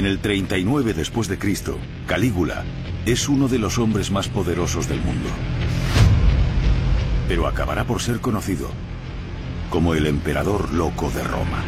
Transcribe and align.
En 0.00 0.06
el 0.06 0.18
39 0.18 0.94
después 0.94 1.28
de 1.28 1.38
Cristo, 1.38 1.76
Calígula 2.06 2.64
es 3.04 3.28
uno 3.28 3.48
de 3.48 3.58
los 3.58 3.76
hombres 3.76 4.10
más 4.10 4.30
poderosos 4.30 4.88
del 4.88 4.98
mundo. 5.02 5.28
Pero 7.28 7.46
acabará 7.46 7.84
por 7.84 8.00
ser 8.00 8.18
conocido 8.20 8.70
como 9.68 9.92
el 9.92 10.06
emperador 10.06 10.72
loco 10.72 11.10
de 11.10 11.22
Roma. 11.22 11.62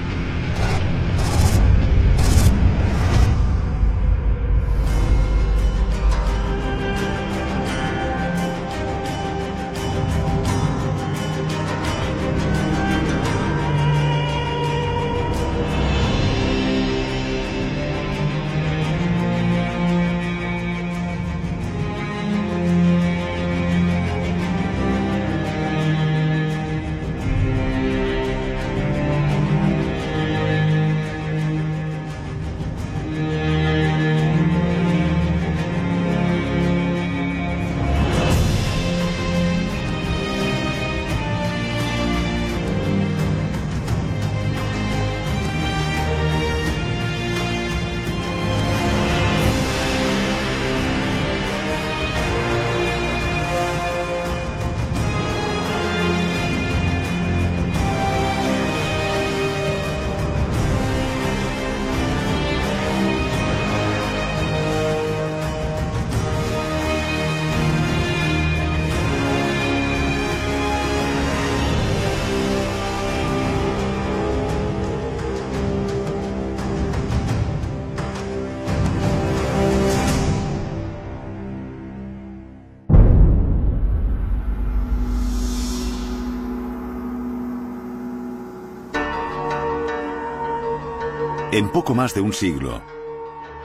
Poco 91.82 91.96
más 91.96 92.14
de 92.14 92.20
un 92.20 92.32
siglo, 92.32 92.80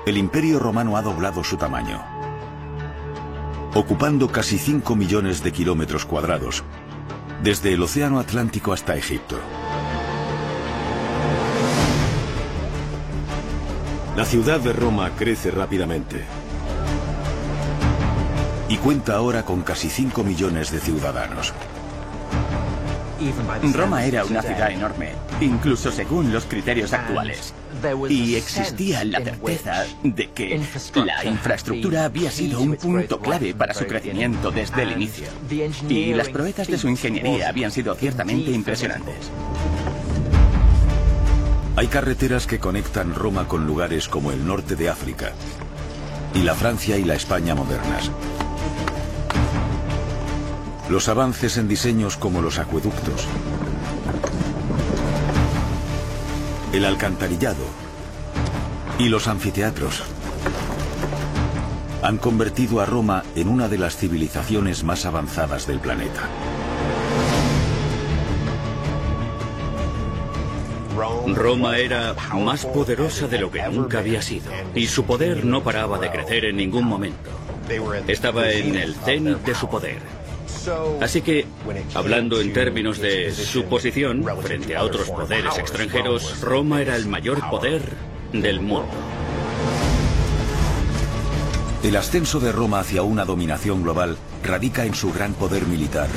el 0.07 0.17
Imperio 0.17 0.57
Romano 0.57 0.97
ha 0.97 1.03
doblado 1.03 1.44
su 1.44 1.55
tamaño, 1.55 2.03
ocupando 3.75 4.28
casi 4.31 4.57
5 4.57 4.95
millones 4.95 5.44
de 5.44 5.51
kilómetros 5.51 6.03
cuadrados, 6.03 6.63
desde 7.44 7.73
el 7.73 7.83
Océano 7.83 8.17
Atlántico 8.17 8.73
hasta 8.73 8.95
Egipto. 8.95 9.39
La 14.16 14.25
ciudad 14.25 14.61
de 14.61 14.73
Roma 14.73 15.11
crece 15.16 15.51
rápidamente. 15.51 16.23
Y 18.67 18.78
cuenta 18.78 19.13
ahora 19.13 19.45
con 19.45 19.61
casi 19.61 19.91
5 19.91 20.23
millones 20.23 20.72
de 20.72 20.79
ciudadanos. 20.79 21.53
Roma 23.75 24.05
era 24.05 24.25
una 24.25 24.41
ciudad 24.41 24.72
enorme, 24.72 25.11
incluso 25.39 25.91
según 25.91 26.34
los 26.34 26.45
criterios 26.45 26.94
actuales. 26.94 27.53
Y 28.09 28.35
existía 28.35 29.03
la 29.03 29.19
certeza 29.19 29.85
de 30.03 30.29
que 30.31 30.59
la 31.05 31.25
infraestructura 31.25 32.05
había 32.05 32.31
sido 32.31 32.61
un 32.61 32.75
punto 32.75 33.19
clave 33.19 33.53
para 33.53 33.73
su 33.73 33.85
crecimiento 33.85 34.51
desde 34.51 34.83
el 34.83 34.91
inicio. 34.93 35.27
Y 35.89 36.13
las 36.13 36.29
proezas 36.29 36.67
de 36.67 36.77
su 36.77 36.87
ingeniería 36.89 37.49
habían 37.49 37.71
sido 37.71 37.95
ciertamente 37.95 38.51
impresionantes. 38.51 39.31
Hay 41.77 41.87
carreteras 41.87 42.47
que 42.47 42.57
conectan 42.57 43.13
Roma 43.13 43.47
con 43.47 43.67
lugares 43.67 44.07
como 44.07 44.31
el 44.31 44.47
norte 44.47 44.75
de 44.75 44.89
África 44.89 45.33
y 46.33 46.41
la 46.41 46.55
Francia 46.55 46.97
y 46.97 47.03
la 47.03 47.13
España 47.13 47.53
modernas. 47.53 48.09
Los 50.89 51.07
avances 51.07 51.57
en 51.57 51.67
diseños 51.67 52.17
como 52.17 52.41
los 52.41 52.57
acueductos, 52.57 53.27
el 56.73 56.83
alcantarillado 56.83 57.66
y 59.00 59.09
los 59.09 59.28
anfiteatros 59.28 60.03
han 62.02 62.18
convertido 62.18 62.80
a 62.80 62.85
Roma 62.85 63.24
en 63.35 63.47
una 63.47 63.68
de 63.68 63.78
las 63.78 63.97
civilizaciones 63.97 64.84
más 64.84 65.06
avanzadas 65.06 65.68
del 65.68 65.80
planeta. 65.80 66.30
Roma 71.28 71.78
era 71.78 72.16
más 72.34 72.66
poderosa 72.66 73.28
de 73.28 73.40
lo 73.40 73.52
que 73.52 73.62
nunca 73.68 74.00
había 74.00 74.22
sido, 74.22 74.52
y 74.74 74.88
su 74.88 75.03
poder 75.03 75.46
no 75.46 75.64
paraba 75.64 76.00
de 76.00 76.09
crecer 76.09 76.46
en 76.46 76.58
ningún 76.58 76.85
momento. 76.85 77.29
Estaba 78.08 78.50
en 78.52 78.76
el 78.76 78.96
cenit 78.96 79.38
de 79.40 79.53
su 79.53 79.70
poder. 79.70 80.00
Así 81.02 81.22
que, 81.22 81.46
hablando 81.93 82.41
en 82.41 82.53
términos 82.53 83.00
de 83.00 83.32
su 83.32 83.66
posición 83.66 84.26
frente 84.41 84.76
a 84.76 84.84
otros 84.84 85.09
poderes 85.09 85.58
extranjeros, 85.58 86.41
Roma 86.41 86.82
era 86.82 86.96
el 86.96 87.08
mayor 87.08 87.47
poder 87.50 88.06
del 88.34 88.62
mundo. 88.62 88.90
El 91.84 91.96
ascenso 91.96 92.40
de 92.40 92.52
Roma 92.52 92.79
hacia 92.79 93.03
una 93.03 93.24
dominación 93.24 93.84
global 93.84 94.18
radica 94.44 94.85
en 94.85 94.94
su 94.94 95.14
gran 95.14 95.34
poder 95.34 95.66
militar, 95.68 96.09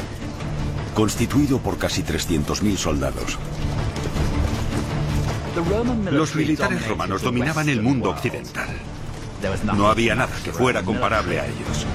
constituido 0.95 1.59
por 1.59 1.79
casi 1.79 2.03
300.000 2.03 2.77
soldados. 2.77 3.39
Los 6.11 6.35
militares 6.35 6.87
romanos 6.89 7.23
dominaban 7.23 7.69
el 7.69 7.83
mundo 7.83 8.11
occidental. 8.11 8.69
No 9.75 9.89
había 9.89 10.15
nada 10.15 10.33
que 10.45 10.53
fuera 10.53 10.83
comparable 10.83 11.41
a 11.41 11.47
ellos. 11.47 11.87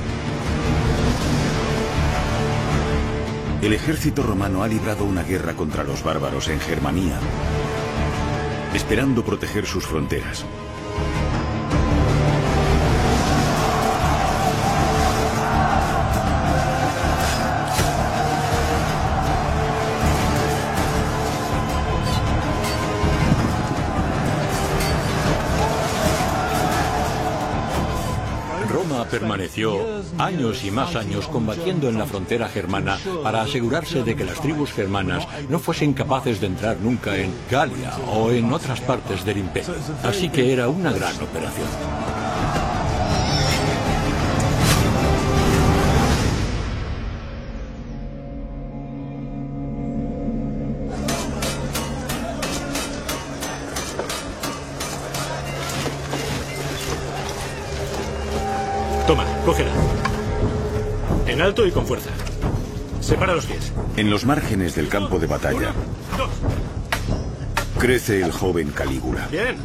El 3.61 3.73
ejército 3.73 4.21
romano 4.23 4.61
ha 4.61 4.67
librado 4.67 5.05
una 5.05 5.23
guerra 5.23 5.53
contra 5.53 5.83
los 5.83 6.03
bárbaros 6.03 6.49
en 6.49 6.59
Germanía, 6.59 7.19
esperando 8.75 9.23
proteger 9.23 9.65
sus 9.65 9.85
fronteras. 9.85 10.45
Años 30.17 30.63
y 30.63 30.71
más 30.71 30.95
años 30.95 31.27
combatiendo 31.27 31.89
en 31.89 31.97
la 31.97 32.05
frontera 32.05 32.47
germana 32.47 32.97
para 33.23 33.41
asegurarse 33.41 34.03
de 34.03 34.15
que 34.15 34.25
las 34.25 34.39
tribus 34.41 34.71
germanas 34.71 35.27
no 35.49 35.59
fuesen 35.59 35.93
capaces 35.93 36.39
de 36.41 36.47
entrar 36.47 36.77
nunca 36.79 37.17
en 37.17 37.33
Galia 37.49 37.95
o 38.13 38.31
en 38.31 38.51
otras 38.51 38.81
partes 38.81 39.25
del 39.25 39.37
imperio. 39.39 39.75
Así 40.03 40.29
que 40.29 40.53
era 40.53 40.67
una 40.67 40.91
gran 40.91 41.15
operación. 41.15 42.14
Alto 61.55 61.65
y 61.65 61.71
con 61.71 61.85
fuerza. 61.85 62.09
Separa 62.99 63.33
los 63.33 63.45
pies. 63.45 63.71
En 63.95 64.09
los 64.09 64.25
márgenes 64.25 64.75
del 64.75 64.89
campo 64.89 65.19
de 65.19 65.27
batalla 65.27 65.73
crece 67.79 68.21
el 68.21 68.31
joven 68.33 68.71
Calígula. 68.71 69.25
Bien. 69.31 69.55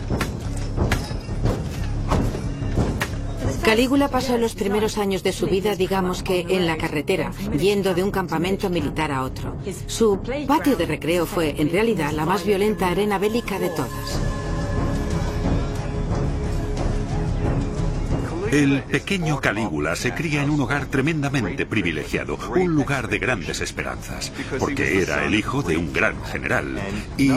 Calígula 3.64 4.08
pasó 4.08 4.38
los 4.38 4.54
primeros 4.54 4.98
años 4.98 5.24
de 5.24 5.32
su 5.32 5.46
vida, 5.46 5.74
digamos 5.74 6.22
que 6.22 6.46
en 6.48 6.66
la 6.66 6.76
carretera, 6.76 7.32
yendo 7.58 7.92
de 7.92 8.04
un 8.04 8.12
campamento 8.12 8.70
militar 8.70 9.10
a 9.10 9.24
otro. 9.24 9.56
Su 9.86 10.20
patio 10.46 10.76
de 10.76 10.86
recreo 10.86 11.26
fue, 11.26 11.56
en 11.58 11.70
realidad, 11.70 12.12
la 12.12 12.24
más 12.24 12.44
violenta 12.44 12.88
arena 12.88 13.18
bélica 13.18 13.58
de 13.58 13.70
todas. 13.70 14.29
El 18.50 18.82
pequeño 18.82 19.40
Calígula 19.40 19.94
se 19.94 20.12
cría 20.12 20.42
en 20.42 20.50
un 20.50 20.60
hogar 20.60 20.86
tremendamente 20.86 21.66
privilegiado, 21.66 22.36
un 22.56 22.74
lugar 22.74 23.06
de 23.06 23.20
grandes 23.20 23.60
esperanzas, 23.60 24.32
porque 24.58 25.00
era 25.00 25.24
el 25.24 25.36
hijo 25.36 25.62
de 25.62 25.76
un 25.76 25.92
gran 25.92 26.20
general. 26.24 26.80
Y 27.16 27.30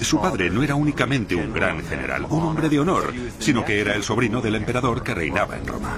su 0.00 0.20
padre 0.20 0.50
no 0.50 0.64
era 0.64 0.74
únicamente 0.74 1.36
un 1.36 1.52
gran 1.52 1.84
general, 1.84 2.26
un 2.28 2.42
hombre 2.42 2.68
de 2.68 2.80
honor, 2.80 3.14
sino 3.38 3.64
que 3.64 3.80
era 3.80 3.94
el 3.94 4.02
sobrino 4.02 4.40
del 4.40 4.56
emperador 4.56 5.04
que 5.04 5.14
reinaba 5.14 5.56
en 5.56 5.66
Roma. 5.66 5.96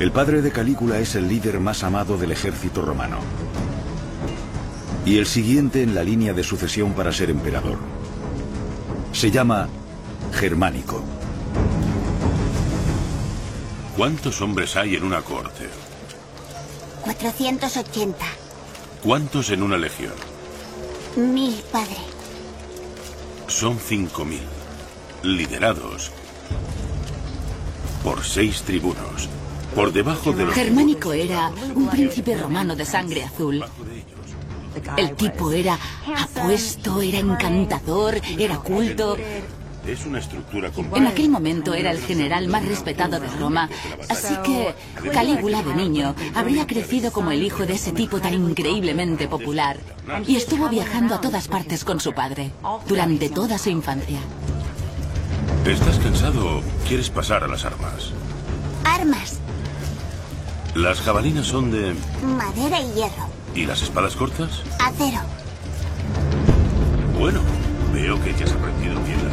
El 0.00 0.12
padre 0.12 0.42
de 0.42 0.50
Calígula 0.50 0.98
es 0.98 1.14
el 1.14 1.28
líder 1.28 1.60
más 1.60 1.82
amado 1.82 2.18
del 2.18 2.32
ejército 2.32 2.82
romano. 2.82 3.20
Y 5.06 5.16
el 5.16 5.24
siguiente 5.24 5.82
en 5.82 5.94
la 5.94 6.04
línea 6.04 6.34
de 6.34 6.44
sucesión 6.44 6.92
para 6.92 7.10
ser 7.10 7.30
emperador. 7.30 7.78
Se 9.12 9.30
llama 9.30 9.68
Germánico. 10.32 11.02
¿Cuántos 13.96 14.40
hombres 14.40 14.76
hay 14.76 14.96
en 14.96 15.04
una 15.04 15.22
corte? 15.22 15.68
480. 17.02 18.24
¿Cuántos 19.02 19.50
en 19.50 19.62
una 19.62 19.76
legión? 19.76 20.14
Mil, 21.16 21.54
padre. 21.70 21.96
Son 23.48 23.78
5.000, 23.78 24.38
liderados 25.22 26.10
por 28.02 28.24
seis 28.24 28.62
tribunos, 28.62 29.28
por 29.74 29.92
debajo 29.92 30.32
de 30.32 30.44
los... 30.44 30.54
Germánico 30.54 31.12
era 31.12 31.50
un 31.74 31.88
príncipe 31.88 32.36
romano 32.36 32.74
de 32.74 32.84
sangre 32.84 33.22
azul. 33.24 33.64
El 34.96 35.14
tipo 35.14 35.52
era 35.52 35.78
apuesto, 36.16 37.02
era 37.02 37.18
encantador, 37.18 38.20
era 38.38 38.58
culto. 38.58 39.16
Es 39.86 40.06
una 40.06 40.20
estructura 40.20 40.70
En 40.94 41.06
aquel 41.06 41.28
momento 41.28 41.74
era 41.74 41.90
el 41.90 41.98
general 41.98 42.46
más 42.48 42.64
respetado 42.64 43.18
de 43.18 43.28
Roma, 43.28 43.68
así 44.08 44.34
que 44.44 44.74
Calígula 45.10 45.62
de 45.62 45.74
niño 45.74 46.14
habría 46.34 46.66
crecido 46.66 47.10
como 47.10 47.32
el 47.32 47.42
hijo 47.42 47.66
de 47.66 47.74
ese 47.74 47.92
tipo 47.92 48.20
tan 48.20 48.34
increíblemente 48.34 49.26
popular 49.26 49.78
y 50.26 50.36
estuvo 50.36 50.68
viajando 50.68 51.16
a 51.16 51.20
todas 51.20 51.48
partes 51.48 51.84
con 51.84 51.98
su 51.98 52.12
padre 52.12 52.52
durante 52.86 53.28
toda 53.28 53.58
su 53.58 53.70
infancia. 53.70 54.18
¿Estás 55.66 55.98
cansado? 55.98 56.60
¿Quieres 56.86 57.10
pasar 57.10 57.44
a 57.44 57.48
las 57.48 57.64
armas? 57.64 58.12
Armas. 58.84 59.38
Las 60.74 61.00
jabalinas 61.00 61.46
son 61.46 61.70
de... 61.70 61.94
Madera 62.24 62.80
y 62.80 62.92
hierro. 62.94 63.28
¿Y 63.54 63.66
las 63.66 63.82
espadas 63.82 64.16
cortas? 64.16 64.62
Acero. 64.80 65.20
Bueno, 67.18 67.40
veo 67.92 68.20
que 68.22 68.32
ya 68.34 68.44
has 68.44 68.52
aprendido 68.52 68.94
bien. 69.02 69.31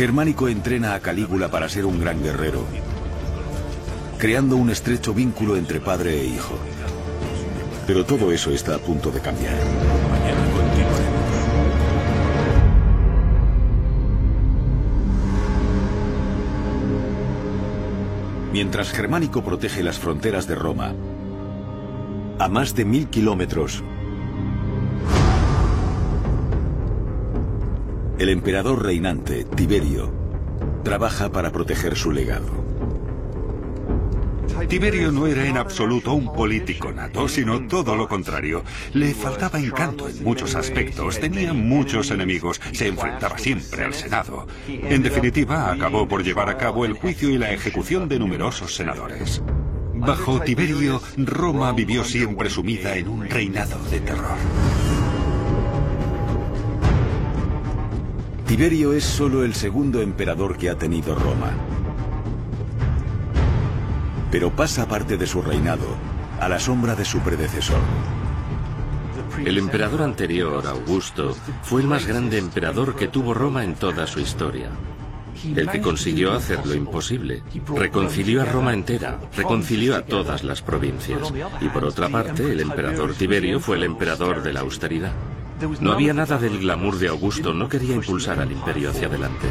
Germánico 0.00 0.48
entrena 0.48 0.94
a 0.94 1.00
Calígula 1.00 1.50
para 1.50 1.68
ser 1.68 1.84
un 1.84 2.00
gran 2.00 2.22
guerrero, 2.22 2.64
creando 4.16 4.56
un 4.56 4.70
estrecho 4.70 5.12
vínculo 5.12 5.58
entre 5.58 5.78
padre 5.78 6.22
e 6.22 6.24
hijo. 6.24 6.54
Pero 7.86 8.06
todo 8.06 8.32
eso 8.32 8.50
está 8.50 8.76
a 8.76 8.78
punto 8.78 9.10
de 9.10 9.20
cambiar. 9.20 9.58
Mientras 18.54 18.92
Germánico 18.92 19.44
protege 19.44 19.82
las 19.82 19.98
fronteras 19.98 20.46
de 20.46 20.54
Roma, 20.54 20.94
a 22.38 22.48
más 22.48 22.74
de 22.74 22.86
mil 22.86 23.08
kilómetros, 23.08 23.84
el 28.20 28.28
emperador 28.28 28.84
reinante, 28.84 29.44
Tiberio, 29.44 30.12
trabaja 30.84 31.32
para 31.32 31.50
proteger 31.50 31.96
su 31.96 32.12
legado. 32.12 32.66
Tiberio 34.68 35.10
no 35.10 35.26
era 35.26 35.46
en 35.46 35.56
absoluto 35.56 36.12
un 36.12 36.30
político 36.30 36.92
nato, 36.92 37.26
sino 37.28 37.66
todo 37.66 37.96
lo 37.96 38.06
contrario. 38.06 38.62
Le 38.92 39.14
faltaba 39.14 39.58
encanto 39.58 40.06
en 40.06 40.22
muchos 40.22 40.54
aspectos, 40.54 41.18
tenía 41.18 41.54
muchos 41.54 42.10
enemigos, 42.10 42.60
se 42.72 42.88
enfrentaba 42.88 43.38
siempre 43.38 43.84
al 43.84 43.94
Senado. 43.94 44.46
En 44.68 45.02
definitiva, 45.02 45.72
acabó 45.72 46.06
por 46.06 46.22
llevar 46.22 46.50
a 46.50 46.58
cabo 46.58 46.84
el 46.84 46.92
juicio 46.92 47.30
y 47.30 47.38
la 47.38 47.52
ejecución 47.52 48.06
de 48.06 48.18
numerosos 48.18 48.74
senadores. 48.74 49.42
Bajo 49.94 50.40
Tiberio, 50.42 51.00
Roma 51.16 51.72
vivió 51.72 52.04
siempre 52.04 52.50
sumida 52.50 52.96
en 52.96 53.08
un 53.08 53.26
reinado 53.30 53.82
de 53.90 54.00
terror. 54.00 54.36
Tiberio 58.50 58.94
es 58.94 59.04
solo 59.04 59.44
el 59.44 59.54
segundo 59.54 60.02
emperador 60.02 60.58
que 60.58 60.70
ha 60.70 60.74
tenido 60.76 61.14
Roma. 61.14 61.52
Pero 64.32 64.50
pasa 64.50 64.88
parte 64.88 65.16
de 65.16 65.24
su 65.24 65.40
reinado 65.40 65.86
a 66.40 66.48
la 66.48 66.58
sombra 66.58 66.96
de 66.96 67.04
su 67.04 67.20
predecesor. 67.20 67.78
El 69.44 69.56
emperador 69.56 70.02
anterior, 70.02 70.66
Augusto, 70.66 71.36
fue 71.62 71.82
el 71.82 71.86
más 71.86 72.08
grande 72.08 72.38
emperador 72.38 72.96
que 72.96 73.06
tuvo 73.06 73.34
Roma 73.34 73.62
en 73.62 73.76
toda 73.76 74.08
su 74.08 74.18
historia. 74.18 74.70
El 75.44 75.70
que 75.70 75.80
consiguió 75.80 76.32
hacer 76.32 76.66
lo 76.66 76.74
imposible. 76.74 77.44
Reconcilió 77.76 78.42
a 78.42 78.46
Roma 78.46 78.74
entera, 78.74 79.20
reconcilió 79.36 79.94
a 79.94 80.02
todas 80.02 80.42
las 80.42 80.60
provincias. 80.60 81.32
Y 81.60 81.68
por 81.68 81.84
otra 81.84 82.08
parte, 82.08 82.50
el 82.50 82.58
emperador 82.58 83.14
Tiberio 83.14 83.60
fue 83.60 83.76
el 83.76 83.84
emperador 83.84 84.42
de 84.42 84.52
la 84.52 84.60
austeridad. 84.62 85.12
No 85.80 85.92
había 85.92 86.14
nada 86.14 86.38
del 86.38 86.58
glamour 86.58 86.98
de 86.98 87.08
Augusto, 87.08 87.52
no 87.52 87.68
quería 87.68 87.94
impulsar 87.94 88.40
al 88.40 88.50
imperio 88.50 88.90
hacia 88.90 89.08
adelante. 89.08 89.48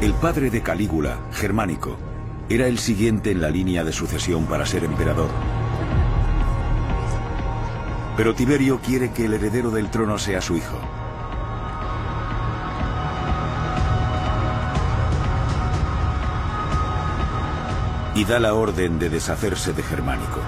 El 0.00 0.14
padre 0.14 0.50
de 0.50 0.62
Calígula, 0.62 1.20
Germánico, 1.30 1.96
era 2.48 2.66
el 2.66 2.78
siguiente 2.78 3.30
en 3.30 3.40
la 3.40 3.50
línea 3.50 3.84
de 3.84 3.92
sucesión 3.92 4.46
para 4.46 4.66
ser 4.66 4.82
emperador. 4.82 5.30
Pero 8.16 8.34
Tiberio 8.34 8.80
quiere 8.80 9.12
que 9.12 9.26
el 9.26 9.34
heredero 9.34 9.70
del 9.70 9.90
trono 9.90 10.18
sea 10.18 10.40
su 10.40 10.56
hijo. 10.56 10.76
Y 18.14 18.24
da 18.24 18.38
la 18.38 18.54
orden 18.54 18.98
de 18.98 19.08
deshacerse 19.08 19.72
de 19.72 19.82
Germánico. 19.82 20.40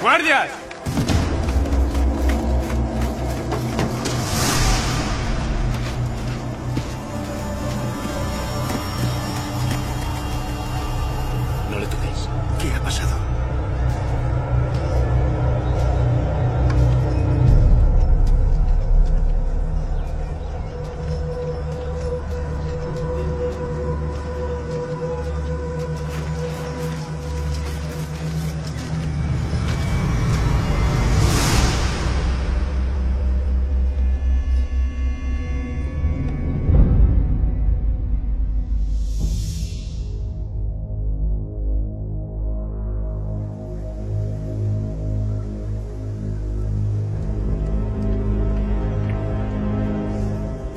¡Guardias! 0.00 0.67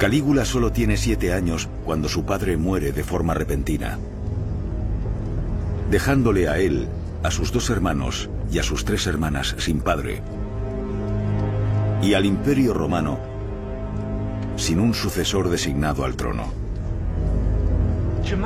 Calígula 0.01 0.45
solo 0.45 0.71
tiene 0.71 0.97
siete 0.97 1.31
años 1.31 1.69
cuando 1.85 2.09
su 2.09 2.25
padre 2.25 2.57
muere 2.57 2.91
de 2.91 3.03
forma 3.03 3.35
repentina, 3.35 3.99
dejándole 5.91 6.49
a 6.49 6.57
él, 6.57 6.87
a 7.21 7.29
sus 7.29 7.51
dos 7.51 7.69
hermanos 7.69 8.27
y 8.51 8.57
a 8.57 8.63
sus 8.63 8.83
tres 8.83 9.05
hermanas 9.05 9.53
sin 9.59 9.79
padre, 9.79 10.23
y 12.01 12.15
al 12.15 12.25
imperio 12.25 12.73
romano 12.73 13.19
sin 14.55 14.79
un 14.79 14.95
sucesor 14.95 15.51
designado 15.51 16.03
al 16.03 16.15
trono. 16.15 16.51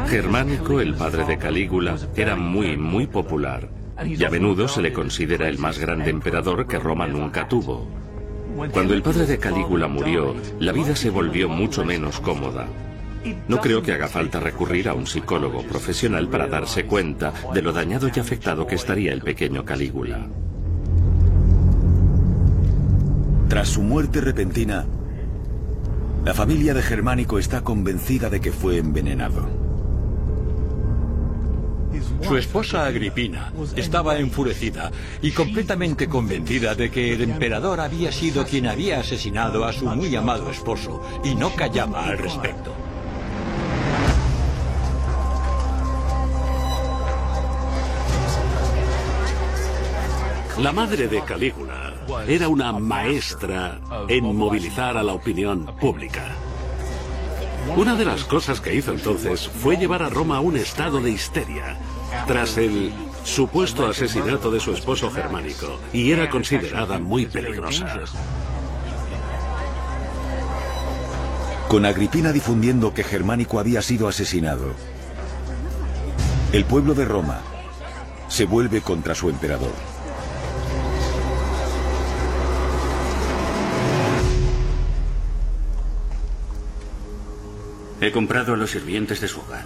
Germánico, 0.09 0.81
el 0.81 0.95
padre 0.95 1.24
de 1.24 1.38
Calígula, 1.38 1.95
era 2.17 2.35
muy, 2.35 2.75
muy 2.75 3.07
popular 3.07 3.69
y 4.05 4.21
a 4.25 4.29
menudo 4.29 4.67
se 4.67 4.81
le 4.81 4.91
considera 4.91 5.47
el 5.47 5.57
más 5.57 5.79
grande 5.79 6.09
emperador 6.09 6.67
que 6.67 6.79
Roma 6.79 7.07
nunca 7.07 7.47
tuvo. 7.47 7.95
Cuando 8.72 8.93
el 8.93 9.01
padre 9.01 9.25
de 9.25 9.38
Calígula 9.38 9.88
murió, 9.88 10.36
la 10.60 10.72
vida 10.72 10.95
se 10.95 11.10
volvió 11.10 11.50
mucho 11.50 11.86
menos 11.86 12.19
cómoda. 12.19 12.67
No 13.48 13.60
creo 13.60 13.81
que 13.81 13.91
haga 13.91 14.07
falta 14.07 14.39
recurrir 14.39 14.88
a 14.88 14.93
un 14.93 15.07
psicólogo 15.07 15.63
profesional 15.63 16.27
para 16.29 16.48
darse 16.48 16.86
cuenta 16.86 17.34
de 17.53 17.62
lo 17.62 17.74
dañado 17.74 18.10
y 18.13 18.19
afectado 18.19 18.67
que 18.67 18.75
estaría 18.75 19.13
el 19.13 19.22
pequeño 19.22 19.65
Calígula. 19.65 20.27
Tras 23.50 23.69
su 23.69 23.81
muerte 23.81 24.22
repentina, 24.22 24.86
la 26.24 26.34
familia 26.34 26.74
de 26.74 26.81
Germánico 26.81 27.39
está 27.39 27.62
convencida 27.62 28.29
de 28.29 28.41
que 28.41 28.51
fue 28.51 28.77
envenenado. 28.77 29.64
Su 32.27 32.38
esposa 32.38 32.88
Agripina 32.88 33.53
estaba 33.75 34.17
enfurecida 34.17 34.91
y 35.22 35.32
completamente 35.32 36.08
convencida 36.08 36.74
de 36.74 36.89
que 36.89 37.13
el 37.13 37.22
emperador 37.22 37.79
había 37.79 38.12
sido 38.12 38.46
quien 38.46 38.65
había 38.65 39.00
asesinado 39.00 39.63
a 39.63 39.72
su 39.72 39.86
muy 39.86 40.15
amado 40.15 40.50
esposo 40.50 41.03
y 41.24 41.36
no 41.36 41.55
callaba 41.55 42.05
al 42.05 42.17
respecto. 42.17 42.74
La 50.58 50.72
madre 50.72 51.08
de 51.08 51.22
Calígula 51.22 51.94
era 52.27 52.48
una 52.48 52.72
maestra 52.72 53.79
en 54.08 54.36
movilizar 54.36 54.98
a 54.98 55.03
la 55.03 55.13
opinión 55.13 55.65
pública. 55.79 56.45
Una 57.75 57.95
de 57.95 58.05
las 58.05 58.24
cosas 58.24 58.62
que 58.62 58.74
hizo 58.74 58.91
entonces 58.91 59.48
fue 59.48 59.75
llevar 59.75 60.03
a 60.03 60.10
Roma 60.10 60.38
a 60.38 60.39
un 60.39 60.55
estado 60.55 61.01
de 61.01 61.12
histeria 61.12 61.77
tras 62.27 62.57
el 62.57 62.93
supuesto 63.24 63.88
asesinato 63.88 64.51
de 64.51 64.60
su 64.60 64.72
esposo 64.72 65.10
germánico 65.12 65.79
y 65.91 66.12
era 66.12 66.29
considerada 66.29 67.00
muy 67.00 67.25
peligrosa. 67.25 68.00
Con 71.67 71.86
Agripina 71.86 72.31
difundiendo 72.31 72.93
que 72.93 73.03
Germánico 73.03 73.60
había 73.60 73.81
sido 73.81 74.07
asesinado, 74.07 74.74
el 76.53 76.63
pueblo 76.63 76.93
de 76.93 77.05
Roma 77.05 77.41
se 78.29 78.45
vuelve 78.45 78.81
contra 78.81 79.15
su 79.15 79.29
emperador. 79.29 79.95
He 88.05 88.12
comprado 88.12 88.53
a 88.53 88.57
los 88.57 88.69
sirvientes 88.69 89.19
de 89.19 89.27
su 89.27 89.39
hogar. 89.39 89.65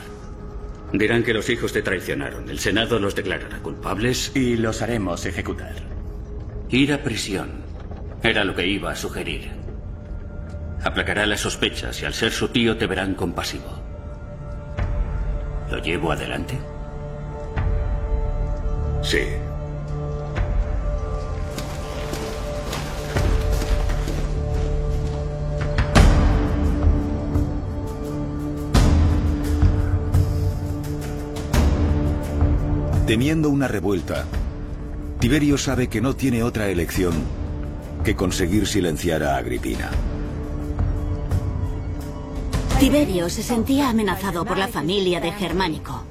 Dirán 0.94 1.24
que 1.24 1.34
los 1.34 1.50
hijos 1.50 1.74
te 1.74 1.82
traicionaron. 1.82 2.50
El 2.50 2.60
Senado 2.60 2.98
los 2.98 3.14
declarará 3.14 3.58
culpables. 3.58 4.32
Y 4.34 4.56
los 4.56 4.82
haremos 4.82 5.26
ejecutar. 5.26 5.76
Ir 6.70 6.94
a 6.94 7.04
prisión. 7.04 7.66
Era 8.24 8.46
lo 8.46 8.56
que 8.56 8.66
iba 8.66 8.92
a 8.92 8.96
sugerir. 8.96 9.52
Aplacará 10.86 11.26
las 11.26 11.42
sospechas 11.42 12.02
y 12.02 12.06
al 12.06 12.14
ser 12.14 12.32
su 12.32 12.48
tío 12.48 12.78
te 12.78 12.88
verán 12.88 13.14
compasivo. 13.14 13.78
¿Lo 15.70 15.80
llevo 15.80 16.14
adelante? 16.14 16.58
Sí. 19.02 19.20
Temiendo 33.10 33.50
una 33.50 33.68
revuelta, 33.68 34.28
Tiberio 35.20 35.58
sabe 35.58 35.88
que 35.88 36.00
no 36.00 36.16
tiene 36.16 36.44
otra 36.44 36.70
elección 36.70 37.16
que 38.04 38.16
conseguir 38.16 38.68
silenciar 38.68 39.24
a 39.24 39.38
Agripina. 39.38 39.90
Tiberio 42.80 43.28
se 43.32 43.42
sentía 43.42 43.90
amenazado 43.90 44.46
por 44.46 44.60
la 44.60 44.68
familia 44.68 45.20
de 45.20 45.32
Germánico, 45.32 46.04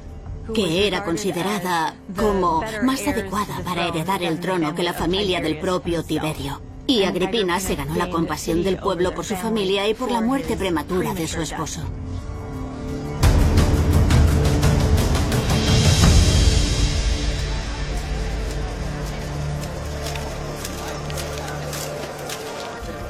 que 0.53 0.89
era 0.89 1.05
considerada 1.05 1.95
como 2.17 2.65
más 2.83 3.07
adecuada 3.07 3.61
para 3.65 3.87
heredar 3.87 4.25
el 4.25 4.41
trono 4.41 4.75
que 4.75 4.83
la 4.83 4.93
familia 4.93 5.41
del 5.41 5.61
propio 5.61 6.03
Tiberio. 6.03 6.61
Y 6.89 7.05
Agripina 7.05 7.61
se 7.61 7.77
ganó 7.77 7.95
la 7.95 8.11
compasión 8.11 8.65
del 8.65 8.77
pueblo 8.77 9.15
por 9.15 9.25
su 9.25 9.37
familia 9.37 9.87
y 9.87 9.95
por 9.95 10.11
la 10.11 10.21
muerte 10.21 10.57
prematura 10.57 11.15
de 11.15 11.29
su 11.29 11.43
esposo. 11.43 11.83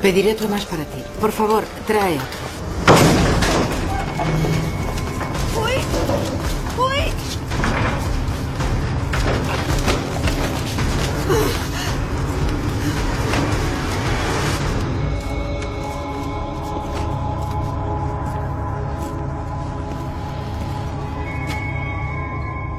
Pediré 0.00 0.32
otro 0.32 0.48
más 0.48 0.64
para 0.64 0.84
ti. 0.84 1.02
Por 1.20 1.32
favor, 1.32 1.64
trae 1.86 2.14
otro. 2.14 2.38
¡Uy! 5.60 5.72
¡Uy! 6.78 7.12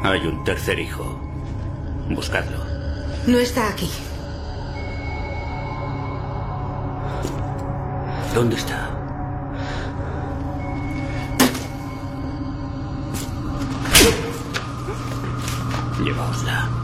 Hay 0.04 0.26
un 0.26 0.44
tercer 0.46 0.80
hijo. 0.80 1.20
Buscadlo. 2.10 2.58
No 3.28 3.38
está 3.38 3.70
aquí. 3.70 3.90
¿Dónde 8.40 8.56
está? 8.56 8.90
Llevaosla. 16.02 16.79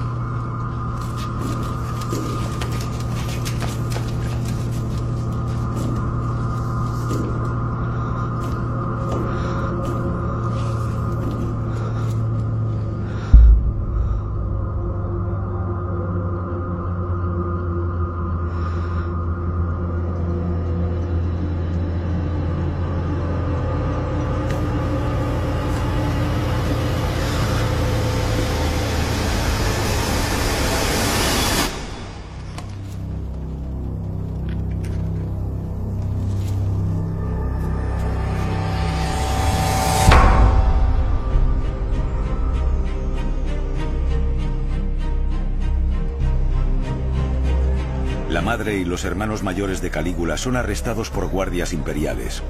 Y 48.74 48.84
los 48.84 49.06
hermanos 49.06 49.44
mayores 49.44 49.80
de 49.82 49.92
Calígula 49.92 50.38
son 50.38 50.56
arrestados 50.56 51.12
por 51.12 51.28
guardias 51.28 51.72
imperiales 51.72 52.42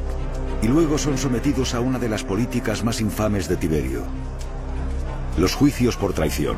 y 0.62 0.68
luego 0.68 0.98
son 0.98 1.18
sometidos 1.18 1.76
a 1.76 1.82
una 1.82 2.00
de 2.00 2.08
las 2.08 2.24
políticas 2.24 2.86
más 2.86 3.02
infames 3.02 3.50
de 3.50 3.58
Tiberio, 3.58 4.04
los 5.38 5.54
juicios 5.54 5.98
por 5.98 6.14
traición. 6.14 6.56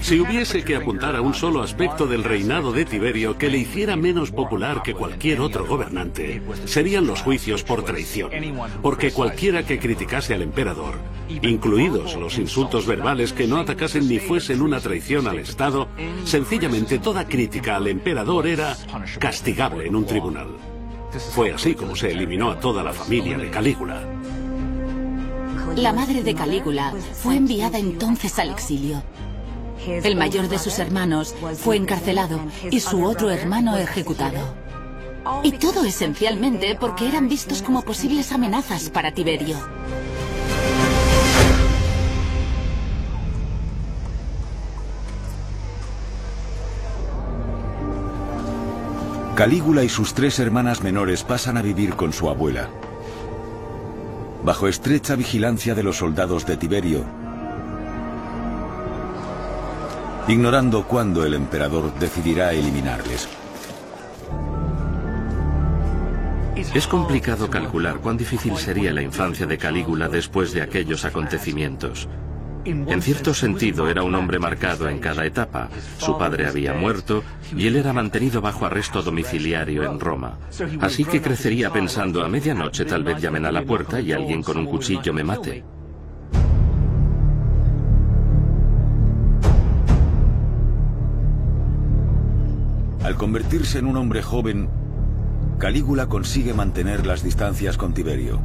Si 0.00 0.20
hubiese 0.20 0.64
que 0.64 0.76
apuntar 0.76 1.16
a 1.16 1.20
un 1.20 1.34
solo 1.34 1.62
aspecto 1.62 2.06
del 2.06 2.24
reinado 2.24 2.72
de 2.72 2.84
Tiberio 2.84 3.36
que 3.36 3.50
le 3.50 3.58
hiciera 3.58 3.96
menos 3.96 4.30
popular 4.30 4.82
que 4.82 4.94
cualquier 4.94 5.40
otro 5.40 5.66
gobernante, 5.66 6.40
serían 6.64 7.06
los 7.06 7.22
juicios 7.22 7.62
por 7.62 7.84
traición. 7.84 8.30
Porque 8.80 9.10
cualquiera 9.10 9.64
que 9.64 9.78
criticase 9.78 10.34
al 10.34 10.42
emperador, 10.42 10.94
incluidos 11.42 12.16
los 12.16 12.38
insultos 12.38 12.86
verbales 12.86 13.32
que 13.32 13.46
no 13.46 13.58
atacasen 13.58 14.08
ni 14.08 14.18
fuesen 14.18 14.62
una 14.62 14.80
traición 14.80 15.26
al 15.26 15.38
Estado, 15.38 15.88
sencillamente 16.24 16.98
toda 16.98 17.26
crítica 17.26 17.76
al 17.76 17.88
emperador 17.88 18.46
era 18.46 18.76
castigable 19.18 19.86
en 19.86 19.96
un 19.96 20.06
tribunal. 20.06 20.48
Fue 21.32 21.52
así 21.52 21.74
como 21.74 21.96
se 21.96 22.12
eliminó 22.12 22.50
a 22.50 22.60
toda 22.60 22.82
la 22.82 22.92
familia 22.92 23.36
de 23.36 23.50
Calígula. 23.50 24.02
La 25.76 25.92
madre 25.92 26.22
de 26.22 26.34
Calígula 26.34 26.92
fue 27.12 27.36
enviada 27.36 27.78
entonces 27.78 28.38
al 28.38 28.50
exilio. 28.50 29.02
El 29.86 30.16
mayor 30.16 30.48
de 30.48 30.58
sus 30.58 30.78
hermanos 30.78 31.34
fue 31.56 31.76
encarcelado 31.76 32.40
y 32.70 32.80
su 32.80 33.04
otro 33.04 33.30
hermano 33.30 33.76
ejecutado. 33.76 34.54
Y 35.42 35.52
todo 35.52 35.84
esencialmente 35.84 36.76
porque 36.78 37.08
eran 37.08 37.28
vistos 37.28 37.62
como 37.62 37.82
posibles 37.82 38.32
amenazas 38.32 38.90
para 38.90 39.12
Tiberio. 39.12 39.56
Calígula 49.38 49.84
y 49.84 49.88
sus 49.88 50.14
tres 50.14 50.40
hermanas 50.40 50.82
menores 50.82 51.22
pasan 51.22 51.56
a 51.56 51.62
vivir 51.62 51.94
con 51.94 52.12
su 52.12 52.28
abuela. 52.28 52.68
Bajo 54.42 54.66
estrecha 54.66 55.14
vigilancia 55.14 55.76
de 55.76 55.84
los 55.84 55.98
soldados 55.98 56.44
de 56.44 56.56
Tiberio, 56.56 57.04
ignorando 60.28 60.84
cuándo 60.84 61.24
el 61.24 61.34
emperador 61.34 61.92
decidirá 61.98 62.52
eliminarles. 62.52 63.28
Es 66.74 66.86
complicado 66.86 67.48
calcular 67.48 67.98
cuán 67.98 68.18
difícil 68.18 68.56
sería 68.56 68.92
la 68.92 69.00
infancia 69.00 69.46
de 69.46 69.56
Calígula 69.56 70.08
después 70.08 70.52
de 70.52 70.60
aquellos 70.60 71.04
acontecimientos. 71.04 72.08
En 72.64 73.00
cierto 73.00 73.32
sentido 73.32 73.88
era 73.88 74.02
un 74.02 74.14
hombre 74.14 74.38
marcado 74.38 74.88
en 74.88 74.98
cada 74.98 75.24
etapa. 75.24 75.70
Su 75.96 76.18
padre 76.18 76.46
había 76.46 76.74
muerto 76.74 77.22
y 77.56 77.66
él 77.66 77.76
era 77.76 77.94
mantenido 77.94 78.42
bajo 78.42 78.66
arresto 78.66 79.00
domiciliario 79.00 79.84
en 79.84 79.98
Roma. 79.98 80.38
Así 80.80 81.06
que 81.06 81.22
crecería 81.22 81.70
pensando 81.70 82.22
a 82.22 82.28
medianoche 82.28 82.84
tal 82.84 83.04
vez 83.04 83.22
llamen 83.22 83.46
a 83.46 83.52
la 83.52 83.62
puerta 83.62 84.00
y 84.00 84.12
alguien 84.12 84.42
con 84.42 84.58
un 84.58 84.66
cuchillo 84.66 85.14
me 85.14 85.24
mate. 85.24 85.64
Al 93.04 93.14
convertirse 93.14 93.78
en 93.78 93.86
un 93.86 93.96
hombre 93.96 94.22
joven, 94.22 94.68
Calígula 95.58 96.06
consigue 96.06 96.52
mantener 96.52 97.06
las 97.06 97.22
distancias 97.22 97.76
con 97.76 97.94
Tiberio. 97.94 98.40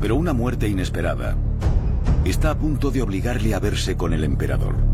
Pero 0.00 0.16
una 0.16 0.32
muerte 0.32 0.68
inesperada 0.68 1.36
está 2.24 2.50
a 2.50 2.58
punto 2.58 2.90
de 2.90 3.02
obligarle 3.02 3.54
a 3.54 3.60
verse 3.60 3.96
con 3.96 4.12
el 4.12 4.24
emperador. 4.24 4.91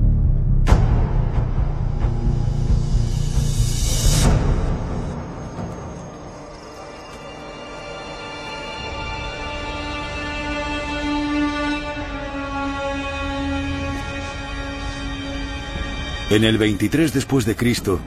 En 16.30 16.44
el 16.44 16.58
23 16.58 17.14
después 17.14 17.46
de 17.46 17.56
Cristo, 17.56 18.00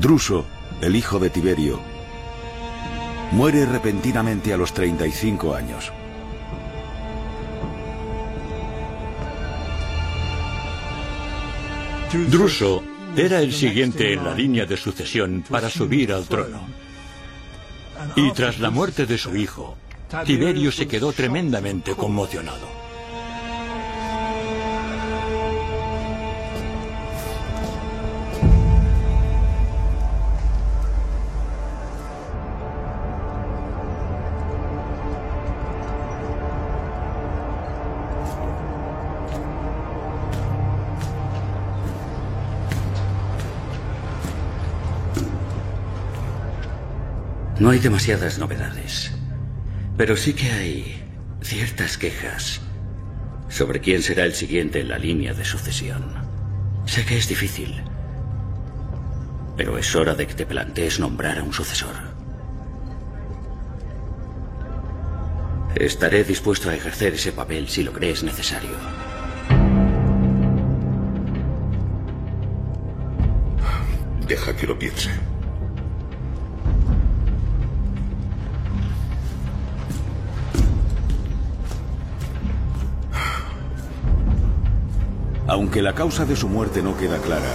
Druso, 0.00 0.44
el 0.80 0.96
hijo 0.96 1.20
de 1.20 1.30
Tiberio, 1.30 1.78
muere 3.30 3.64
repentinamente 3.64 4.52
a 4.52 4.56
los 4.56 4.74
35 4.74 5.54
años. 5.54 5.92
Druso 12.28 12.82
era 13.16 13.40
el 13.40 13.52
siguiente 13.52 14.12
en 14.12 14.24
la 14.24 14.34
línea 14.34 14.66
de 14.66 14.76
sucesión 14.76 15.44
para 15.48 15.70
subir 15.70 16.12
al 16.12 16.26
trono. 16.26 16.66
Y 18.16 18.32
tras 18.32 18.58
la 18.58 18.70
muerte 18.70 19.06
de 19.06 19.16
su 19.16 19.36
hijo, 19.36 19.76
Tiberio 20.26 20.72
se 20.72 20.88
quedó 20.88 21.12
tremendamente 21.12 21.94
conmocionado. 21.94 22.81
No 47.62 47.70
hay 47.70 47.78
demasiadas 47.78 48.40
novedades, 48.40 49.12
pero 49.96 50.16
sí 50.16 50.32
que 50.34 50.50
hay 50.50 51.00
ciertas 51.42 51.96
quejas 51.96 52.60
sobre 53.48 53.80
quién 53.80 54.02
será 54.02 54.24
el 54.24 54.34
siguiente 54.34 54.80
en 54.80 54.88
la 54.88 54.98
línea 54.98 55.32
de 55.32 55.44
sucesión. 55.44 56.12
Sé 56.86 57.04
que 57.04 57.16
es 57.16 57.28
difícil, 57.28 57.80
pero 59.56 59.78
es 59.78 59.94
hora 59.94 60.16
de 60.16 60.26
que 60.26 60.34
te 60.34 60.44
plantees 60.44 60.98
nombrar 60.98 61.38
a 61.38 61.44
un 61.44 61.52
sucesor. 61.52 61.94
Estaré 65.76 66.24
dispuesto 66.24 66.68
a 66.68 66.74
ejercer 66.74 67.14
ese 67.14 67.30
papel 67.30 67.68
si 67.68 67.84
lo 67.84 67.92
crees 67.92 68.24
necesario. 68.24 68.76
Deja 74.26 74.56
que 74.56 74.66
lo 74.66 74.76
piense. 74.76 75.31
Aunque 85.48 85.82
la 85.82 85.94
causa 85.94 86.24
de 86.24 86.36
su 86.36 86.48
muerte 86.48 86.82
no 86.82 86.96
queda 86.96 87.18
clara, 87.18 87.52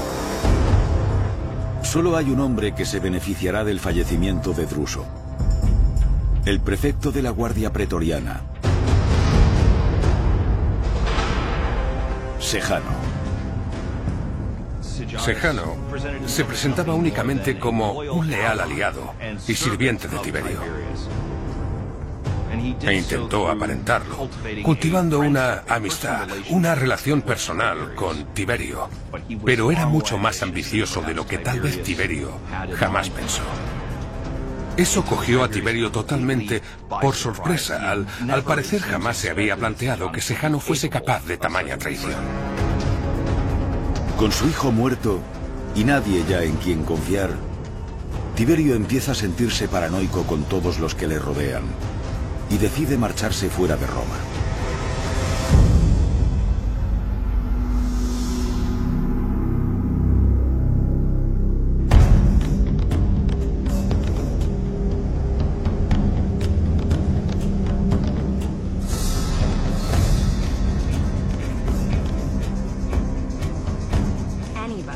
solo 1.84 2.17
hay 2.17 2.30
un 2.30 2.41
hombre 2.41 2.76
que 2.76 2.86
se 2.86 3.00
beneficiará 3.00 3.63
del 3.63 3.80
fallecimiento 3.80 4.52
de 4.52 4.65
Druso. 4.65 5.06
El 6.45 6.60
prefecto 6.60 7.12
de 7.12 7.21
la 7.21 7.30
Guardia 7.30 7.71
Pretoriana, 7.71 8.41
Sejano. 12.39 13.08
Sejano 15.17 15.76
se 16.26 16.43
presentaba 16.43 16.93
únicamente 16.93 17.58
como 17.58 17.93
un 17.93 18.30
leal 18.30 18.60
aliado 18.60 19.13
y 19.47 19.54
sirviente 19.54 20.08
de 20.08 20.17
Tiberio 20.19 20.62
e 22.82 22.93
intentó 22.93 23.49
aparentarlo, 23.49 24.30
cultivando 24.63 25.19
una 25.19 25.63
amistad, 25.67 26.27
una 26.49 26.75
relación 26.75 27.21
personal 27.21 27.93
con 27.95 28.34
Tiberio. 28.34 28.89
Pero 29.45 29.71
era 29.71 29.86
mucho 29.86 30.17
más 30.17 30.41
ambicioso 30.41 31.01
de 31.01 31.13
lo 31.13 31.25
que 31.25 31.38
tal 31.38 31.62
vez 31.62 31.82
Tiberio 31.84 32.32
jamás 32.75 33.10
pensó. 33.10 33.43
Eso 34.75 35.03
cogió 35.03 35.43
a 35.43 35.49
Tiberio 35.49 35.91
totalmente 35.91 36.62
por 37.01 37.15
sorpresa. 37.15 37.89
Al, 37.89 38.06
al 38.30 38.43
parecer 38.43 38.82
jamás 38.82 39.17
se 39.17 39.30
había 39.30 39.56
planteado 39.56 40.12
que 40.12 40.21
Sejano 40.21 40.60
fuese 40.60 40.89
capaz 40.89 41.25
de 41.25 41.38
tamaña 41.38 41.77
traición. 41.77 42.13
Con 44.17 44.32
su 44.32 44.47
hijo 44.47 44.71
muerto 44.71 45.19
y 45.75 45.84
nadie 45.84 46.23
ya 46.30 46.43
en 46.43 46.56
quien 46.58 46.84
confiar, 46.84 47.32
Tiberio 48.36 48.75
empieza 48.75 49.13
a 49.13 49.15
sentirse 49.15 49.67
paranoico 49.67 50.23
con 50.23 50.43
todos 50.43 50.77
los 50.77 50.93
que 50.93 51.08
le 51.08 51.17
rodean 51.17 51.63
y 52.49 52.57
decide 52.57 52.97
marcharse 52.97 53.49
fuera 53.49 53.75
de 53.75 53.88
Roma. 53.88 54.15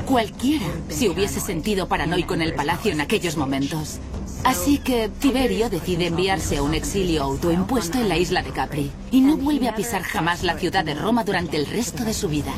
Cualquiera 0.05 0.67
se 0.89 1.09
hubiese 1.09 1.39
sentido 1.39 1.87
paranoico 1.87 2.33
en 2.33 2.41
el 2.41 2.53
palacio 2.53 2.91
en 2.91 2.99
aquellos 2.99 3.37
momentos. 3.37 3.99
Así 4.43 4.80
que 4.80 5.10
Tiberio 5.10 5.69
decide 5.69 6.08
enviarse 6.08 6.58
a 6.58 6.63
un 6.63 6.73
exilio 6.73 7.23
autoimpuesto 7.23 7.99
en 7.99 8.10
la 8.10 8.17
isla 8.17 8.41
de 8.41 8.51
Capri 8.51 8.91
y 9.12 9.21
no 9.21 9.38
vuelve 9.38 9.69
a 9.69 9.75
pisar 9.75 10.01
jamás 10.01 10.43
la 10.43 10.58
ciudad 10.58 10.84
de 10.84 10.95
Roma 10.95 11.23
durante 11.23 11.58
el 11.58 11.67
resto 11.67 12.04
de 12.04 12.13
su 12.13 12.27
vida. 12.27 12.51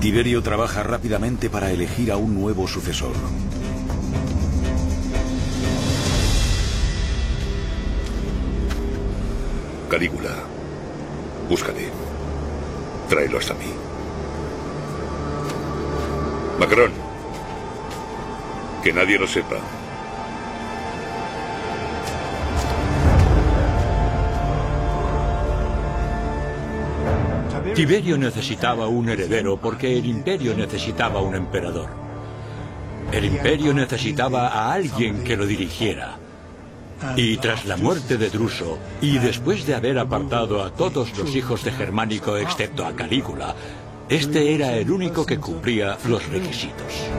Tiberio 0.00 0.42
trabaja 0.42 0.82
rápidamente 0.82 1.50
para 1.50 1.70
elegir 1.70 2.10
a 2.10 2.16
un 2.16 2.34
nuevo 2.34 2.66
sucesor. 2.66 3.12
Calígula, 9.90 10.34
búscate. 11.48 11.90
Tráelo 13.08 13.38
hasta 13.38 13.54
mí. 13.54 13.66
Macron. 16.58 17.05
Que 18.86 18.92
nadie 18.92 19.18
lo 19.18 19.26
sepa. 19.26 19.56
Tiberio 27.74 28.16
necesitaba 28.16 28.86
un 28.86 29.08
heredero 29.08 29.56
porque 29.56 29.98
el 29.98 30.06
imperio 30.06 30.54
necesitaba 30.54 31.20
un 31.20 31.34
emperador. 31.34 31.88
El 33.10 33.24
imperio 33.24 33.74
necesitaba 33.74 34.46
a 34.46 34.72
alguien 34.72 35.24
que 35.24 35.36
lo 35.36 35.46
dirigiera. 35.46 36.18
Y 37.16 37.38
tras 37.38 37.64
la 37.64 37.76
muerte 37.76 38.16
de 38.16 38.30
Druso, 38.30 38.78
y 39.00 39.18
después 39.18 39.66
de 39.66 39.74
haber 39.74 39.98
apartado 39.98 40.62
a 40.62 40.70
todos 40.70 41.18
los 41.18 41.34
hijos 41.34 41.64
de 41.64 41.72
Germánico 41.72 42.36
excepto 42.36 42.86
a 42.86 42.94
Calígula, 42.94 43.56
Este 44.08 44.54
era 44.54 44.76
el 44.76 44.92
único 44.92 45.26
que 45.26 45.38
cumplía 45.38 45.98
los 46.06 46.24
requisitos. 46.28 47.10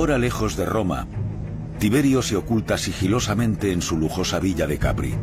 Ahora 0.00 0.16
lejos 0.16 0.56
de 0.56 0.64
Roma, 0.64 1.06
Tiberio 1.78 2.22
se 2.22 2.34
oculta 2.34 2.78
sigilosamente 2.78 3.70
en 3.70 3.82
su 3.82 3.98
lujosa 3.98 4.40
villa 4.40 4.66
de 4.66 4.78
Capri. 4.78 5.14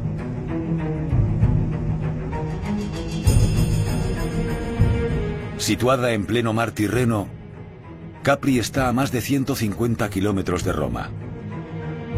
Situada 5.58 6.12
en 6.12 6.28
pleno 6.28 6.54
mar 6.54 6.74
Tirreno, 6.74 7.28
Capri 8.22 8.60
está 8.60 8.88
a 8.88 8.94
más 8.94 9.12
de 9.12 9.22
150 9.22 10.12
kilómetros 10.12 10.64
de 10.64 10.74
Roma, 10.74 11.10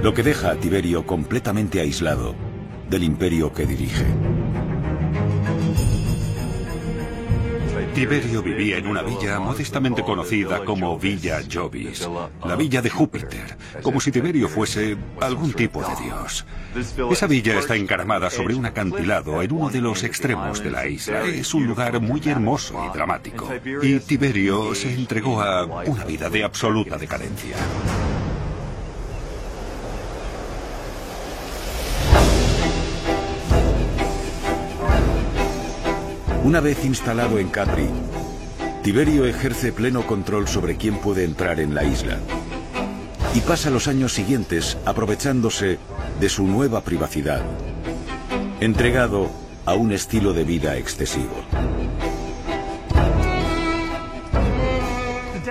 lo 0.03 0.13
que 0.13 0.23
deja 0.23 0.51
a 0.51 0.55
Tiberio 0.55 1.05
completamente 1.05 1.79
aislado 1.79 2.35
del 2.89 3.05
imperio 3.05 3.53
que 3.53 3.65
dirige. 3.65 4.05
Tiberio 7.99 8.41
vivía 8.41 8.77
en 8.77 8.87
una 8.87 9.01
villa 9.01 9.41
modestamente 9.41 10.03
conocida 10.03 10.63
como 10.63 10.97
Villa 10.97 11.41
Jovis, 11.51 12.07
la 12.45 12.55
villa 12.55 12.81
de 12.81 12.89
Júpiter, 12.89 13.57
como 13.81 13.99
si 13.99 14.09
Tiberio 14.09 14.47
fuese 14.47 14.95
algún 15.19 15.51
tipo 15.51 15.81
de 15.81 16.01
dios. 16.01 16.45
Esa 17.11 17.27
villa 17.27 17.59
está 17.59 17.75
encaramada 17.75 18.29
sobre 18.29 18.55
un 18.55 18.65
acantilado 18.65 19.41
en 19.41 19.51
uno 19.51 19.69
de 19.69 19.81
los 19.81 20.05
extremos 20.05 20.63
de 20.63 20.71
la 20.71 20.87
isla. 20.87 21.25
Es 21.25 21.53
un 21.53 21.67
lugar 21.67 21.99
muy 21.99 22.21
hermoso 22.25 22.81
y 22.89 22.95
dramático. 22.95 23.49
Y 23.81 23.99
Tiberio 23.99 24.73
se 24.75 24.93
entregó 24.93 25.41
a 25.41 25.65
una 25.65 26.05
vida 26.05 26.29
de 26.29 26.45
absoluta 26.45 26.97
decadencia. 26.97 27.57
Una 36.49 36.61
vez 36.61 36.83
instalado 36.83 37.37
en 37.37 37.49
Capri, 37.49 37.87
Tiberio 38.81 39.25
ejerce 39.25 39.71
pleno 39.71 40.07
control 40.07 40.47
sobre 40.47 40.77
quién 40.77 40.97
puede 40.97 41.23
entrar 41.23 41.59
en 41.59 41.75
la 41.75 41.83
isla 41.83 42.17
y 43.35 43.41
pasa 43.41 43.69
los 43.69 43.87
años 43.87 44.13
siguientes 44.13 44.75
aprovechándose 44.83 45.77
de 46.19 46.27
su 46.27 46.47
nueva 46.47 46.81
privacidad, 46.81 47.43
entregado 48.61 49.29
a 49.67 49.75
un 49.75 49.91
estilo 49.91 50.33
de 50.33 50.43
vida 50.43 50.75
excesivo. 50.77 51.35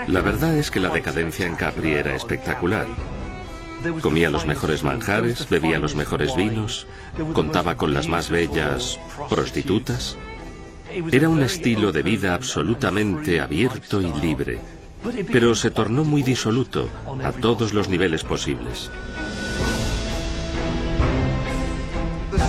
La 0.08 0.20
verdad 0.20 0.56
es 0.56 0.72
que 0.72 0.80
la 0.80 0.88
decadencia 0.88 1.46
en 1.46 1.54
Capri 1.54 1.92
era 1.92 2.16
espectacular. 2.16 2.88
Comía 4.00 4.30
los 4.30 4.46
mejores 4.46 4.82
manjares, 4.82 5.48
bebía 5.48 5.78
los 5.78 5.94
mejores 5.94 6.34
vinos, 6.34 6.88
contaba 7.34 7.76
con 7.76 7.94
las 7.94 8.08
más 8.08 8.30
bellas 8.30 8.98
prostitutas. 9.30 10.16
Era 11.12 11.29
un 11.29 11.42
estilo 11.42 11.92
de 11.92 12.03
vida 12.03 12.35
absolutamente 12.35 13.40
abierto 13.40 14.01
y 14.01 14.12
libre, 14.20 14.59
pero 15.31 15.55
se 15.55 15.70
tornó 15.70 16.05
muy 16.05 16.22
disoluto 16.22 16.88
a 17.22 17.33
todos 17.33 17.72
los 17.72 17.88
niveles 17.88 18.24
posibles. 18.24 18.90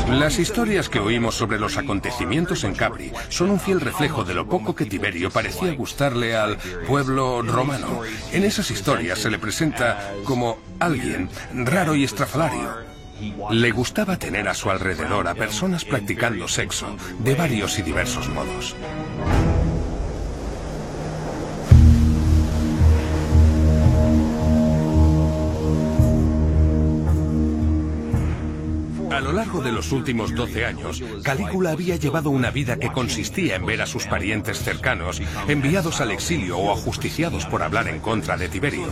Las 0.10 0.40
historias 0.40 0.90
que 0.90 1.00
oímos 1.00 1.36
sobre 1.36 1.60
los 1.60 1.78
acontecimientos 1.78 2.64
en 2.64 2.74
Capri 2.74 3.12
son 3.30 3.52
un 3.52 3.60
fiel 3.60 3.80
reflejo 3.80 4.24
de 4.24 4.34
lo 4.34 4.48
poco 4.48 4.74
que 4.74 4.86
Tiberio 4.86 5.30
parecía 5.30 5.72
gustarle 5.74 6.36
al 6.36 6.58
pueblo 6.88 7.44
romano. 7.44 8.02
En 8.32 8.44
esas 8.44 8.72
historias 8.72 9.20
se 9.20 9.30
le 9.30 9.38
presenta 9.38 10.12
como 10.24 10.58
alguien 10.80 11.30
raro 11.54 11.96
y 11.96 12.04
estrafalario, 12.04 12.89
le 13.52 13.72
gustaba 13.72 14.18
tener 14.18 14.48
a 14.48 14.54
su 14.54 14.70
alrededor 14.70 15.28
a 15.28 15.36
personas 15.36 15.86
practicando 15.86 16.48
sexo 16.48 16.96
de 17.20 17.36
varios 17.36 17.80
y 17.80 17.82
diversos 17.82 18.30
modos. 18.30 18.76
A 29.20 29.22
lo 29.22 29.34
largo 29.34 29.62
de 29.62 29.74
los 29.74 29.92
últimos 29.92 30.34
12 30.34 30.66
años, 30.66 31.04
Calígula 31.24 31.72
había 31.72 31.98
llevado 31.98 32.30
una 32.30 32.52
vida 32.52 32.78
que 32.78 32.90
consistía 32.90 33.58
en 33.58 33.66
ver 33.66 33.82
a 33.82 33.86
sus 33.86 34.06
parientes 34.06 34.64
cercanos 34.64 35.22
enviados 35.50 36.00
al 36.00 36.12
exilio 36.12 36.58
o 36.58 36.72
ajusticiados 36.72 37.46
por 37.46 37.62
hablar 37.62 37.90
en 37.90 38.00
contra 38.00 38.38
de 38.38 38.48
Tiberio. 38.48 38.88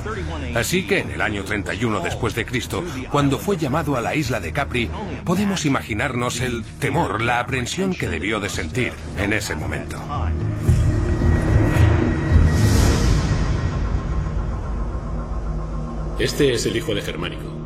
Así 0.53 0.85
que 0.85 0.99
en 0.99 1.11
el 1.11 1.21
año 1.21 1.45
31 1.45 2.01
después 2.01 2.35
de 2.35 2.45
Cristo, 2.45 2.83
cuando 3.09 3.39
fue 3.39 3.55
llamado 3.55 3.95
a 3.95 4.01
la 4.01 4.15
isla 4.15 4.41
de 4.41 4.51
Capri, 4.51 4.89
podemos 5.23 5.65
imaginarnos 5.65 6.41
el 6.41 6.65
temor, 6.77 7.21
la 7.21 7.39
aprensión 7.39 7.93
que 7.93 8.09
debió 8.09 8.41
de 8.41 8.49
sentir 8.49 8.91
en 9.17 9.31
ese 9.31 9.55
momento. 9.55 9.97
Este 16.19 16.53
es 16.53 16.65
el 16.65 16.75
hijo 16.75 16.93
de 16.93 17.01
Germánico. 17.01 17.56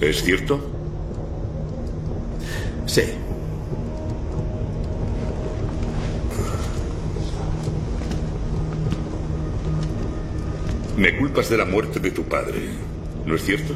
¿Es 0.00 0.22
cierto? 0.22 0.60
Sí. 2.86 3.02
Me 10.96 11.16
culpas 11.16 11.48
de 11.48 11.56
la 11.56 11.64
muerte 11.64 11.98
de 12.00 12.10
tu 12.12 12.24
padre, 12.24 12.60
¿no 13.26 13.34
es 13.34 13.44
cierto? 13.44 13.74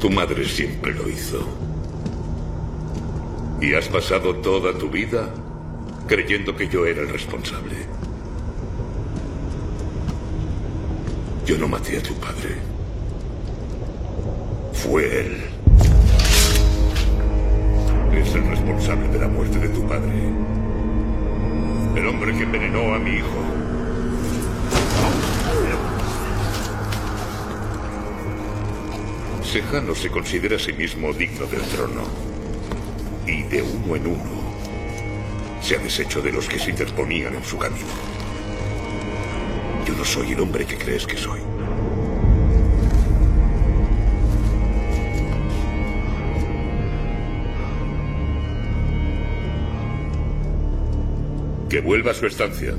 Tu 0.00 0.10
madre 0.10 0.44
siempre 0.46 0.94
lo 0.94 1.08
hizo. 1.08 1.40
Y 3.60 3.74
has 3.74 3.88
pasado 3.88 4.36
toda 4.36 4.72
tu 4.78 4.88
vida 4.90 5.28
creyendo 6.06 6.54
que 6.54 6.68
yo 6.68 6.86
era 6.86 7.02
el 7.02 7.08
responsable. 7.08 7.74
Yo 11.44 11.58
no 11.58 11.68
maté 11.68 11.98
a 11.98 12.02
tu 12.02 12.14
padre. 12.14 12.67
Fue 14.82 15.20
él. 15.20 15.42
Es 18.14 18.34
el 18.34 18.48
responsable 18.48 19.08
de 19.08 19.18
la 19.18 19.26
muerte 19.26 19.58
de 19.58 19.68
tu 19.70 19.86
padre. 19.88 20.12
El 21.96 22.06
hombre 22.06 22.32
que 22.36 22.44
envenenó 22.44 22.94
a 22.94 22.98
mi 23.00 23.16
hijo. 23.16 23.42
Sejano 29.42 29.96
se 29.96 30.10
considera 30.10 30.56
a 30.56 30.58
sí 30.60 30.72
mismo 30.72 31.12
digno 31.12 31.46
del 31.46 31.62
trono. 31.62 32.02
Y 33.26 33.42
de 33.42 33.62
uno 33.62 33.96
en 33.96 34.06
uno 34.06 34.38
se 35.60 35.74
ha 35.74 35.78
deshecho 35.80 36.22
de 36.22 36.30
los 36.30 36.48
que 36.48 36.60
se 36.60 36.70
interponían 36.70 37.34
en 37.34 37.44
su 37.44 37.58
camino. 37.58 37.88
Yo 39.84 39.94
no 39.94 40.04
soy 40.04 40.32
el 40.32 40.40
hombre 40.40 40.64
que 40.64 40.78
crees 40.78 41.04
que 41.04 41.16
soy. 41.16 41.40
Que 51.68 51.80
vuelva 51.80 52.12
a 52.12 52.14
su 52.14 52.26
estancia. 52.26 52.74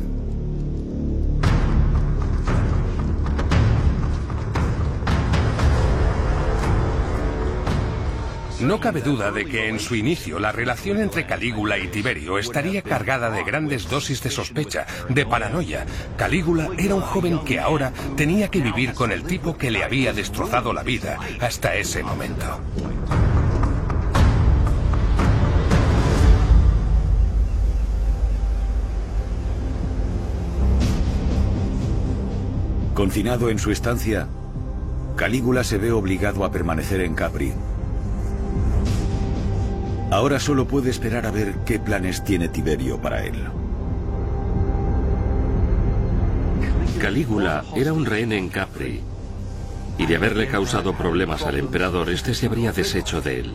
No 8.61 8.79
cabe 8.79 9.01
duda 9.01 9.31
de 9.31 9.45
que 9.45 9.69
en 9.69 9.79
su 9.79 9.95
inicio 9.95 10.37
la 10.37 10.51
relación 10.51 10.99
entre 10.99 11.25
Calígula 11.25 11.77
y 11.77 11.87
Tiberio 11.87 12.37
estaría 12.37 12.81
cargada 12.81 13.29
de 13.29 13.43
grandes 13.43 13.89
dosis 13.89 14.21
de 14.21 14.29
sospecha, 14.29 14.85
de 15.07 15.25
paranoia. 15.25 15.85
Calígula 16.17 16.69
era 16.77 16.95
un 16.95 17.01
joven 17.01 17.39
que 17.45 17.59
ahora 17.59 17.93
tenía 18.17 18.49
que 18.49 18.59
vivir 18.59 18.93
con 18.93 19.13
el 19.13 19.23
tipo 19.23 19.57
que 19.57 19.71
le 19.71 19.83
había 19.83 20.11
destrozado 20.11 20.73
la 20.73 20.83
vida 20.83 21.17
hasta 21.39 21.75
ese 21.75 22.03
momento. 22.03 22.59
Confinado 32.99 33.49
en 33.49 33.59
su 33.59 33.71
estancia, 33.71 34.27
Calígula 35.15 35.63
se 35.63 35.77
ve 35.77 35.89
obligado 35.89 36.43
a 36.43 36.51
permanecer 36.51 36.99
en 36.99 37.15
Capri. 37.15 37.53
Ahora 40.11 40.37
solo 40.37 40.67
puede 40.67 40.89
esperar 40.89 41.25
a 41.25 41.31
ver 41.31 41.59
qué 41.65 41.79
planes 41.79 42.25
tiene 42.25 42.49
Tiberio 42.49 43.01
para 43.01 43.23
él. 43.23 43.41
Calígula 46.99 47.63
era 47.73 47.93
un 47.93 48.05
rehén 48.05 48.33
en 48.33 48.49
Capri, 48.49 48.99
y 49.97 50.05
de 50.05 50.15
haberle 50.17 50.49
causado 50.49 50.93
problemas 50.93 51.43
al 51.43 51.57
emperador, 51.57 52.09
este 52.09 52.33
se 52.33 52.47
habría 52.47 52.73
deshecho 52.73 53.21
de 53.21 53.39
él. 53.39 53.53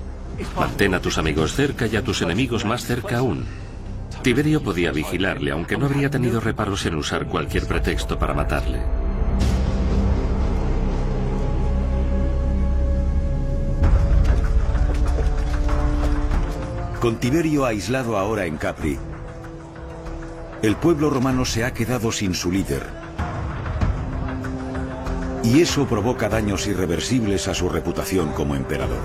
Mantén 0.56 0.94
a 0.94 1.02
tus 1.02 1.18
amigos 1.18 1.52
cerca 1.52 1.86
y 1.86 1.96
a 1.96 2.02
tus 2.02 2.22
enemigos 2.22 2.64
más 2.64 2.86
cerca 2.86 3.18
aún. 3.18 3.44
Tiberio 4.22 4.62
podía 4.62 4.90
vigilarle, 4.90 5.50
aunque 5.50 5.76
no 5.76 5.84
habría 5.84 6.08
tenido 6.08 6.40
reparos 6.40 6.86
en 6.86 6.94
usar 6.94 7.26
cualquier 7.26 7.66
pretexto 7.66 8.18
para 8.18 8.32
matarle. 8.32 9.03
Con 17.04 17.16
Tiberio 17.16 17.66
aislado 17.66 18.16
ahora 18.16 18.46
en 18.46 18.56
Capri, 18.56 18.98
el 20.62 20.74
pueblo 20.76 21.10
romano 21.10 21.44
se 21.44 21.62
ha 21.62 21.74
quedado 21.74 22.10
sin 22.10 22.32
su 22.32 22.50
líder. 22.50 22.82
Y 25.42 25.60
eso 25.60 25.84
provoca 25.84 26.30
daños 26.30 26.66
irreversibles 26.66 27.46
a 27.46 27.52
su 27.52 27.68
reputación 27.68 28.32
como 28.32 28.56
emperador. 28.56 29.02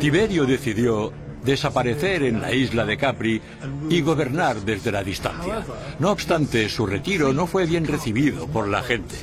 Tiberio 0.00 0.46
decidió 0.46 1.12
desaparecer 1.44 2.22
en 2.22 2.40
la 2.40 2.50
isla 2.50 2.86
de 2.86 2.96
Capri 2.96 3.42
y 3.90 4.00
gobernar 4.00 4.62
desde 4.62 4.90
la 4.90 5.04
distancia. 5.04 5.66
No 5.98 6.12
obstante, 6.12 6.70
su 6.70 6.86
retiro 6.86 7.34
no 7.34 7.46
fue 7.46 7.66
bien 7.66 7.86
recibido 7.86 8.46
por 8.46 8.68
la 8.68 8.82
gente. 8.82 9.16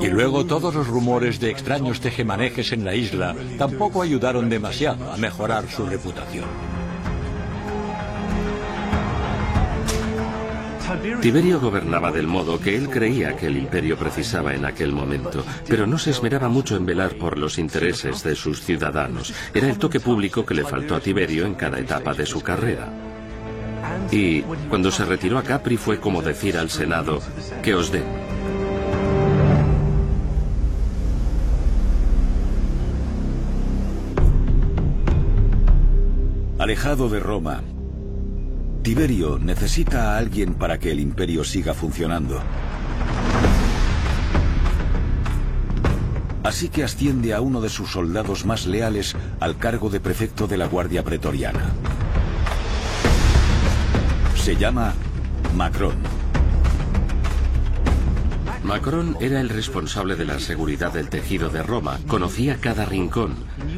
Y 0.00 0.08
luego 0.08 0.44
todos 0.44 0.74
los 0.74 0.86
rumores 0.86 1.40
de 1.40 1.50
extraños 1.50 2.00
tejemanejes 2.00 2.72
en 2.72 2.84
la 2.84 2.94
isla 2.94 3.34
tampoco 3.58 4.02
ayudaron 4.02 4.48
demasiado 4.48 5.12
a 5.12 5.16
mejorar 5.16 5.68
su 5.70 5.86
reputación. 5.86 6.46
Tiberio 11.20 11.60
gobernaba 11.60 12.10
del 12.10 12.26
modo 12.26 12.58
que 12.58 12.76
él 12.76 12.88
creía 12.88 13.36
que 13.36 13.46
el 13.46 13.56
imperio 13.56 13.96
precisaba 13.96 14.54
en 14.54 14.64
aquel 14.64 14.92
momento, 14.92 15.44
pero 15.68 15.86
no 15.86 15.98
se 15.98 16.10
esmeraba 16.10 16.48
mucho 16.48 16.76
en 16.76 16.84
velar 16.84 17.14
por 17.14 17.38
los 17.38 17.58
intereses 17.58 18.24
de 18.24 18.34
sus 18.34 18.62
ciudadanos. 18.62 19.32
Era 19.54 19.68
el 19.68 19.78
toque 19.78 20.00
público 20.00 20.44
que 20.44 20.54
le 20.54 20.64
faltó 20.64 20.96
a 20.96 21.00
Tiberio 21.00 21.46
en 21.46 21.54
cada 21.54 21.78
etapa 21.78 22.12
de 22.12 22.26
su 22.26 22.40
carrera. 22.40 22.88
Y 24.10 24.42
cuando 24.68 24.90
se 24.90 25.04
retiró 25.04 25.38
a 25.38 25.42
Capri 25.42 25.76
fue 25.76 26.00
como 26.00 26.22
decir 26.22 26.58
al 26.58 26.70
Senado, 26.70 27.20
que 27.62 27.74
os 27.74 27.92
den. 27.92 28.29
Alejado 36.70 37.08
de 37.08 37.18
Roma, 37.18 37.64
Tiberio 38.84 39.40
necesita 39.40 40.14
a 40.14 40.18
alguien 40.18 40.54
para 40.54 40.78
que 40.78 40.92
el 40.92 41.00
imperio 41.00 41.42
siga 41.42 41.74
funcionando. 41.74 42.40
Así 46.44 46.68
que 46.68 46.84
asciende 46.84 47.34
a 47.34 47.40
uno 47.40 47.60
de 47.60 47.70
sus 47.70 47.90
soldados 47.90 48.46
más 48.46 48.66
leales 48.66 49.16
al 49.40 49.58
cargo 49.58 49.90
de 49.90 49.98
prefecto 49.98 50.46
de 50.46 50.58
la 50.58 50.68
Guardia 50.68 51.02
Pretoriana. 51.02 51.72
Se 54.36 54.54
llama 54.54 54.94
Macron. 55.56 56.19
Macron 58.70 59.16
era 59.18 59.40
el 59.40 59.48
responsable 59.48 60.14
de 60.14 60.24
la 60.24 60.38
seguridad 60.38 60.92
del 60.92 61.08
tejido 61.08 61.48
de 61.48 61.60
Roma, 61.60 61.98
conocía 62.06 62.60
cada 62.60 62.84
rincón, 62.84 63.34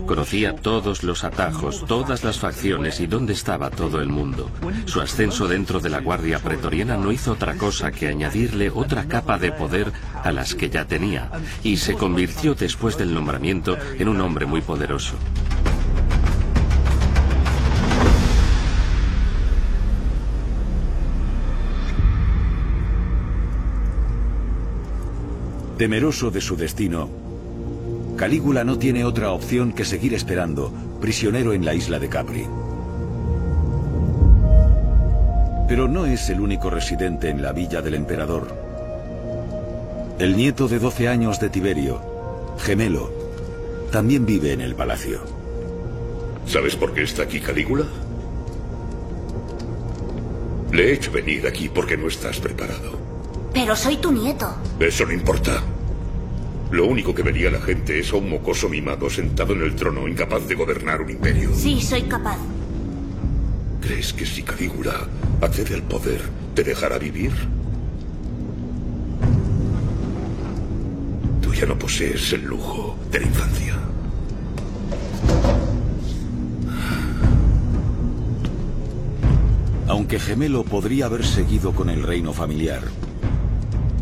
conocía 0.06 0.54
todos 0.54 1.02
los 1.02 1.24
atajos, 1.24 1.86
todas 1.86 2.24
las 2.24 2.38
facciones 2.38 3.00
y 3.00 3.06
dónde 3.06 3.32
estaba 3.32 3.70
todo 3.70 4.02
el 4.02 4.10
mundo. 4.10 4.50
Su 4.84 5.00
ascenso 5.00 5.48
dentro 5.48 5.80
de 5.80 5.88
la 5.88 6.00
Guardia 6.00 6.40
Pretoriana 6.40 6.98
no 6.98 7.10
hizo 7.10 7.32
otra 7.32 7.56
cosa 7.56 7.90
que 7.90 8.08
añadirle 8.08 8.68
otra 8.68 9.08
capa 9.08 9.38
de 9.38 9.50
poder 9.52 9.90
a 10.22 10.30
las 10.30 10.54
que 10.54 10.68
ya 10.68 10.84
tenía, 10.84 11.30
y 11.62 11.78
se 11.78 11.94
convirtió 11.94 12.54
después 12.54 12.98
del 12.98 13.14
nombramiento 13.14 13.78
en 13.98 14.08
un 14.08 14.20
hombre 14.20 14.44
muy 14.44 14.60
poderoso. 14.60 15.14
Temeroso 25.78 26.30
de 26.30 26.40
su 26.40 26.56
destino, 26.56 27.08
Calígula 28.16 28.62
no 28.62 28.78
tiene 28.78 29.04
otra 29.04 29.32
opción 29.32 29.72
que 29.72 29.84
seguir 29.84 30.14
esperando, 30.14 30.72
prisionero 31.00 31.54
en 31.54 31.64
la 31.64 31.74
isla 31.74 31.98
de 31.98 32.08
Capri. 32.08 32.46
Pero 35.66 35.88
no 35.88 36.06
es 36.06 36.28
el 36.28 36.40
único 36.40 36.68
residente 36.68 37.30
en 37.30 37.42
la 37.42 37.52
villa 37.52 37.80
del 37.80 37.94
emperador. 37.94 38.54
El 40.18 40.36
nieto 40.36 40.68
de 40.68 40.78
12 40.78 41.08
años 41.08 41.40
de 41.40 41.48
Tiberio, 41.48 42.00
Gemelo, 42.58 43.10
también 43.90 44.26
vive 44.26 44.52
en 44.52 44.60
el 44.60 44.74
palacio. 44.74 45.20
¿Sabes 46.46 46.76
por 46.76 46.92
qué 46.92 47.02
está 47.02 47.22
aquí 47.22 47.40
Calígula? 47.40 47.86
Le 50.70 50.90
he 50.90 50.92
hecho 50.92 51.10
venir 51.10 51.46
aquí 51.46 51.68
porque 51.68 51.96
no 51.96 52.08
estás 52.08 52.38
preparado. 52.38 53.01
Pero 53.52 53.76
soy 53.76 53.96
tu 53.98 54.12
nieto. 54.12 54.54
Eso 54.80 55.04
no 55.04 55.12
importa. 55.12 55.62
Lo 56.70 56.86
único 56.86 57.14
que 57.14 57.22
vería 57.22 57.50
la 57.50 57.60
gente 57.60 57.98
es 57.98 58.12
a 58.12 58.16
un 58.16 58.30
mocoso 58.30 58.68
mimado 58.68 59.10
sentado 59.10 59.52
en 59.52 59.62
el 59.62 59.76
trono, 59.76 60.08
incapaz 60.08 60.46
de 60.48 60.54
gobernar 60.54 61.02
un 61.02 61.10
imperio. 61.10 61.50
Sí, 61.54 61.80
soy 61.82 62.02
capaz. 62.02 62.38
¿Crees 63.82 64.12
que 64.12 64.24
si 64.24 64.42
Calígula 64.42 65.06
accede 65.42 65.74
al 65.74 65.82
poder, 65.82 66.22
te 66.54 66.64
dejará 66.64 66.98
vivir? 66.98 67.32
Tú 71.42 71.52
ya 71.52 71.66
no 71.66 71.78
posees 71.78 72.32
el 72.32 72.44
lujo 72.44 72.96
de 73.10 73.20
la 73.20 73.26
infancia. 73.26 73.78
Aunque 79.88 80.18
Gemelo 80.18 80.64
podría 80.64 81.04
haber 81.04 81.22
seguido 81.26 81.72
con 81.72 81.90
el 81.90 82.02
reino 82.02 82.32
familiar, 82.32 82.82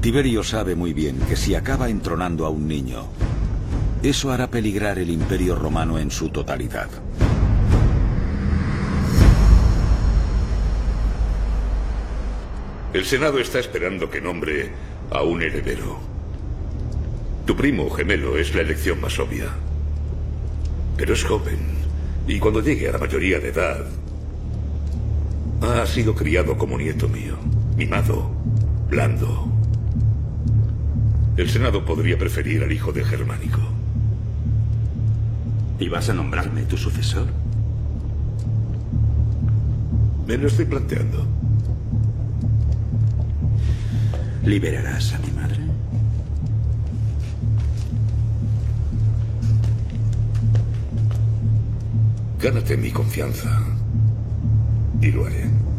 Tiberio 0.00 0.42
sabe 0.42 0.74
muy 0.74 0.94
bien 0.94 1.18
que 1.28 1.36
si 1.36 1.54
acaba 1.54 1.90
entronando 1.90 2.46
a 2.46 2.48
un 2.48 2.66
niño, 2.66 3.04
eso 4.02 4.32
hará 4.32 4.50
peligrar 4.50 4.98
el 4.98 5.10
imperio 5.10 5.54
romano 5.54 5.98
en 5.98 6.10
su 6.10 6.30
totalidad. 6.30 6.88
El 12.94 13.04
Senado 13.04 13.40
está 13.40 13.58
esperando 13.58 14.08
que 14.08 14.22
nombre 14.22 14.70
a 15.10 15.22
un 15.22 15.42
heredero. 15.42 15.98
Tu 17.44 17.54
primo 17.54 17.90
gemelo 17.90 18.38
es 18.38 18.54
la 18.54 18.62
elección 18.62 19.02
más 19.02 19.18
obvia. 19.18 19.48
Pero 20.96 21.12
es 21.12 21.22
joven, 21.24 21.58
y 22.26 22.38
cuando 22.38 22.62
llegue 22.62 22.88
a 22.88 22.92
la 22.92 22.98
mayoría 22.98 23.38
de 23.38 23.48
edad, 23.48 23.84
ha 25.60 25.86
sido 25.86 26.14
criado 26.14 26.56
como 26.56 26.78
nieto 26.78 27.06
mío, 27.06 27.36
mimado, 27.76 28.30
blando, 28.88 29.59
el 31.36 31.48
Senado 31.48 31.84
podría 31.84 32.18
preferir 32.18 32.62
al 32.62 32.72
hijo 32.72 32.92
de 32.92 33.04
Germánico. 33.04 33.60
¿Y 35.78 35.88
vas 35.88 36.08
a 36.10 36.14
nombrarme 36.14 36.62
tu 36.64 36.76
sucesor? 36.76 37.26
Me 40.26 40.36
lo 40.36 40.48
estoy 40.48 40.66
planteando. 40.66 41.26
¿Liberarás 44.44 45.14
a 45.14 45.18
mi 45.18 45.30
madre? 45.32 45.60
Gánate 52.40 52.76
mi 52.76 52.90
confianza. 52.90 53.50
Y 55.00 55.10
lo 55.10 55.26
haré. 55.26 55.69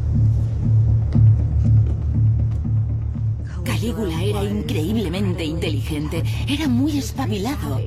Calígula 3.81 4.23
era 4.23 4.43
increíblemente 4.43 5.43
inteligente, 5.43 6.21
era 6.47 6.67
muy 6.67 6.99
espabilado. 6.99 7.81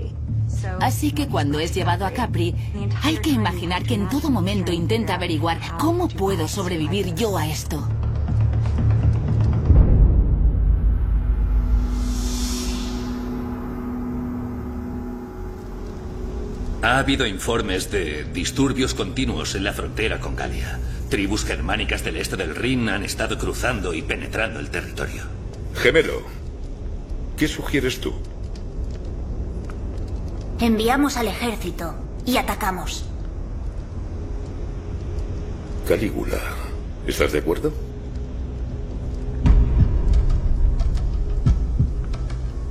Así 0.81 1.13
que 1.13 1.29
cuando 1.29 1.61
es 1.61 1.73
llevado 1.73 2.05
a 2.05 2.11
Capri, 2.11 2.53
hay 3.05 3.19
que 3.19 3.31
imaginar 3.31 3.85
que 3.85 3.95
en 3.95 4.09
todo 4.09 4.29
momento 4.29 4.73
intenta 4.73 5.15
averiguar 5.15 5.61
cómo 5.79 6.09
puedo 6.09 6.49
sobrevivir 6.49 7.15
yo 7.15 7.39
a 7.39 7.47
esto. 7.47 7.89
Ha 16.83 16.99
habido 16.99 17.25
informes 17.25 17.93
de 17.93 18.25
disturbios 18.25 18.95
continuos 18.95 19.55
en 19.55 19.63
la 19.63 19.73
frontera 19.73 20.19
con 20.19 20.35
Galia. 20.35 20.81
Tribus 21.09 21.45
germánicas 21.45 22.03
del 22.03 22.17
este 22.17 22.35
del 22.35 22.57
Rin 22.57 22.89
han 22.89 23.05
estado 23.05 23.39
cruzando 23.39 23.95
y 23.95 24.03
penetrando 24.03 24.59
el 24.59 24.71
territorio. 24.71 25.44
Gemelo, 25.75 26.23
¿qué 27.37 27.49
sugieres 27.49 28.01
tú? 28.01 28.13
Enviamos 30.61 31.17
al 31.17 31.29
ejército 31.29 31.95
y 32.25 32.37
atacamos. 32.37 33.05
Calígula, 35.87 36.39
¿estás 37.07 37.33
de 37.33 37.41
acuerdo? 37.41 37.73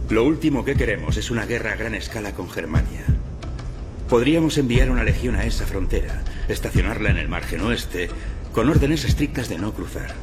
Lo 0.10 0.24
último 0.24 0.64
que 0.64 0.76
queremos 0.76 1.18
es 1.18 1.30
una 1.30 1.46
guerra 1.46 1.74
a 1.74 1.76
gran 1.76 1.96
escala 1.96 2.34
con 2.34 2.50
Germania. 2.50 3.06
Podríamos 4.10 4.58
enviar 4.58 4.90
una 4.90 5.04
legión 5.04 5.36
a 5.36 5.46
esa 5.46 5.66
frontera, 5.66 6.24
estacionarla 6.48 7.10
en 7.10 7.18
el 7.18 7.30
margen 7.30 7.62
oeste, 7.62 8.10
con 8.54 8.70
órdenes 8.70 9.06
estrictas 9.06 9.50
de 9.50 9.58
no 9.58 9.74
cruzar. 9.74 10.14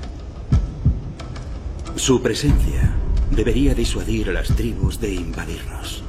Su 1.96 2.22
presencia 2.22 2.94
debería 3.30 3.74
disuadir 3.74 4.30
a 4.30 4.32
las 4.32 4.48
tribus 4.48 5.00
de 5.00 5.14
invadirnos. 5.14 6.02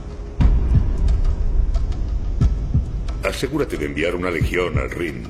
asegúrate 3.24 3.78
de 3.78 3.86
enviar 3.86 4.16
una 4.16 4.30
legión 4.30 4.78
al 4.78 4.90
Rin 4.92 5.24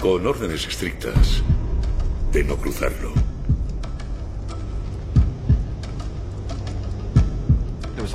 con 0.00 0.26
órdenes 0.26 0.66
estrictas 0.66 1.42
de 2.32 2.44
no 2.44 2.56
cruzarlo. 2.56 3.12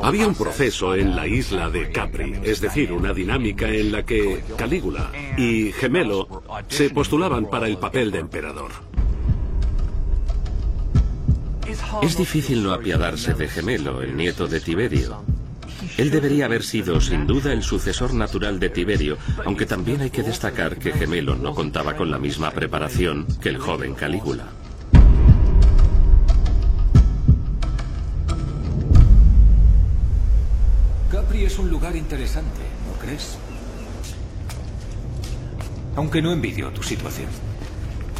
Había 0.01 0.27
un 0.27 0.35
proceso 0.35 0.95
en 0.95 1.15
la 1.15 1.27
isla 1.27 1.69
de 1.69 1.91
Capri, 1.91 2.39
es 2.43 2.61
decir, 2.61 2.93
una 2.93 3.13
dinámica 3.13 3.67
en 3.67 3.91
la 3.91 4.03
que 4.03 4.41
Calígula 4.57 5.11
y 5.37 5.71
Gemelo 5.73 6.43
se 6.69 6.89
postulaban 6.91 7.49
para 7.49 7.67
el 7.67 7.77
papel 7.77 8.11
de 8.11 8.19
emperador. 8.19 8.71
Es 12.01 12.17
difícil 12.17 12.63
no 12.63 12.73
apiadarse 12.73 13.33
de 13.33 13.47
Gemelo, 13.47 14.01
el 14.01 14.15
nieto 14.15 14.47
de 14.47 14.59
Tiberio. 14.59 15.23
Él 15.97 16.11
debería 16.11 16.45
haber 16.45 16.63
sido, 16.63 17.01
sin 17.01 17.27
duda, 17.27 17.53
el 17.53 17.63
sucesor 17.63 18.13
natural 18.13 18.59
de 18.59 18.69
Tiberio, 18.69 19.17
aunque 19.45 19.65
también 19.65 20.01
hay 20.01 20.09
que 20.09 20.23
destacar 20.23 20.77
que 20.77 20.93
Gemelo 20.93 21.35
no 21.35 21.53
contaba 21.53 21.95
con 21.95 22.11
la 22.11 22.19
misma 22.19 22.51
preparación 22.51 23.27
que 23.41 23.49
el 23.49 23.57
joven 23.57 23.93
Calígula. 23.95 24.45
Capri 31.11 31.45
es 31.45 31.59
un 31.59 31.69
lugar 31.69 31.95
interesante, 31.95 32.61
¿no 32.87 33.05
crees? 33.05 33.37
Aunque 35.95 36.21
no 36.21 36.31
envidio 36.31 36.69
tu 36.69 36.83
situación. 36.83 37.27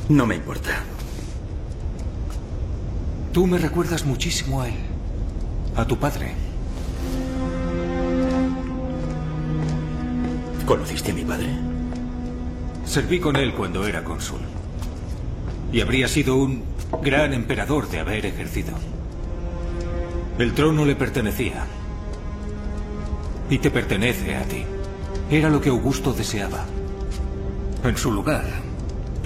No 0.09 0.25
me 0.25 0.35
importa. 0.35 0.83
Tú 3.33 3.47
me 3.47 3.57
recuerdas 3.57 4.05
muchísimo 4.05 4.61
a 4.61 4.67
él. 4.67 4.75
A 5.77 5.85
tu 5.85 5.97
padre. 5.97 6.33
¿Conociste 10.65 11.11
a 11.11 11.13
mi 11.13 11.23
padre? 11.23 11.47
Serví 12.85 13.21
con 13.21 13.37
él 13.37 13.53
cuando 13.53 13.87
era 13.87 14.03
cónsul. 14.03 14.41
Y 15.71 15.79
habría 15.79 16.09
sido 16.09 16.35
un 16.35 16.63
gran 17.01 17.33
emperador 17.33 17.89
de 17.89 18.01
haber 18.01 18.25
ejercido. 18.25 18.73
El 20.37 20.53
trono 20.53 20.83
le 20.83 20.97
pertenecía. 20.97 21.63
Y 23.49 23.59
te 23.59 23.71
pertenece 23.71 24.35
a 24.35 24.43
ti. 24.43 24.65
Era 25.29 25.49
lo 25.49 25.61
que 25.61 25.69
Augusto 25.69 26.11
deseaba. 26.11 26.65
En 27.85 27.95
su 27.95 28.11
lugar, 28.11 28.43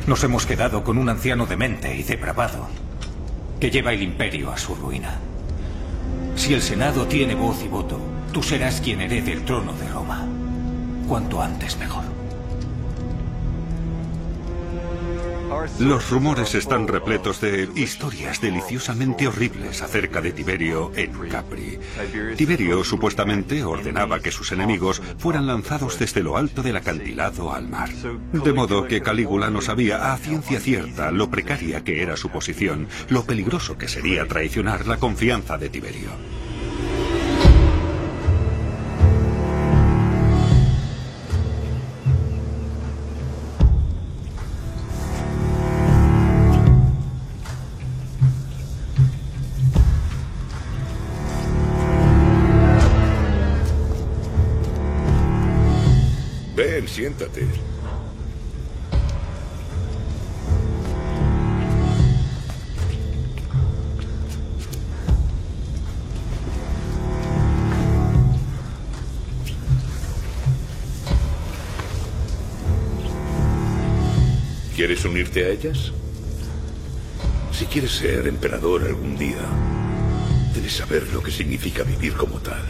nos 0.05 0.23
hemos 0.23 0.45
quedado 0.45 0.83
con 0.83 0.99
un 0.99 1.09
anciano 1.09 1.47
demente 1.47 1.95
y 1.95 2.03
depravado 2.03 2.84
que 3.59 3.69
lleva 3.69 3.93
el 3.93 4.01
imperio 4.01 4.51
a 4.51 4.57
su 4.57 4.75
ruina. 4.75 5.19
Si 6.35 6.53
el 6.53 6.61
Senado 6.61 7.05
tiene 7.07 7.35
voz 7.35 7.63
y 7.63 7.67
voto, 7.67 7.99
tú 8.31 8.43
serás 8.43 8.81
quien 8.81 9.01
herede 9.01 9.31
el 9.31 9.45
trono 9.45 9.73
de 9.73 9.87
Roma. 9.87 10.25
Cuanto 11.07 11.41
antes 11.41 11.77
mejor. 11.77 12.14
Los 15.79 16.09
rumores 16.09 16.55
están 16.55 16.87
repletos 16.87 17.41
de 17.41 17.69
historias 17.75 18.41
deliciosamente 18.41 19.27
horribles 19.27 19.81
acerca 19.81 20.21
de 20.21 20.31
Tiberio 20.31 20.91
en 20.95 21.11
Capri. 21.29 21.79
Tiberio 22.35 22.83
supuestamente 22.83 23.63
ordenaba 23.63 24.19
que 24.19 24.31
sus 24.31 24.51
enemigos 24.51 25.01
fueran 25.17 25.47
lanzados 25.47 25.99
desde 25.99 26.23
lo 26.23 26.37
alto 26.37 26.63
del 26.63 26.77
acantilado 26.77 27.53
al 27.53 27.67
mar. 27.67 27.89
De 28.31 28.53
modo 28.53 28.87
que 28.87 29.01
Calígula 29.01 29.49
no 29.49 29.61
sabía 29.61 30.13
a 30.13 30.17
ciencia 30.17 30.59
cierta 30.59 31.11
lo 31.11 31.29
precaria 31.29 31.83
que 31.83 32.01
era 32.01 32.17
su 32.17 32.29
posición, 32.29 32.87
lo 33.09 33.23
peligroso 33.23 33.77
que 33.77 33.87
sería 33.87 34.27
traicionar 34.27 34.87
la 34.87 34.97
confianza 34.97 35.57
de 35.57 35.69
Tiberio. 35.69 36.44
Si 77.51 77.65
quieres 77.65 77.91
ser 77.93 78.27
emperador 78.27 78.83
algún 78.83 79.17
día, 79.17 79.41
debes 80.53 80.73
saber 80.73 81.11
lo 81.11 81.23
que 81.23 81.31
significa 81.31 81.81
vivir 81.81 82.13
como 82.13 82.37
tal. 82.37 82.61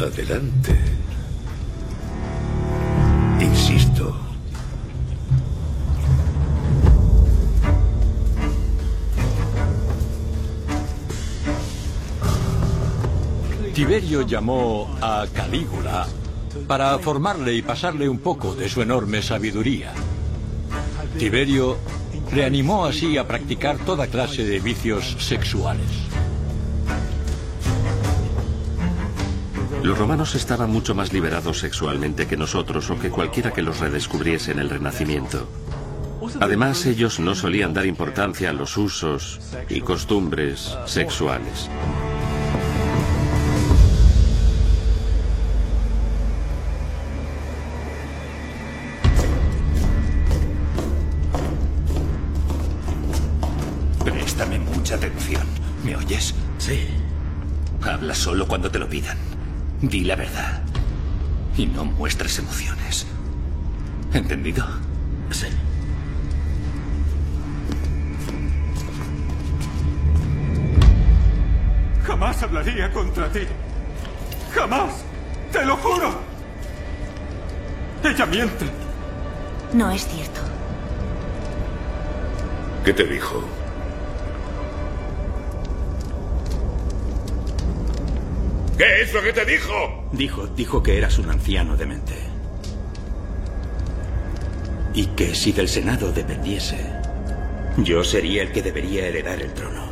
Adelante. 0.00 0.78
Insisto. 3.40 4.16
Tiberio 13.74 14.22
llamó 14.22 14.96
a 15.00 15.26
Calígula 15.34 16.06
para 16.66 16.98
formarle 16.98 17.54
y 17.54 17.62
pasarle 17.62 18.08
un 18.08 18.18
poco 18.18 18.54
de 18.54 18.68
su 18.68 18.82
enorme 18.82 19.22
sabiduría. 19.22 19.92
Tiberio 21.18 21.78
le 22.32 22.44
animó 22.44 22.84
así 22.84 23.16
a 23.16 23.26
practicar 23.26 23.78
toda 23.78 24.06
clase 24.06 24.44
de 24.44 24.60
vicios 24.60 25.16
sexuales. 25.18 25.86
Los 29.82 29.96
romanos 29.96 30.34
estaban 30.34 30.70
mucho 30.70 30.94
más 30.94 31.12
liberados 31.12 31.60
sexualmente 31.60 32.26
que 32.26 32.36
nosotros 32.36 32.90
o 32.90 32.98
que 32.98 33.10
cualquiera 33.10 33.52
que 33.52 33.62
los 33.62 33.78
redescubriese 33.78 34.52
en 34.52 34.58
el 34.58 34.70
Renacimiento. 34.70 35.48
Además, 36.40 36.84
ellos 36.84 37.20
no 37.20 37.34
solían 37.34 37.72
dar 37.72 37.86
importancia 37.86 38.50
a 38.50 38.52
los 38.52 38.76
usos 38.76 39.40
y 39.68 39.80
costumbres 39.80 40.76
sexuales. 40.86 41.70
Cuando 58.48 58.70
te 58.70 58.78
lo 58.78 58.88
pidan. 58.88 59.16
Di 59.80 60.00
la 60.04 60.16
verdad. 60.16 60.62
Y 61.56 61.66
no 61.66 61.84
muestres 61.84 62.38
emociones. 62.38 63.06
¿Entendido? 64.12 64.66
Sí. 65.30 65.46
Jamás 72.04 72.42
hablaría 72.42 72.90
contra 72.92 73.30
ti. 73.30 73.40
Jamás. 74.52 75.04
Te 75.52 75.64
lo 75.64 75.76
juro. 75.76 76.18
Ella 78.02 78.26
miente. 78.26 78.64
No 79.74 79.90
es 79.90 80.06
cierto. 80.08 80.40
¿Qué 82.84 82.94
te 82.94 83.04
dijo? 83.04 83.44
¿Qué 88.78 89.02
es 89.02 89.12
lo 89.12 89.20
que 89.20 89.32
te 89.32 89.44
dijo? 89.44 90.08
Dijo, 90.12 90.46
dijo 90.46 90.80
que 90.80 90.96
eras 90.96 91.18
un 91.18 91.28
anciano 91.28 91.76
demente. 91.76 92.14
Y 94.94 95.06
que 95.08 95.34
si 95.34 95.50
del 95.50 95.68
Senado 95.68 96.12
dependiese, 96.12 96.78
yo 97.78 98.04
sería 98.04 98.42
el 98.42 98.52
que 98.52 98.62
debería 98.62 99.08
heredar 99.08 99.42
el 99.42 99.52
trono. 99.52 99.88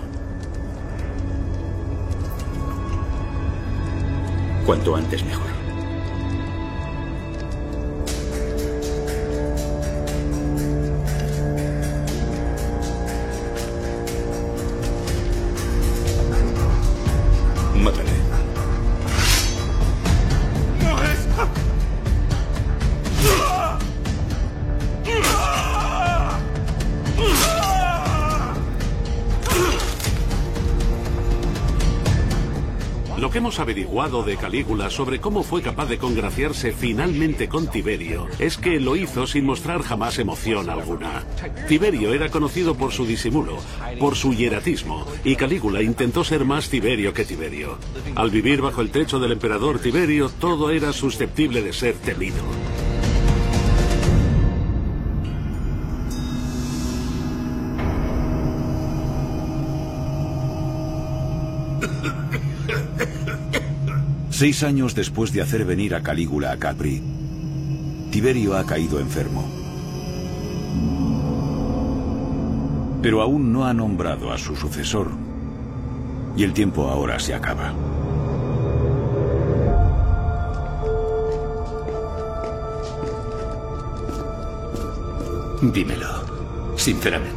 Cuanto 4.65 4.95
antes 4.95 5.25
mejor. 5.25 5.56
De 33.97 34.37
Calígula 34.37 34.91
sobre 34.91 35.21
cómo 35.21 35.43
fue 35.43 35.63
capaz 35.63 35.87
de 35.87 35.97
congraciarse 35.97 36.73
finalmente 36.73 37.49
con 37.49 37.67
Tiberio 37.67 38.27
es 38.39 38.59
que 38.59 38.79
lo 38.79 38.95
hizo 38.95 39.27
sin 39.27 39.47
mostrar 39.47 39.81
jamás 39.81 40.19
emoción 40.19 40.69
alguna. 40.69 41.25
Tiberio 41.67 42.13
era 42.13 42.29
conocido 42.29 42.75
por 42.75 42.93
su 42.93 43.07
disimulo, 43.07 43.57
por 43.99 44.15
su 44.15 44.35
hieratismo, 44.35 45.07
y 45.25 45.35
Calígula 45.35 45.81
intentó 45.81 46.25
ser 46.25 46.45
más 46.45 46.69
Tiberio 46.69 47.15
que 47.15 47.25
Tiberio. 47.25 47.79
Al 48.17 48.31
vivir 48.31 48.61
bajo 48.61 48.83
el 48.83 48.91
techo 48.91 49.19
del 49.19 49.33
emperador 49.33 49.79
Tiberio, 49.79 50.29
todo 50.29 50.69
era 50.71 50.93
susceptible 50.93 51.63
de 51.63 51.73
ser 51.73 51.95
temido. 51.95 52.43
Seis 64.39 64.63
años 64.65 64.95
después 64.95 65.33
de 65.33 65.41
hacer 65.41 65.65
venir 65.65 65.95
a 65.95 66.03
Calígula 66.03 66.53
a 66.53 66.59
Capri, 66.59 67.03
Tiberio 68.11 68.55
ha 68.55 68.67
caído 68.67 69.01
enfermo. 69.01 69.43
Pero 73.01 73.23
aún 73.23 73.51
no 73.51 73.65
ha 73.65 73.73
nombrado 73.73 74.31
a 74.31 74.37
su 74.37 74.55
sucesor. 74.55 75.11
Y 76.37 76.45
el 76.45 76.53
tiempo 76.53 76.87
ahora 76.87 77.19
se 77.19 77.33
acaba. 77.33 77.73
Dímelo, 85.63 86.77
sinceramente. 86.77 87.36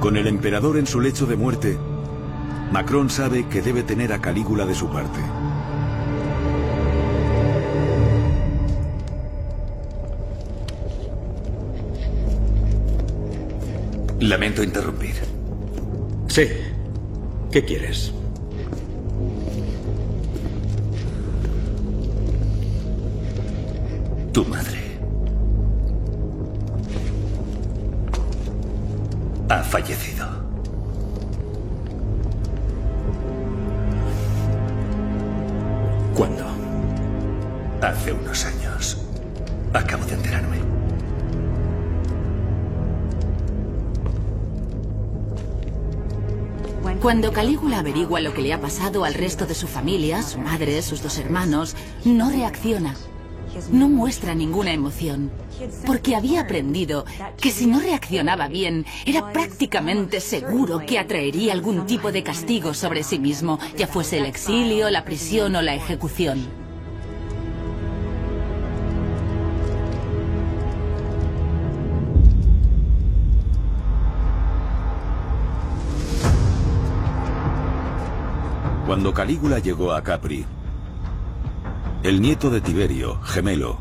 Con 0.00 0.16
el 0.16 0.28
emperador 0.28 0.78
en 0.78 0.86
su 0.86 1.00
lecho 1.00 1.26
de 1.26 1.36
muerte, 1.36 1.76
Macron 2.70 3.10
sabe 3.10 3.48
que 3.48 3.62
debe 3.62 3.82
tener 3.82 4.12
a 4.12 4.20
Calígula 4.20 4.64
de 4.64 4.74
su 4.74 4.88
parte. 4.88 5.18
Lamento 14.20 14.62
interrumpir. 14.62 15.14
Sí. 16.28 16.46
¿Qué 17.50 17.64
quieres? 17.64 18.12
Tu 24.32 24.44
madre. 24.44 24.77
Fallecido. 29.68 30.26
¿Cuándo? 36.16 36.44
Hace 37.82 38.12
unos 38.12 38.44
años. 38.44 38.98
Acabo 39.74 40.04
de 40.06 40.14
enterarme. 40.14 40.58
Cuando 47.02 47.32
Calígula 47.32 47.78
averigua 47.78 48.20
lo 48.20 48.34
que 48.34 48.42
le 48.42 48.52
ha 48.52 48.60
pasado 48.60 49.04
al 49.04 49.14
resto 49.14 49.46
de 49.46 49.54
su 49.54 49.68
familia, 49.68 50.22
su 50.22 50.40
madre, 50.40 50.82
sus 50.82 51.02
dos 51.02 51.18
hermanos, 51.18 51.76
no 52.04 52.30
reacciona. 52.30 52.96
No 53.70 53.88
muestra 53.88 54.34
ninguna 54.34 54.72
emoción, 54.72 55.30
porque 55.86 56.16
había 56.16 56.42
aprendido 56.42 57.04
que 57.40 57.50
si 57.50 57.66
no 57.66 57.80
reaccionaba 57.80 58.48
bien, 58.48 58.86
era 59.06 59.32
prácticamente 59.32 60.20
seguro 60.20 60.80
que 60.86 60.98
atraería 60.98 61.52
algún 61.52 61.86
tipo 61.86 62.12
de 62.12 62.22
castigo 62.22 62.74
sobre 62.74 63.02
sí 63.02 63.18
mismo, 63.18 63.58
ya 63.76 63.86
fuese 63.86 64.18
el 64.18 64.26
exilio, 64.26 64.90
la 64.90 65.04
prisión 65.04 65.56
o 65.56 65.62
la 65.62 65.74
ejecución. 65.74 66.68
Cuando 78.86 79.12
Calígula 79.12 79.58
llegó 79.58 79.92
a 79.92 80.02
Capri, 80.02 80.46
el 82.02 82.22
nieto 82.22 82.48
de 82.48 82.62
Tiberio, 82.62 83.20
gemelo, 83.20 83.78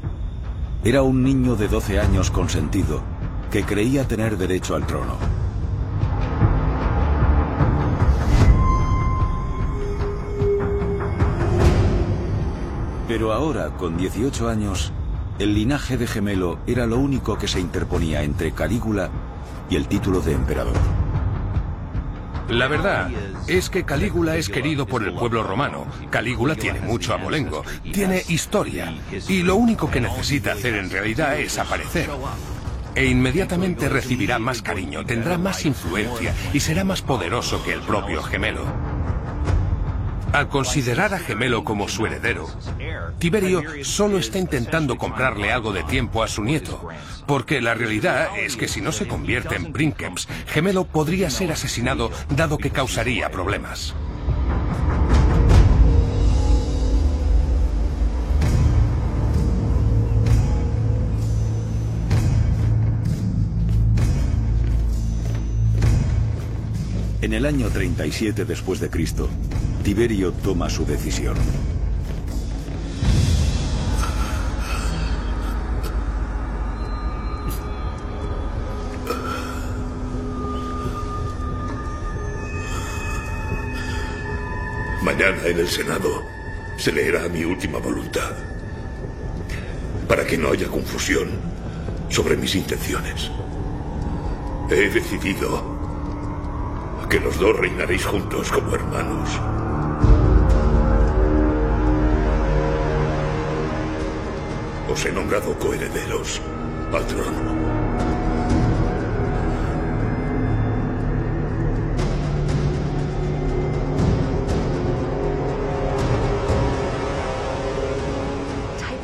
era 0.83 1.01
un 1.01 1.23
niño 1.23 1.55
de 1.55 1.67
12 1.67 1.99
años 1.99 2.31
consentido 2.31 3.01
que 3.51 3.63
creía 3.63 4.07
tener 4.07 4.37
derecho 4.37 4.75
al 4.75 4.85
trono. 4.85 5.15
Pero 13.07 13.33
ahora, 13.33 13.69
con 13.77 13.97
18 13.97 14.49
años, 14.49 14.91
el 15.39 15.53
linaje 15.53 15.97
de 15.97 16.07
gemelo 16.07 16.59
era 16.67 16.85
lo 16.85 16.97
único 16.97 17.37
que 17.37 17.47
se 17.47 17.59
interponía 17.59 18.23
entre 18.23 18.51
Calígula 18.51 19.09
y 19.69 19.75
el 19.75 19.87
título 19.87 20.21
de 20.21 20.33
emperador. 20.33 20.75
La 22.49 22.67
verdad 22.67 23.09
es 23.47 23.69
que 23.69 23.83
Calígula 23.83 24.37
es 24.37 24.47
querido 24.47 24.85
por 24.85 25.03
el 25.03 25.13
pueblo 25.13 25.43
romano. 25.43 25.85
Calígula 26.09 26.55
tiene 26.55 26.79
mucho 26.79 27.13
abolengo, 27.13 27.63
tiene 27.91 28.23
historia, 28.29 28.95
y 29.27 29.43
lo 29.43 29.57
único 29.57 29.91
que 29.91 29.99
necesita 29.99 30.53
hacer 30.53 30.75
en 30.75 30.89
realidad 30.89 31.37
es 31.39 31.57
aparecer. 31.57 32.09
E 32.95 33.05
inmediatamente 33.05 33.89
recibirá 33.89 34.39
más 34.39 34.61
cariño, 34.61 35.05
tendrá 35.05 35.37
más 35.37 35.65
influencia 35.65 36.33
y 36.53 36.59
será 36.61 36.83
más 36.83 37.01
poderoso 37.01 37.63
que 37.63 37.73
el 37.73 37.81
propio 37.81 38.23
gemelo. 38.23 38.65
Al 40.37 40.49
considerar 40.49 41.15
a 41.15 41.17
Gemelo 41.17 41.63
como 41.63 41.87
su 41.87 42.05
heredero, 42.05 42.47
Tiberio 43.17 43.63
solo 43.83 44.19
está 44.19 44.37
intentando 44.37 44.95
comprarle 44.95 45.51
algo 45.51 45.73
de 45.73 45.81
tiempo 45.81 46.21
a 46.21 46.27
su 46.27 46.43
nieto, 46.43 46.87
porque 47.25 47.59
la 47.59 47.73
realidad 47.73 48.37
es 48.37 48.55
que 48.55 48.67
si 48.67 48.79
no 48.79 48.91
se 48.91 49.07
convierte 49.07 49.55
en 49.55 49.73
Princeps, 49.73 50.27
Gemelo 50.45 50.85
podría 50.85 51.31
ser 51.31 51.51
asesinado 51.51 52.11
dado 52.29 52.59
que 52.59 52.69
causaría 52.69 53.31
problemas. 53.31 53.95
En 67.23 67.33
el 67.33 67.47
año 67.47 67.69
37 67.69 68.45
después 68.45 68.79
de 68.79 68.91
Cristo, 68.91 69.27
Tiberio 69.87 70.33
toma 70.43 70.69
su 70.69 70.85
decisión. 70.85 71.37
Mañana 85.03 85.37
en 85.45 85.57
el 85.57 85.69
Senado 85.69 86.21
se 86.75 86.91
leerá 86.91 87.29
mi 87.29 87.45
última 87.45 87.79
voluntad. 87.79 88.33
Para 90.05 90.27
que 90.27 90.37
no 90.37 90.49
haya 90.49 90.67
confusión 90.67 91.29
sobre 92.09 92.35
mis 92.35 92.55
intenciones. 92.55 93.31
He 94.69 94.89
decidido 94.89 95.63
que 97.09 97.21
los 97.21 97.39
dos 97.39 97.57
reinaréis 97.57 98.05
juntos 98.05 98.51
como 98.51 98.75
hermanos. 98.75 99.39
Os 104.97 105.05
he 105.05 105.11
nombrado 105.11 105.53
coherederos 105.59 106.41
al 106.91 107.05
trono. 107.05 107.53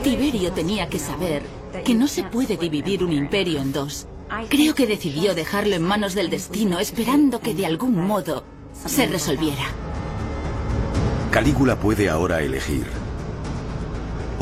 Tiberio 0.02 0.52
tenía 0.52 0.90
que 0.90 0.98
saber 0.98 1.44
que 1.86 1.94
no 1.94 2.08
se 2.08 2.24
puede 2.24 2.58
dividir 2.58 3.04
un 3.04 3.14
imperio 3.14 3.62
en 3.62 3.72
dos. 3.72 4.08
Creo 4.50 4.74
que 4.74 4.88
decidió 4.88 5.36
dejarlo 5.36 5.76
en 5.76 5.84
manos 5.84 6.16
del 6.16 6.32
destino, 6.32 6.80
esperando 6.80 7.40
que 7.40 7.54
de 7.54 7.68
algún 7.68 7.96
modo 8.08 8.44
se 8.74 9.06
resolviera. 9.06 9.66
Calígula 11.30 11.80
puede 11.80 12.10
ahora 12.10 12.42
elegir 12.42 13.03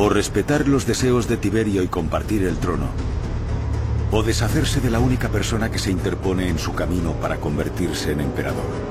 o 0.01 0.09
respetar 0.09 0.67
los 0.67 0.87
deseos 0.87 1.27
de 1.27 1.37
Tiberio 1.37 1.83
y 1.83 1.87
compartir 1.87 2.43
el 2.43 2.57
trono, 2.57 2.87
o 4.09 4.23
deshacerse 4.23 4.81
de 4.81 4.89
la 4.89 4.97
única 4.97 5.29
persona 5.29 5.69
que 5.69 5.77
se 5.77 5.91
interpone 5.91 6.47
en 6.47 6.57
su 6.57 6.73
camino 6.73 7.13
para 7.21 7.37
convertirse 7.37 8.11
en 8.11 8.21
emperador. 8.21 8.90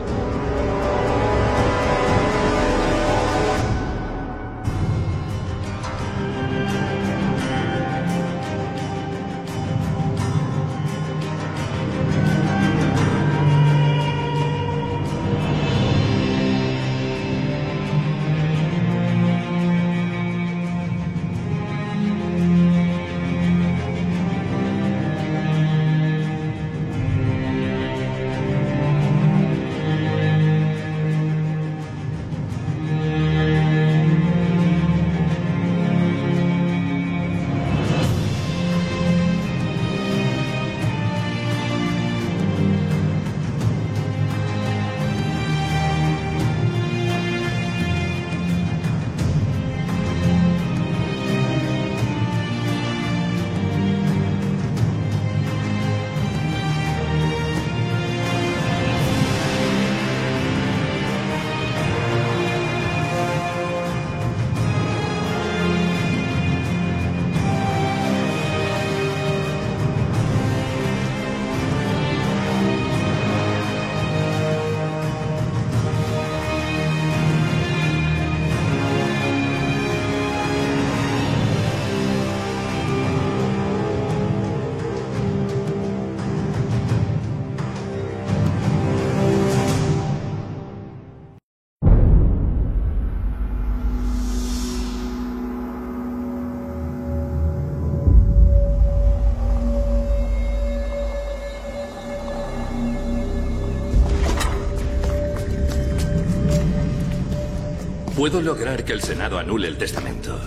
Puedo 108.20 108.42
lograr 108.42 108.84
que 108.84 108.92
el 108.92 109.00
Senado 109.00 109.38
anule 109.38 109.66
el 109.66 109.78
testamento. 109.78 110.38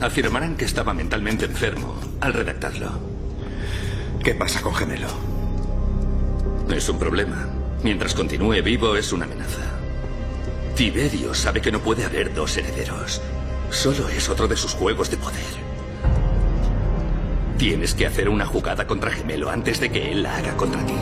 Afirmarán 0.00 0.56
que 0.56 0.64
estaba 0.64 0.94
mentalmente 0.94 1.44
enfermo 1.44 2.00
al 2.22 2.32
redactarlo. 2.32 2.88
¿Qué 4.24 4.34
pasa 4.34 4.62
con 4.62 4.74
Gemelo? 4.74 5.08
Es 6.74 6.88
un 6.88 6.98
problema. 6.98 7.46
Mientras 7.82 8.14
continúe 8.14 8.62
vivo 8.62 8.96
es 8.96 9.12
una 9.12 9.26
amenaza. 9.26 9.60
Tiberio 10.74 11.34
sabe 11.34 11.60
que 11.60 11.70
no 11.70 11.80
puede 11.80 12.06
haber 12.06 12.32
dos 12.32 12.56
herederos. 12.56 13.20
Solo 13.68 14.08
es 14.08 14.26
otro 14.30 14.48
de 14.48 14.56
sus 14.56 14.72
juegos 14.72 15.10
de 15.10 15.18
poder. 15.18 15.68
Tienes 17.58 17.92
que 17.92 18.06
hacer 18.06 18.30
una 18.30 18.46
jugada 18.46 18.86
contra 18.86 19.10
Gemelo 19.10 19.50
antes 19.50 19.80
de 19.80 19.90
que 19.90 20.12
él 20.12 20.22
la 20.22 20.38
haga 20.38 20.56
contra 20.56 20.80
ti. 20.86 20.94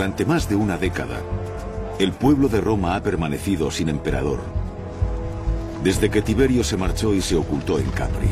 Durante 0.00 0.24
más 0.24 0.48
de 0.48 0.56
una 0.56 0.78
década, 0.78 1.20
el 1.98 2.12
pueblo 2.12 2.48
de 2.48 2.62
Roma 2.62 2.96
ha 2.96 3.02
permanecido 3.02 3.70
sin 3.70 3.90
emperador, 3.90 4.40
desde 5.84 6.08
que 6.08 6.22
Tiberio 6.22 6.64
se 6.64 6.78
marchó 6.78 7.12
y 7.12 7.20
se 7.20 7.36
ocultó 7.36 7.78
en 7.78 7.90
Capri. 7.90 8.30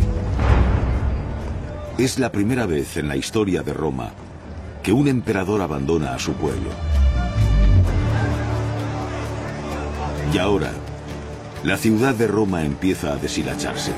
Es 1.98 2.18
la 2.18 2.32
primera 2.32 2.64
vez 2.64 2.96
en 2.96 3.06
la 3.06 3.16
historia 3.16 3.62
de 3.62 3.74
Roma 3.74 4.12
que 4.82 4.94
un 4.94 5.08
emperador 5.08 5.60
abandona 5.60 6.14
a 6.14 6.18
su 6.18 6.32
pueblo. 6.32 6.70
Y 10.32 10.38
ahora, 10.38 10.72
la 11.64 11.76
ciudad 11.76 12.14
de 12.14 12.28
Roma 12.28 12.64
empieza 12.64 13.12
a 13.12 13.16
deshilacharse. 13.16 13.92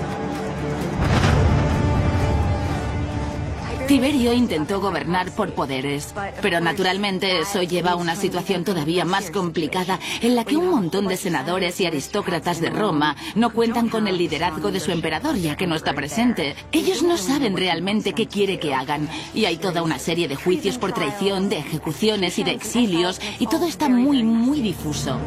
Tiberio 3.91 4.33
intentó 4.33 4.81
gobernar 4.81 5.33
por 5.33 5.53
poderes, 5.53 6.15
pero 6.41 6.61
naturalmente 6.61 7.41
eso 7.41 7.61
lleva 7.65 7.91
a 7.91 7.97
una 7.97 8.15
situación 8.15 8.63
todavía 8.63 9.05
más 9.05 9.33
complicada 9.33 9.99
en 10.23 10.37
la 10.37 10.45
que 10.45 10.57
un 10.57 10.71
montón 10.71 11.09
de 11.09 11.17
senadores 11.17 11.81
y 11.81 11.87
aristócratas 11.87 12.61
de 12.61 12.71
Roma 12.71 13.17
no 13.35 13.53
cuentan 13.53 13.89
con 13.89 14.07
el 14.07 14.17
liderazgo 14.17 14.71
de 14.71 14.79
su 14.79 14.93
emperador 14.93 15.35
ya 15.39 15.57
que 15.57 15.67
no 15.67 15.75
está 15.75 15.93
presente. 15.93 16.55
Ellos 16.71 17.03
no 17.03 17.17
saben 17.17 17.57
realmente 17.57 18.13
qué 18.13 18.29
quiere 18.29 18.61
que 18.61 18.75
hagan 18.75 19.09
y 19.35 19.47
hay 19.47 19.57
toda 19.57 19.83
una 19.83 19.99
serie 19.99 20.29
de 20.29 20.37
juicios 20.37 20.79
por 20.79 20.93
traición, 20.93 21.49
de 21.49 21.59
ejecuciones 21.59 22.39
y 22.39 22.45
de 22.45 22.53
exilios 22.53 23.21
y 23.41 23.49
todo 23.49 23.67
está 23.67 23.89
muy, 23.89 24.23
muy 24.23 24.61
difuso. 24.61 25.19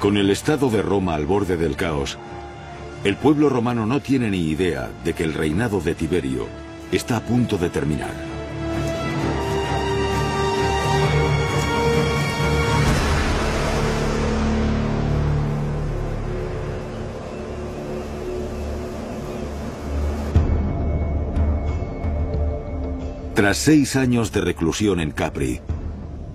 Con 0.00 0.16
el 0.16 0.30
estado 0.30 0.70
de 0.70 0.80
Roma 0.80 1.14
al 1.14 1.26
borde 1.26 1.58
del 1.58 1.76
caos, 1.76 2.16
el 3.04 3.16
pueblo 3.16 3.50
romano 3.50 3.84
no 3.84 4.00
tiene 4.00 4.30
ni 4.30 4.48
idea 4.48 4.90
de 5.04 5.12
que 5.12 5.24
el 5.24 5.34
reinado 5.34 5.78
de 5.80 5.94
Tiberio 5.94 6.46
está 6.90 7.18
a 7.18 7.20
punto 7.20 7.58
de 7.58 7.68
terminar. 7.68 8.12
Tras 23.34 23.58
seis 23.58 23.96
años 23.96 24.32
de 24.32 24.40
reclusión 24.40 25.00
en 25.00 25.10
Capri, 25.10 25.60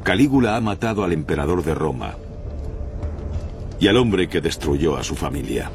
Calígula 0.04 0.56
ha 0.56 0.62
matado 0.62 1.04
al 1.04 1.14
emperador 1.14 1.64
de 1.64 1.74
Roma 1.74 2.16
y 3.80 3.88
al 3.88 3.98
hombre 3.98 4.28
que 4.28 4.42
destruyó 4.42 4.98
a 4.98 5.04
su 5.04 5.16
familia. 5.16 5.72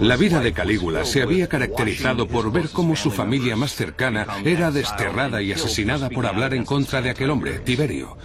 La 0.00 0.16
vida 0.16 0.40
de 0.40 0.52
Calígula 0.52 1.04
se 1.04 1.22
había 1.22 1.48
caracterizado 1.48 2.26
por 2.26 2.50
ver 2.50 2.68
cómo 2.70 2.96
su 2.96 3.10
familia 3.10 3.56
más 3.56 3.74
cercana 3.74 4.26
era 4.44 4.70
desterrada 4.70 5.42
y 5.42 5.52
asesinada 5.52 6.10
por 6.10 6.26
hablar 6.26 6.54
en 6.54 6.64
contra 6.64 7.00
de 7.00 7.10
aquel 7.10 7.30
hombre, 7.30 7.58
Tiberio. 7.60 8.16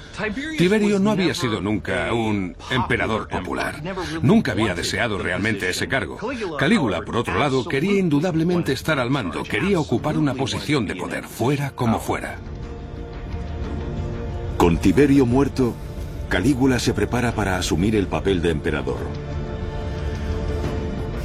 Tiberio 0.57 0.99
no 0.99 1.11
había 1.11 1.33
sido 1.33 1.61
nunca 1.61 2.13
un 2.13 2.55
emperador 2.69 3.27
popular. 3.27 3.81
Nunca 4.21 4.53
había 4.53 4.73
deseado 4.73 5.17
realmente 5.17 5.69
ese 5.69 5.87
cargo. 5.87 6.17
Calígula, 6.57 7.01
por 7.01 7.17
otro 7.17 7.37
lado, 7.37 7.65
quería 7.65 7.99
indudablemente 7.99 8.73
estar 8.73 8.99
al 8.99 9.09
mando, 9.09 9.43
quería 9.43 9.79
ocupar 9.79 10.17
una 10.17 10.33
posición 10.33 10.87
de 10.87 10.95
poder, 10.95 11.25
fuera 11.25 11.71
como 11.71 11.99
fuera. 11.99 12.37
Con 14.57 14.77
Tiberio 14.77 15.25
muerto, 15.25 15.73
Calígula 16.29 16.79
se 16.79 16.93
prepara 16.93 17.33
para 17.33 17.57
asumir 17.57 17.95
el 17.95 18.07
papel 18.07 18.41
de 18.41 18.51
emperador. 18.51 19.32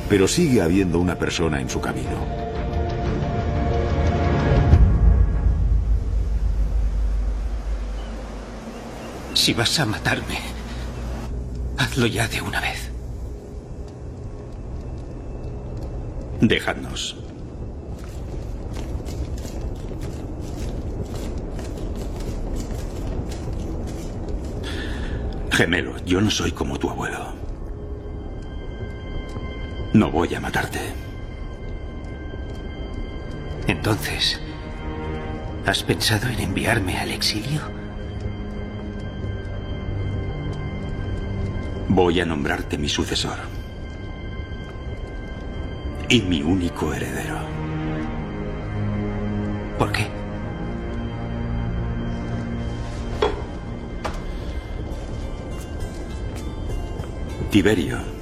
Pero 0.09 0.27
sigue 0.27 0.63
habiendo 0.63 0.99
una 0.99 1.17
persona 1.17 1.61
en 1.61 1.69
su 1.69 1.81
camino. 1.81 2.27
Si 9.35 9.55
vas 9.55 9.79
a 9.79 9.87
matarme, 9.87 10.39
hazlo 11.77 12.07
ya 12.07 12.27
de 12.27 12.41
una 12.41 12.61
vez. 12.61 12.91
Dejadnos. 16.41 17.17
Gemelo, 25.51 25.97
yo 26.05 26.21
no 26.21 26.31
soy 26.31 26.53
como 26.53 26.79
tu 26.79 26.89
abuelo. 26.89 27.38
No 29.99 30.13
voy 30.13 30.33
a 30.33 30.39
matarte. 30.39 30.79
Entonces, 33.67 34.41
¿has 35.67 35.83
pensado 35.83 36.29
en 36.29 36.39
enviarme 36.39 36.97
al 37.01 37.11
exilio? 37.11 37.63
Voy 41.89 42.21
a 42.21 42.25
nombrarte 42.25 42.79
mi 42.79 42.89
sucesor. 42.89 43.39
Y 46.09 46.23
mi 46.23 46.43
único 46.43 46.95
heredero. 46.95 47.41
¿Por 49.81 49.91
qué? 49.91 50.07
Tiberio 57.51 58.18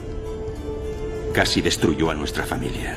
casi 1.36 1.60
destruyó 1.60 2.08
a 2.08 2.14
nuestra 2.14 2.46
familia. 2.46 2.96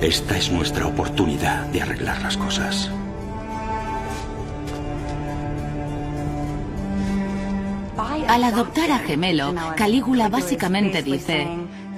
Esta 0.00 0.38
es 0.38 0.50
nuestra 0.50 0.86
oportunidad 0.86 1.66
de 1.66 1.82
arreglar 1.82 2.22
las 2.22 2.38
cosas. 2.38 2.90
Al 8.26 8.42
adoptar 8.42 8.90
a 8.90 9.00
Gemelo, 9.00 9.54
Calígula 9.76 10.30
básicamente 10.30 11.02
dice, 11.02 11.46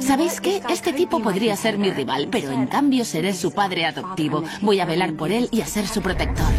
¿sabéis 0.00 0.40
qué? 0.40 0.60
Este 0.68 0.92
tipo 0.92 1.22
podría 1.22 1.54
ser 1.54 1.78
mi 1.78 1.92
rival, 1.92 2.26
pero 2.28 2.50
en 2.50 2.66
cambio 2.66 3.04
seré 3.04 3.32
su 3.32 3.52
padre 3.52 3.86
adoptivo. 3.86 4.42
Voy 4.60 4.80
a 4.80 4.86
velar 4.86 5.14
por 5.14 5.30
él 5.30 5.48
y 5.52 5.60
a 5.60 5.66
ser 5.66 5.86
su 5.86 6.02
protector. 6.02 6.52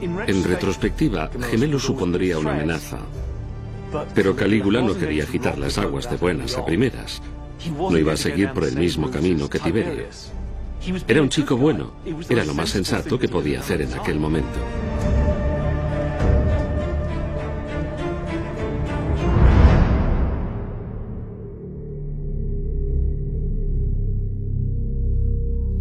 En 0.00 0.44
retrospectiva, 0.44 1.28
Gemelo 1.50 1.80
supondría 1.80 2.38
una 2.38 2.52
amenaza. 2.52 3.00
Pero 4.14 4.36
Calígula 4.36 4.82
no 4.82 4.96
quería 4.96 5.24
agitar 5.24 5.58
las 5.58 5.78
aguas 5.78 6.10
de 6.10 6.16
buenas 6.16 6.56
a 6.56 6.64
primeras. 6.64 7.22
No 7.76 7.96
iba 7.96 8.12
a 8.12 8.16
seguir 8.16 8.50
por 8.52 8.64
el 8.64 8.76
mismo 8.76 9.10
camino 9.10 9.48
que 9.48 9.58
Tiberio. 9.58 10.06
Era 11.08 11.22
un 11.22 11.28
chico 11.28 11.56
bueno. 11.56 11.92
Era 12.28 12.44
lo 12.44 12.54
más 12.54 12.70
sensato 12.70 13.18
que 13.18 13.28
podía 13.28 13.60
hacer 13.60 13.82
en 13.82 13.92
aquel 13.94 14.18
momento. 14.18 14.58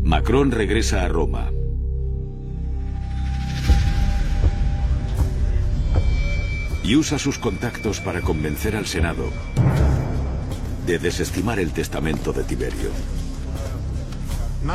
Macron 0.03 0.51
regresa 0.51 1.03
a 1.03 1.07
Roma. 1.07 1.51
Y 6.83 6.95
usa 6.95 7.17
sus 7.17 7.37
contactos 7.37 7.99
para 7.99 8.21
convencer 8.21 8.75
al 8.75 8.85
Senado 8.85 9.25
de 10.85 10.99
desestimar 10.99 11.59
el 11.59 11.71
testamento 11.71 12.33
de 12.33 12.43
Tiberio. 12.43 12.91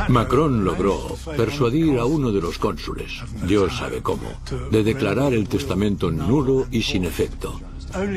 Macron 0.07 0.63
logró 0.63 1.17
persuadir 1.35 1.97
a 1.97 2.05
uno 2.05 2.31
de 2.31 2.41
los 2.41 2.59
cónsules, 2.59 3.23
Dios 3.47 3.77
sabe 3.77 4.01
cómo, 4.01 4.39
de 4.71 4.83
declarar 4.83 5.33
el 5.33 5.47
testamento 5.47 6.11
nulo 6.11 6.67
y 6.71 6.83
sin 6.83 7.05
efecto. 7.05 7.59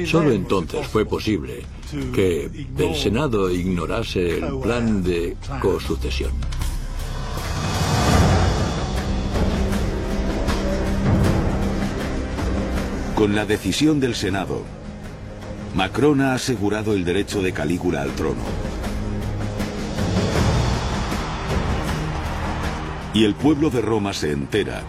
Solo 0.07 0.33
entonces 0.33 0.87
fue 0.87 1.07
posible 1.07 1.65
que 2.15 2.51
el 2.77 2.95
Senado 2.95 3.51
ignorase 3.51 4.39
el 4.39 4.59
plan 4.61 5.03
de 5.03 5.37
cosucesión. 5.61 6.33
Con 13.23 13.37
la 13.37 13.47
decisión 13.47 14.01
del 14.01 14.17
Senado, 14.17 14.65
Macron 15.77 16.21
ha 16.23 16.35
asegurado 16.35 16.93
el 16.93 17.05
derecho 17.05 17.41
de 17.41 17.53
Calígula 17.53 18.03
al 18.03 18.11
trono. 18.17 18.43
Y 23.15 23.23
el 23.23 23.37
pueblo 23.37 23.71
de 23.71 23.81
Roma 23.81 24.13
se 24.13 24.33
entera 24.33 24.83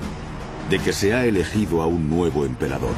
de 0.67 0.79
que 0.79 0.93
se 0.93 1.13
ha 1.13 1.27
elegido 1.27 1.83
a 1.83 1.85
un 1.85 2.09
nuevo 2.09 2.43
emperador. 2.43 2.95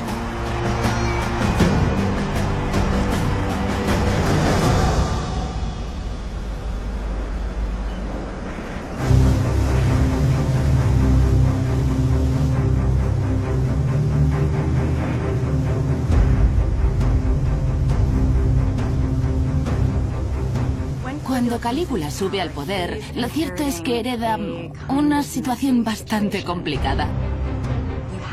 Calígula 21.75 22.09
sube 22.09 22.39
al 22.39 22.51
poder, 22.51 23.01
lo 23.17 23.27
cierto 23.27 23.63
es 23.63 23.81
que 23.81 23.99
hereda 23.99 24.39
una 24.87 25.23
situación 25.23 25.83
bastante 25.83 26.41
complicada. 26.41 27.09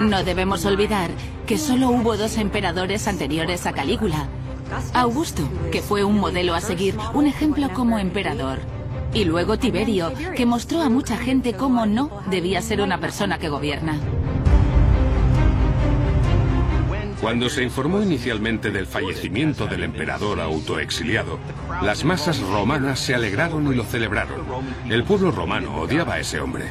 No 0.00 0.22
debemos 0.22 0.64
olvidar 0.64 1.10
que 1.44 1.58
solo 1.58 1.88
hubo 1.88 2.16
dos 2.16 2.38
emperadores 2.38 3.08
anteriores 3.08 3.66
a 3.66 3.72
Calígula. 3.72 4.28
Augusto, 4.94 5.42
que 5.72 5.82
fue 5.82 6.04
un 6.04 6.20
modelo 6.20 6.54
a 6.54 6.60
seguir, 6.60 6.96
un 7.14 7.26
ejemplo 7.26 7.68
como 7.72 7.98
emperador. 7.98 8.60
Y 9.12 9.24
luego 9.24 9.58
Tiberio, 9.58 10.12
que 10.36 10.46
mostró 10.46 10.80
a 10.80 10.88
mucha 10.88 11.16
gente 11.16 11.54
cómo 11.54 11.84
no 11.84 12.22
debía 12.30 12.62
ser 12.62 12.80
una 12.80 13.00
persona 13.00 13.40
que 13.40 13.48
gobierna. 13.48 13.98
Cuando 17.22 17.48
se 17.48 17.62
informó 17.62 18.02
inicialmente 18.02 18.72
del 18.72 18.88
fallecimiento 18.88 19.68
del 19.68 19.84
emperador 19.84 20.40
autoexiliado, 20.40 21.38
las 21.80 22.04
masas 22.04 22.40
romanas 22.40 22.98
se 22.98 23.14
alegraron 23.14 23.72
y 23.72 23.76
lo 23.76 23.84
celebraron. 23.84 24.40
El 24.90 25.04
pueblo 25.04 25.30
romano 25.30 25.76
odiaba 25.76 26.14
a 26.14 26.18
ese 26.18 26.40
hombre. 26.40 26.64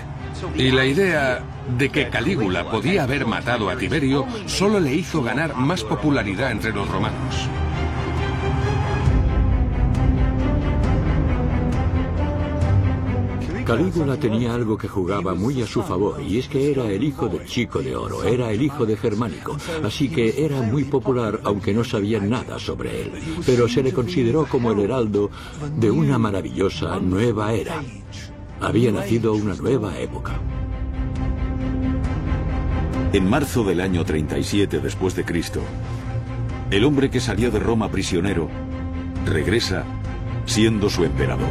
Y 0.55 0.71
la 0.71 0.85
idea 0.85 1.41
de 1.77 1.87
que 1.89 2.09
Calígula 2.09 2.69
podía 2.69 3.03
haber 3.03 3.25
matado 3.25 3.69
a 3.69 3.77
Tiberio 3.77 4.27
solo 4.45 4.81
le 4.81 4.93
hizo 4.93 5.23
ganar 5.23 5.55
más 5.55 5.85
popularidad 5.85 6.51
entre 6.51 6.73
los 6.73 6.85
romanos. 6.89 7.47
Calígula 13.71 14.17
tenía 14.17 14.53
algo 14.53 14.77
que 14.77 14.89
jugaba 14.89 15.33
muy 15.33 15.61
a 15.61 15.65
su 15.65 15.81
favor 15.81 16.21
y 16.21 16.39
es 16.39 16.49
que 16.49 16.71
era 16.71 16.91
el 16.91 17.01
hijo 17.01 17.29
del 17.29 17.45
chico 17.45 17.81
de 17.81 17.95
oro, 17.95 18.21
era 18.25 18.51
el 18.51 18.61
hijo 18.61 18.85
de 18.85 18.97
Germánico, 18.97 19.55
así 19.81 20.09
que 20.09 20.43
era 20.43 20.61
muy 20.61 20.83
popular 20.83 21.39
aunque 21.45 21.73
no 21.73 21.85
sabían 21.85 22.29
nada 22.29 22.59
sobre 22.59 23.03
él, 23.03 23.11
pero 23.45 23.69
se 23.69 23.81
le 23.81 23.93
consideró 23.93 24.45
como 24.45 24.73
el 24.73 24.81
heraldo 24.81 25.31
de 25.77 25.89
una 25.89 26.17
maravillosa 26.17 26.99
nueva 26.99 27.53
era. 27.53 27.81
Había 28.59 28.91
nacido 28.91 29.35
una 29.35 29.55
nueva 29.55 29.97
época. 29.97 30.33
En 33.13 33.29
marzo 33.29 33.63
del 33.63 33.79
año 33.79 34.03
37 34.03 34.79
después 34.79 35.15
de 35.15 35.23
Cristo, 35.23 35.61
el 36.71 36.83
hombre 36.83 37.09
que 37.09 37.21
salió 37.21 37.51
de 37.51 37.59
Roma 37.59 37.89
prisionero 37.89 38.49
regresa 39.25 39.85
siendo 40.45 40.89
su 40.89 41.05
emperador. 41.05 41.47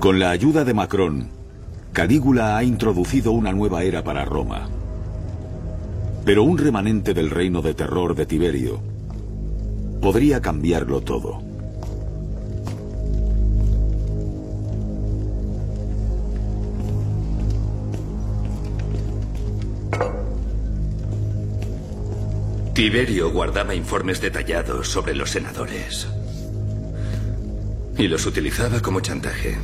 Con 0.00 0.18
la 0.18 0.30
ayuda 0.30 0.64
de 0.64 0.72
Macron, 0.72 1.28
Calígula 1.92 2.56
ha 2.56 2.64
introducido 2.64 3.32
una 3.32 3.52
nueva 3.52 3.82
era 3.82 4.02
para 4.02 4.24
Roma. 4.24 4.66
Pero 6.24 6.42
un 6.42 6.56
remanente 6.56 7.12
del 7.12 7.28
reino 7.28 7.60
de 7.60 7.74
terror 7.74 8.14
de 8.14 8.24
Tiberio 8.24 8.80
podría 10.00 10.40
cambiarlo 10.40 11.02
todo. 11.02 11.42
Tiberio 22.72 23.30
guardaba 23.30 23.74
informes 23.74 24.22
detallados 24.22 24.88
sobre 24.88 25.14
los 25.14 25.28
senadores. 25.28 26.08
Y 27.98 28.08
los 28.08 28.24
utilizaba 28.24 28.80
como 28.80 29.00
chantaje. 29.00 29.58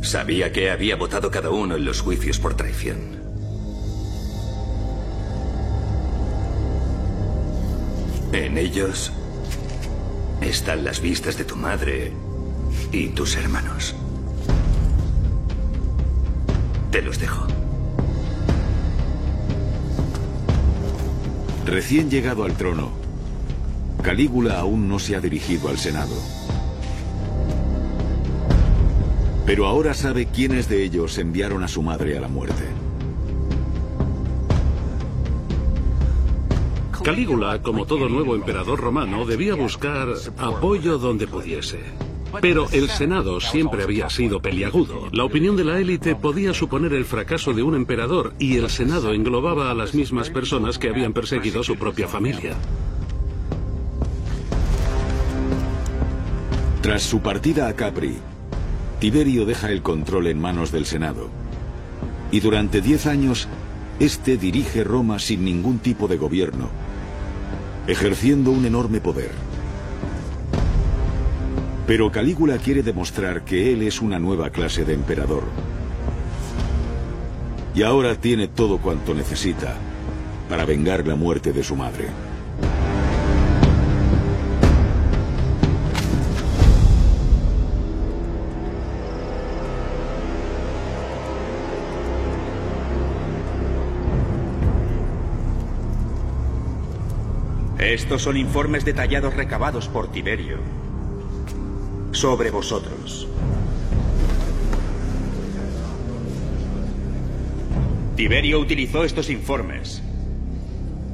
Sabía 0.00 0.52
que 0.52 0.70
había 0.70 0.96
votado 0.96 1.30
cada 1.30 1.50
uno 1.50 1.76
en 1.76 1.84
los 1.84 2.00
juicios 2.00 2.38
por 2.38 2.54
traición. 2.54 3.18
En 8.32 8.58
ellos 8.58 9.12
están 10.40 10.84
las 10.84 11.00
vistas 11.00 11.36
de 11.36 11.44
tu 11.44 11.56
madre 11.56 12.12
y 12.92 13.08
tus 13.08 13.36
hermanos. 13.36 13.94
Te 16.90 17.02
los 17.02 17.18
dejo. 17.18 17.46
Recién 21.66 22.08
llegado 22.08 22.44
al 22.44 22.56
trono, 22.56 22.90
Calígula 24.02 24.60
aún 24.60 24.88
no 24.88 24.98
se 24.98 25.16
ha 25.16 25.20
dirigido 25.20 25.68
al 25.68 25.78
Senado. 25.78 26.37
Pero 29.48 29.64
ahora 29.64 29.94
sabe 29.94 30.26
quiénes 30.26 30.68
de 30.68 30.84
ellos 30.84 31.16
enviaron 31.16 31.64
a 31.64 31.68
su 31.68 31.80
madre 31.80 32.18
a 32.18 32.20
la 32.20 32.28
muerte. 32.28 32.64
Calígula, 37.02 37.62
como 37.62 37.86
todo 37.86 38.10
nuevo 38.10 38.34
emperador 38.34 38.78
romano, 38.78 39.24
debía 39.24 39.54
buscar 39.54 40.08
apoyo 40.36 40.98
donde 40.98 41.26
pudiese. 41.26 41.80
Pero 42.42 42.66
el 42.72 42.90
Senado 42.90 43.40
siempre 43.40 43.84
había 43.84 44.10
sido 44.10 44.42
peliagudo. 44.42 45.08
La 45.12 45.24
opinión 45.24 45.56
de 45.56 45.64
la 45.64 45.78
élite 45.78 46.14
podía 46.14 46.52
suponer 46.52 46.92
el 46.92 47.06
fracaso 47.06 47.54
de 47.54 47.62
un 47.62 47.74
emperador 47.74 48.34
y 48.38 48.58
el 48.58 48.68
Senado 48.68 49.14
englobaba 49.14 49.70
a 49.70 49.74
las 49.74 49.94
mismas 49.94 50.28
personas 50.28 50.78
que 50.78 50.90
habían 50.90 51.14
perseguido 51.14 51.62
a 51.62 51.64
su 51.64 51.76
propia 51.76 52.06
familia. 52.06 52.54
Tras 56.82 57.02
su 57.02 57.20
partida 57.20 57.66
a 57.66 57.74
Capri, 57.74 58.18
Tiberio 59.00 59.46
deja 59.46 59.70
el 59.70 59.82
control 59.82 60.26
en 60.26 60.40
manos 60.40 60.72
del 60.72 60.84
Senado. 60.84 61.28
Y 62.32 62.40
durante 62.40 62.80
diez 62.80 63.06
años, 63.06 63.46
este 64.00 64.36
dirige 64.36 64.82
Roma 64.82 65.20
sin 65.20 65.44
ningún 65.44 65.78
tipo 65.78 66.08
de 66.08 66.16
gobierno, 66.16 66.68
ejerciendo 67.86 68.50
un 68.50 68.64
enorme 68.64 69.00
poder. 69.00 69.30
Pero 71.86 72.10
Calígula 72.10 72.58
quiere 72.58 72.82
demostrar 72.82 73.44
que 73.44 73.72
él 73.72 73.82
es 73.82 74.02
una 74.02 74.18
nueva 74.18 74.50
clase 74.50 74.84
de 74.84 74.94
emperador. 74.94 75.44
Y 77.74 77.82
ahora 77.82 78.16
tiene 78.16 78.48
todo 78.48 78.78
cuanto 78.78 79.14
necesita 79.14 79.76
para 80.48 80.64
vengar 80.64 81.06
la 81.06 81.14
muerte 81.14 81.52
de 81.52 81.62
su 81.62 81.76
madre. 81.76 82.08
Estos 97.98 98.22
son 98.22 98.36
informes 98.36 98.84
detallados 98.84 99.34
recabados 99.34 99.88
por 99.88 100.12
Tiberio 100.12 100.58
sobre 102.12 102.52
vosotros. 102.52 103.26
Tiberio 108.14 108.60
utilizó 108.60 109.02
estos 109.02 109.28
informes 109.30 110.00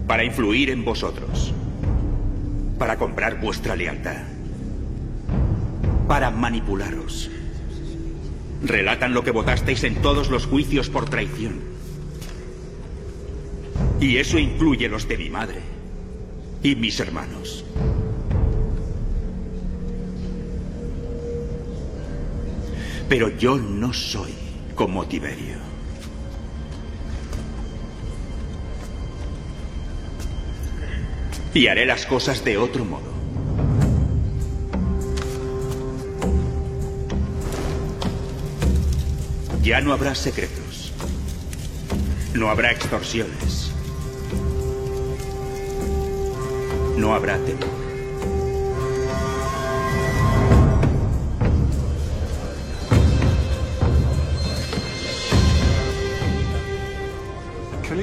para 0.06 0.24
influir 0.24 0.68
en 0.68 0.84
vosotros, 0.84 1.54
para 2.78 2.98
comprar 2.98 3.40
vuestra 3.40 3.74
lealtad, 3.76 4.24
para 6.06 6.30
manipularos. 6.30 7.30
Relatan 8.62 9.14
lo 9.14 9.24
que 9.24 9.30
votasteis 9.30 9.84
en 9.84 10.02
todos 10.02 10.28
los 10.28 10.44
juicios 10.44 10.90
por 10.90 11.08
traición. 11.08 11.60
Y 14.00 14.18
eso 14.18 14.38
incluye 14.38 14.90
los 14.90 15.08
de 15.08 15.16
mi 15.16 15.30
madre 15.30 15.73
y 16.64 16.74
mis 16.74 16.98
hermanos. 16.98 17.62
Pero 23.08 23.28
yo 23.36 23.58
no 23.58 23.92
soy 23.92 24.32
como 24.74 25.06
Tiberio. 25.06 25.58
Y 31.52 31.68
haré 31.68 31.84
las 31.84 32.06
cosas 32.06 32.42
de 32.44 32.56
otro 32.56 32.84
modo. 32.84 33.12
Ya 39.62 39.82
no 39.82 39.92
habrá 39.92 40.14
secretos. 40.14 40.92
No 42.32 42.48
habrá 42.48 42.72
extorsiones. 42.72 43.63
No 46.96 47.14
habrá 47.14 47.38
temor. 47.38 47.84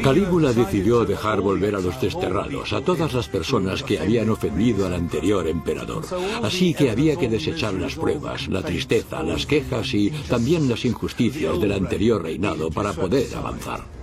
Calígula 0.04 0.52
decidió 0.52 1.06
dejar 1.06 1.42
volver 1.42 1.76
a 1.76 1.80
los 1.80 2.02
desterrados, 2.02 2.74
a 2.74 2.82
todas 2.82 3.14
las 3.14 3.28
personas 3.28 3.84
que 3.84 4.00
habían 4.00 4.30
ofendido 4.30 4.88
al 4.88 4.96
anterior 4.96 5.48
emperador. 5.48 6.04
Así 6.42 6.74
que 6.74 6.90
había 6.90 7.16
que 7.16 7.30
desechar 7.30 7.74
las 7.76 7.96
pruebas, 7.96 8.48
la 8.48 8.64
tristeza, 8.64 9.22
las 9.22 9.46
quejas 9.46 9.94
y 9.94 10.10
también 10.10 10.68
las 10.68 10.86
injusticias 10.86 11.60
del 11.60 11.74
anterior 11.74 12.24
reinado 12.24 12.72
para 12.72 12.94
poder 12.94 13.28
avanzar. 13.36 14.01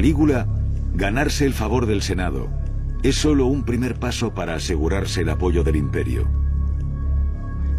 Calígula, 0.00 0.46
ganarse 0.94 1.44
el 1.44 1.52
favor 1.52 1.84
del 1.84 2.00
Senado 2.00 2.48
es 3.02 3.16
solo 3.16 3.44
un 3.44 3.64
primer 3.64 4.00
paso 4.00 4.32
para 4.32 4.54
asegurarse 4.54 5.20
el 5.20 5.28
apoyo 5.28 5.62
del 5.62 5.76
imperio. 5.76 6.26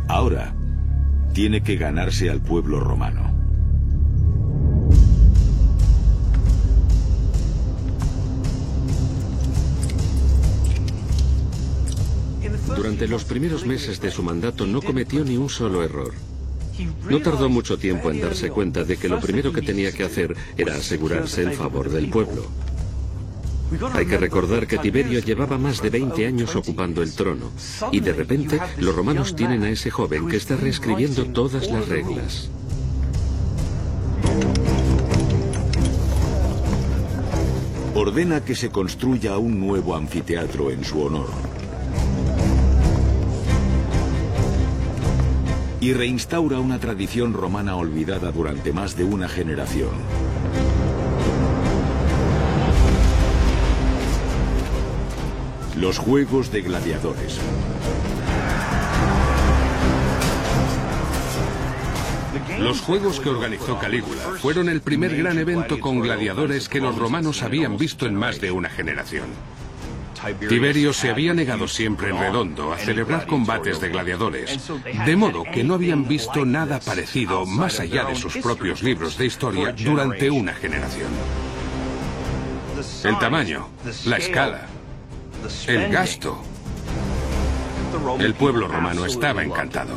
Ahora, 0.08 0.54
tiene 1.34 1.64
que 1.64 1.78
ganarse 1.78 2.30
al 2.30 2.40
pueblo 2.40 2.80
romano. 2.80 3.34
Durante 12.76 13.08
los 13.08 13.24
primeros 13.24 13.66
meses 13.66 14.00
de 14.00 14.12
su 14.12 14.22
mandato 14.22 14.68
no 14.68 14.84
cometió 14.84 15.26
ni 15.26 15.38
un 15.38 15.50
solo 15.50 15.84
error. 15.84 16.14
No 17.10 17.20
tardó 17.22 17.50
mucho 17.50 17.78
tiempo 17.78 18.12
en 18.12 18.22
darse 18.22 18.50
cuenta 18.50 18.84
de 18.84 18.98
que 18.98 19.10
lo 19.10 19.20
primero 19.20 19.52
que 19.52 19.62
tenía 19.62 19.92
que 19.92 20.04
hacer 20.04 20.36
era 20.58 20.76
asegurarse 20.76 21.44
el 21.44 21.54
favor 21.54 21.90
del 21.90 22.10
pueblo. 22.10 22.48
Hay 23.94 24.06
que 24.06 24.18
recordar 24.18 24.68
que 24.68 24.78
Tiberio 24.78 25.20
llevaba 25.20 25.58
más 25.58 25.82
de 25.82 25.90
20 25.90 26.28
años 26.28 26.56
ocupando 26.56 27.02
el 27.02 27.14
trono 27.14 27.52
y 27.92 28.02
de 28.02 28.12
repente 28.12 28.60
los 28.78 28.94
romanos 28.94 29.36
tienen 29.36 29.64
a 29.64 29.70
ese 29.70 29.90
joven 29.90 30.28
que 30.28 30.38
está 30.38 30.58
reescribiendo 30.58 31.26
todas 31.28 31.70
las 31.72 31.88
reglas. 31.88 32.50
Ordena 37.96 38.44
que 38.44 38.56
se 38.56 38.70
construya 38.70 39.38
un 39.38 39.60
nuevo 39.60 39.96
anfiteatro 39.96 40.72
en 40.72 40.84
su 40.84 41.02
honor. 41.02 41.61
Y 45.82 45.94
reinstaura 45.94 46.60
una 46.60 46.80
tradición 46.80 47.34
romana 47.34 47.76
olvidada 47.76 48.32
durante 48.32 48.72
más 48.72 48.96
de 48.96 49.04
una 49.04 49.28
generación. 49.28 49.90
Los 55.76 55.98
Juegos 55.98 56.52
de 56.52 56.62
Gladiadores. 56.62 57.40
Los 62.60 62.82
juegos 62.82 63.20
que 63.20 63.30
organizó 63.30 63.80
Calígula 63.80 64.22
fueron 64.40 64.70
el 64.70 64.82
primer 64.82 65.18
gran 65.18 65.40
evento 65.40 65.80
con 65.80 66.00
gladiadores 66.00 66.70
que 66.70 66.80
los 66.80 66.96
romanos 66.96 67.42
habían 67.42 67.78
visto 67.78 68.06
en 68.06 68.14
más 68.14 68.40
de 68.40 68.52
una 68.52 68.70
generación. 68.70 69.26
Tiberio 70.48 70.94
se 70.94 71.10
había 71.10 71.34
negado 71.34 71.68
siempre 71.68 72.10
en 72.10 72.20
redondo 72.20 72.74
a 72.74 72.78
celebrar 72.78 73.26
combates 73.26 73.80
de 73.82 73.90
gladiadores, 73.90 74.60
de 75.06 75.16
modo 75.16 75.44
que 75.44 75.64
no 75.64 75.76
habían 75.76 76.08
visto 76.08 76.46
nada 76.46 76.80
parecido 76.80 77.46
más 77.46 77.80
allá 77.80 78.06
de 78.06 78.16
sus 78.16 78.38
propios 78.38 78.84
libros 78.84 79.18
de 79.18 79.26
historia 79.26 79.74
durante 79.74 80.30
una 80.30 80.54
generación. 80.54 81.10
El 83.04 83.20
tamaño, 83.20 83.68
la 84.06 84.18
escala, 84.18 84.68
el 85.68 85.92
gasto. 85.92 86.42
El 88.20 88.34
pueblo 88.36 88.68
romano 88.68 89.06
estaba 89.06 89.44
encantado. 89.44 89.96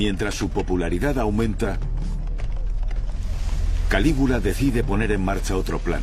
Mientras 0.00 0.34
su 0.34 0.48
popularidad 0.48 1.18
aumenta, 1.18 1.78
Calígula 3.90 4.40
decide 4.40 4.82
poner 4.82 5.12
en 5.12 5.22
marcha 5.22 5.58
otro 5.58 5.78
plan 5.78 6.00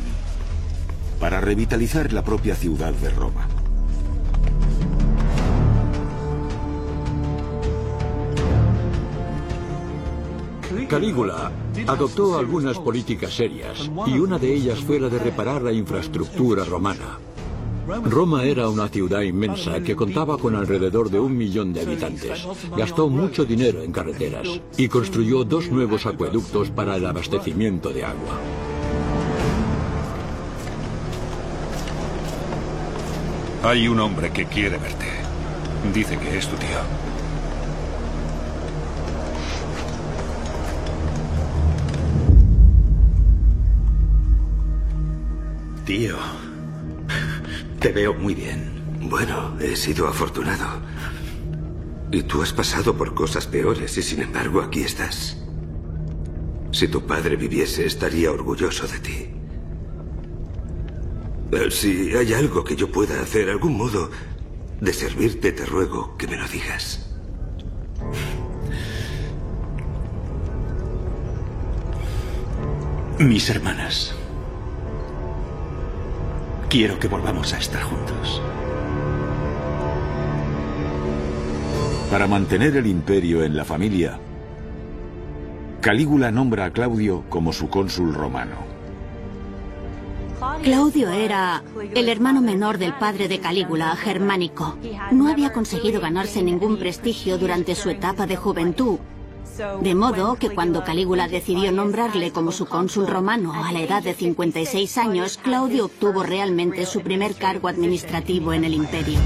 para 1.18 1.40
revitalizar 1.40 2.12
la 2.12 2.22
propia 2.22 2.54
ciudad 2.54 2.92
de 2.92 3.10
Roma. 3.10 3.48
Calígula 10.88 11.50
adoptó 11.88 12.38
algunas 12.38 12.78
políticas 12.78 13.34
serias 13.34 13.90
y 14.06 14.16
una 14.16 14.38
de 14.38 14.54
ellas 14.54 14.78
fue 14.78 15.00
la 15.00 15.08
de 15.08 15.18
reparar 15.18 15.60
la 15.62 15.72
infraestructura 15.72 16.62
romana. 16.64 17.18
Roma 17.88 18.44
era 18.44 18.68
una 18.68 18.88
ciudad 18.88 19.22
inmensa 19.22 19.80
que 19.80 19.96
contaba 19.96 20.36
con 20.36 20.54
alrededor 20.54 21.10
de 21.10 21.18
un 21.18 21.34
millón 21.36 21.72
de 21.72 21.80
habitantes. 21.80 22.46
Gastó 22.76 23.08
mucho 23.08 23.46
dinero 23.46 23.82
en 23.82 23.92
carreteras 23.92 24.60
y 24.76 24.88
construyó 24.88 25.42
dos 25.44 25.70
nuevos 25.70 26.04
acueductos 26.04 26.70
para 26.70 26.96
el 26.96 27.06
abastecimiento 27.06 27.88
de 27.90 28.04
agua. 28.04 28.40
Hay 33.62 33.88
un 33.88 33.98
hombre 34.00 34.30
que 34.32 34.44
quiere 34.44 34.76
verte. 34.76 35.06
Dice 35.94 36.18
que 36.18 36.36
es 36.36 36.46
tu 36.46 36.56
tío. 36.56 36.68
Tío. 45.86 46.47
Te 47.80 47.92
veo 47.92 48.12
muy 48.12 48.34
bien. 48.34 48.82
Bueno, 49.02 49.56
he 49.60 49.76
sido 49.76 50.08
afortunado. 50.08 50.66
Y 52.10 52.22
tú 52.24 52.42
has 52.42 52.52
pasado 52.52 52.96
por 52.96 53.14
cosas 53.14 53.46
peores 53.46 53.96
y 53.96 54.02
sin 54.02 54.20
embargo 54.22 54.60
aquí 54.60 54.80
estás. 54.80 55.36
Si 56.72 56.88
tu 56.88 57.06
padre 57.06 57.36
viviese 57.36 57.86
estaría 57.86 58.32
orgulloso 58.32 58.86
de 58.88 58.98
ti. 58.98 59.30
Eh, 61.52 61.70
si 61.70 62.14
hay 62.16 62.34
algo 62.34 62.64
que 62.64 62.74
yo 62.74 62.90
pueda 62.90 63.20
hacer, 63.20 63.48
algún 63.48 63.76
modo 63.76 64.10
de 64.80 64.92
servirte, 64.92 65.52
te 65.52 65.64
ruego 65.64 66.16
que 66.16 66.26
me 66.26 66.36
lo 66.36 66.48
digas. 66.48 67.08
Mis 73.18 73.48
hermanas. 73.48 74.17
Quiero 76.68 76.98
que 76.98 77.08
volvamos 77.08 77.54
a 77.54 77.58
estar 77.58 77.82
juntos. 77.82 78.42
Para 82.10 82.26
mantener 82.26 82.76
el 82.76 82.86
imperio 82.86 83.42
en 83.42 83.56
la 83.56 83.64
familia, 83.64 84.18
Calígula 85.80 86.30
nombra 86.30 86.66
a 86.66 86.70
Claudio 86.70 87.24
como 87.30 87.54
su 87.54 87.70
cónsul 87.70 88.12
romano. 88.12 88.56
Claudio 90.62 91.08
era 91.08 91.62
el 91.94 92.10
hermano 92.10 92.42
menor 92.42 92.76
del 92.76 92.92
padre 92.92 93.28
de 93.28 93.38
Calígula, 93.38 93.96
Germánico. 93.96 94.76
No 95.10 95.28
había 95.28 95.54
conseguido 95.54 96.02
ganarse 96.02 96.42
ningún 96.42 96.78
prestigio 96.78 97.38
durante 97.38 97.74
su 97.74 97.88
etapa 97.88 98.26
de 98.26 98.36
juventud 98.36 98.98
de 99.80 99.94
modo 99.94 100.36
que 100.36 100.50
cuando 100.50 100.84
Calígula 100.84 101.28
decidió 101.28 101.72
nombrarle 101.72 102.30
como 102.30 102.52
su 102.52 102.66
cónsul 102.66 103.06
romano 103.06 103.52
a 103.52 103.72
la 103.72 103.80
edad 103.80 104.02
de 104.02 104.14
56 104.14 104.98
años, 104.98 105.38
Claudio 105.42 105.86
obtuvo 105.86 106.22
realmente 106.22 106.86
su 106.86 107.00
primer 107.00 107.34
cargo 107.34 107.68
administrativo 107.68 108.52
en 108.52 108.64
el 108.64 108.74
imperio. 108.74 109.18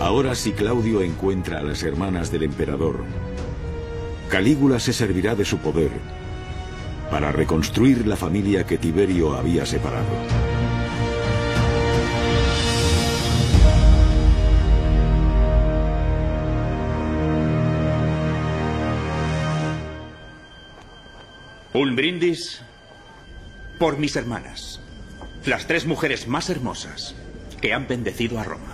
Ahora 0.00 0.34
si 0.34 0.52
Claudio 0.52 1.02
encuentra 1.02 1.58
a 1.58 1.62
las 1.62 1.82
hermanas 1.82 2.30
del 2.30 2.44
emperador, 2.44 3.04
Calígula 4.28 4.80
se 4.80 4.92
servirá 4.92 5.34
de 5.34 5.44
su 5.44 5.58
poder 5.58 5.90
para 7.10 7.32
reconstruir 7.32 8.06
la 8.06 8.16
familia 8.16 8.64
que 8.64 8.78
Tiberio 8.78 9.34
había 9.34 9.64
separado. 9.64 10.55
Un 21.76 21.94
brindis 21.94 22.62
por 23.78 23.98
mis 23.98 24.16
hermanas, 24.16 24.80
las 25.44 25.66
tres 25.66 25.84
mujeres 25.84 26.26
más 26.26 26.48
hermosas 26.48 27.14
que 27.60 27.74
han 27.74 27.86
bendecido 27.86 28.40
a 28.40 28.44
Roma. 28.44 28.72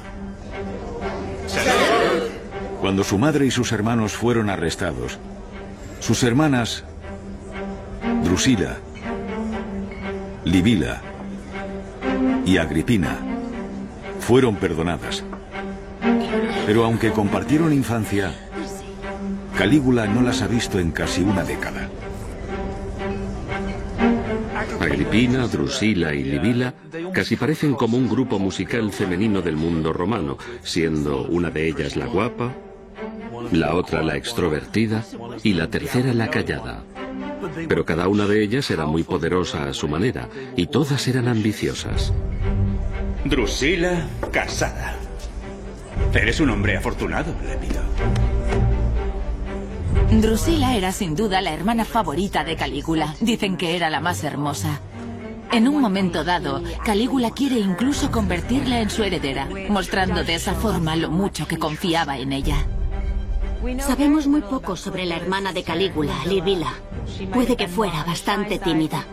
Cuando 2.80 3.02
su 3.02 3.18
madre 3.18 3.44
y 3.46 3.50
sus 3.50 3.72
hermanos 3.72 4.12
fueron 4.12 4.48
arrestados, 4.50 5.18
sus 5.98 6.22
hermanas, 6.22 6.84
Drusila, 8.22 8.76
Libila 10.44 11.02
y 12.46 12.58
Agripina, 12.58 13.18
fueron 14.20 14.54
perdonadas. 14.54 15.24
Pero 16.66 16.84
aunque 16.84 17.10
compartieron 17.10 17.72
infancia, 17.72 18.32
Calígula 19.58 20.06
no 20.06 20.22
las 20.22 20.40
ha 20.40 20.46
visto 20.46 20.78
en 20.78 20.92
casi 20.92 21.22
una 21.22 21.42
década. 21.42 21.88
Agripina, 24.82 25.46
Drusila 25.46 26.12
y 26.12 26.24
Libila 26.24 26.74
casi 27.12 27.36
parecen 27.36 27.74
como 27.74 27.96
un 27.96 28.08
grupo 28.08 28.40
musical 28.40 28.92
femenino 28.92 29.40
del 29.40 29.54
mundo 29.54 29.92
romano, 29.92 30.38
siendo 30.64 31.22
una 31.22 31.50
de 31.50 31.68
ellas 31.68 31.94
la 31.94 32.06
guapa, 32.06 32.52
la 33.52 33.76
otra 33.76 34.02
la 34.02 34.16
extrovertida 34.16 35.04
y 35.44 35.52
la 35.52 35.68
tercera 35.68 36.12
la 36.12 36.28
callada. 36.28 36.82
Pero 37.68 37.84
cada 37.84 38.08
una 38.08 38.26
de 38.26 38.42
ellas 38.42 38.70
era 38.72 38.84
muy 38.84 39.04
poderosa 39.04 39.68
a 39.68 39.72
su 39.72 39.86
manera 39.86 40.28
y 40.56 40.66
todas 40.66 41.06
eran 41.06 41.28
ambiciosas. 41.28 42.12
Drusila 43.24 44.08
casada. 44.32 44.96
Eres 46.12 46.40
un 46.40 46.50
hombre 46.50 46.76
afortunado, 46.76 47.32
le 47.46 47.56
pido. 47.56 48.31
Drusila 50.10 50.76
era 50.76 50.92
sin 50.92 51.14
duda 51.14 51.40
la 51.40 51.52
hermana 51.52 51.84
favorita 51.84 52.44
de 52.44 52.56
Calígula. 52.56 53.14
Dicen 53.20 53.56
que 53.56 53.76
era 53.76 53.90
la 53.90 54.00
más 54.00 54.24
hermosa. 54.24 54.80
En 55.50 55.68
un 55.68 55.80
momento 55.80 56.24
dado, 56.24 56.62
Calígula 56.84 57.30
quiere 57.30 57.58
incluso 57.58 58.10
convertirla 58.10 58.80
en 58.80 58.90
su 58.90 59.02
heredera, 59.02 59.48
mostrando 59.68 60.24
de 60.24 60.34
esa 60.34 60.54
forma 60.54 60.96
lo 60.96 61.10
mucho 61.10 61.46
que 61.46 61.58
confiaba 61.58 62.18
en 62.18 62.32
ella. 62.32 62.56
Sabemos 63.78 64.26
muy 64.26 64.40
poco 64.40 64.76
sobre 64.76 65.04
la 65.04 65.16
hermana 65.16 65.52
de 65.52 65.62
Calígula, 65.62 66.14
Livila. 66.26 66.72
Puede 67.32 67.56
que 67.56 67.68
fuera 67.68 68.02
bastante 68.04 68.58
tímida. 68.58 69.04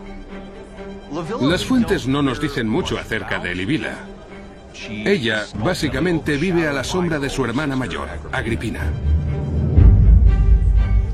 Las 1.40 1.64
fuentes 1.64 2.06
no 2.06 2.22
nos 2.22 2.40
dicen 2.40 2.68
mucho 2.68 2.98
acerca 2.98 3.38
de 3.38 3.54
Livila. 3.54 3.96
Ella 4.88 5.44
básicamente 5.62 6.36
vive 6.36 6.66
a 6.66 6.72
la 6.72 6.84
sombra 6.84 7.18
de 7.18 7.28
su 7.28 7.44
hermana 7.44 7.76
mayor, 7.76 8.08
Agripina. 8.32 8.80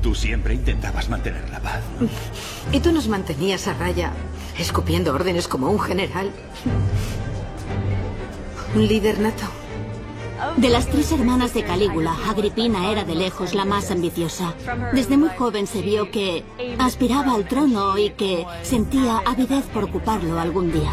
Tú 0.07 0.15
siempre 0.15 0.53
intentabas 0.53 1.09
mantener 1.09 1.49
la 1.49 1.59
paz. 1.59 1.83
Y 2.71 2.79
tú 2.79 2.93
nos 2.93 3.09
mantenías 3.09 3.67
a 3.67 3.73
raya, 3.73 4.13
escupiendo 4.57 5.13
órdenes 5.13 5.49
como 5.49 5.69
un 5.69 5.81
general. 5.81 6.31
Un 8.73 8.87
líder 8.87 9.19
nato. 9.19 9.43
De 10.55 10.69
las 10.69 10.87
tres 10.87 11.11
hermanas 11.11 11.53
de 11.53 11.65
Calígula, 11.65 12.15
Agripina 12.29 12.89
era 12.89 13.03
de 13.03 13.15
lejos 13.15 13.53
la 13.53 13.65
más 13.65 13.91
ambiciosa. 13.91 14.53
Desde 14.93 15.17
muy 15.17 15.29
joven 15.37 15.67
se 15.67 15.81
vio 15.81 16.09
que 16.09 16.45
aspiraba 16.79 17.33
al 17.33 17.45
trono 17.45 17.97
y 17.97 18.11
que 18.11 18.45
sentía 18.63 19.21
avidez 19.25 19.65
por 19.65 19.83
ocuparlo 19.83 20.39
algún 20.39 20.71
día. 20.71 20.91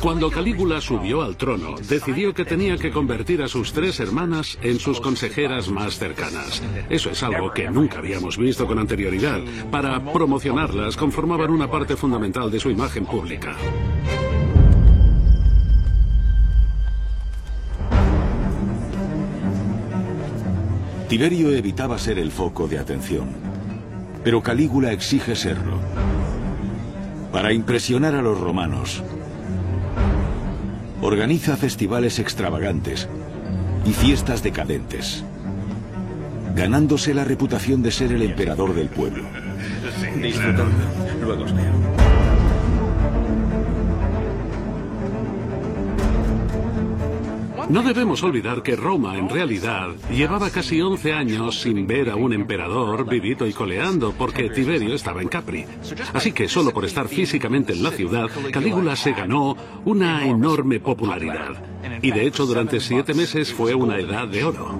Cuando 0.00 0.30
Calígula 0.30 0.80
subió 0.80 1.22
al 1.22 1.36
trono, 1.36 1.74
decidió 1.88 2.32
que 2.34 2.44
tenía 2.44 2.76
que 2.76 2.90
convertir 2.90 3.42
a 3.42 3.48
sus 3.48 3.72
tres 3.72 3.98
hermanas 3.98 4.58
en 4.62 4.78
sus 4.78 5.00
consejeras 5.00 5.68
más 5.68 5.98
cercanas. 5.98 6.62
Eso 6.88 7.10
es 7.10 7.22
algo 7.22 7.50
que 7.50 7.70
nunca 7.70 7.98
habíamos 7.98 8.36
visto 8.36 8.66
con 8.66 8.78
anterioridad. 8.78 9.40
Para 9.70 10.00
promocionarlas, 10.12 10.96
conformaban 10.96 11.50
una 11.50 11.70
parte 11.70 11.96
fundamental 11.96 12.50
de 12.50 12.60
su 12.60 12.70
imagen 12.70 13.06
pública. 13.06 13.56
Tiberio 21.08 21.52
evitaba 21.52 21.98
ser 21.98 22.18
el 22.18 22.32
foco 22.32 22.66
de 22.68 22.78
atención, 22.78 23.28
pero 24.24 24.42
Calígula 24.42 24.92
exige 24.92 25.36
serlo. 25.36 25.78
Para 27.32 27.52
impresionar 27.52 28.14
a 28.16 28.22
los 28.22 28.40
romanos, 28.40 29.02
organiza 31.06 31.56
festivales 31.56 32.18
extravagantes 32.18 33.08
y 33.84 33.92
fiestas 33.92 34.42
decadentes, 34.42 35.22
ganándose 36.56 37.14
la 37.14 37.22
reputación 37.22 37.80
de 37.80 37.92
ser 37.92 38.10
el 38.10 38.22
emperador 38.22 38.74
del 38.74 38.88
pueblo. 38.88 39.24
Disfrutando. 40.20 40.74
Luego 41.22 41.44
os. 41.44 41.54
No 47.68 47.82
debemos 47.82 48.22
olvidar 48.22 48.62
que 48.62 48.76
Roma, 48.76 49.18
en 49.18 49.28
realidad, 49.28 49.88
llevaba 50.08 50.50
casi 50.50 50.80
11 50.80 51.12
años 51.12 51.60
sin 51.60 51.84
ver 51.86 52.10
a 52.10 52.16
un 52.16 52.32
emperador 52.32 53.08
vivito 53.08 53.44
y 53.44 53.52
coleando, 53.52 54.12
porque 54.16 54.50
Tiberio 54.50 54.94
estaba 54.94 55.20
en 55.20 55.28
Capri. 55.28 55.64
Así 56.14 56.30
que 56.30 56.48
solo 56.48 56.72
por 56.72 56.84
estar 56.84 57.08
físicamente 57.08 57.72
en 57.72 57.82
la 57.82 57.90
ciudad, 57.90 58.28
Calígula 58.52 58.94
se 58.94 59.12
ganó 59.12 59.56
una 59.84 60.24
enorme 60.24 60.78
popularidad. 60.78 61.56
Y 62.02 62.12
de 62.12 62.26
hecho, 62.26 62.46
durante 62.46 62.78
siete 62.78 63.14
meses 63.14 63.52
fue 63.52 63.74
una 63.74 63.98
edad 63.98 64.28
de 64.28 64.44
oro. 64.44 64.78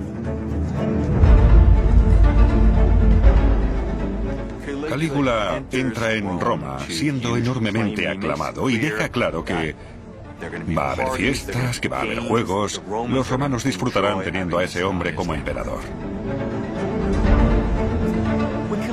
Calígula 4.88 5.62
entra 5.72 6.12
en 6.12 6.40
Roma 6.40 6.78
siendo 6.88 7.36
enormemente 7.36 8.08
aclamado 8.08 8.70
y 8.70 8.78
deja 8.78 9.08
claro 9.08 9.44
que 9.44 9.74
va 10.76 10.90
a 10.90 10.92
haber 10.92 11.08
fiestas, 11.10 11.80
que 11.80 11.88
va 11.88 11.98
a 11.98 12.02
haber 12.02 12.20
juegos. 12.20 12.80
Los 13.08 13.28
romanos 13.28 13.64
disfrutarán 13.64 14.22
teniendo 14.22 14.58
a 14.58 14.64
ese 14.64 14.84
hombre 14.84 15.14
como 15.14 15.34
emperador. 15.34 15.80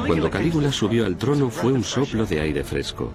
Cuando 0.08 0.30
Calígula 0.30 0.72
subió 0.72 1.06
al 1.06 1.18
trono 1.18 1.50
fue 1.50 1.72
un 1.72 1.84
soplo 1.84 2.26
de 2.26 2.42
aire 2.42 2.64
fresco. 2.64 3.12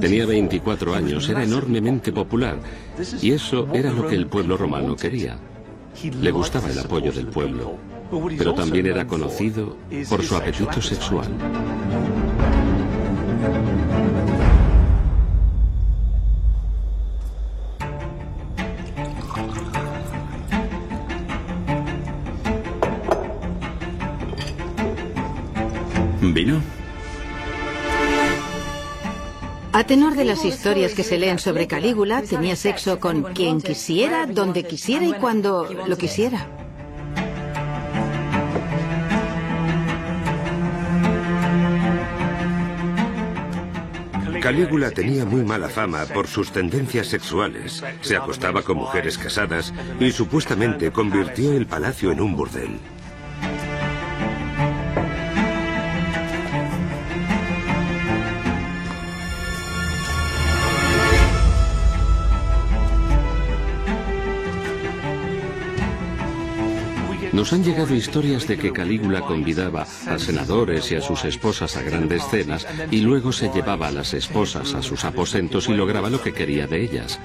Tenía 0.00 0.26
24 0.26 0.94
años, 0.94 1.28
era 1.28 1.42
enormemente 1.42 2.12
popular 2.12 2.58
y 3.20 3.32
eso 3.32 3.68
era 3.72 3.90
lo 3.90 4.06
que 4.06 4.14
el 4.14 4.26
pueblo 4.26 4.56
romano 4.56 4.96
quería. 4.96 5.38
Le 6.20 6.30
gustaba 6.30 6.68
el 6.68 6.78
apoyo 6.78 7.12
del 7.12 7.26
pueblo, 7.26 7.76
pero 8.38 8.54
también 8.54 8.86
era 8.86 9.06
conocido 9.06 9.76
por 10.08 10.22
su 10.22 10.36
apetito 10.36 10.80
sexual. 10.80 11.28
¿Vino? 26.40 26.62
A 29.74 29.84
tenor 29.84 30.14
de 30.14 30.24
las 30.24 30.42
historias 30.46 30.94
que 30.94 31.02
se 31.02 31.18
leen 31.18 31.38
sobre 31.38 31.66
Calígula, 31.66 32.22
tenía 32.22 32.56
sexo 32.56 32.98
con 32.98 33.34
quien 33.34 33.60
quisiera, 33.60 34.24
donde 34.24 34.64
quisiera 34.64 35.04
y 35.04 35.12
cuando 35.12 35.68
lo 35.86 35.98
quisiera. 35.98 36.46
Calígula 44.40 44.90
tenía 44.92 45.26
muy 45.26 45.42
mala 45.42 45.68
fama 45.68 46.06
por 46.06 46.26
sus 46.26 46.50
tendencias 46.52 47.08
sexuales. 47.08 47.84
Se 48.00 48.16
acostaba 48.16 48.62
con 48.62 48.78
mujeres 48.78 49.18
casadas 49.18 49.74
y 50.00 50.10
supuestamente 50.10 50.90
convirtió 50.90 51.52
el 51.52 51.66
palacio 51.66 52.10
en 52.10 52.22
un 52.22 52.34
burdel. 52.34 52.78
Nos 67.40 67.54
han 67.54 67.64
llegado 67.64 67.94
historias 67.94 68.46
de 68.46 68.58
que 68.58 68.70
Calígula 68.70 69.22
convidaba 69.22 69.86
a 70.06 70.18
senadores 70.18 70.92
y 70.92 70.96
a 70.96 71.00
sus 71.00 71.24
esposas 71.24 71.74
a 71.74 71.80
grandes 71.80 72.22
cenas 72.30 72.66
y 72.90 73.00
luego 73.00 73.32
se 73.32 73.48
llevaba 73.48 73.88
a 73.88 73.90
las 73.90 74.12
esposas 74.12 74.74
a 74.74 74.82
sus 74.82 75.06
aposentos 75.06 75.66
y 75.70 75.72
lograba 75.72 76.10
lo 76.10 76.20
que 76.20 76.34
quería 76.34 76.66
de 76.66 76.82
ellas. 76.82 77.18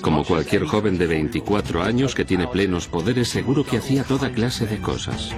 Como 0.00 0.24
cualquier 0.24 0.64
joven 0.64 0.96
de 0.96 1.08
24 1.08 1.82
años 1.82 2.14
que 2.14 2.24
tiene 2.24 2.48
plenos 2.48 2.88
poderes, 2.88 3.28
seguro 3.28 3.66
que 3.66 3.76
hacía 3.76 4.02
toda 4.04 4.32
clase 4.32 4.66
de 4.66 4.80
cosas. 4.80 5.34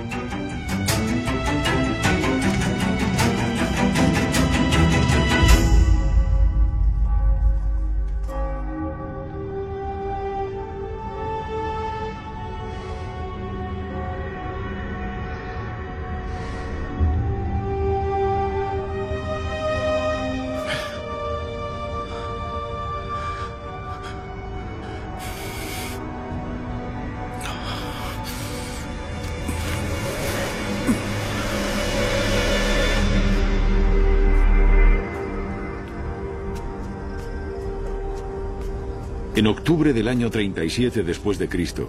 En 39.47 39.53
octubre 39.53 39.93
del 39.93 40.09
año 40.09 40.29
37 40.29 41.05
después 41.05 41.39
de 41.39 41.49
Cristo, 41.49 41.89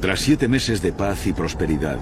tras 0.00 0.20
siete 0.20 0.48
meses 0.48 0.80
de 0.80 0.90
paz 0.90 1.26
y 1.26 1.34
prosperidad, 1.34 1.98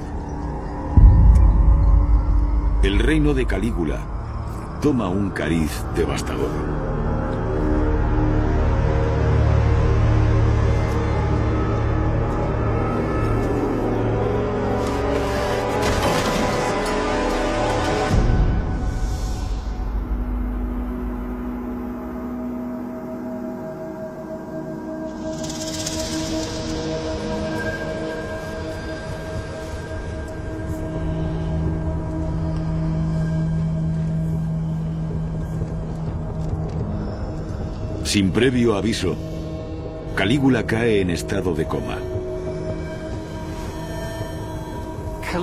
el 2.84 3.00
reino 3.00 3.34
de 3.34 3.46
Calígula 3.46 4.78
toma 4.80 5.08
un 5.08 5.30
cariz 5.30 5.72
devastador. 5.96 6.91
Sin 38.12 38.30
previo 38.30 38.76
aviso, 38.76 39.16
Calígula 40.14 40.66
cae 40.66 41.00
en 41.00 41.08
estado 41.08 41.54
de 41.54 41.64
coma. 41.64 41.96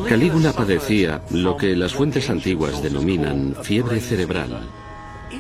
Calígula 0.08 0.54
padecía 0.54 1.24
lo 1.32 1.58
que 1.58 1.76
las 1.76 1.96
fuentes 1.96 2.30
antiguas 2.30 2.84
denominan 2.84 3.56
fiebre 3.64 4.00
cerebral. 4.00 4.70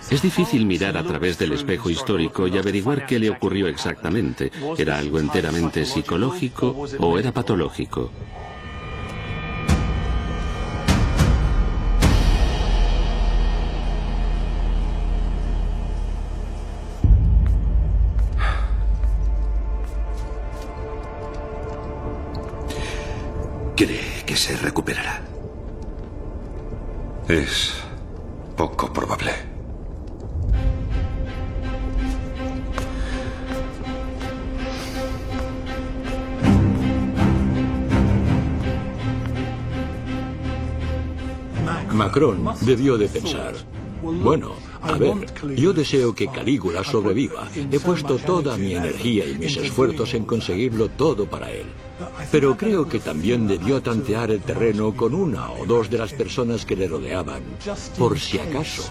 Es 0.09 0.23
difícil 0.23 0.65
mirar 0.65 0.97
a 0.97 1.03
través 1.03 1.37
del 1.37 1.51
espejo 1.51 1.91
histórico 1.91 2.47
y 2.47 2.57
averiguar 2.57 3.05
qué 3.05 3.19
le 3.19 3.29
ocurrió 3.29 3.67
exactamente. 3.67 4.51
¿Era 4.75 4.97
algo 4.97 5.19
enteramente 5.19 5.85
psicológico 5.85 6.87
o 6.97 7.19
era 7.19 7.31
patológico? 7.31 8.09
Se 24.39 24.55
recuperará. 24.55 25.21
Es 27.27 27.73
poco 28.55 28.91
probable. 28.93 29.33
Macron 41.93 42.55
debió 42.61 42.97
de 42.97 43.09
pensar, 43.09 43.55
bueno, 44.01 44.53
a 44.81 44.97
ver, 44.97 45.13
yo 45.55 45.73
deseo 45.73 46.13
que 46.13 46.27
Calígula 46.27 46.83
sobreviva. 46.83 47.47
He 47.55 47.79
puesto 47.79 48.17
toda 48.17 48.57
mi 48.57 48.73
energía 48.73 49.25
y 49.25 49.37
mis 49.37 49.57
esfuerzos 49.57 50.13
en 50.13 50.25
conseguirlo 50.25 50.89
todo 50.89 51.25
para 51.25 51.51
él. 51.51 51.65
Pero 52.31 52.55
creo 52.55 52.87
que 52.87 52.99
también 52.99 53.47
debió 53.47 53.81
tantear 53.81 54.31
el 54.31 54.41
terreno 54.41 54.95
con 54.95 55.13
una 55.13 55.51
o 55.51 55.65
dos 55.65 55.89
de 55.89 55.97
las 55.97 56.13
personas 56.13 56.65
que 56.65 56.75
le 56.75 56.87
rodeaban, 56.87 57.43
por 57.97 58.19
si 58.19 58.39
acaso. 58.39 58.83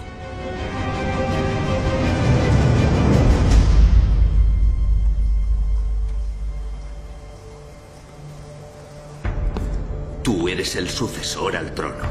Tú 10.23 10.47
eres 10.49 10.77
el 10.77 10.91
sucesor 10.91 11.57
al 11.57 11.75
trono. 11.75 12.05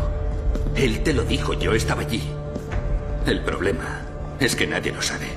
Él 0.76 1.04
te 1.04 1.14
lo 1.14 1.24
dijo, 1.24 1.54
yo 1.54 1.74
estaba 1.74 2.02
allí. 2.02 2.24
El 3.28 3.42
problema 3.42 4.04
es 4.40 4.56
que 4.56 4.66
nadie 4.66 4.94
lo 4.94 5.02
sabe. 5.02 5.28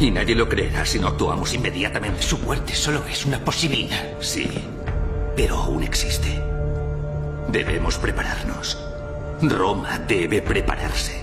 Y 0.00 0.10
nadie 0.10 0.34
lo 0.34 0.48
creerá 0.48 0.86
si 0.86 0.98
no 0.98 1.08
actuamos 1.08 1.52
inmediatamente. 1.52 2.22
Su 2.22 2.38
muerte 2.38 2.74
solo 2.74 3.04
es 3.06 3.26
una 3.26 3.44
posibilidad. 3.44 4.18
Sí, 4.20 4.48
pero 5.36 5.58
aún 5.58 5.82
existe. 5.82 6.40
Debemos 7.48 7.98
prepararnos. 7.98 8.82
Roma 9.42 9.98
debe 9.98 10.40
prepararse. 10.40 11.20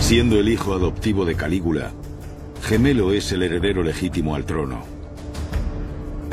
Siendo 0.00 0.38
el 0.38 0.48
hijo 0.50 0.72
adoptivo 0.72 1.24
de 1.24 1.34
Calígula, 1.34 1.90
Gemelo 2.62 3.12
es 3.12 3.32
el 3.32 3.42
heredero 3.42 3.82
legítimo 3.82 4.36
al 4.36 4.44
trono. 4.44 4.93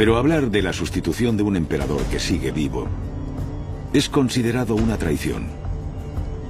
Pero 0.01 0.17
hablar 0.17 0.49
de 0.49 0.63
la 0.63 0.73
sustitución 0.73 1.37
de 1.37 1.43
un 1.43 1.55
emperador 1.55 2.01
que 2.05 2.19
sigue 2.19 2.49
vivo 2.49 2.87
es 3.93 4.09
considerado 4.09 4.73
una 4.73 4.97
traición, 4.97 5.45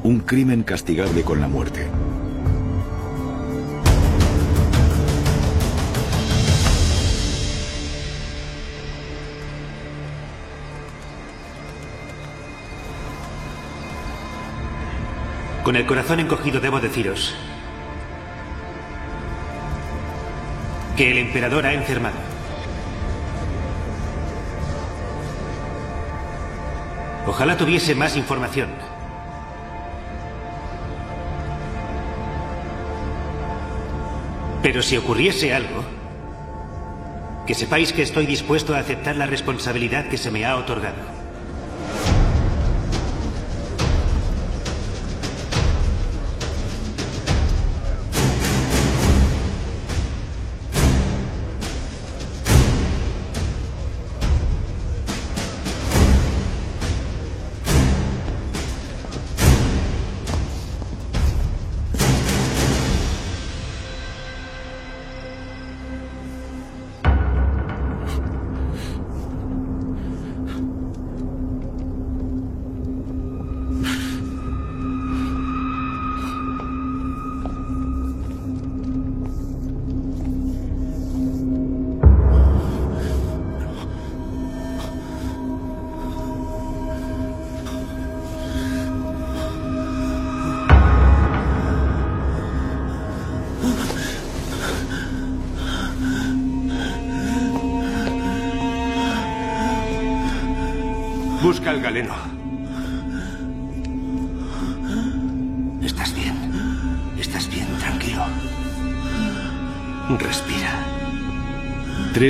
un 0.03 0.21
crimen 0.21 0.63
castigable 0.63 1.23
con 1.23 1.41
la 1.41 1.49
muerte. 1.49 1.85
Con 15.65 15.75
el 15.75 15.85
corazón 15.85 16.21
encogido 16.21 16.61
debo 16.61 16.79
deciros 16.79 17.35
que 20.95 21.11
el 21.11 21.17
emperador 21.17 21.65
ha 21.65 21.73
enfermado. 21.73 22.30
Ojalá 27.31 27.55
tuviese 27.55 27.95
más 27.95 28.17
información. 28.17 28.67
Pero 34.61 34.81
si 34.81 34.97
ocurriese 34.97 35.53
algo, 35.53 35.85
que 37.47 37.55
sepáis 37.55 37.93
que 37.93 38.01
estoy 38.01 38.25
dispuesto 38.25 38.75
a 38.75 38.79
aceptar 38.79 39.15
la 39.15 39.27
responsabilidad 39.27 40.09
que 40.09 40.17
se 40.17 40.29
me 40.29 40.45
ha 40.45 40.57
otorgado. 40.57 41.20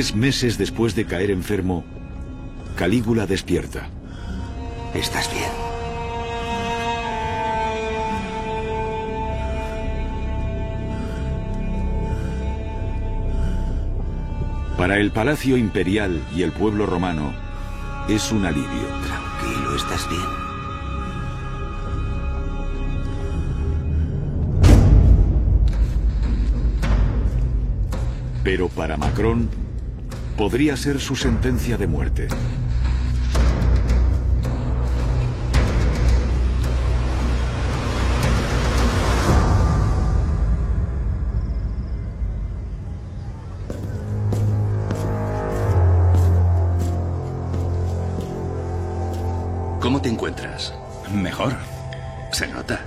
Tres 0.01 0.15
meses 0.15 0.57
después 0.57 0.95
de 0.95 1.05
caer 1.05 1.29
enfermo, 1.29 1.83
Calígula 2.75 3.27
despierta. 3.27 3.87
Estás 4.95 5.29
bien. 5.31 5.51
Para 14.75 14.97
el 14.97 15.11
palacio 15.11 15.55
imperial 15.55 16.19
y 16.35 16.41
el 16.41 16.51
pueblo 16.51 16.87
romano, 16.87 17.31
es 18.09 18.31
un 18.31 18.43
alivio. 18.47 18.87
Tranquilo, 19.05 19.75
estás 19.75 20.09
bien. 20.09 20.25
Pero 28.43 28.67
para 28.69 28.97
Macron, 28.97 29.47
podría 30.37 30.75
ser 30.77 30.99
su 30.99 31.15
sentencia 31.15 31.77
de 31.77 31.87
muerte. 31.87 32.27
¿Cómo 49.79 50.01
te 50.01 50.09
encuentras? 50.09 50.73
Mejor. 51.11 51.55
Se 52.31 52.47
nota. 52.47 52.79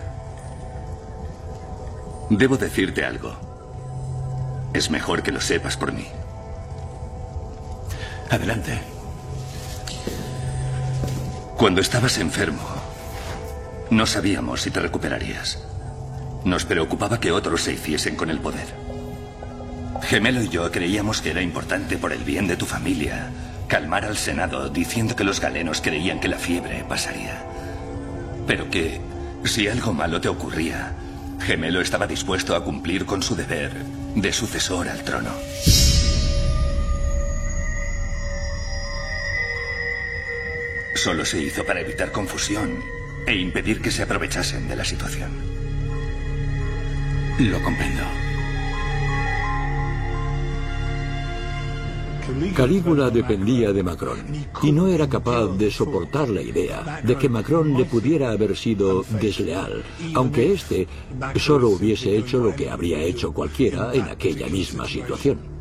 Debo 2.30 2.56
decirte 2.56 3.04
algo. 3.04 3.34
Es 4.72 4.90
mejor 4.90 5.22
que 5.22 5.32
lo 5.32 5.40
sepas 5.40 5.76
por 5.76 5.92
mí. 5.92 6.06
Adelante. 8.34 8.80
Cuando 11.56 11.80
estabas 11.80 12.18
enfermo, 12.18 12.66
No 13.90 14.06
sabíamos 14.06 14.62
si 14.62 14.72
te 14.72 14.80
recuperarías. 14.80 15.62
Nos 16.44 16.64
preocupaba 16.64 17.20
que 17.20 17.30
otros 17.30 17.62
se 17.62 17.74
hiciesen 17.74 18.16
con 18.16 18.30
el 18.30 18.40
poder. 18.40 18.66
Gemelo 20.02 20.42
y 20.42 20.48
yo 20.48 20.68
creíamos 20.72 21.20
que 21.20 21.30
era 21.30 21.42
importante 21.42 21.96
por 21.96 22.12
el 22.12 22.24
bien 22.24 22.48
de 22.48 22.56
tu 22.56 22.66
familia 22.66 23.30
calmar 23.68 24.04
al 24.04 24.16
Senado 24.16 24.68
diciendo 24.68 25.14
que 25.14 25.22
los 25.22 25.40
galenos 25.40 25.80
creían 25.80 26.18
que 26.18 26.26
la 26.26 26.38
fiebre 26.38 26.84
pasaría. 26.88 27.44
Pero 28.48 28.68
que, 28.68 29.00
si 29.44 29.68
algo 29.68 29.92
malo 29.92 30.20
te 30.20 30.28
ocurría, 30.28 30.92
Gemelo 31.38 31.80
estaba 31.80 32.08
dispuesto 32.08 32.56
a 32.56 32.64
cumplir 32.64 33.06
con 33.06 33.22
su 33.22 33.36
deber 33.36 33.70
de 34.16 34.32
sucesor 34.32 34.88
al 34.88 35.04
trono. 35.04 35.30
Solo 41.04 41.22
se 41.26 41.38
hizo 41.38 41.66
para 41.66 41.82
evitar 41.82 42.10
confusión 42.12 42.82
e 43.26 43.36
impedir 43.36 43.82
que 43.82 43.90
se 43.90 44.04
aprovechasen 44.04 44.66
de 44.66 44.74
la 44.74 44.86
situación. 44.86 45.30
Lo 47.38 47.62
comprendo. 47.62 48.00
Calígula 52.56 53.10
dependía 53.10 53.70
de 53.74 53.82
Macron 53.82 54.18
y 54.62 54.72
no 54.72 54.88
era 54.88 55.06
capaz 55.06 55.48
de 55.58 55.70
soportar 55.70 56.30
la 56.30 56.40
idea 56.40 57.02
de 57.04 57.16
que 57.16 57.28
Macron 57.28 57.76
le 57.76 57.84
pudiera 57.84 58.30
haber 58.30 58.56
sido 58.56 59.04
desleal, 59.20 59.84
aunque 60.14 60.54
éste 60.54 60.88
solo 61.36 61.68
hubiese 61.68 62.16
hecho 62.16 62.38
lo 62.38 62.56
que 62.56 62.70
habría 62.70 62.98
hecho 63.00 63.30
cualquiera 63.34 63.92
en 63.92 64.04
aquella 64.04 64.46
misma 64.46 64.88
situación. 64.88 65.53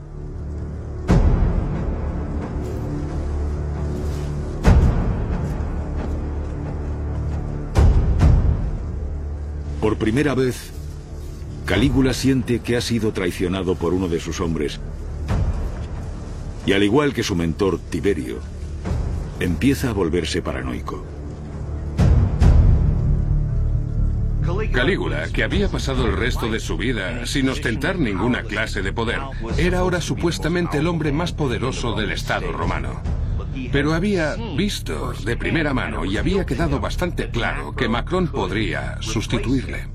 Primera 10.03 10.35
vez, 10.35 10.71
Calígula 11.63 12.13
siente 12.13 12.59
que 12.59 12.75
ha 12.75 12.81
sido 12.81 13.13
traicionado 13.13 13.75
por 13.75 13.93
uno 13.93 14.09
de 14.09 14.19
sus 14.19 14.41
hombres 14.41 14.81
y 16.65 16.73
al 16.73 16.83
igual 16.83 17.13
que 17.13 17.23
su 17.23 17.37
mentor 17.37 17.79
Tiberio, 17.79 18.39
empieza 19.39 19.91
a 19.91 19.93
volverse 19.93 20.41
paranoico. 20.41 21.05
Calígula, 24.73 25.29
que 25.29 25.41
había 25.41 25.69
pasado 25.69 26.05
el 26.05 26.17
resto 26.17 26.51
de 26.51 26.59
su 26.59 26.75
vida 26.75 27.25
sin 27.25 27.47
ostentar 27.47 27.97
ninguna 27.97 28.43
clase 28.43 28.81
de 28.81 28.91
poder, 28.91 29.21
era 29.57 29.79
ahora 29.79 30.01
supuestamente 30.01 30.79
el 30.79 30.87
hombre 30.87 31.13
más 31.13 31.31
poderoso 31.31 31.93
del 31.93 32.11
Estado 32.11 32.51
romano. 32.51 33.01
Pero 33.71 33.93
había 33.93 34.35
visto 34.55 35.13
de 35.25 35.37
primera 35.37 35.73
mano 35.73 36.05
y 36.05 36.17
había 36.17 36.45
quedado 36.45 36.79
bastante 36.79 37.29
claro 37.29 37.75
que 37.75 37.87
Macron 37.87 38.27
podría 38.27 38.97
sustituirle. 39.01 39.87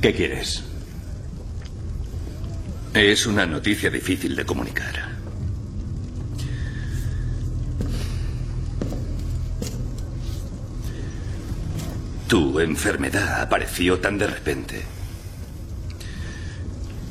¿Qué 0.00 0.14
quieres? 0.14 0.67
Es 2.98 3.26
una 3.26 3.46
noticia 3.46 3.90
difícil 3.90 4.34
de 4.34 4.44
comunicar. 4.44 4.92
Tu 12.26 12.58
enfermedad 12.58 13.40
apareció 13.40 14.00
tan 14.00 14.18
de 14.18 14.26
repente 14.26 14.82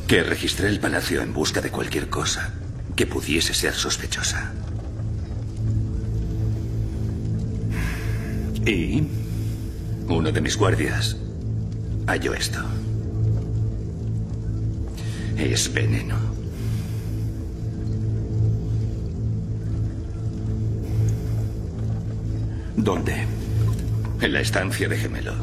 que 0.09 0.23
registré 0.23 0.67
el 0.67 0.81
palacio 0.81 1.21
en 1.21 1.33
busca 1.33 1.61
de 1.61 1.71
cualquier 1.71 2.09
cosa 2.09 2.53
que 2.97 3.07
pudiese 3.07 3.53
ser 3.53 3.73
sospechosa. 3.73 4.51
¿Y? 8.65 9.07
Uno 10.09 10.33
de 10.33 10.41
mis 10.41 10.57
guardias 10.57 11.15
halló 12.07 12.33
esto. 12.33 12.59
Es 15.37 15.71
veneno. 15.71 16.15
¿Dónde? 22.75 23.25
En 24.19 24.33
la 24.33 24.41
estancia 24.41 24.89
de 24.89 24.97
Gemelo. 24.97 25.33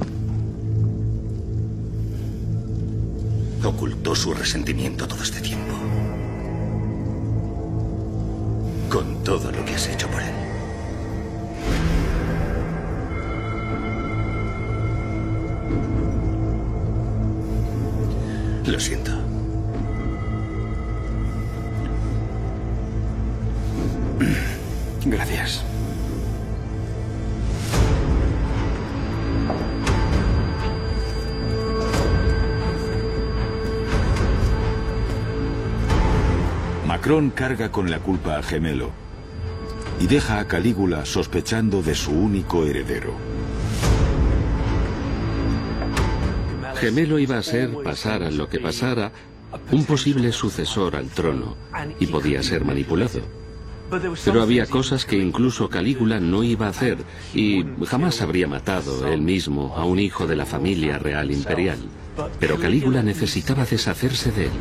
Ocultó 3.62 4.14
su 4.16 4.34
resentimiento 4.34 5.06
todo 5.06 5.22
este 5.22 5.40
tiempo. 5.40 5.74
Con 8.90 9.22
todo 9.22 9.52
lo 9.52 9.64
que 9.64 9.74
has 9.74 9.88
hecho 9.88 10.08
por 10.08 10.22
él. 10.22 10.34
Lo 18.66 18.80
siento. 18.80 19.23
Macron 37.04 37.28
carga 37.28 37.70
con 37.70 37.90
la 37.90 37.98
culpa 37.98 38.38
a 38.38 38.42
Gemelo 38.42 38.90
y 40.00 40.06
deja 40.06 40.38
a 40.38 40.48
Calígula 40.48 41.04
sospechando 41.04 41.82
de 41.82 41.94
su 41.94 42.12
único 42.12 42.64
heredero. 42.64 43.12
Gemelo 46.76 47.18
iba 47.18 47.36
a 47.36 47.42
ser, 47.42 47.70
pasara 47.84 48.30
lo 48.30 48.48
que 48.48 48.58
pasara, 48.58 49.12
un 49.70 49.84
posible 49.84 50.32
sucesor 50.32 50.96
al 50.96 51.08
trono 51.08 51.58
y 52.00 52.06
podía 52.06 52.42
ser 52.42 52.64
manipulado. 52.64 53.20
Pero 54.24 54.40
había 54.40 54.64
cosas 54.64 55.04
que 55.04 55.18
incluso 55.18 55.68
Calígula 55.68 56.20
no 56.20 56.42
iba 56.42 56.68
a 56.68 56.70
hacer 56.70 56.96
y 57.34 57.66
jamás 57.84 58.22
habría 58.22 58.48
matado 58.48 59.06
él 59.08 59.20
mismo 59.20 59.74
a 59.76 59.84
un 59.84 59.98
hijo 59.98 60.26
de 60.26 60.36
la 60.36 60.46
familia 60.46 60.98
real 60.98 61.30
imperial. 61.30 61.80
Pero 62.40 62.58
Calígula 62.58 63.02
necesitaba 63.02 63.66
deshacerse 63.66 64.32
de 64.32 64.44
él. 64.46 64.52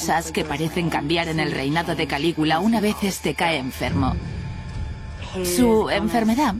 Cosas 0.00 0.32
que 0.32 0.46
parecen 0.46 0.88
cambiar 0.88 1.28
en 1.28 1.40
el 1.40 1.52
reinado 1.52 1.94
de 1.94 2.06
Calígula 2.06 2.58
una 2.60 2.80
vez 2.80 2.96
este 3.02 3.34
cae 3.34 3.58
enfermo. 3.58 4.16
Su 5.44 5.90
enfermedad 5.90 6.54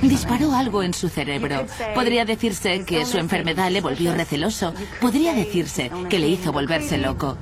disparó 0.00 0.54
algo 0.54 0.82
en 0.82 0.94
su 0.94 1.10
cerebro. 1.10 1.66
Podría 1.94 2.24
decirse 2.24 2.82
que 2.86 3.04
su 3.04 3.18
enfermedad 3.18 3.70
le 3.70 3.82
volvió 3.82 4.14
receloso. 4.14 4.72
Podría 5.02 5.34
decirse 5.34 5.90
que 6.08 6.18
le 6.18 6.28
hizo 6.28 6.50
volverse 6.50 6.96
loco. 6.96 7.36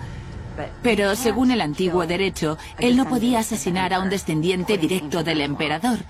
Pero 0.82 1.14
según 1.14 1.52
el 1.52 1.60
antiguo 1.60 2.08
derecho, 2.08 2.58
él 2.80 2.96
no 2.96 3.08
podía 3.08 3.38
asesinar 3.38 3.94
a 3.94 4.00
un 4.00 4.10
descendiente 4.10 4.78
directo 4.78 5.22
del 5.22 5.42
emperador. 5.42 6.00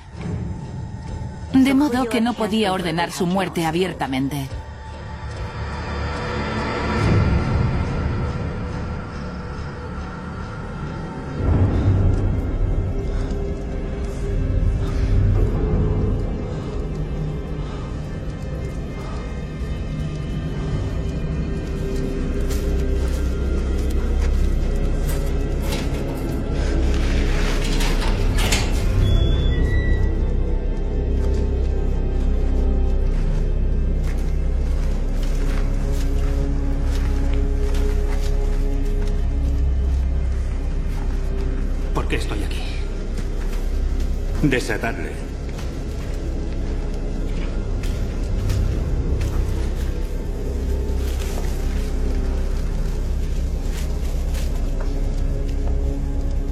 De 1.53 1.75
modo 1.75 2.07
que 2.07 2.23
no 2.23 2.33
podía 2.33 2.73
ordenar 2.73 3.13
su 3.13 3.27
muerte 3.27 3.67
abiertamente. 3.67 4.49
Desatadle. 44.51 45.13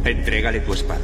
Entrégale 0.04 0.60
tu 0.60 0.72
espada. 0.74 0.97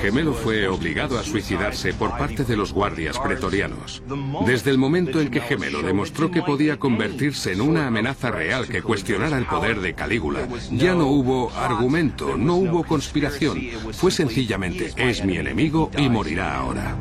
Gemelo 0.00 0.32
fue 0.32 0.66
obligado 0.66 1.18
a 1.18 1.22
suicidarse 1.22 1.92
por 1.92 2.16
parte 2.16 2.44
de 2.44 2.56
los 2.56 2.72
guardias 2.72 3.18
pretorianos. 3.18 4.02
Desde 4.46 4.70
el 4.70 4.78
momento 4.78 5.20
en 5.20 5.30
que 5.30 5.42
Gemelo 5.42 5.82
demostró 5.82 6.30
que 6.30 6.40
podía 6.40 6.78
convertirse 6.78 7.52
en 7.52 7.60
una 7.60 7.86
amenaza 7.86 8.30
real 8.30 8.66
que 8.66 8.80
cuestionara 8.80 9.36
el 9.36 9.44
poder 9.44 9.80
de 9.80 9.92
Calígula, 9.94 10.48
ya 10.70 10.94
no 10.94 11.08
hubo 11.08 11.50
argumento, 11.50 12.38
no 12.38 12.54
hubo 12.56 12.82
conspiración. 12.84 13.60
Fue 13.92 14.10
sencillamente, 14.10 14.94
es 14.96 15.22
mi 15.22 15.36
enemigo 15.36 15.90
y 15.98 16.08
morirá 16.08 16.56
ahora. 16.56 16.96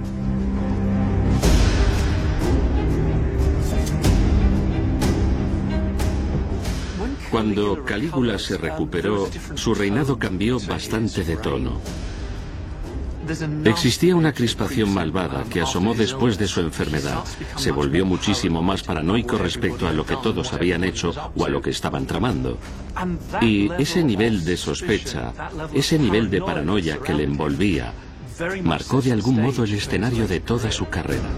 Cuando 7.31 7.85
Calígula 7.85 8.39
se 8.39 8.57
recuperó, 8.57 9.29
su 9.53 9.73
reinado 9.73 10.19
cambió 10.19 10.59
bastante 10.59 11.23
de 11.23 11.37
tono. 11.37 11.79
Existía 13.65 14.15
una 14.15 14.33
crispación 14.33 14.93
malvada 14.93 15.43
que 15.49 15.61
asomó 15.61 15.93
después 15.93 16.37
de 16.37 16.47
su 16.47 16.61
enfermedad. 16.61 17.23
Se 17.57 17.71
volvió 17.71 18.05
muchísimo 18.05 18.63
más 18.63 18.81
paranoico 18.81 19.37
respecto 19.37 19.87
a 19.87 19.93
lo 19.93 20.05
que 20.05 20.15
todos 20.17 20.53
habían 20.53 20.83
hecho 20.83 21.13
o 21.35 21.45
a 21.45 21.49
lo 21.49 21.61
que 21.61 21.69
estaban 21.69 22.05
tramando. 22.05 22.57
Y 23.41 23.69
ese 23.77 24.03
nivel 24.03 24.43
de 24.45 24.57
sospecha, 24.57 25.33
ese 25.73 25.99
nivel 25.99 26.29
de 26.29 26.41
paranoia 26.41 26.97
que 26.97 27.13
le 27.13 27.23
envolvía, 27.23 27.93
marcó 28.63 29.01
de 29.01 29.11
algún 29.11 29.41
modo 29.41 29.63
el 29.63 29.73
escenario 29.73 30.27
de 30.27 30.39
toda 30.39 30.71
su 30.71 30.87
carrera. 30.89 31.29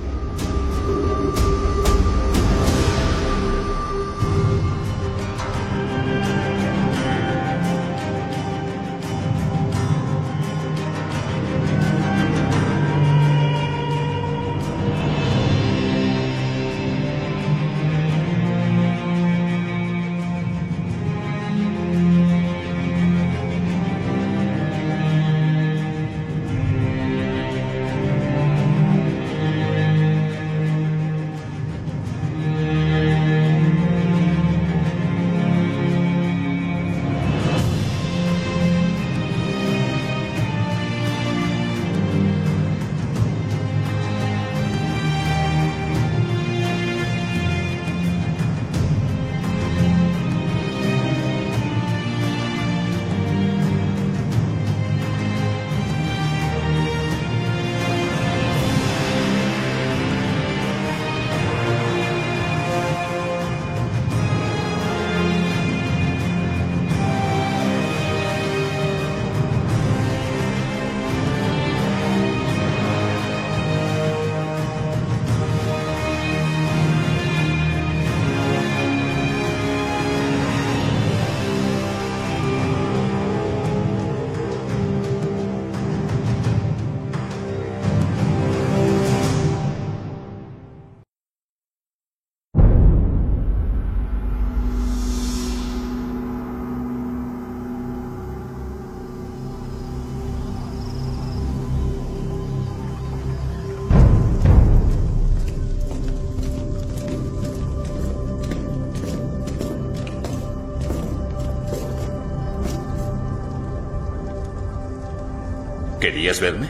¿Querías 116.31 116.53
verme? 116.53 116.69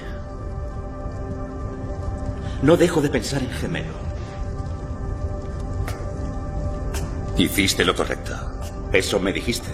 No 2.64 2.78
dejo 2.78 3.00
de 3.00 3.10
pensar 3.10 3.44
en 3.44 3.52
gemelo. 3.52 3.94
Hiciste 7.38 7.86
lo 7.86 7.96
correcto. 7.96 8.34
Eso 8.92 9.20
me 9.20 9.32
dijiste. 9.32 9.70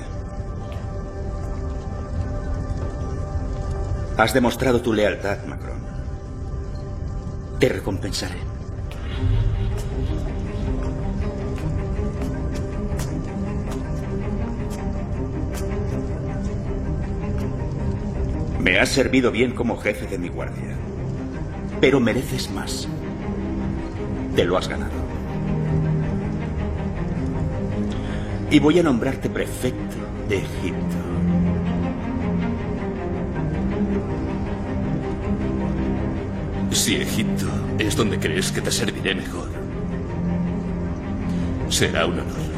Has 4.18 4.34
demostrado 4.34 4.82
tu 4.82 4.92
lealtad, 4.92 5.38
Macron. 5.46 5.80
Te 7.58 7.70
recompensaré. 7.70 8.47
Has 18.80 18.90
servido 18.90 19.32
bien 19.32 19.54
como 19.54 19.78
jefe 19.78 20.06
de 20.06 20.20
mi 20.20 20.30
guardia. 20.30 20.76
Pero 21.82 22.00
mereces 22.00 22.52
más. 22.52 22.88
Te 24.36 24.46
lo 24.46 24.56
has 24.56 24.68
ganado. 24.68 24.92
Y 28.52 28.60
voy 28.60 28.80
a 28.80 28.84
nombrarte 28.84 29.30
prefecto 29.30 29.96
de 30.30 30.38
Egipto. 30.38 30.96
Si 36.72 36.96
Egipto 36.96 37.48
es 37.80 37.96
donde 37.96 38.20
crees 38.20 38.52
que 38.52 38.62
te 38.62 38.72
serviré 38.72 39.16
mejor, 39.16 39.50
será 41.70 42.06
un 42.06 42.20
honor. 42.20 42.57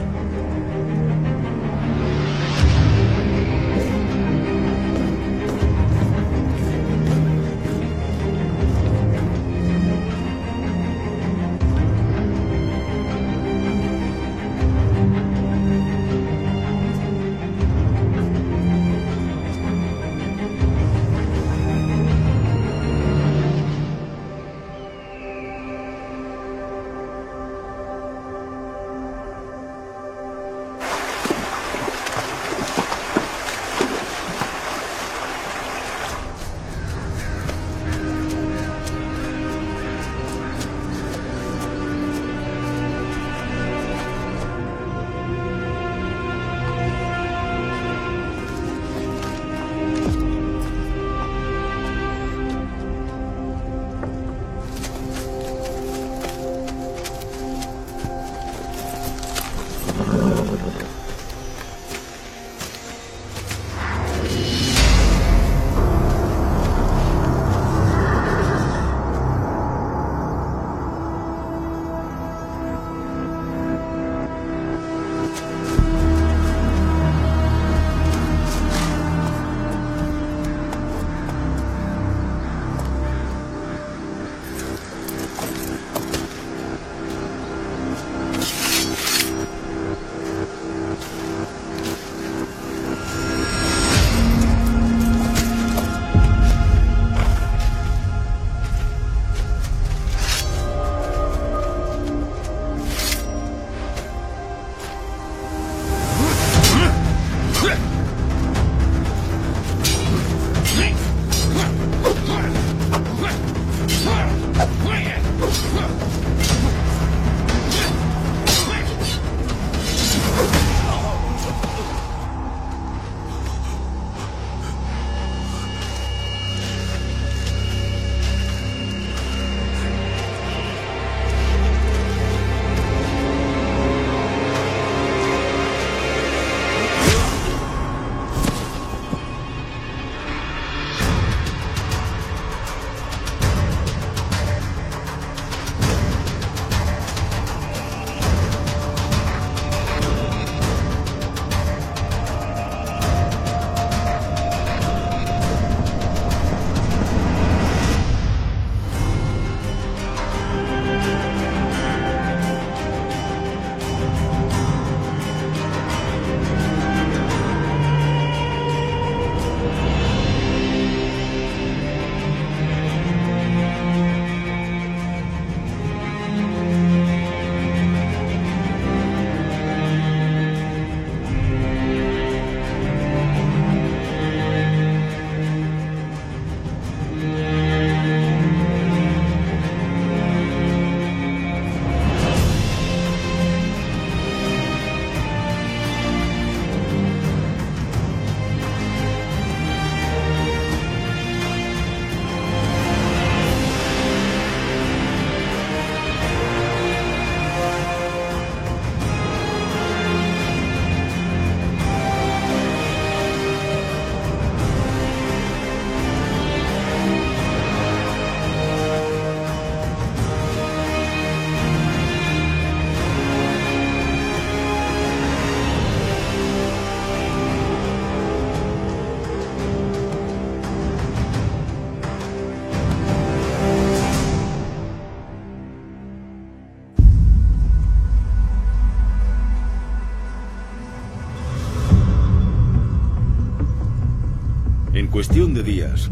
Cuestión 245.20 245.54
de 245.54 245.64
días, 245.64 246.10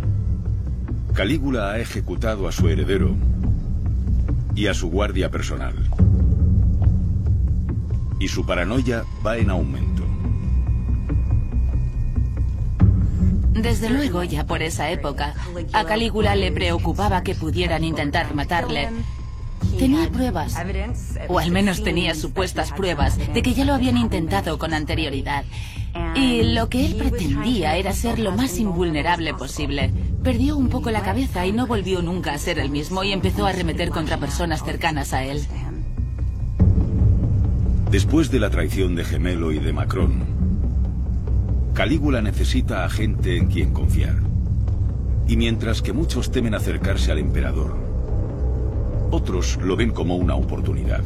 Calígula 1.13 1.71
ha 1.71 1.79
ejecutado 1.79 2.45
a 2.45 2.51
su 2.51 2.67
heredero 2.67 3.15
y 4.53 4.67
a 4.67 4.73
su 4.73 4.89
guardia 4.89 5.31
personal. 5.31 5.75
Y 8.19 8.27
su 8.27 8.45
paranoia 8.45 9.05
va 9.25 9.37
en 9.37 9.49
aumento. 9.49 10.03
Desde 13.53 13.89
luego, 13.89 14.25
ya 14.25 14.45
por 14.45 14.61
esa 14.61 14.91
época, 14.91 15.35
a 15.71 15.85
Calígula 15.85 16.35
le 16.35 16.51
preocupaba 16.51 17.23
que 17.23 17.33
pudieran 17.33 17.85
intentar 17.85 18.35
matarle. 18.35 18.89
Tenía 19.79 20.11
pruebas, 20.11 20.57
o 21.29 21.39
al 21.39 21.51
menos 21.51 21.81
tenía 21.81 22.13
supuestas 22.13 22.73
pruebas, 22.73 23.17
de 23.33 23.41
que 23.41 23.53
ya 23.53 23.63
lo 23.63 23.73
habían 23.73 23.95
intentado 23.95 24.57
con 24.57 24.73
anterioridad. 24.73 25.45
Y 26.17 26.41
lo 26.41 26.67
que 26.67 26.85
él 26.85 26.95
pretendía 26.95 27.75
era 27.75 27.93
ser 27.93 28.17
lo 28.17 28.31
más 28.31 28.57
invulnerable 28.57 29.33
posible. 29.35 29.91
Perdió 30.23 30.57
un 30.57 30.67
poco 30.67 30.89
la 30.89 31.03
cabeza 31.03 31.45
y 31.45 31.51
no 31.51 31.67
volvió 31.67 32.01
nunca 32.01 32.33
a 32.33 32.37
ser 32.39 32.57
el 32.57 32.71
mismo 32.71 33.03
y 33.03 33.11
empezó 33.11 33.45
a 33.45 33.49
arremeter 33.49 33.89
contra 33.89 34.17
personas 34.17 34.63
cercanas 34.63 35.13
a 35.13 35.23
él. 35.23 35.45
Después 37.91 38.31
de 38.31 38.39
la 38.39 38.49
traición 38.49 38.95
de 38.95 39.05
Gemelo 39.05 39.51
y 39.51 39.59
de 39.59 39.71
Macron, 39.71 40.25
Calígula 41.73 42.21
necesita 42.21 42.83
a 42.83 42.89
gente 42.89 43.37
en 43.37 43.47
quien 43.47 43.71
confiar. 43.71 44.15
Y 45.27 45.37
mientras 45.37 45.83
que 45.83 45.93
muchos 45.93 46.31
temen 46.31 46.55
acercarse 46.55 47.11
al 47.11 47.19
emperador, 47.19 47.77
otros 49.11 49.57
lo 49.61 49.75
ven 49.75 49.91
como 49.91 50.15
una 50.15 50.35
oportunidad. 50.35 51.03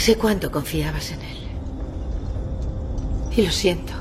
Sé 0.00 0.16
cuánto 0.16 0.50
confiabas 0.50 1.12
en 1.12 1.20
él. 1.20 1.38
Y 3.36 3.42
lo 3.42 3.52
siento. 3.52 3.92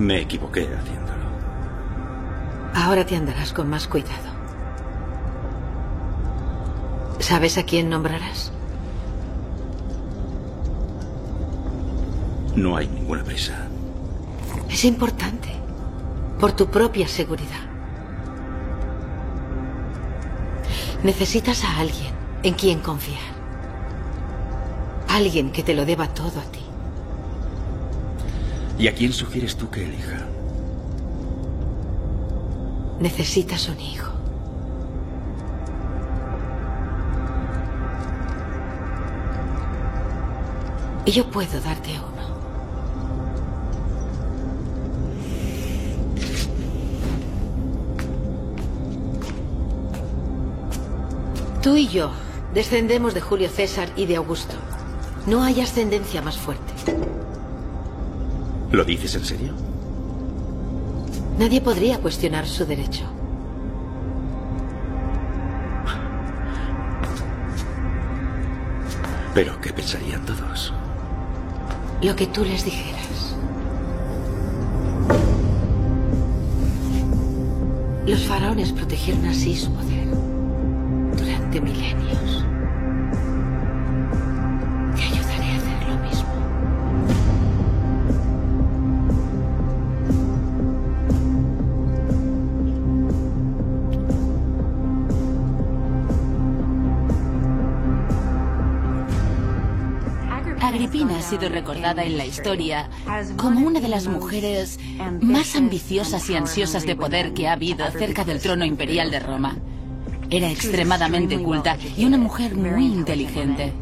Me 0.00 0.20
equivoqué 0.20 0.62
haciéndolo. 0.62 1.22
Ahora 2.74 3.06
te 3.06 3.14
andarás 3.14 3.52
con 3.52 3.70
más 3.70 3.86
cuidado. 3.86 4.32
¿Sabes 7.20 7.56
a 7.56 7.62
quién 7.62 7.88
nombrarás? 7.88 8.50
No 12.56 12.76
hay 12.76 12.88
ninguna 12.88 13.22
prisa. 13.22 13.68
Es 14.68 14.84
importante. 14.84 15.50
Por 16.40 16.50
tu 16.50 16.66
propia 16.66 17.06
seguridad. 17.06 17.62
Necesitas 21.04 21.62
a 21.62 21.78
alguien 21.78 22.12
en 22.42 22.54
quien 22.54 22.80
confiar. 22.80 23.31
Alguien 25.12 25.52
que 25.52 25.62
te 25.62 25.74
lo 25.74 25.84
deba 25.84 26.08
todo 26.08 26.40
a 26.40 26.44
ti. 26.50 26.60
¿Y 28.78 28.88
a 28.88 28.94
quién 28.94 29.12
sugieres 29.12 29.56
tú 29.56 29.68
que 29.68 29.84
elija? 29.84 30.26
Necesitas 32.98 33.68
un 33.68 33.78
hijo. 33.78 34.10
Y 41.04 41.10
yo 41.10 41.30
puedo 41.30 41.60
darte 41.60 41.90
uno. 41.90 42.22
Tú 51.60 51.76
y 51.76 51.86
yo 51.88 52.10
descendemos 52.54 53.12
de 53.12 53.20
Julio 53.20 53.50
César 53.50 53.90
y 53.94 54.06
de 54.06 54.16
Augusto. 54.16 54.54
No 55.26 55.42
hay 55.42 55.60
ascendencia 55.60 56.20
más 56.20 56.36
fuerte. 56.36 56.72
¿Lo 58.72 58.84
dices 58.84 59.14
en 59.14 59.24
serio? 59.24 59.52
Nadie 61.38 61.60
podría 61.60 61.98
cuestionar 61.98 62.46
su 62.46 62.64
derecho. 62.66 63.04
¿Pero 69.34 69.60
qué 69.60 69.72
pensarían 69.72 70.24
todos? 70.26 70.72
Lo 72.02 72.14
que 72.16 72.26
tú 72.26 72.44
les 72.44 72.64
dijeras. 72.64 73.36
Los 78.06 78.24
faraones 78.24 78.72
protegieron 78.72 79.24
así 79.26 79.56
su 79.56 79.72
poder 79.72 80.06
durante 81.16 81.60
milenios. 81.60 82.01
Sido 101.38 101.48
recordada 101.48 102.04
en 102.04 102.18
la 102.18 102.26
historia 102.26 102.90
como 103.38 103.66
una 103.66 103.80
de 103.80 103.88
las 103.88 104.06
mujeres 104.06 104.78
más 105.22 105.56
ambiciosas 105.56 106.28
y 106.28 106.36
ansiosas 106.36 106.84
de 106.84 106.94
poder 106.94 107.32
que 107.32 107.48
ha 107.48 107.52
habido 107.52 107.90
cerca 107.90 108.22
del 108.22 108.38
trono 108.38 108.66
imperial 108.66 109.10
de 109.10 109.18
Roma. 109.18 109.56
Era 110.28 110.50
extremadamente 110.50 111.38
culta 111.38 111.78
y 111.96 112.04
una 112.04 112.18
mujer 112.18 112.54
muy 112.54 112.84
inteligente. 112.84 113.72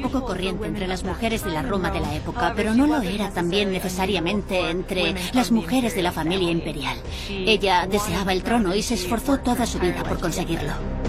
Poco 0.00 0.24
corriente 0.24 0.66
entre 0.66 0.86
las 0.86 1.04
mujeres 1.04 1.44
de 1.44 1.50
la 1.50 1.62
Roma 1.62 1.90
de 1.90 2.00
la 2.00 2.14
época, 2.14 2.52
pero 2.56 2.74
no 2.74 2.86
lo 2.86 3.00
era 3.02 3.30
también 3.30 3.72
necesariamente 3.72 4.70
entre 4.70 5.14
las 5.32 5.50
mujeres 5.50 5.94
de 5.94 6.02
la 6.02 6.12
familia 6.12 6.50
imperial. 6.50 6.96
Ella 7.28 7.86
deseaba 7.86 8.32
el 8.32 8.42
trono 8.42 8.74
y 8.74 8.82
se 8.82 8.94
esforzó 8.94 9.38
toda 9.38 9.66
su 9.66 9.78
vida 9.78 10.02
por 10.02 10.20
conseguirlo. 10.20 10.99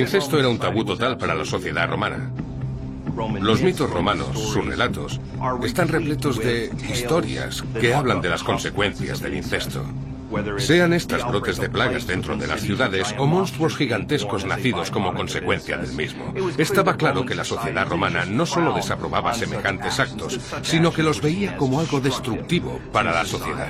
El 0.00 0.06
incesto 0.06 0.38
era 0.38 0.48
un 0.48 0.58
tabú 0.58 0.82
total 0.82 1.18
para 1.18 1.34
la 1.34 1.44
sociedad 1.44 1.86
romana. 1.86 2.30
Los 3.38 3.60
mitos 3.60 3.90
romanos, 3.90 4.28
sus 4.32 4.64
relatos, 4.64 5.20
están 5.62 5.88
repletos 5.88 6.38
de 6.38 6.70
historias 6.90 7.62
que 7.78 7.92
hablan 7.92 8.22
de 8.22 8.30
las 8.30 8.42
consecuencias 8.42 9.20
del 9.20 9.34
incesto. 9.34 9.84
Sean 10.56 10.94
estas 10.94 11.28
brotes 11.28 11.58
de 11.58 11.68
plagas 11.68 12.06
dentro 12.06 12.34
de 12.38 12.46
las 12.46 12.62
ciudades 12.62 13.14
o 13.18 13.26
monstruos 13.26 13.76
gigantescos 13.76 14.46
nacidos 14.46 14.90
como 14.90 15.12
consecuencia 15.12 15.76
del 15.76 15.92
mismo. 15.92 16.32
Estaba 16.56 16.96
claro 16.96 17.26
que 17.26 17.34
la 17.34 17.44
sociedad 17.44 17.86
romana 17.86 18.24
no 18.24 18.46
solo 18.46 18.72
desaprobaba 18.72 19.34
semejantes 19.34 20.00
actos, 20.00 20.40
sino 20.62 20.94
que 20.94 21.02
los 21.02 21.20
veía 21.20 21.58
como 21.58 21.78
algo 21.78 22.00
destructivo 22.00 22.80
para 22.90 23.12
la 23.12 23.26
sociedad. 23.26 23.68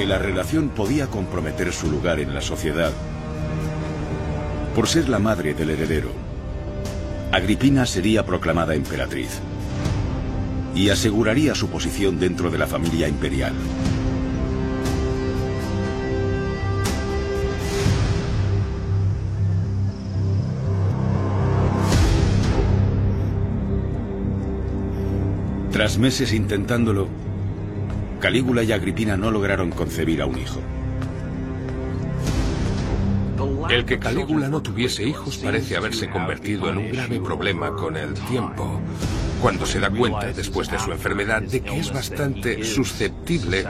Aunque 0.00 0.14
la 0.14 0.18
relación 0.18 0.70
podía 0.70 1.08
comprometer 1.08 1.74
su 1.74 1.90
lugar 1.90 2.20
en 2.20 2.32
la 2.32 2.40
sociedad, 2.40 2.90
Por 4.74 4.88
ser 4.88 5.10
la 5.10 5.18
madre 5.18 5.52
del 5.52 5.68
heredero, 5.68 6.08
Agripina 7.32 7.84
sería 7.84 8.24
proclamada 8.24 8.74
emperatriz 8.74 9.40
y 10.74 10.88
aseguraría 10.88 11.54
su 11.54 11.68
posición 11.68 12.18
dentro 12.18 12.50
de 12.50 12.56
la 12.56 12.66
familia 12.66 13.08
imperial. 13.08 13.52
Tras 25.70 25.98
meses 25.98 26.32
intentándolo, 26.32 27.06
Calígula 28.20 28.62
y 28.62 28.70
Agripina 28.70 29.16
no 29.16 29.30
lograron 29.30 29.70
concebir 29.70 30.20
a 30.20 30.26
un 30.26 30.38
hijo. 30.38 30.60
El 33.70 33.84
que 33.86 33.98
Calígula 33.98 34.48
no 34.48 34.60
tuviese 34.60 35.04
hijos 35.04 35.38
parece 35.38 35.76
haberse 35.76 36.10
convertido 36.10 36.68
en 36.68 36.78
un 36.78 36.92
grave 36.92 37.18
problema 37.20 37.74
con 37.74 37.96
el 37.96 38.12
tiempo, 38.12 38.80
cuando 39.40 39.64
se 39.64 39.80
da 39.80 39.90
cuenta, 39.90 40.32
después 40.32 40.70
de 40.70 40.78
su 40.78 40.92
enfermedad, 40.92 41.40
de 41.40 41.60
que 41.62 41.78
es 41.78 41.92
bastante 41.92 42.62
susceptible 42.62 43.64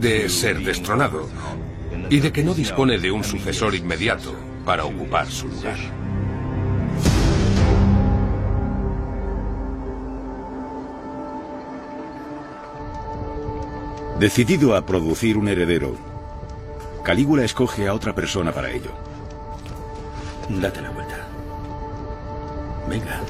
de 0.00 0.28
ser 0.28 0.60
destronado 0.60 1.28
y 2.08 2.20
de 2.20 2.32
que 2.32 2.42
no 2.42 2.54
dispone 2.54 2.98
de 2.98 3.10
un 3.10 3.24
sucesor 3.24 3.74
inmediato 3.74 4.34
para 4.64 4.84
ocupar 4.84 5.26
su 5.26 5.48
lugar. 5.48 6.05
Decidido 14.18 14.74
a 14.74 14.86
producir 14.86 15.36
un 15.36 15.46
heredero, 15.46 15.94
Calígula 17.04 17.44
escoge 17.44 17.86
a 17.86 17.92
otra 17.92 18.14
persona 18.14 18.50
para 18.50 18.70
ello. 18.70 18.90
Date 20.48 20.80
la 20.80 20.88
vuelta. 20.88 21.16
Venga. 22.88 23.20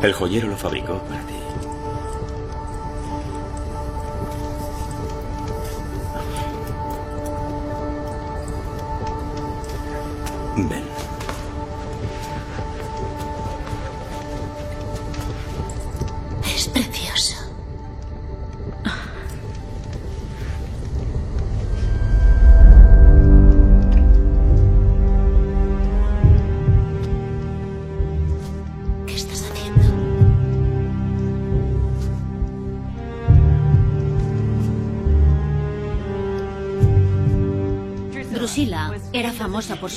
El 0.00 0.12
joyero 0.12 0.46
lo 0.46 0.56
fabricó 0.56 1.02
para 1.02 1.20
ti. 1.22 1.39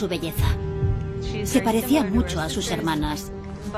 Su 0.04 0.10
belleza. 0.10 0.58
Se 1.46 1.62
parecía 1.62 2.04
mucho 2.04 2.42
a 2.42 2.50
sus 2.50 2.72
hermanas, 2.72 3.32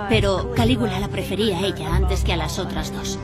pero 0.10 0.54
Calígula 0.56 1.00
la 1.00 1.08
prefería 1.08 1.60
a 1.60 1.68
ella 1.68 1.96
antes 1.96 2.24
que 2.24 2.34
a 2.34 2.38
las 2.38 2.58
otras 2.58 2.92
dos. 2.92 3.20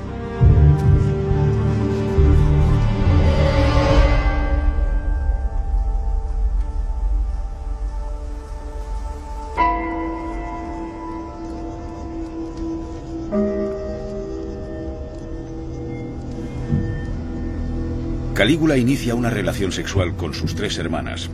Calígula 18.35 18.77
inicia 18.77 19.15
una 19.15 19.31
relación 19.31 19.71
sexual 19.71 20.15
con 20.15 20.35
sus 20.35 20.55
tres 20.55 20.77
hermanas, 20.77 21.29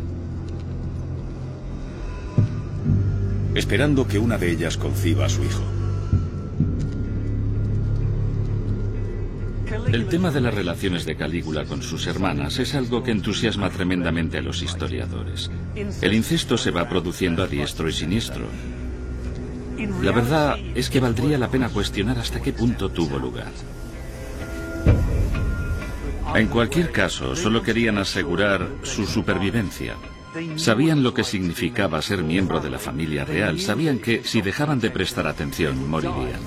esperando 3.57 4.07
que 4.07 4.19
una 4.19 4.37
de 4.37 4.51
ellas 4.51 4.77
conciba 4.77 5.25
a 5.25 5.29
su 5.29 5.43
hijo. 5.43 5.63
El 9.91 10.07
tema 10.07 10.31
de 10.31 10.41
las 10.41 10.53
relaciones 10.53 11.05
de 11.05 11.15
Calígula 11.15 11.65
con 11.65 11.81
sus 11.81 12.07
hermanas 12.07 12.59
es 12.59 12.75
algo 12.75 13.03
que 13.03 13.11
entusiasma 13.11 13.69
tremendamente 13.69 14.37
a 14.37 14.41
los 14.41 14.61
historiadores. 14.61 15.49
El 16.01 16.13
incesto 16.13 16.57
se 16.57 16.71
va 16.71 16.87
produciendo 16.87 17.41
a 17.41 17.47
diestro 17.47 17.87
y 17.87 17.93
siniestro. 17.93 18.45
La 20.01 20.11
verdad 20.11 20.57
es 20.75 20.89
que 20.89 20.99
valdría 20.99 21.37
la 21.37 21.49
pena 21.49 21.69
cuestionar 21.69 22.19
hasta 22.19 22.41
qué 22.41 22.53
punto 22.53 22.89
tuvo 22.89 23.17
lugar. 23.17 23.51
En 26.35 26.47
cualquier 26.47 26.91
caso, 26.91 27.35
solo 27.35 27.63
querían 27.63 27.97
asegurar 27.97 28.67
su 28.83 29.07
supervivencia. 29.07 29.95
Sabían 30.55 31.03
lo 31.03 31.13
que 31.13 31.23
significaba 31.23 32.01
ser 32.01 32.23
miembro 32.23 32.59
de 32.59 32.69
la 32.69 32.79
familia 32.79 33.25
real, 33.25 33.59
sabían 33.59 33.99
que 33.99 34.23
si 34.23 34.41
dejaban 34.41 34.79
de 34.79 34.91
prestar 34.91 35.25
atención, 35.25 35.89
morirían. 35.89 36.41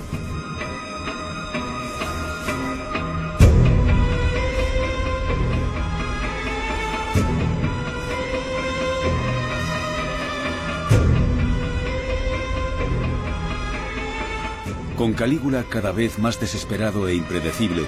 Con 14.95 15.13
Calígula 15.13 15.65
cada 15.67 15.91
vez 15.91 16.19
más 16.19 16.39
desesperado 16.39 17.07
e 17.07 17.15
impredecible, 17.15 17.87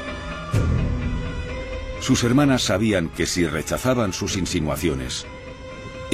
sus 2.00 2.24
hermanas 2.24 2.64
sabían 2.64 3.08
que 3.10 3.28
si 3.28 3.46
rechazaban 3.46 4.12
sus 4.12 4.36
insinuaciones, 4.36 5.28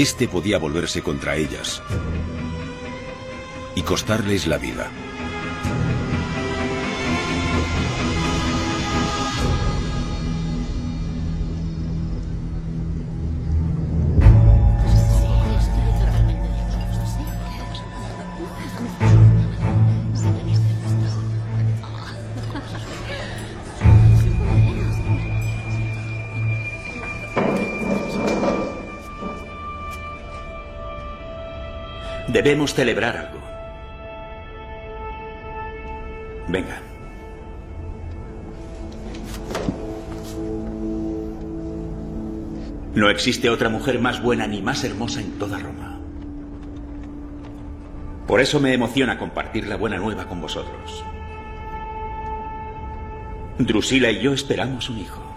este 0.02 0.30
podía 0.30 0.58
volverse 0.60 1.02
contra 1.02 1.36
ellas 1.36 1.82
y 3.76 3.82
costarles 3.82 4.48
la 4.48 4.58
vida. 4.58 4.90
Debemos 32.50 32.74
celebrar 32.74 33.16
algo. 33.16 33.40
Venga. 36.48 36.82
No 42.96 43.08
existe 43.12 43.52
otra 43.52 43.70
mujer 43.70 44.00
más 44.00 44.24
buena 44.24 44.48
ni 44.48 44.64
más 44.64 44.84
hermosa 44.84 45.22
en 45.22 45.38
toda 45.38 45.60
Roma. 45.60 46.00
Por 48.26 48.42
eso 48.42 48.60
me 48.60 48.74
emociona 48.74 49.20
compartir 49.20 49.68
la 49.68 49.76
buena 49.76 49.98
nueva 49.98 50.26
con 50.26 50.42
vosotros. 50.42 51.06
Drusila 53.60 54.10
y 54.10 54.24
yo 54.24 54.34
esperamos 54.34 54.90
un 54.90 54.98
hijo. 54.98 55.29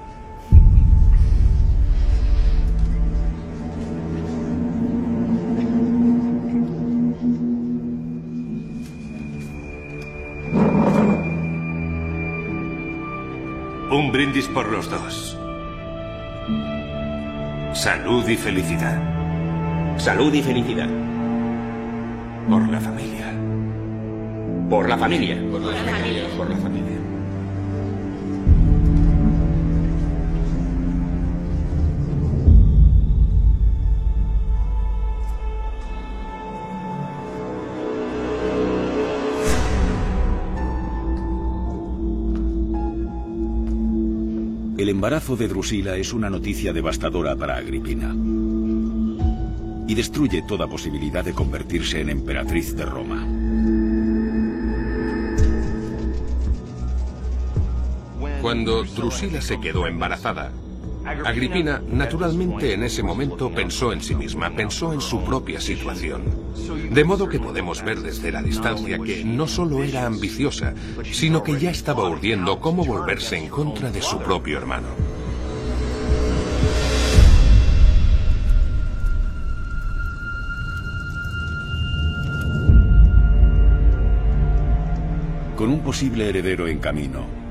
Un 14.12 14.18
brindis 14.18 14.46
por 14.48 14.68
los 14.68 14.90
dos. 14.90 15.38
Salud 17.72 18.28
y 18.28 18.36
felicidad. 18.36 19.00
Salud 19.96 20.34
y 20.34 20.42
felicidad. 20.42 20.90
Por 22.46 22.68
la 22.68 22.78
familia. 22.78 23.32
Por 24.68 24.86
la 24.86 24.98
familia. 24.98 25.38
Por 25.50 25.62
la 25.62 25.72
familia. 25.72 26.26
Por 26.36 26.50
la 26.50 26.56
familia. 26.56 26.91
Embarazo 45.02 45.34
de 45.34 45.48
Drusila 45.48 45.96
es 45.96 46.12
una 46.12 46.30
noticia 46.30 46.72
devastadora 46.72 47.34
para 47.34 47.56
Agripina 47.56 48.14
y 49.88 49.96
destruye 49.96 50.42
toda 50.46 50.68
posibilidad 50.68 51.24
de 51.24 51.32
convertirse 51.32 52.00
en 52.00 52.08
emperatriz 52.08 52.76
de 52.76 52.86
Roma. 52.86 53.26
Cuando 58.40 58.84
Drusila 58.84 59.40
se 59.40 59.58
quedó 59.58 59.88
embarazada, 59.88 60.52
Agripina 61.24 61.82
naturalmente 61.86 62.72
en 62.72 62.84
ese 62.84 63.02
momento 63.02 63.50
pensó 63.50 63.92
en 63.92 64.00
sí 64.00 64.14
misma, 64.14 64.50
pensó 64.50 64.92
en 64.92 65.00
su 65.00 65.22
propia 65.22 65.60
situación. 65.60 66.22
De 66.90 67.04
modo 67.04 67.28
que 67.28 67.38
podemos 67.38 67.82
ver 67.82 68.00
desde 68.00 68.32
la 68.32 68.42
distancia 68.42 68.98
que 68.98 69.24
no 69.24 69.46
solo 69.46 69.82
era 69.82 70.06
ambiciosa, 70.06 70.74
sino 71.10 71.42
que 71.42 71.58
ya 71.58 71.70
estaba 71.70 72.08
urdiendo 72.08 72.60
cómo 72.60 72.84
volverse 72.84 73.36
en 73.36 73.48
contra 73.48 73.90
de 73.90 74.02
su 74.02 74.18
propio 74.18 74.58
hermano. 74.58 74.88
Con 85.56 85.70
un 85.70 85.80
posible 85.80 86.28
heredero 86.28 86.66
en 86.66 86.78
camino, 86.78 87.41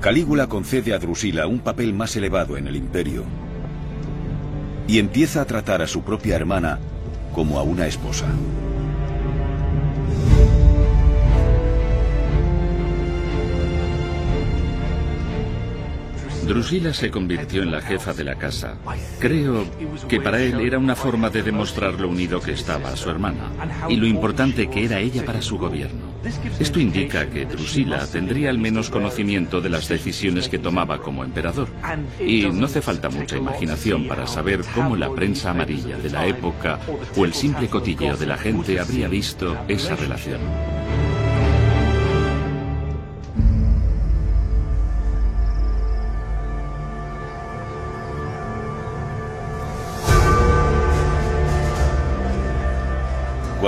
Calígula 0.00 0.46
concede 0.46 0.94
a 0.94 0.98
Drusila 0.98 1.46
un 1.46 1.58
papel 1.58 1.92
más 1.92 2.16
elevado 2.16 2.56
en 2.56 2.66
el 2.66 2.74
imperio 2.74 3.24
y 4.88 4.98
empieza 4.98 5.42
a 5.42 5.44
tratar 5.44 5.82
a 5.82 5.86
su 5.86 6.02
propia 6.02 6.36
hermana 6.36 6.78
como 7.34 7.58
a 7.58 7.62
una 7.62 7.86
esposa. 7.86 8.26
Drusila 16.48 16.94
se 16.94 17.10
convirtió 17.10 17.62
en 17.62 17.70
la 17.70 17.82
jefa 17.82 18.14
de 18.14 18.24
la 18.24 18.36
casa. 18.36 18.76
Creo 19.18 19.66
que 20.08 20.18
para 20.18 20.40
él 20.40 20.60
era 20.60 20.78
una 20.78 20.96
forma 20.96 21.28
de 21.28 21.42
demostrar 21.42 22.00
lo 22.00 22.08
unido 22.08 22.40
que 22.40 22.52
estaba 22.52 22.88
a 22.88 22.96
su 22.96 23.10
hermana 23.10 23.52
y 23.88 23.96
lo 23.96 24.06
importante 24.06 24.68
que 24.70 24.86
era 24.86 24.98
ella 24.98 25.26
para 25.26 25.42
su 25.42 25.58
gobierno. 25.58 26.09
Esto 26.58 26.80
indica 26.80 27.28
que 27.30 27.46
Drusila 27.46 28.06
tendría 28.06 28.50
al 28.50 28.58
menos 28.58 28.90
conocimiento 28.90 29.60
de 29.60 29.70
las 29.70 29.88
decisiones 29.88 30.48
que 30.48 30.58
tomaba 30.58 31.00
como 31.00 31.24
emperador. 31.24 31.68
Y 32.18 32.46
no 32.46 32.66
hace 32.66 32.82
falta 32.82 33.08
mucha 33.08 33.36
imaginación 33.36 34.06
para 34.06 34.26
saber 34.26 34.60
cómo 34.74 34.96
la 34.96 35.10
prensa 35.10 35.50
amarilla 35.50 35.96
de 35.98 36.10
la 36.10 36.26
época 36.26 36.78
o 37.16 37.24
el 37.24 37.32
simple 37.32 37.68
cotilleo 37.68 38.16
de 38.16 38.26
la 38.26 38.36
gente 38.36 38.78
habría 38.78 39.08
visto 39.08 39.56
esa 39.68 39.96
relación. 39.96 40.79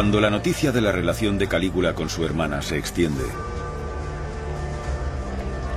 Cuando 0.02 0.20
la 0.20 0.30
noticia 0.30 0.72
de 0.72 0.80
la 0.80 0.90
relación 0.90 1.38
de 1.38 1.46
Calígula 1.46 1.94
con 1.94 2.08
su 2.08 2.24
hermana 2.24 2.60
se 2.60 2.76
extiende, 2.76 3.22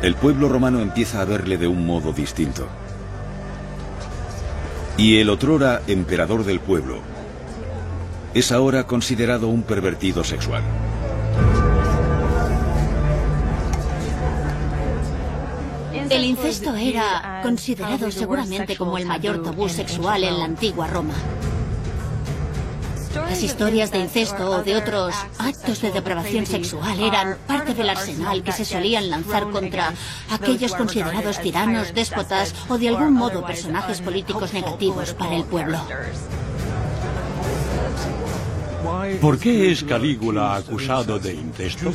el 0.02 0.16
pueblo 0.16 0.50
romano 0.50 0.80
empieza 0.80 1.22
a 1.22 1.26
verle 1.26 1.60
de 1.60 1.68
un 1.68 1.86
modo 1.86 2.12
distinto. 2.12 2.68
Y 4.98 5.20
el 5.20 5.30
otrora 5.30 5.84
emperador 5.86 6.44
del 6.44 6.60
pueblo 6.60 7.02
es 8.34 8.52
ahora 8.52 8.88
considerado 8.88 9.48
un 9.48 9.62
pervertido 9.62 10.24
sexual. 10.24 10.64
El 16.10 16.26
incesto 16.26 16.76
era 16.76 17.42
considerado 17.44 18.10
seguramente 18.10 18.76
como 18.76 18.98
el 18.98 19.06
mayor 19.06 19.44
tabú 19.44 19.70
sexual 19.70 20.24
en 20.24 20.40
la 20.40 20.46
antigua 20.46 20.88
Roma. 20.88 21.14
Las 23.16 23.42
historias 23.44 23.92
de 23.92 24.00
incesto 24.00 24.52
o 24.52 24.64
de 24.64 24.76
otros 24.76 25.16
actos 25.40 25.82
de 25.82 25.92
depravación 25.92 26.46
sexual 26.46 27.00
eran 27.00 27.38
parte 27.48 27.74
del 27.74 27.90
arsenal 27.90 28.44
que 28.44 28.52
se 28.52 28.66
solían 28.66 29.10
lanzar 29.10 29.50
contra 29.50 29.94
aquellos 30.30 30.76
considerados 30.76 31.40
tiranos, 31.40 31.94
déspotas 31.94 32.54
o 32.68 32.78
de 32.78 32.90
algún 32.90 33.14
modo 33.14 33.46
personajes 33.46 34.02
políticos 34.02 34.54
negativos 34.54 35.14
para 35.14 35.36
el 35.36 35.46
pueblo. 35.46 35.80
¿Por 39.22 39.40
qué 39.40 39.72
es 39.72 39.84
Calígula 39.84 40.56
acusado 40.56 41.18
de 41.18 41.34
incesto? 41.34 41.94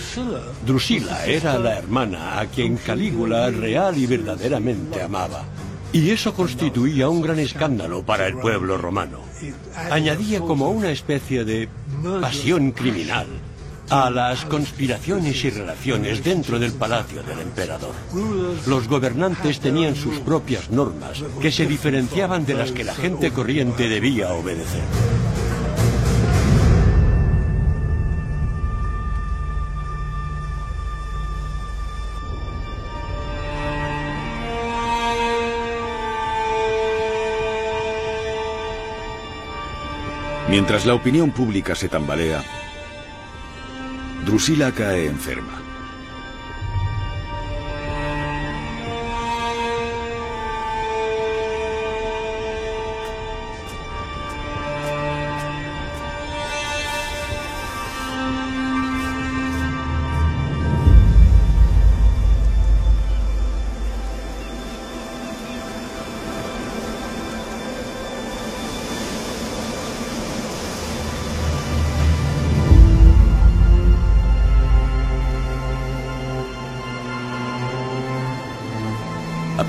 Drusila 0.64 1.26
era 1.26 1.58
la 1.58 1.78
hermana 1.78 2.40
a 2.40 2.46
quien 2.46 2.76
Calígula 2.76 3.50
real 3.50 3.96
y 3.98 4.06
verdaderamente 4.06 5.02
amaba. 5.02 5.44
Y 5.92 6.10
eso 6.10 6.32
constituía 6.32 7.08
un 7.08 7.20
gran 7.20 7.38
escándalo 7.38 8.02
para 8.04 8.26
el 8.26 8.36
pueblo 8.38 8.78
romano. 8.78 9.29
Añadía 9.90 10.40
como 10.40 10.70
una 10.70 10.90
especie 10.90 11.44
de 11.44 11.68
pasión 12.20 12.72
criminal 12.72 13.26
a 13.90 14.08
las 14.08 14.44
conspiraciones 14.44 15.44
y 15.44 15.50
relaciones 15.50 16.22
dentro 16.22 16.58
del 16.58 16.72
palacio 16.72 17.22
del 17.22 17.40
emperador. 17.40 17.94
Los 18.66 18.88
gobernantes 18.88 19.58
tenían 19.58 19.96
sus 19.96 20.20
propias 20.20 20.70
normas 20.70 21.22
que 21.40 21.50
se 21.50 21.66
diferenciaban 21.66 22.46
de 22.46 22.54
las 22.54 22.70
que 22.70 22.84
la 22.84 22.94
gente 22.94 23.32
corriente 23.32 23.88
debía 23.88 24.32
obedecer. 24.32 25.19
Mientras 40.50 40.84
la 40.84 40.94
opinión 40.94 41.30
pública 41.30 41.76
se 41.76 41.88
tambalea, 41.88 42.42
Drusila 44.26 44.72
cae 44.72 45.06
enferma. 45.06 45.59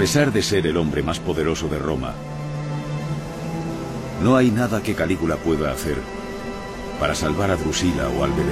Pesar 0.01 0.33
de 0.33 0.41
ser 0.41 0.65
el 0.65 0.77
hombre 0.77 1.03
más 1.03 1.19
poderoso 1.19 1.67
de 1.67 1.77
Roma, 1.77 2.15
no 4.23 4.35
hay 4.35 4.49
nada 4.49 4.81
que 4.81 4.95
Calígula 4.95 5.35
pueda 5.35 5.71
hacer 5.71 5.95
para 6.99 7.13
salvar 7.13 7.51
a 7.51 7.55
Drusila 7.55 8.09
o 8.09 8.23
al 8.23 8.31
bebé. 8.31 8.51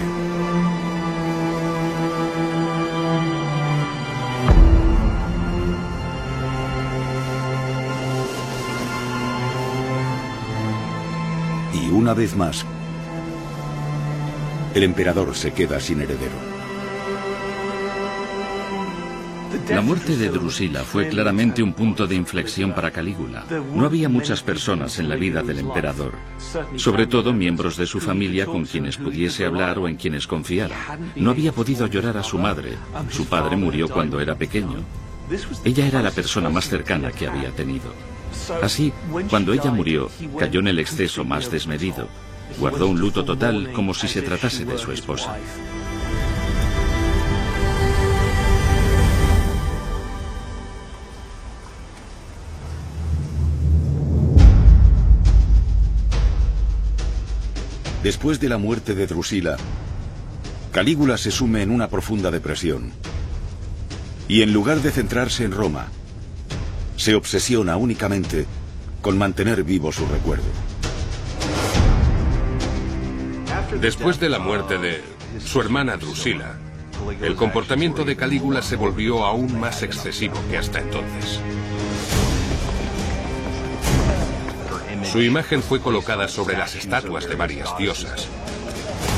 Y 11.74 11.90
una 11.90 12.14
vez 12.14 12.36
más, 12.36 12.64
el 14.76 14.84
emperador 14.84 15.34
se 15.34 15.52
queda 15.52 15.80
sin 15.80 16.02
heredero. 16.02 16.59
La 19.70 19.82
muerte 19.82 20.18
de 20.18 20.30
Drusila 20.30 20.84
fue 20.84 21.10
claramente 21.10 21.62
un 21.62 21.74
punto 21.74 22.08
de 22.08 22.16
inflexión 22.16 22.74
para 22.74 22.92
Calígula. 22.92 23.46
No 23.74 23.86
había 23.86 24.10
muchas 24.10 24.42
personas 24.42 25.00
en 25.00 25.10
la 25.10 25.16
vida 25.16 25.44
del 25.44 25.60
emperador, 25.60 26.14
sobre 26.76 27.08
todo 27.08 27.34
miembros 27.34 27.78
de 27.78 27.86
su 27.86 28.00
familia 28.00 28.46
con 28.46 28.66
quienes 28.66 28.98
pudiese 28.98 29.46
hablar 29.46 29.78
o 29.80 29.88
en 29.88 29.96
quienes 29.96 30.28
confiara. 30.28 30.98
No 31.16 31.32
había 31.32 31.52
podido 31.52 31.88
llorar 31.88 32.18
a 32.18 32.24
su 32.24 32.38
madre. 32.38 32.74
Su 33.10 33.26
padre 33.26 33.56
murió 33.58 33.90
cuando 33.90 34.20
era 34.20 34.36
pequeño. 34.36 34.84
Ella 35.64 35.88
era 35.88 36.02
la 36.02 36.12
persona 36.12 36.50
más 36.50 36.68
cercana 36.68 37.12
que 37.12 37.28
había 37.28 37.52
tenido. 37.52 37.94
Así, 38.62 38.92
cuando 39.30 39.54
ella 39.54 39.72
murió, 39.72 40.10
cayó 40.38 40.60
en 40.60 40.70
el 40.70 40.80
exceso 40.80 41.24
más 41.24 41.52
desmedido. 41.52 42.08
Guardó 42.58 42.88
un 42.88 43.00
luto 43.00 43.24
total 43.24 43.72
como 43.74 43.94
si 43.94 44.08
se 44.08 44.22
tratase 44.22 44.66
de 44.66 44.78
su 44.78 44.92
esposa. 44.92 45.38
Después 58.10 58.40
de 58.40 58.50
la 58.50 58.58
muerte 58.58 58.96
de 58.96 59.06
Drusila, 59.06 59.56
Calígula 60.72 61.16
se 61.16 61.30
sume 61.30 61.62
en 61.62 61.70
una 61.70 61.90
profunda 61.90 62.32
depresión. 62.32 62.92
Y 64.28 64.42
en 64.42 64.52
lugar 64.52 64.82
de 64.82 64.90
centrarse 64.90 65.44
en 65.44 65.52
Roma, 65.52 65.90
se 66.98 67.14
obsesiona 67.14 67.78
únicamente 67.78 68.48
con 69.04 69.16
mantener 69.16 69.64
vivo 69.64 69.92
su 69.92 70.08
recuerdo. 70.08 70.50
Después 73.80 74.20
de 74.20 74.30
la 74.30 74.40
muerte 74.40 74.80
de 74.80 75.04
su 75.46 75.62
hermana 75.62 75.96
Drusila, 75.98 76.58
el 77.22 77.36
comportamiento 77.36 78.06
de 78.06 78.16
Calígula 78.16 78.64
se 78.64 78.76
volvió 78.76 79.24
aún 79.24 79.60
más 79.60 79.84
excesivo 79.84 80.34
que 80.50 80.58
hasta 80.58 80.80
entonces. 80.80 81.40
Su 85.12 85.22
imagen 85.24 85.64
fue 85.64 85.82
colocada 85.82 86.28
sobre 86.28 86.56
las 86.56 86.76
estatuas 86.76 87.28
de 87.28 87.36
varias 87.36 87.76
diosas. 87.80 88.28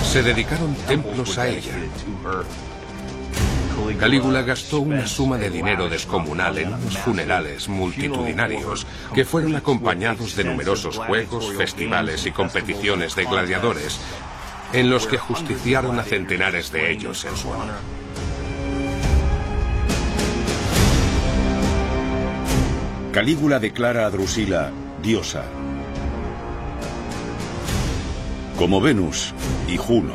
Se 0.10 0.24
dedicaron 0.24 0.74
templos 0.88 1.38
a 1.38 1.50
ella. 1.50 1.74
Calígula 4.00 4.42
gastó 4.44 4.80
una 4.80 5.06
suma 5.06 5.38
de 5.38 5.50
dinero 5.50 5.90
descomunal 5.90 6.58
en 6.60 6.74
unos 6.74 6.98
funerales 6.98 7.68
multitudinarios 7.68 8.88
que 9.14 9.26
fueron 9.26 9.56
acompañados 9.58 10.36
de 10.38 10.46
numerosos 10.46 10.98
juegos, 10.98 11.52
festivales 11.58 12.26
y 12.26 12.32
competiciones 12.32 13.16
de 13.16 13.26
gladiadores, 13.26 14.00
en 14.72 14.90
los 14.90 15.08
que 15.08 15.18
justiciaron 15.18 16.00
a 16.00 16.04
centenares 16.04 16.72
de 16.72 16.90
ellos 16.90 17.26
en 17.26 17.36
su 17.36 17.50
honor. 17.50 17.76
Calígula 23.12 23.60
declara 23.60 24.06
a 24.06 24.10
Drusila 24.10 24.72
diosa, 25.02 25.44
como 28.62 28.80
Venus 28.80 29.34
y 29.68 29.76
Juno. 29.76 30.14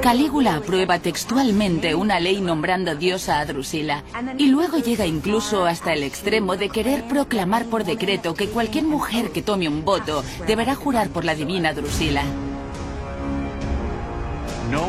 Calígula 0.00 0.54
aprueba 0.54 1.00
textualmente 1.00 1.96
una 1.96 2.20
ley 2.20 2.40
nombrando 2.40 2.94
diosa 2.94 3.40
a 3.40 3.46
Drusila 3.46 4.04
y 4.38 4.46
luego 4.46 4.78
llega 4.78 5.06
incluso 5.06 5.66
hasta 5.66 5.92
el 5.92 6.04
extremo 6.04 6.56
de 6.56 6.68
querer 6.68 7.02
proclamar 7.08 7.64
por 7.64 7.82
decreto 7.82 8.34
que 8.34 8.48
cualquier 8.48 8.84
mujer 8.84 9.32
que 9.32 9.42
tome 9.42 9.66
un 9.66 9.84
voto 9.84 10.22
deberá 10.46 10.76
jurar 10.76 11.08
por 11.08 11.24
la 11.24 11.34
divina 11.34 11.72
Drusila. 11.72 12.22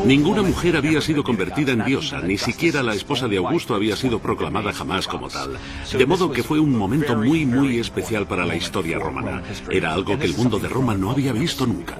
Ninguna 0.04 0.42
mujer 0.42 0.76
había 0.76 1.00
sido 1.00 1.24
convertida 1.24 1.72
en 1.72 1.84
diosa, 1.84 2.20
ni 2.20 2.38
siquiera 2.38 2.82
la 2.82 2.94
esposa 2.94 3.28
de 3.28 3.38
Augusto 3.38 3.74
había 3.74 3.96
sido 3.96 4.18
proclamada 4.18 4.72
jamás 4.72 5.06
como 5.06 5.28
tal. 5.28 5.58
De 5.92 6.06
modo 6.06 6.30
que 6.30 6.42
fue 6.42 6.60
un 6.60 6.76
momento 6.76 7.16
muy, 7.16 7.46
muy 7.46 7.78
especial 7.78 8.26
para 8.26 8.44
la 8.44 8.56
historia 8.56 8.98
romana. 8.98 9.42
Era 9.70 9.92
algo 9.92 10.18
que 10.18 10.26
el 10.26 10.36
mundo 10.36 10.58
de 10.58 10.68
Roma 10.68 10.94
no 10.94 11.10
había 11.10 11.32
visto 11.32 11.66
nunca. 11.66 11.96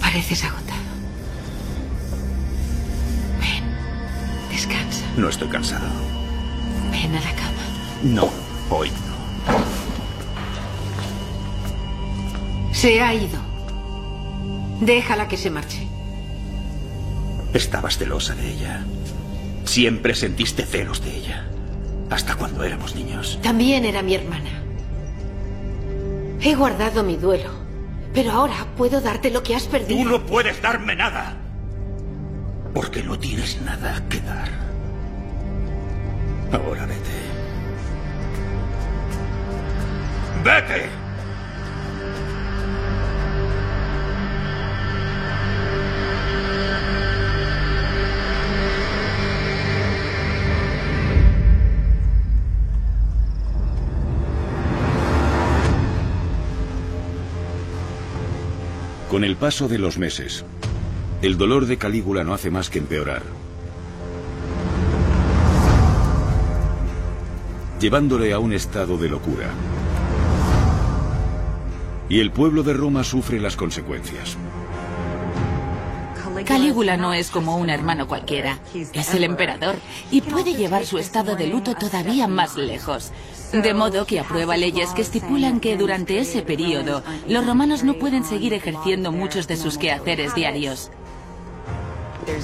Pareces 0.00 0.44
agotado. 0.44 0.78
Ven, 3.40 4.50
descansa. 4.50 5.04
No 5.16 5.28
estoy 5.28 5.48
cansado. 5.48 6.07
No, 8.02 8.30
hoy 8.70 8.90
no. 8.90 9.54
Se 12.72 13.00
ha 13.00 13.12
ido. 13.12 13.40
Déjala 14.80 15.26
que 15.26 15.36
se 15.36 15.50
marche. 15.50 15.86
Estabas 17.52 17.98
celosa 17.98 18.34
de 18.34 18.52
ella. 18.52 18.84
Siempre 19.64 20.14
sentiste 20.14 20.64
celos 20.64 21.02
de 21.02 21.16
ella. 21.16 21.48
Hasta 22.10 22.36
cuando 22.36 22.62
éramos 22.62 22.94
niños. 22.94 23.38
También 23.42 23.84
era 23.84 24.02
mi 24.02 24.14
hermana. 24.14 24.62
He 26.40 26.54
guardado 26.54 27.02
mi 27.02 27.16
duelo. 27.16 27.50
Pero 28.14 28.32
ahora 28.32 28.66
puedo 28.76 29.00
darte 29.00 29.30
lo 29.30 29.42
que 29.42 29.56
has 29.56 29.66
perdido. 29.66 30.02
Tú 30.02 30.08
no 30.08 30.24
puedes 30.24 30.62
darme 30.62 30.94
nada. 30.94 31.36
Porque 32.72 33.02
no 33.02 33.18
tienes 33.18 33.60
nada 33.62 34.02
que 34.08 34.20
dar. 34.20 34.48
Ahora 36.52 36.86
vete. 36.86 37.27
¡Vete! 40.44 40.88
Con 59.10 59.24
el 59.24 59.36
paso 59.36 59.68
de 59.68 59.78
los 59.78 59.98
meses, 59.98 60.44
el 61.22 61.38
dolor 61.38 61.66
de 61.66 61.78
Calígula 61.78 62.24
no 62.24 62.34
hace 62.34 62.50
más 62.50 62.70
que 62.70 62.78
empeorar. 62.78 63.22
Llevándole 67.80 68.32
a 68.32 68.38
un 68.38 68.52
estado 68.52 68.98
de 68.98 69.08
locura. 69.08 69.48
Y 72.08 72.20
el 72.20 72.30
pueblo 72.30 72.62
de 72.62 72.72
Roma 72.72 73.04
sufre 73.04 73.38
las 73.38 73.56
consecuencias. 73.56 74.36
Calígula 76.44 76.96
no 76.96 77.12
es 77.12 77.30
como 77.30 77.56
un 77.56 77.68
hermano 77.68 78.06
cualquiera. 78.06 78.58
Es 78.92 79.12
el 79.14 79.24
emperador 79.24 79.76
y 80.10 80.20
puede 80.20 80.54
llevar 80.54 80.86
su 80.86 80.98
estado 80.98 81.36
de 81.36 81.48
luto 81.48 81.74
todavía 81.74 82.26
más 82.28 82.56
lejos. 82.56 83.12
De 83.52 83.74
modo 83.74 84.06
que 84.06 84.20
aprueba 84.20 84.56
leyes 84.56 84.90
que 84.90 85.02
estipulan 85.02 85.60
que 85.60 85.76
durante 85.76 86.18
ese 86.18 86.42
periodo 86.42 87.02
los 87.26 87.46
romanos 87.46 87.82
no 87.82 87.94
pueden 87.94 88.24
seguir 88.24 88.54
ejerciendo 88.54 89.12
muchos 89.12 89.46
de 89.48 89.56
sus 89.56 89.78
quehaceres 89.78 90.34
diarios. 90.34 90.90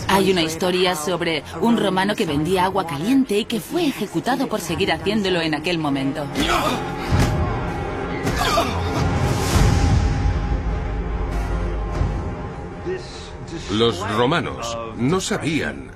Hay 0.09 0.31
una 0.31 0.43
historia 0.43 0.97
sobre 0.97 1.43
un 1.61 1.77
romano 1.77 2.15
que 2.15 2.27
vendía 2.27 2.65
agua 2.65 2.87
caliente 2.87 3.39
y 3.39 3.45
que 3.45 3.61
fue 3.61 3.87
ejecutado 3.87 4.49
por 4.49 4.61
seguir 4.61 4.93
haciéndolo 4.93 5.41
en 5.41 5.55
aquel 5.55 5.79
momento. 5.79 6.27
Los 13.75 14.09
romanos 14.17 14.79
no 14.97 15.21
sabían 15.21 15.91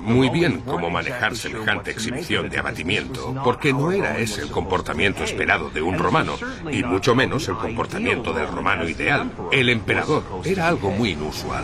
muy 0.00 0.28
bien 0.28 0.60
cómo 0.62 0.90
manejar 0.90 1.36
semejante 1.36 1.92
exhibición 1.92 2.50
de 2.50 2.58
abatimiento, 2.58 3.32
porque 3.44 3.72
no 3.72 3.92
era 3.92 4.18
ese 4.18 4.42
el 4.42 4.50
comportamiento 4.50 5.22
esperado 5.22 5.70
de 5.70 5.82
un 5.82 5.98
romano, 5.98 6.34
y 6.68 6.82
mucho 6.82 7.14
menos 7.14 7.46
el 7.46 7.58
comportamiento 7.58 8.32
del 8.32 8.48
romano 8.48 8.88
ideal. 8.88 9.30
El 9.52 9.68
emperador 9.68 10.24
era 10.44 10.66
algo 10.66 10.90
muy 10.90 11.10
inusual. 11.10 11.62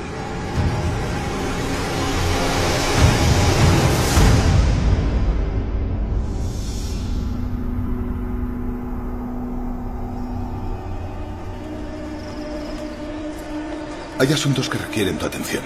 Hay 14.23 14.33
asuntos 14.33 14.71
que 14.71 14.79
requieren 14.79 15.19
tu 15.19 15.27
atención. 15.27 15.65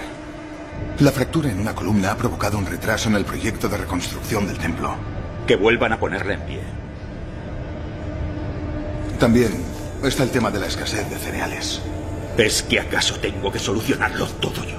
La 0.97 1.11
fractura 1.11 1.51
en 1.51 1.59
una 1.59 1.75
columna 1.75 2.13
ha 2.13 2.17
provocado 2.17 2.57
un 2.57 2.65
retraso 2.65 3.07
en 3.07 3.13
el 3.13 3.23
proyecto 3.23 3.69
de 3.69 3.77
reconstrucción 3.77 4.47
del 4.47 4.57
templo. 4.57 4.95
Que 5.45 5.55
vuelvan 5.55 5.93
a 5.93 5.99
ponerla 5.99 6.33
en 6.33 6.41
pie. 6.41 6.61
También 9.19 9.63
está 10.03 10.23
el 10.23 10.31
tema 10.31 10.49
de 10.49 10.59
la 10.59 10.65
escasez 10.65 11.07
de 11.07 11.17
cereales. 11.19 11.83
¿Es 12.35 12.63
que 12.63 12.79
acaso 12.79 13.19
tengo 13.19 13.51
que 13.51 13.59
solucionarlo 13.59 14.25
todo 14.25 14.63
yo? 14.63 14.77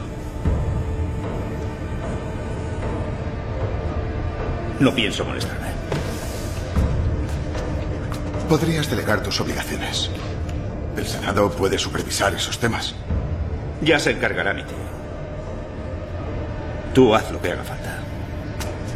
No 4.81 4.93
pienso 4.93 5.25
molestarme. 5.25 5.69
Podrías 8.49 8.91
delegar 8.91 9.23
tus 9.23 9.41
obligaciones. 9.41 10.11
El 10.97 11.07
Senado 11.07 11.49
puede 11.53 11.79
supervisar 11.79 12.35
esos 12.35 12.59
temas. 12.59 12.97
Ya 13.83 13.99
se 13.99 14.11
encargará 14.11 14.53
mi 14.55 14.63
tío. 14.65 14.77
Tú 16.95 17.15
haz 17.15 17.31
lo 17.31 17.41
que 17.41 17.53
haga 17.53 17.63
falta. 17.63 17.99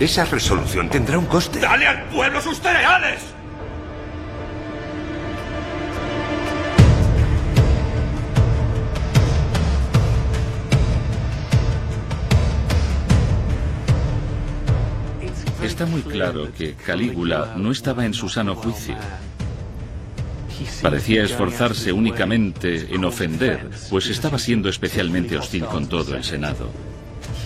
Esa 0.01 0.25
resolución 0.25 0.89
tendrá 0.89 1.19
un 1.19 1.27
coste. 1.27 1.61
¡Dale 1.61 1.87
al 1.87 2.03
pueblo 2.05 2.41
sus 2.41 2.61
cereales! 2.61 3.21
Está 15.63 15.87
muy 15.87 16.03
claro 16.03 16.53
que 16.53 16.75
Calígula 16.75 17.55
no 17.57 17.71
estaba 17.71 18.05
en 18.05 18.15
su 18.15 18.29
sano 18.29 18.57
juicio. 18.57 18.97
Parecía 20.83 21.23
esforzarse 21.23 21.93
únicamente 21.93 22.93
en 22.93 23.05
ofender, 23.05 23.71
pues 23.89 24.09
estaba 24.09 24.39
siendo 24.39 24.69
especialmente 24.69 25.37
hostil 25.37 25.65
con 25.65 25.87
todo 25.87 26.17
el 26.17 26.25
Senado. 26.25 26.71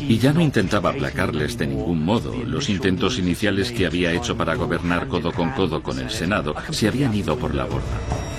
Y 0.00 0.18
ya 0.18 0.32
no 0.32 0.40
intentaba 0.40 0.90
aplacarles 0.90 1.58
de 1.58 1.66
ningún 1.66 2.02
modo. 2.02 2.34
Los 2.46 2.70
intentos 2.70 3.18
iniciales 3.18 3.70
que 3.72 3.86
había 3.86 4.12
hecho 4.12 4.36
para 4.36 4.54
gobernar 4.54 5.08
codo 5.08 5.32
con 5.32 5.50
codo 5.50 5.82
con 5.82 5.98
el 5.98 6.10
Senado 6.10 6.54
se 6.70 6.88
habían 6.88 7.14
ido 7.14 7.36
por 7.36 7.54
la 7.54 7.64
borda. 7.64 8.35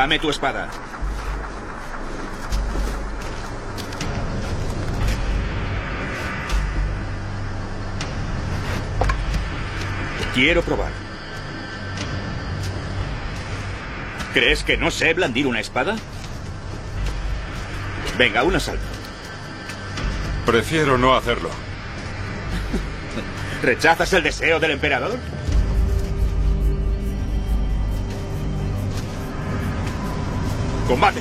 Dame 0.00 0.18
tu 0.18 0.30
espada. 0.30 0.66
Quiero 10.32 10.62
probar. 10.62 10.90
¿Crees 14.32 14.64
que 14.64 14.78
no 14.78 14.90
sé 14.90 15.12
blandir 15.12 15.46
una 15.46 15.60
espada? 15.60 15.96
Venga, 18.16 18.42
un 18.44 18.56
asalto. 18.56 18.80
Prefiero 20.46 20.96
no 20.96 21.14
hacerlo. 21.14 21.50
¿Rechazas 23.62 24.10
el 24.14 24.22
deseo 24.22 24.60
del 24.60 24.70
emperador? 24.70 25.18
¡Combate! 30.90 31.19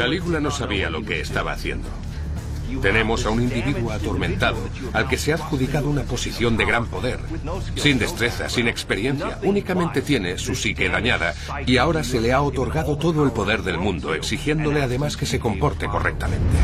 Calígula 0.00 0.40
no 0.40 0.50
sabía 0.50 0.88
lo 0.88 1.04
que 1.04 1.20
estaba 1.20 1.52
haciendo. 1.52 1.86
Tenemos 2.80 3.26
a 3.26 3.30
un 3.30 3.42
individuo 3.42 3.92
atormentado, 3.92 4.56
al 4.94 5.06
que 5.08 5.18
se 5.18 5.30
ha 5.30 5.34
adjudicado 5.34 5.90
una 5.90 6.04
posición 6.04 6.56
de 6.56 6.64
gran 6.64 6.86
poder. 6.86 7.20
Sin 7.76 7.98
destreza, 7.98 8.48
sin 8.48 8.66
experiencia, 8.66 9.38
únicamente 9.42 10.00
tiene 10.00 10.38
su 10.38 10.54
psique 10.54 10.88
dañada 10.88 11.34
y 11.66 11.76
ahora 11.76 12.02
se 12.02 12.18
le 12.18 12.32
ha 12.32 12.40
otorgado 12.40 12.96
todo 12.96 13.24
el 13.24 13.32
poder 13.32 13.62
del 13.62 13.76
mundo, 13.76 14.14
exigiéndole 14.14 14.80
además 14.80 15.18
que 15.18 15.26
se 15.26 15.38
comporte 15.38 15.86
correctamente. 15.86 16.56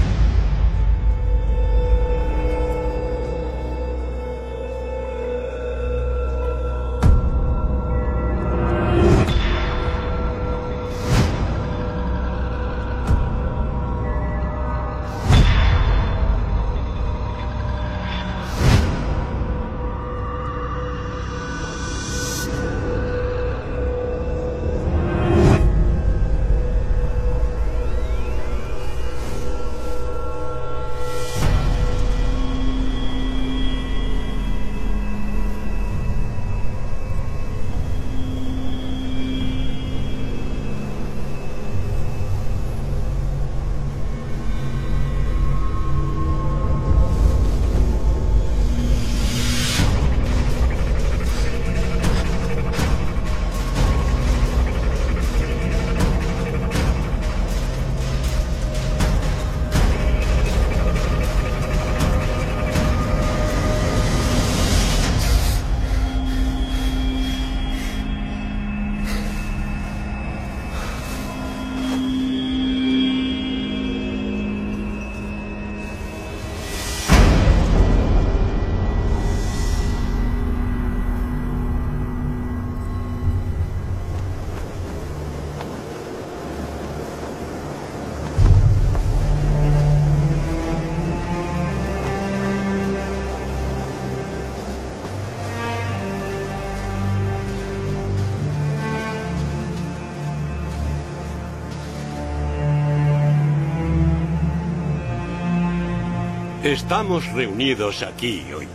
Estamos 106.66 107.24
reunidos 107.32 108.02
aquí 108.02 108.42
hoy 108.52 108.66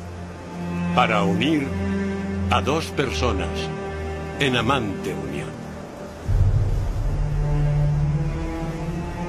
para 0.95 1.23
unir 1.23 1.67
a 2.49 2.61
dos 2.61 2.85
personas 2.85 3.49
en 4.39 4.55
amante 4.55 5.13
unión. 5.13 5.49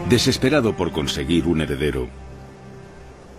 Desesperado 0.09 0.76
por 0.76 0.93
conseguir 0.93 1.48
un 1.48 1.60
heredero, 1.60 2.06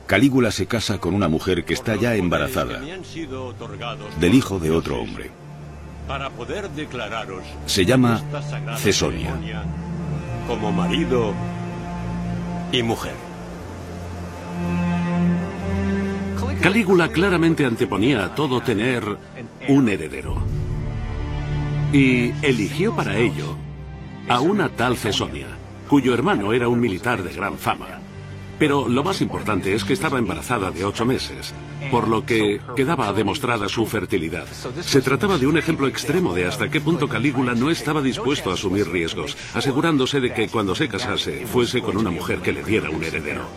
Calígula 0.07 0.51
se 0.51 0.65
casa 0.65 0.97
con 0.97 1.13
una 1.13 1.29
mujer 1.29 1.63
que 1.63 1.73
está 1.73 1.95
ya 1.95 2.15
embarazada 2.15 2.81
del 4.19 4.33
hijo 4.33 4.59
de 4.59 4.71
otro 4.71 5.01
hombre. 5.01 5.31
Para 6.05 6.31
poder 6.31 6.69
declararos 6.71 7.45
Se 7.65 7.85
llama 7.85 8.21
Cesonia. 8.75 9.33
como 10.49 10.73
marido 10.73 11.33
y 12.73 12.83
mujer. 12.83 13.32
Calígula 16.63 17.09
claramente 17.09 17.65
anteponía 17.65 18.23
a 18.23 18.35
todo 18.35 18.61
tener 18.61 19.03
un 19.67 19.89
heredero. 19.89 20.37
Y 21.91 22.31
eligió 22.41 22.95
para 22.95 23.17
ello 23.17 23.57
a 24.29 24.39
una 24.39 24.69
tal 24.69 24.95
Cesonia, 24.95 25.47
cuyo 25.89 26.13
hermano 26.13 26.53
era 26.53 26.69
un 26.69 26.79
militar 26.79 27.21
de 27.21 27.33
gran 27.33 27.57
fama. 27.57 27.99
Pero 28.57 28.87
lo 28.87 29.03
más 29.03 29.19
importante 29.19 29.75
es 29.75 29.83
que 29.83 29.91
estaba 29.91 30.19
embarazada 30.19 30.71
de 30.71 30.85
ocho 30.85 31.05
meses, 31.05 31.53
por 31.91 32.07
lo 32.07 32.25
que 32.25 32.61
quedaba 32.77 33.11
demostrada 33.11 33.67
su 33.67 33.85
fertilidad. 33.85 34.47
Se 34.79 35.01
trataba 35.01 35.37
de 35.37 35.47
un 35.47 35.57
ejemplo 35.57 35.89
extremo 35.89 36.33
de 36.33 36.45
hasta 36.45 36.69
qué 36.69 36.79
punto 36.79 37.09
Calígula 37.09 37.55
no 37.55 37.71
estaba 37.71 38.01
dispuesto 38.01 38.51
a 38.51 38.53
asumir 38.53 38.87
riesgos, 38.87 39.35
asegurándose 39.53 40.21
de 40.21 40.33
que 40.33 40.47
cuando 40.47 40.75
se 40.75 40.87
casase 40.87 41.45
fuese 41.45 41.81
con 41.81 41.97
una 41.97 42.09
mujer 42.09 42.39
que 42.39 42.53
le 42.53 42.63
diera 42.63 42.89
un 42.89 43.03
heredero. 43.03 43.49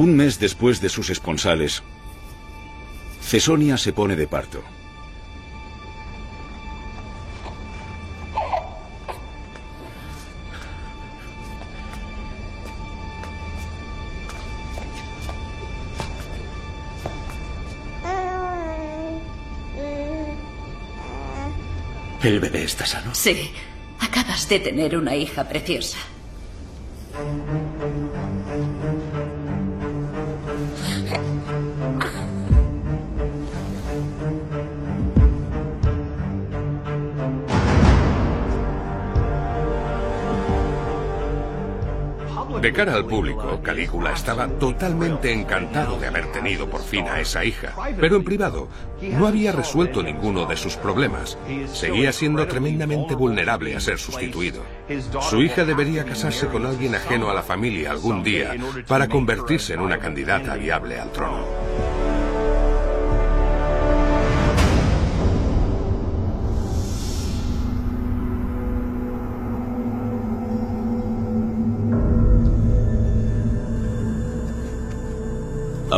Un 0.00 0.16
mes 0.16 0.40
después 0.40 0.80
de 0.80 0.88
sus 0.88 1.10
esponsales, 1.10 1.82
Cesonia 3.20 3.76
se 3.76 3.92
pone 3.92 4.16
de 4.16 4.26
parto. 4.26 4.62
¿El 22.22 22.40
bebé 22.40 22.64
está 22.64 22.86
sano? 22.86 23.14
Sí. 23.14 23.52
Acabas 23.98 24.48
de 24.48 24.60
tener 24.60 24.96
una 24.96 25.14
hija 25.14 25.46
preciosa. 25.46 25.98
De 42.60 42.72
cara 42.74 42.94
al 42.94 43.06
público, 43.06 43.60
Calígula 43.62 44.12
estaba 44.12 44.46
totalmente 44.46 45.32
encantado 45.32 45.98
de 45.98 46.08
haber 46.08 46.30
tenido 46.30 46.68
por 46.68 46.82
fin 46.82 47.06
a 47.08 47.18
esa 47.18 47.42
hija, 47.42 47.74
pero 47.98 48.16
en 48.16 48.24
privado 48.24 48.68
no 49.00 49.26
había 49.26 49.52
resuelto 49.52 50.02
ninguno 50.02 50.44
de 50.44 50.56
sus 50.56 50.76
problemas. 50.76 51.38
Seguía 51.72 52.12
siendo 52.12 52.46
tremendamente 52.46 53.14
vulnerable 53.14 53.74
a 53.74 53.80
ser 53.80 53.98
sustituido. 53.98 54.62
Su 55.22 55.42
hija 55.42 55.64
debería 55.64 56.04
casarse 56.04 56.48
con 56.48 56.66
alguien 56.66 56.94
ajeno 56.94 57.30
a 57.30 57.34
la 57.34 57.42
familia 57.42 57.92
algún 57.92 58.22
día 58.22 58.54
para 58.86 59.08
convertirse 59.08 59.72
en 59.72 59.80
una 59.80 59.98
candidata 59.98 60.54
viable 60.56 61.00
al 61.00 61.10
trono. 61.12 61.89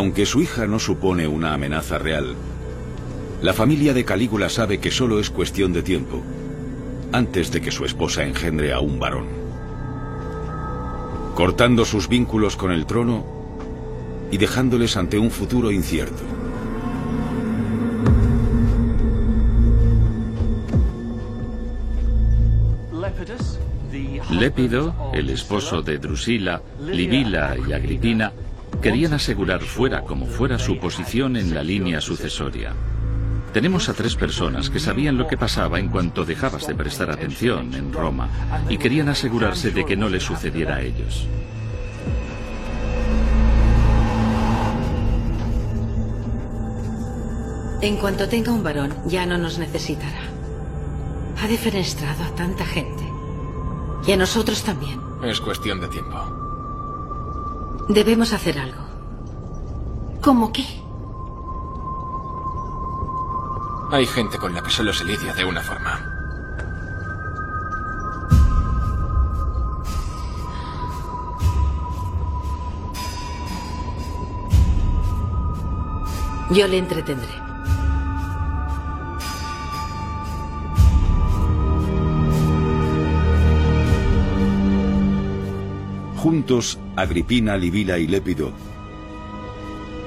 Aunque 0.02 0.26
su 0.26 0.42
hija 0.42 0.66
no 0.66 0.80
supone 0.80 1.28
una 1.28 1.54
amenaza 1.54 1.96
real, 1.96 2.34
la 3.40 3.52
familia 3.52 3.94
de 3.94 4.04
Calígula 4.04 4.48
sabe 4.48 4.80
que 4.80 4.90
solo 4.90 5.20
es 5.20 5.30
cuestión 5.30 5.72
de 5.72 5.84
tiempo, 5.84 6.20
antes 7.12 7.52
de 7.52 7.60
que 7.60 7.70
su 7.70 7.84
esposa 7.84 8.24
engendre 8.24 8.72
a 8.72 8.80
un 8.80 8.98
varón. 8.98 9.26
Cortando 11.36 11.84
sus 11.84 12.08
vínculos 12.08 12.56
con 12.56 12.72
el 12.72 12.84
trono 12.84 13.24
y 14.32 14.38
dejándoles 14.38 14.96
ante 14.96 15.20
un 15.20 15.30
futuro 15.30 15.70
incierto. 15.70 16.24
Lépido, 24.32 25.12
el 25.14 25.30
esposo 25.30 25.80
de 25.80 25.98
Drusila, 25.98 26.60
Livila 26.80 27.54
y 27.68 27.72
Agripina, 27.72 28.32
Querían 28.82 29.12
asegurar 29.12 29.62
fuera 29.62 30.02
como 30.02 30.26
fuera 30.26 30.58
su 30.58 30.76
posición 30.78 31.36
en 31.36 31.54
la 31.54 31.62
línea 31.62 32.00
sucesoria. 32.00 32.74
Tenemos 33.52 33.88
a 33.88 33.94
tres 33.94 34.16
personas 34.16 34.70
que 34.70 34.80
sabían 34.80 35.16
lo 35.16 35.28
que 35.28 35.36
pasaba 35.36 35.78
en 35.78 35.88
cuanto 35.88 36.24
dejabas 36.24 36.66
de 36.66 36.74
prestar 36.74 37.08
atención 37.08 37.74
en 37.74 37.92
Roma 37.92 38.28
y 38.68 38.78
querían 38.78 39.08
asegurarse 39.08 39.70
de 39.70 39.84
que 39.84 39.96
no 39.96 40.08
les 40.08 40.24
sucediera 40.24 40.76
a 40.76 40.80
ellos. 40.80 41.28
En 47.82 47.96
cuanto 47.98 48.28
tenga 48.28 48.50
un 48.50 48.64
varón, 48.64 48.92
ya 49.06 49.26
no 49.26 49.38
nos 49.38 49.58
necesitará. 49.58 50.22
Ha 51.40 51.46
defenestrado 51.46 52.24
a 52.24 52.34
tanta 52.34 52.64
gente. 52.64 53.04
Y 54.08 54.12
a 54.12 54.16
nosotros 54.16 54.64
también. 54.64 55.00
Es 55.22 55.40
cuestión 55.40 55.80
de 55.80 55.86
tiempo. 55.86 56.41
Debemos 57.88 58.32
hacer 58.32 58.58
algo. 58.58 58.82
¿Cómo 60.22 60.52
qué? 60.52 60.64
Hay 63.90 64.06
gente 64.06 64.38
con 64.38 64.54
la 64.54 64.62
que 64.62 64.70
solo 64.70 64.92
se 64.92 65.04
lidia 65.04 65.34
de 65.34 65.44
una 65.44 65.60
forma. 65.60 66.00
Yo 76.50 76.66
le 76.68 76.78
entretendré. 76.78 77.41
Juntos, 86.22 86.78
Agripina, 86.94 87.56
Livila 87.56 87.98
y 87.98 88.06
Lépido 88.06 88.52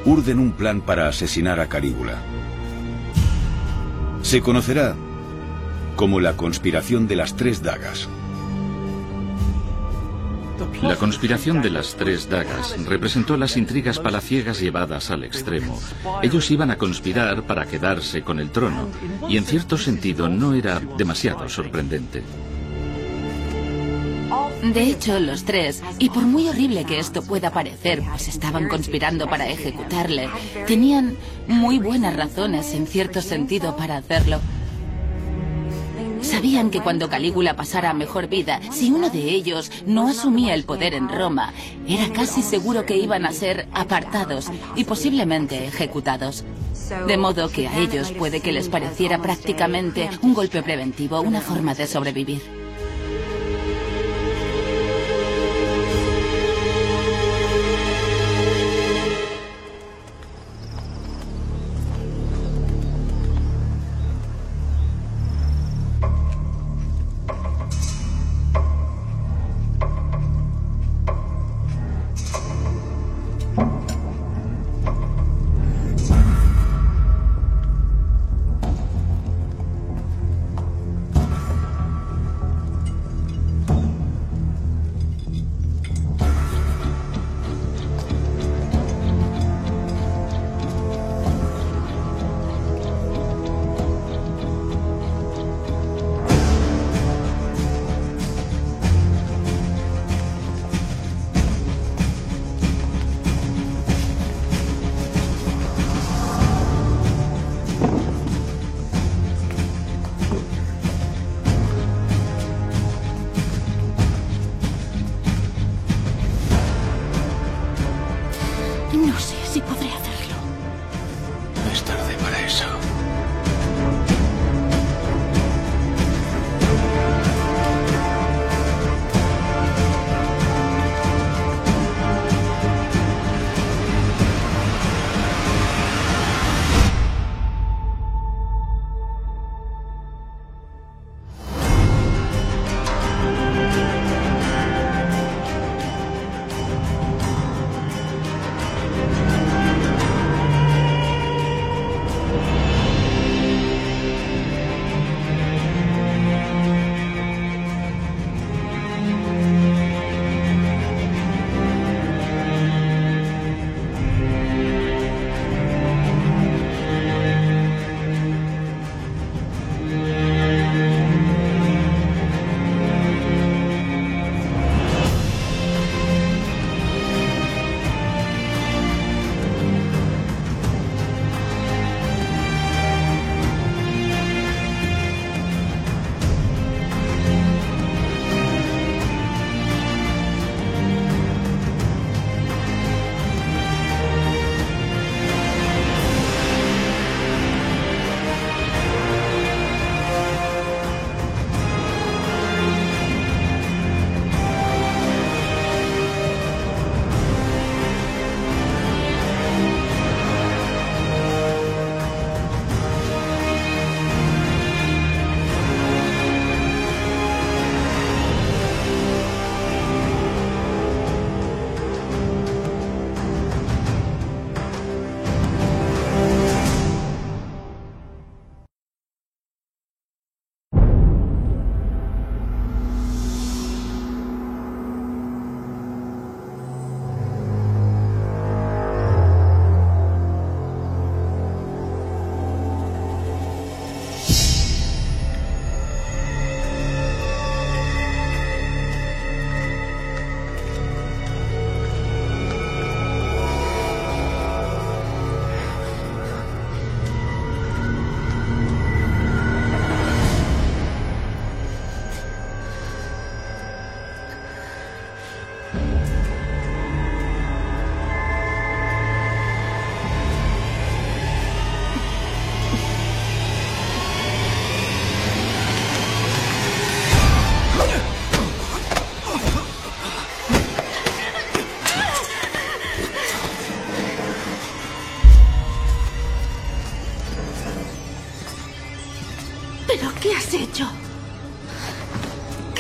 urden 0.06 0.40
un 0.40 0.54
plan 0.54 0.80
para 0.80 1.10
asesinar 1.10 1.60
a 1.60 1.68
Calígula. 1.68 2.22
Se 4.22 4.40
conocerá 4.40 4.96
como 5.98 6.22
la 6.22 6.38
conspiración 6.38 7.10
de 7.10 7.18
las 7.18 7.36
tres 7.36 7.62
dagas. 7.62 8.08
La 10.82 10.96
conspiración 10.96 11.62
de 11.62 11.72
las 11.72 11.96
tres 11.96 12.30
dagas 12.30 12.78
representó 12.86 13.36
las 13.36 13.58
intrigas 13.58 14.00
palaciegas 14.00 14.62
llevadas 14.62 15.12
al 15.12 15.26
extremo. 15.26 15.78
Ellos 16.24 16.50
iban 16.50 16.72
a 16.72 16.78
conspirar 16.78 17.44
para 17.44 17.66
quedarse 17.66 18.22
con 18.22 18.40
el 18.40 18.52
trono, 18.52 18.88
y 19.28 19.36
en 19.36 19.44
cierto 19.44 19.78
sentido 19.78 20.30
no 20.30 20.54
era 20.54 20.80
demasiado 20.98 21.50
sorprendente. 21.50 22.24
De 24.74 24.82
hecho, 24.90 25.20
los 25.20 25.46
tres, 25.46 25.84
y 26.00 26.10
por 26.10 26.24
muy 26.24 26.48
horrible 26.48 26.86
que 26.86 26.98
esto 26.98 27.22
pueda 27.22 27.52
parecer, 27.52 28.02
pues 28.10 28.28
estaban 28.28 28.68
conspirando 28.68 29.28
para 29.30 29.48
ejecutarle, 29.48 30.28
tenían 30.66 31.16
muy 31.48 31.78
buenas 31.78 32.16
razones, 32.16 32.74
en 32.74 32.88
cierto 32.88 33.22
sentido, 33.22 33.76
para 33.76 33.98
hacerlo. 33.98 34.40
Sabían 36.22 36.72
que 36.72 36.82
cuando 36.82 37.10
Calígula 37.10 37.56
pasara 37.56 37.92
a 37.92 37.94
mejor 37.94 38.28
vida, 38.28 38.60
si 38.72 38.92
uno 38.92 39.12
de 39.12 39.30
ellos 39.30 39.72
no 39.86 40.08
asumía 40.08 40.56
el 40.56 40.64
poder 40.64 40.96
en 40.96 41.10
Roma, 41.10 41.54
era 41.88 42.12
casi 42.12 42.42
seguro 42.42 42.86
que 42.86 42.98
iban 42.98 43.26
a 43.26 43.34
ser 43.34 43.68
apartados 43.72 44.48
y 44.76 44.86
posiblemente 44.86 45.68
ejecutados. 45.68 46.44
De 47.06 47.18
modo 47.18 47.50
que 47.50 47.68
a 47.68 47.78
ellos 47.78 48.12
puede 48.12 48.42
que 48.42 48.52
les 48.52 48.68
pareciera 48.68 49.22
prácticamente 49.22 50.10
un 50.24 50.34
golpe 50.34 50.64
preventivo, 50.64 51.22
una 51.22 51.42
forma 51.42 51.76
de 51.76 51.86
sobrevivir. 51.86 52.65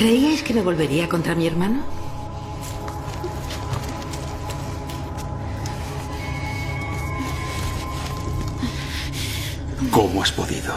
¿Creíais 0.06 0.44
que 0.44 0.53
me 0.53 0.61
volvería 0.61 1.10
contra 1.10 1.34
mi 1.34 1.48
hermano? 1.48 1.82
¿Cómo 9.90 10.22
has 10.22 10.32
podido? 10.32 10.76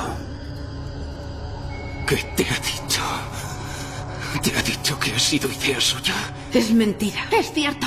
¿Qué 2.07 2.17
te 2.37 2.45
ha 2.45 2.59
dicho? 2.73 3.03
¿Te 4.43 4.57
ha 4.57 4.63
dicho 4.63 4.99
que 4.99 5.13
ha 5.13 5.19
sido 5.19 5.47
idea 5.53 5.79
suya? 5.79 6.15
Es 6.55 6.73
mentira. 6.73 7.27
Es 7.31 7.53
cierto. 7.53 7.87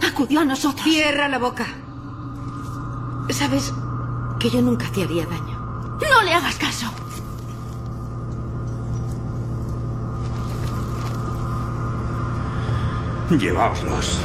Acudió 0.00 0.40
a 0.40 0.44
nosotros. 0.46 0.84
Cierra 0.84 1.28
la 1.28 1.38
boca. 1.38 1.66
Sabes 3.28 3.74
que 4.38 4.48
yo 4.48 4.62
nunca 4.62 4.90
te 4.90 5.02
haría 5.02 5.26
daño. 5.26 5.98
No 6.00 6.22
le 6.22 6.32
hagas 6.32 6.56
caso. 6.56 6.90
Lleváoslos. 13.38 14.18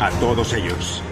A 0.00 0.10
todos 0.18 0.52
ellos. 0.54 1.02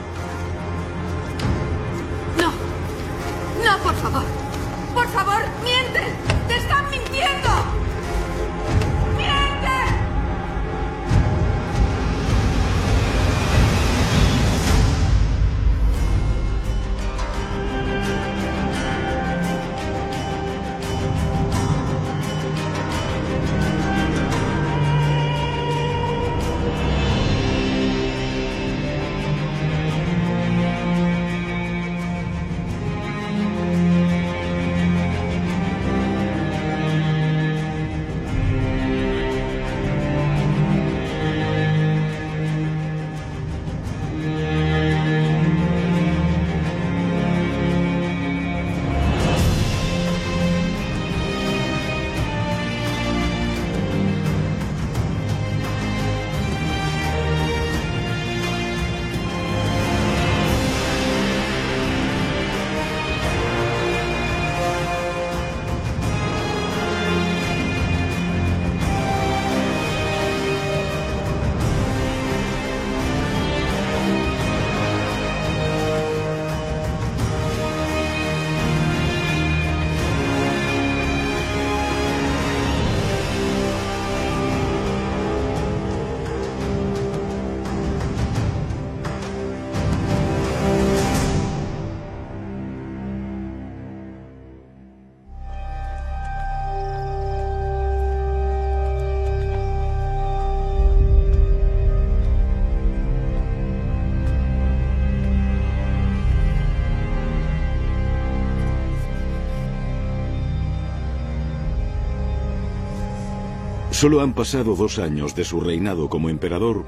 Solo 113.97 114.20
han 114.20 114.35
pasado 114.35 114.77
dos 114.77 114.98
años 114.98 115.35
de 115.35 115.43
su 115.43 115.59
reinado 115.59 116.10
como 116.10 116.28
emperador 116.28 116.85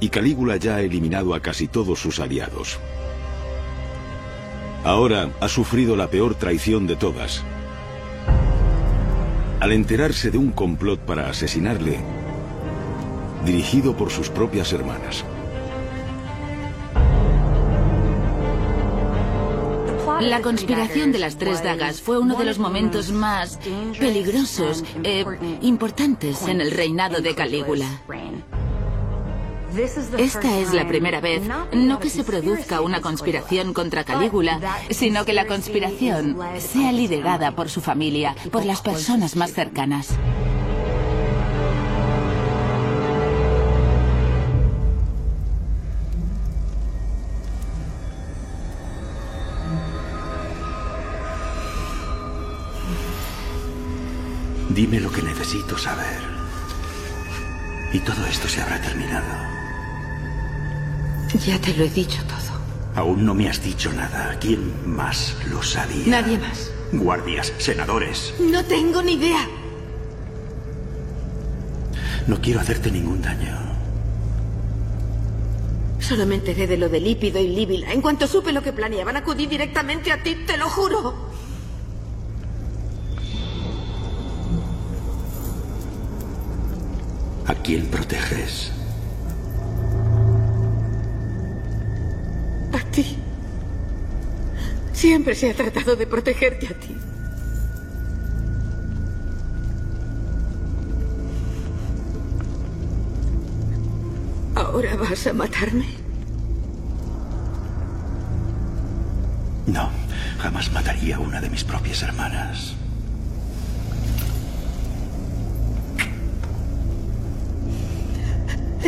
y 0.00 0.08
Calígula 0.08 0.56
ya 0.56 0.76
ha 0.76 0.80
eliminado 0.80 1.34
a 1.34 1.40
casi 1.40 1.68
todos 1.68 1.98
sus 1.98 2.20
aliados. 2.20 2.78
Ahora 4.82 5.28
ha 5.40 5.48
sufrido 5.48 5.94
la 5.94 6.08
peor 6.08 6.36
traición 6.36 6.86
de 6.86 6.96
todas. 6.96 7.44
Al 9.60 9.72
enterarse 9.72 10.30
de 10.30 10.38
un 10.38 10.52
complot 10.52 11.00
para 11.00 11.28
asesinarle, 11.28 11.98
dirigido 13.44 13.94
por 13.94 14.08
sus 14.10 14.30
propias 14.30 14.72
hermanas. 14.72 15.26
La 20.24 20.40
conspiración 20.40 21.12
de 21.12 21.18
las 21.18 21.36
tres 21.36 21.62
dagas 21.62 22.00
fue 22.00 22.18
uno 22.18 22.34
de 22.36 22.44
los 22.46 22.58
momentos 22.58 23.12
más 23.12 23.58
peligrosos, 23.98 24.82
e 25.02 25.24
importantes 25.60 26.48
en 26.48 26.60
el 26.62 26.70
reinado 26.70 27.20
de 27.20 27.34
Calígula. 27.34 27.86
Esta 30.16 30.58
es 30.58 30.72
la 30.72 30.88
primera 30.88 31.20
vez, 31.20 31.42
no 31.72 32.00
que 32.00 32.08
se 32.08 32.24
produzca 32.24 32.80
una 32.80 33.00
conspiración 33.00 33.74
contra 33.74 34.04
Calígula, 34.04 34.60
sino 34.90 35.24
que 35.26 35.34
la 35.34 35.46
conspiración 35.46 36.38
sea 36.58 36.90
liderada 36.92 37.52
por 37.52 37.68
su 37.68 37.80
familia, 37.80 38.34
por 38.50 38.64
las 38.64 38.80
personas 38.80 39.36
más 39.36 39.52
cercanas. 39.52 40.08
Dime 54.74 54.98
lo 54.98 55.10
que 55.12 55.22
necesito 55.22 55.78
saber. 55.78 56.20
Y 57.92 58.00
todo 58.00 58.26
esto 58.26 58.48
se 58.48 58.60
habrá 58.60 58.80
terminado. 58.80 59.24
Ya 61.46 61.60
te 61.60 61.74
lo 61.74 61.84
he 61.84 61.90
dicho 61.90 62.20
todo. 62.24 62.58
Aún 62.96 63.24
no 63.24 63.34
me 63.34 63.48
has 63.48 63.62
dicho 63.62 63.92
nada. 63.92 64.36
¿Quién 64.40 64.72
más 64.84 65.36
lo 65.48 65.62
sabía? 65.62 66.06
Nadie 66.08 66.38
más. 66.38 66.72
Guardias, 66.92 67.52
senadores. 67.58 68.34
No 68.40 68.64
tengo 68.64 69.00
ni 69.00 69.12
idea. 69.12 69.48
No 72.26 72.40
quiero 72.40 72.58
hacerte 72.58 72.90
ningún 72.90 73.22
daño. 73.22 73.56
Solo 76.00 76.26
me 76.26 76.34
enteré 76.34 76.66
de 76.66 76.76
lo 76.76 76.88
de 76.88 76.98
Lípido 76.98 77.38
y 77.38 77.46
Líbila. 77.46 77.92
En 77.92 78.02
cuanto 78.02 78.26
supe 78.26 78.52
lo 78.52 78.62
que 78.62 78.72
planeaban, 78.72 79.16
acudí 79.16 79.46
directamente 79.46 80.10
a 80.10 80.20
ti, 80.20 80.34
te 80.46 80.56
lo 80.56 80.68
juro. 80.68 81.33
Quién 87.64 87.86
proteges? 87.86 88.70
A 92.72 92.80
ti. 92.90 93.16
Siempre 94.92 95.34
se 95.34 95.50
ha 95.50 95.54
tratado 95.54 95.96
de 95.96 96.06
protegerte 96.06 96.66
a 96.68 96.74
ti. 96.74 96.94
¿Ahora 104.54 104.96
vas 104.96 105.26
a 105.26 105.32
matarme? 105.32 105.86
No, 109.66 109.88
jamás 110.38 110.70
mataría 110.70 111.16
a 111.16 111.20
una 111.20 111.40
de 111.40 111.48
mis 111.48 111.64
propias 111.64 112.02
hermanas. 112.02 112.76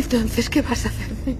Entonces, 0.08 0.48
¿qué 0.48 0.62
vas 0.62 0.86
a 0.86 0.88
hacerme? 0.88 1.36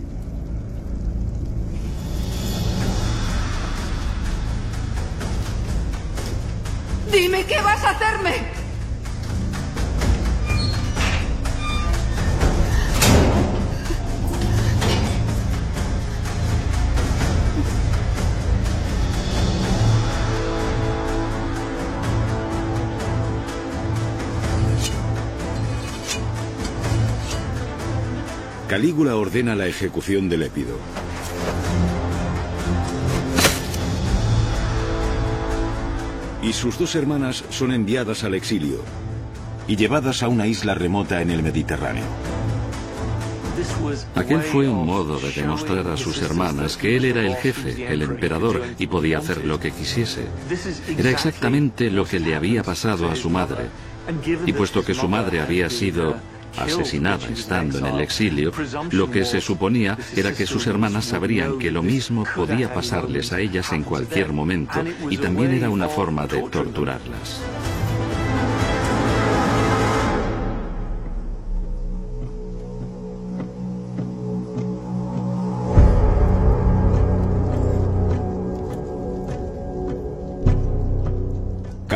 Dime, 7.12 7.44
¿qué 7.44 7.60
vas 7.60 7.84
a 7.84 7.90
hacerme? 7.90 8.55
Calígula 28.76 29.16
ordena 29.16 29.56
la 29.56 29.66
ejecución 29.66 30.28
del 30.28 30.42
Épido. 30.42 30.76
Y 36.42 36.52
sus 36.52 36.78
dos 36.78 36.94
hermanas 36.94 37.42
son 37.48 37.72
enviadas 37.72 38.22
al 38.22 38.34
exilio 38.34 38.82
y 39.66 39.76
llevadas 39.76 40.22
a 40.22 40.28
una 40.28 40.46
isla 40.46 40.74
remota 40.74 41.22
en 41.22 41.30
el 41.30 41.42
Mediterráneo. 41.42 42.04
Aquel 44.14 44.42
fue 44.42 44.68
un 44.68 44.84
modo 44.84 45.18
de 45.20 45.32
demostrar 45.32 45.88
a 45.88 45.96
sus 45.96 46.20
hermanas 46.20 46.76
que 46.76 46.98
él 46.98 47.06
era 47.06 47.22
el 47.22 47.34
jefe, 47.36 47.90
el 47.90 48.02
emperador, 48.02 48.62
y 48.78 48.88
podía 48.88 49.20
hacer 49.20 49.46
lo 49.46 49.58
que 49.58 49.70
quisiese. 49.70 50.26
Era 50.98 51.08
exactamente 51.08 51.90
lo 51.90 52.04
que 52.04 52.20
le 52.20 52.34
había 52.34 52.62
pasado 52.62 53.08
a 53.08 53.16
su 53.16 53.30
madre. 53.30 53.70
Y 54.44 54.52
puesto 54.52 54.84
que 54.84 54.92
su 54.92 55.08
madre 55.08 55.40
había 55.40 55.70
sido 55.70 56.16
asesinada 56.58 57.28
estando 57.28 57.78
en 57.78 57.86
el 57.86 58.00
exilio, 58.00 58.52
lo 58.90 59.10
que 59.10 59.24
se 59.24 59.40
suponía 59.40 59.96
era 60.14 60.32
que 60.32 60.46
sus 60.46 60.66
hermanas 60.66 61.06
sabrían 61.06 61.58
que 61.58 61.70
lo 61.70 61.82
mismo 61.82 62.24
podía 62.34 62.72
pasarles 62.72 63.32
a 63.32 63.40
ellas 63.40 63.72
en 63.72 63.82
cualquier 63.82 64.32
momento 64.32 64.82
y 65.10 65.16
también 65.16 65.52
era 65.52 65.70
una 65.70 65.88
forma 65.88 66.26
de 66.26 66.42
torturarlas. 66.42 67.42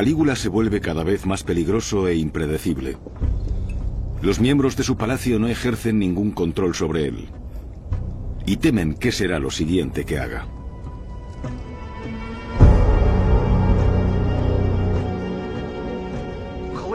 Calígula 0.00 0.34
se 0.34 0.48
vuelve 0.48 0.80
cada 0.80 1.04
vez 1.04 1.26
más 1.26 1.42
peligroso 1.42 2.08
e 2.08 2.14
impredecible. 2.14 2.96
Los 4.22 4.38
miembros 4.38 4.76
de 4.76 4.84
su 4.84 4.96
palacio 4.96 5.38
no 5.38 5.48
ejercen 5.48 5.98
ningún 5.98 6.32
control 6.32 6.74
sobre 6.74 7.06
él. 7.06 7.28
Y 8.44 8.58
temen 8.58 8.94
qué 8.94 9.12
será 9.12 9.38
lo 9.38 9.50
siguiente 9.50 10.04
que 10.04 10.18
haga. 10.18 10.46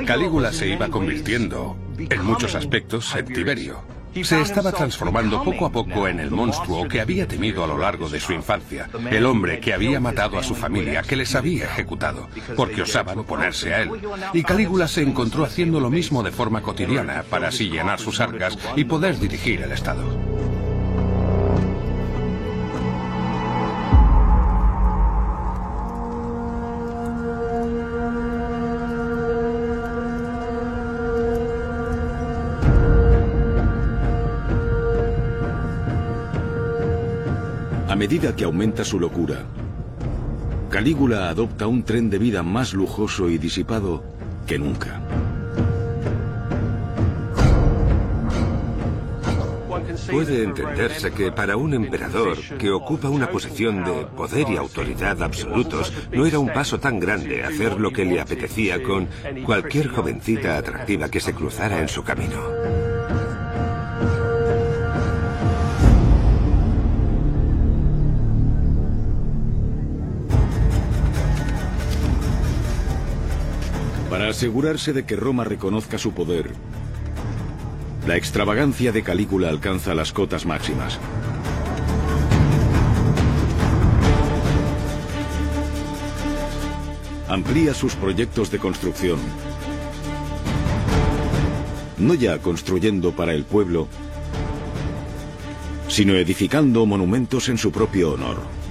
Calígula 0.05 0.51
se 0.51 0.67
iba 0.67 0.87
convirtiendo, 0.89 1.75
en 1.97 2.23
muchos 2.23 2.53
aspectos, 2.53 3.15
en 3.15 3.25
Tiberio. 3.25 3.94
Se 4.23 4.41
estaba 4.41 4.71
transformando 4.71 5.43
poco 5.43 5.65
a 5.65 5.71
poco 5.71 6.07
en 6.07 6.19
el 6.19 6.31
monstruo 6.31 6.87
que 6.87 7.01
había 7.01 7.27
temido 7.27 7.63
a 7.63 7.67
lo 7.67 7.77
largo 7.77 8.09
de 8.09 8.19
su 8.19 8.33
infancia, 8.33 8.89
el 9.11 9.25
hombre 9.25 9.59
que 9.59 9.73
había 9.73 9.99
matado 9.99 10.37
a 10.37 10.43
su 10.43 10.55
familia, 10.55 11.01
que 11.01 11.15
les 11.15 11.35
había 11.35 11.65
ejecutado, 11.65 12.29
porque 12.55 12.81
osaban 12.81 13.19
oponerse 13.19 13.73
a 13.73 13.81
él. 13.81 13.91
Y 14.33 14.43
Calígula 14.43 14.87
se 14.87 15.01
encontró 15.01 15.43
haciendo 15.43 15.79
lo 15.79 15.89
mismo 15.89 16.23
de 16.23 16.31
forma 16.31 16.61
cotidiana 16.61 17.23
para 17.29 17.49
así 17.49 17.69
llenar 17.69 17.99
sus 17.99 18.19
arcas 18.19 18.57
y 18.75 18.85
poder 18.85 19.19
dirigir 19.19 19.61
el 19.61 19.71
Estado. 19.71 20.34
A 37.95 37.97
medida 37.97 38.35
que 38.35 38.43
aumenta 38.43 38.83
su 38.83 38.99
locura, 38.99 39.45
Calígula 40.69 41.29
adopta 41.29 41.65
un 41.65 41.83
tren 41.83 42.09
de 42.09 42.17
vida 42.17 42.43
más 42.43 42.73
lujoso 42.73 43.29
y 43.29 43.37
disipado 43.37 44.03
que 44.45 44.59
nunca. 44.59 45.01
Puede 50.11 50.43
entenderse 50.43 51.11
que 51.11 51.31
para 51.31 51.55
un 51.55 51.73
emperador 51.73 52.37
que 52.59 52.69
ocupa 52.69 53.07
una 53.07 53.29
posición 53.29 53.85
de 53.85 54.05
poder 54.07 54.49
y 54.49 54.57
autoridad 54.57 55.23
absolutos, 55.23 55.93
no 56.11 56.25
era 56.25 56.37
un 56.37 56.49
paso 56.49 56.77
tan 56.77 56.99
grande 56.99 57.45
hacer 57.45 57.79
lo 57.79 57.91
que 57.91 58.03
le 58.03 58.19
apetecía 58.19 58.83
con 58.83 59.07
cualquier 59.45 59.87
jovencita 59.87 60.57
atractiva 60.57 61.07
que 61.07 61.21
se 61.21 61.33
cruzara 61.33 61.79
en 61.79 61.87
su 61.87 62.03
camino. 62.03 62.64
Para 74.25 74.33
asegurarse 74.33 74.91
de 74.91 75.05
que 75.05 75.15
Roma 75.15 75.43
reconozca 75.43 75.99
su 75.99 76.13
poder, 76.13 76.49
la 78.07 78.17
extravagancia 78.17 78.91
de 78.91 79.03
Calígula 79.03 79.49
alcanza 79.49 79.93
las 79.93 80.11
cotas 80.11 80.47
máximas. 80.47 80.97
Amplía 87.27 87.75
sus 87.75 87.93
proyectos 87.93 88.49
de 88.49 88.57
construcción, 88.57 89.19
no 91.99 92.15
ya 92.15 92.39
construyendo 92.39 93.11
para 93.11 93.35
el 93.35 93.43
pueblo, 93.43 93.87
sino 95.87 96.15
edificando 96.15 96.87
monumentos 96.87 97.47
en 97.47 97.59
su 97.59 97.71
propio 97.71 98.13
honor. 98.13 98.64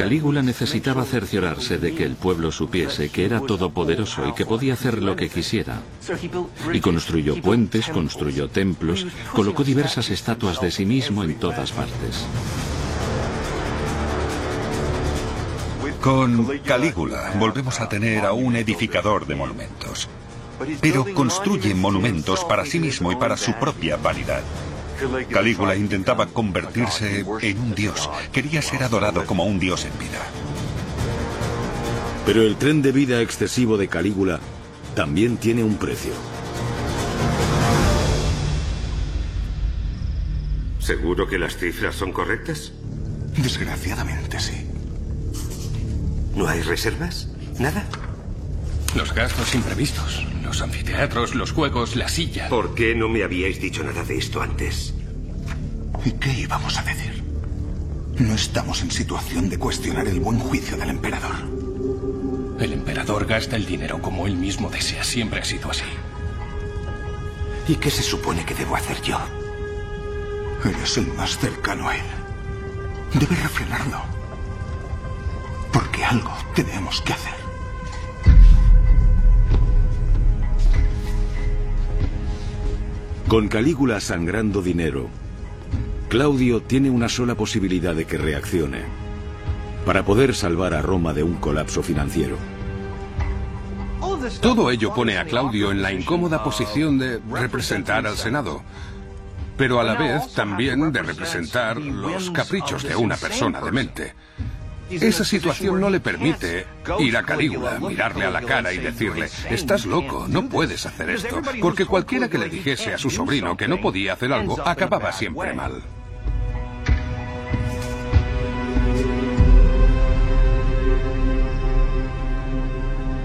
Calígula 0.00 0.40
necesitaba 0.40 1.04
cerciorarse 1.04 1.76
de 1.76 1.94
que 1.94 2.04
el 2.04 2.14
pueblo 2.14 2.50
supiese 2.50 3.10
que 3.10 3.26
era 3.26 3.38
todopoderoso 3.40 4.26
y 4.26 4.32
que 4.32 4.46
podía 4.46 4.72
hacer 4.72 5.02
lo 5.02 5.14
que 5.14 5.28
quisiera. 5.28 5.82
Y 6.72 6.80
construyó 6.80 7.38
puentes, 7.42 7.86
construyó 7.88 8.48
templos, 8.48 9.06
colocó 9.34 9.62
diversas 9.62 10.08
estatuas 10.08 10.58
de 10.62 10.70
sí 10.70 10.86
mismo 10.86 11.22
en 11.22 11.34
todas 11.38 11.72
partes. 11.72 12.24
Con 16.00 16.46
Calígula 16.60 17.34
volvemos 17.38 17.78
a 17.82 17.88
tener 17.90 18.24
a 18.24 18.32
un 18.32 18.56
edificador 18.56 19.26
de 19.26 19.34
monumentos. 19.34 20.08
Pero 20.80 21.04
construye 21.12 21.74
monumentos 21.74 22.42
para 22.46 22.64
sí 22.64 22.78
mismo 22.78 23.12
y 23.12 23.16
para 23.16 23.36
su 23.36 23.52
propia 23.52 23.98
vanidad. 23.98 24.42
Calígula 25.28 25.76
intentaba 25.76 26.26
convertirse 26.26 27.24
en 27.42 27.58
un 27.58 27.74
dios. 27.74 28.10
Quería 28.32 28.62
ser 28.62 28.82
adorado 28.82 29.24
como 29.26 29.44
un 29.44 29.58
dios 29.58 29.84
en 29.84 29.98
vida. 29.98 30.20
Pero 32.26 32.42
el 32.42 32.56
tren 32.56 32.82
de 32.82 32.92
vida 32.92 33.20
excesivo 33.20 33.76
de 33.76 33.88
Calígula 33.88 34.40
también 34.94 35.36
tiene 35.36 35.64
un 35.64 35.76
precio. 35.76 36.12
¿Seguro 40.78 41.28
que 41.28 41.38
las 41.38 41.56
cifras 41.56 41.94
son 41.94 42.12
correctas? 42.12 42.72
Desgraciadamente 43.36 44.40
sí. 44.40 44.66
¿No 46.34 46.48
hay 46.48 46.62
reservas? 46.62 47.28
¿Nada? 47.58 47.84
Los 48.94 49.14
gastos 49.14 49.54
imprevistos, 49.54 50.26
los 50.42 50.62
anfiteatros, 50.62 51.34
los 51.36 51.52
juegos, 51.52 51.94
la 51.94 52.08
silla. 52.08 52.48
¿Por 52.48 52.74
qué 52.74 52.94
no 52.94 53.08
me 53.08 53.22
habíais 53.22 53.60
dicho 53.60 53.84
nada 53.84 54.02
de 54.02 54.18
esto 54.18 54.42
antes? 54.42 54.94
¿Y 56.04 56.12
qué 56.12 56.32
íbamos 56.32 56.76
a 56.76 56.82
decir? 56.82 57.22
No 58.18 58.34
estamos 58.34 58.82
en 58.82 58.90
situación 58.90 59.48
de 59.48 59.58
cuestionar 59.58 60.08
el 60.08 60.18
buen 60.18 60.40
juicio 60.40 60.76
del 60.76 60.90
emperador. 60.90 61.36
El 62.58 62.72
emperador 62.72 63.26
gasta 63.26 63.56
el 63.56 63.64
dinero 63.64 64.02
como 64.02 64.26
él 64.26 64.34
mismo 64.36 64.68
desea. 64.68 65.04
Siempre 65.04 65.40
ha 65.40 65.44
sido 65.44 65.70
así. 65.70 65.84
¿Y 67.68 67.76
qué 67.76 67.90
se 67.90 68.02
supone 68.02 68.44
que 68.44 68.54
debo 68.54 68.74
hacer 68.74 69.00
yo? 69.02 69.18
Eres 70.64 70.98
el 70.98 71.06
más 71.14 71.38
cercano 71.38 71.88
a 71.88 71.96
él. 71.96 72.04
Debes 73.14 73.42
refrenarlo. 73.42 74.02
Porque 75.72 76.04
algo 76.04 76.36
tenemos 76.54 77.00
que 77.02 77.12
hacer. 77.12 77.39
Con 83.30 83.46
Calígula 83.46 84.00
sangrando 84.00 84.60
dinero, 84.60 85.08
Claudio 86.08 86.62
tiene 86.62 86.90
una 86.90 87.08
sola 87.08 87.36
posibilidad 87.36 87.94
de 87.94 88.04
que 88.04 88.18
reaccione, 88.18 88.80
para 89.86 90.04
poder 90.04 90.34
salvar 90.34 90.74
a 90.74 90.82
Roma 90.82 91.12
de 91.12 91.22
un 91.22 91.34
colapso 91.36 91.80
financiero. 91.80 92.36
Todo 94.40 94.72
ello 94.72 94.92
pone 94.92 95.16
a 95.16 95.26
Claudio 95.26 95.70
en 95.70 95.80
la 95.80 95.92
incómoda 95.92 96.42
posición 96.42 96.98
de 96.98 97.20
representar 97.30 98.04
al 98.04 98.16
Senado, 98.16 98.62
pero 99.56 99.78
a 99.78 99.84
la 99.84 99.94
vez 99.94 100.34
también 100.34 100.90
de 100.90 101.00
representar 101.00 101.76
los 101.76 102.32
caprichos 102.32 102.82
de 102.82 102.96
una 102.96 103.16
persona 103.16 103.60
demente. 103.60 104.12
Esa 104.90 105.24
situación 105.24 105.80
no 105.80 105.88
le 105.88 106.00
permite 106.00 106.66
ir 106.98 107.16
a 107.16 107.22
Calígula, 107.22 107.78
mirarle 107.78 108.24
a 108.24 108.30
la 108.30 108.42
cara 108.42 108.72
y 108.72 108.78
decirle, 108.78 109.28
estás 109.48 109.86
loco, 109.86 110.26
no 110.28 110.48
puedes 110.48 110.84
hacer 110.84 111.10
esto, 111.10 111.40
porque 111.60 111.86
cualquiera 111.86 112.28
que 112.28 112.38
le 112.38 112.48
dijese 112.48 112.92
a 112.92 112.98
su 112.98 113.08
sobrino 113.08 113.56
que 113.56 113.68
no 113.68 113.80
podía 113.80 114.14
hacer 114.14 114.32
algo 114.32 114.60
acababa 114.66 115.12
siempre 115.12 115.54
mal. 115.54 115.82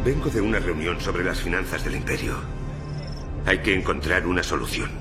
Vengo 0.05 0.29
de 0.29 0.39
una 0.39 0.59
reunión 0.59 1.01
sobre 1.01 1.23
las 1.23 1.41
finanzas 1.41 1.83
del 1.83 1.95
imperio. 1.95 2.35
Hay 3.47 3.59
que 3.59 3.73
encontrar 3.73 4.27
una 4.27 4.43
solución. 4.43 4.91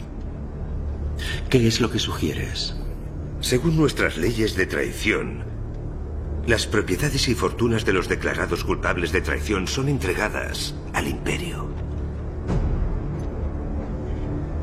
¿Qué 1.51 1.67
es 1.67 1.81
lo 1.83 1.91
que 1.91 1.99
sugieres? 1.99 2.75
Según 3.41 3.77
nuestras 3.77 4.17
leyes 4.17 4.57
de 4.57 4.65
traición, 4.65 5.54
las 6.47 6.67
propiedades 6.67 7.29
y 7.29 7.35
fortunas 7.35 7.85
de 7.85 7.95
los 7.95 8.09
declarados 8.09 8.65
culpables 8.65 9.13
de 9.13 9.23
traición 9.23 9.67
son 9.67 9.89
entregadas 9.89 10.75
al 10.93 11.09
imperio. 11.09 11.69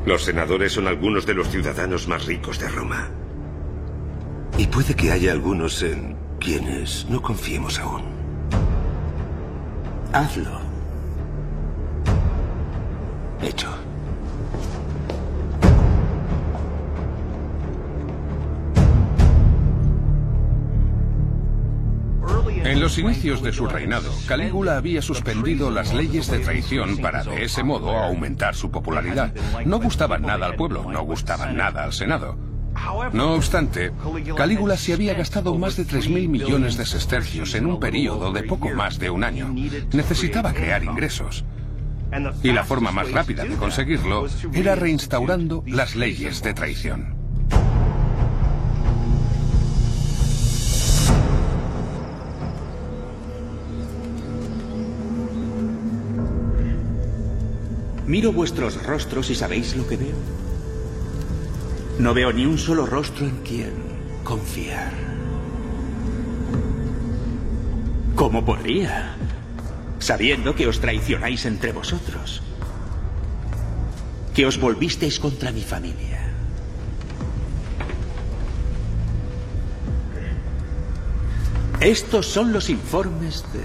Los 0.06 0.24
senadores 0.24 0.72
son 0.72 0.86
algunos 0.86 1.26
de 1.26 1.34
los 1.34 1.48
ciudadanos 1.48 2.08
más 2.08 2.26
ricos 2.26 2.58
de 2.58 2.68
Roma. 2.68 3.10
Y 4.58 4.66
puede 4.66 4.94
que 4.94 5.10
haya 5.10 5.32
algunos 5.32 5.82
en 5.82 6.16
quienes 6.38 7.06
no 7.08 7.20
confiemos 7.22 7.78
aún. 7.78 8.02
Hazlo. 10.12 10.60
Hecho. 13.42 13.81
En 22.64 22.80
los 22.80 22.98
inicios 22.98 23.42
de 23.42 23.52
su 23.52 23.66
reinado, 23.66 24.10
Calígula 24.26 24.76
había 24.76 25.02
suspendido 25.02 25.70
las 25.70 25.92
leyes 25.92 26.30
de 26.30 26.38
traición 26.38 26.98
para 26.98 27.24
de 27.24 27.44
ese 27.44 27.62
modo 27.62 27.96
aumentar 27.96 28.54
su 28.54 28.70
popularidad. 28.70 29.34
No 29.64 29.80
gustaban 29.80 30.22
nada 30.22 30.46
al 30.46 30.54
pueblo, 30.54 30.90
no 30.90 31.02
gustaban 31.02 31.56
nada 31.56 31.84
al 31.84 31.92
Senado. 31.92 32.36
No 33.12 33.34
obstante, 33.34 33.92
Calígula 34.36 34.76
se 34.76 34.94
había 34.94 35.14
gastado 35.14 35.56
más 35.58 35.76
de 35.76 35.86
3.000 35.86 36.28
millones 36.28 36.76
de 36.76 36.86
sestercios 36.86 37.54
en 37.54 37.66
un 37.66 37.78
periodo 37.78 38.32
de 38.32 38.44
poco 38.44 38.70
más 38.70 38.98
de 38.98 39.10
un 39.10 39.24
año. 39.24 39.54
Necesitaba 39.92 40.52
crear 40.52 40.82
ingresos. 40.84 41.44
Y 42.42 42.52
la 42.52 42.64
forma 42.64 42.92
más 42.92 43.10
rápida 43.10 43.44
de 43.44 43.56
conseguirlo 43.56 44.26
era 44.52 44.74
reinstaurando 44.74 45.62
las 45.66 45.96
leyes 45.96 46.42
de 46.42 46.54
traición. 46.54 47.21
Miro 58.12 58.30
vuestros 58.30 58.82
rostros 58.82 59.30
y 59.30 59.34
sabéis 59.34 59.74
lo 59.74 59.88
que 59.88 59.96
veo. 59.96 60.14
No 61.98 62.12
veo 62.12 62.30
ni 62.30 62.44
un 62.44 62.58
solo 62.58 62.84
rostro 62.84 63.24
en 63.24 63.38
quien 63.38 63.72
confiar. 64.22 64.92
¿Cómo 68.14 68.44
podría? 68.44 69.16
Sabiendo 69.98 70.54
que 70.54 70.66
os 70.66 70.78
traicionáis 70.78 71.46
entre 71.46 71.72
vosotros. 71.72 72.42
Que 74.34 74.44
os 74.44 74.60
volvisteis 74.60 75.18
contra 75.18 75.50
mi 75.50 75.62
familia. 75.62 76.20
Estos 81.80 82.26
son 82.26 82.52
los 82.52 82.68
informes 82.68 83.42
de 83.54 83.64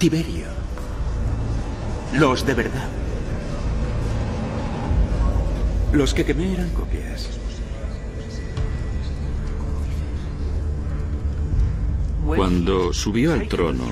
Tiberio. 0.00 0.59
Los 2.12 2.44
de 2.44 2.54
verdad. 2.54 2.88
Los 5.92 6.12
que 6.12 6.24
quemé 6.24 6.52
eran 6.52 6.70
copias. 6.70 7.28
Cuando 12.26 12.92
subió 12.92 13.32
al 13.32 13.48
trono, 13.48 13.84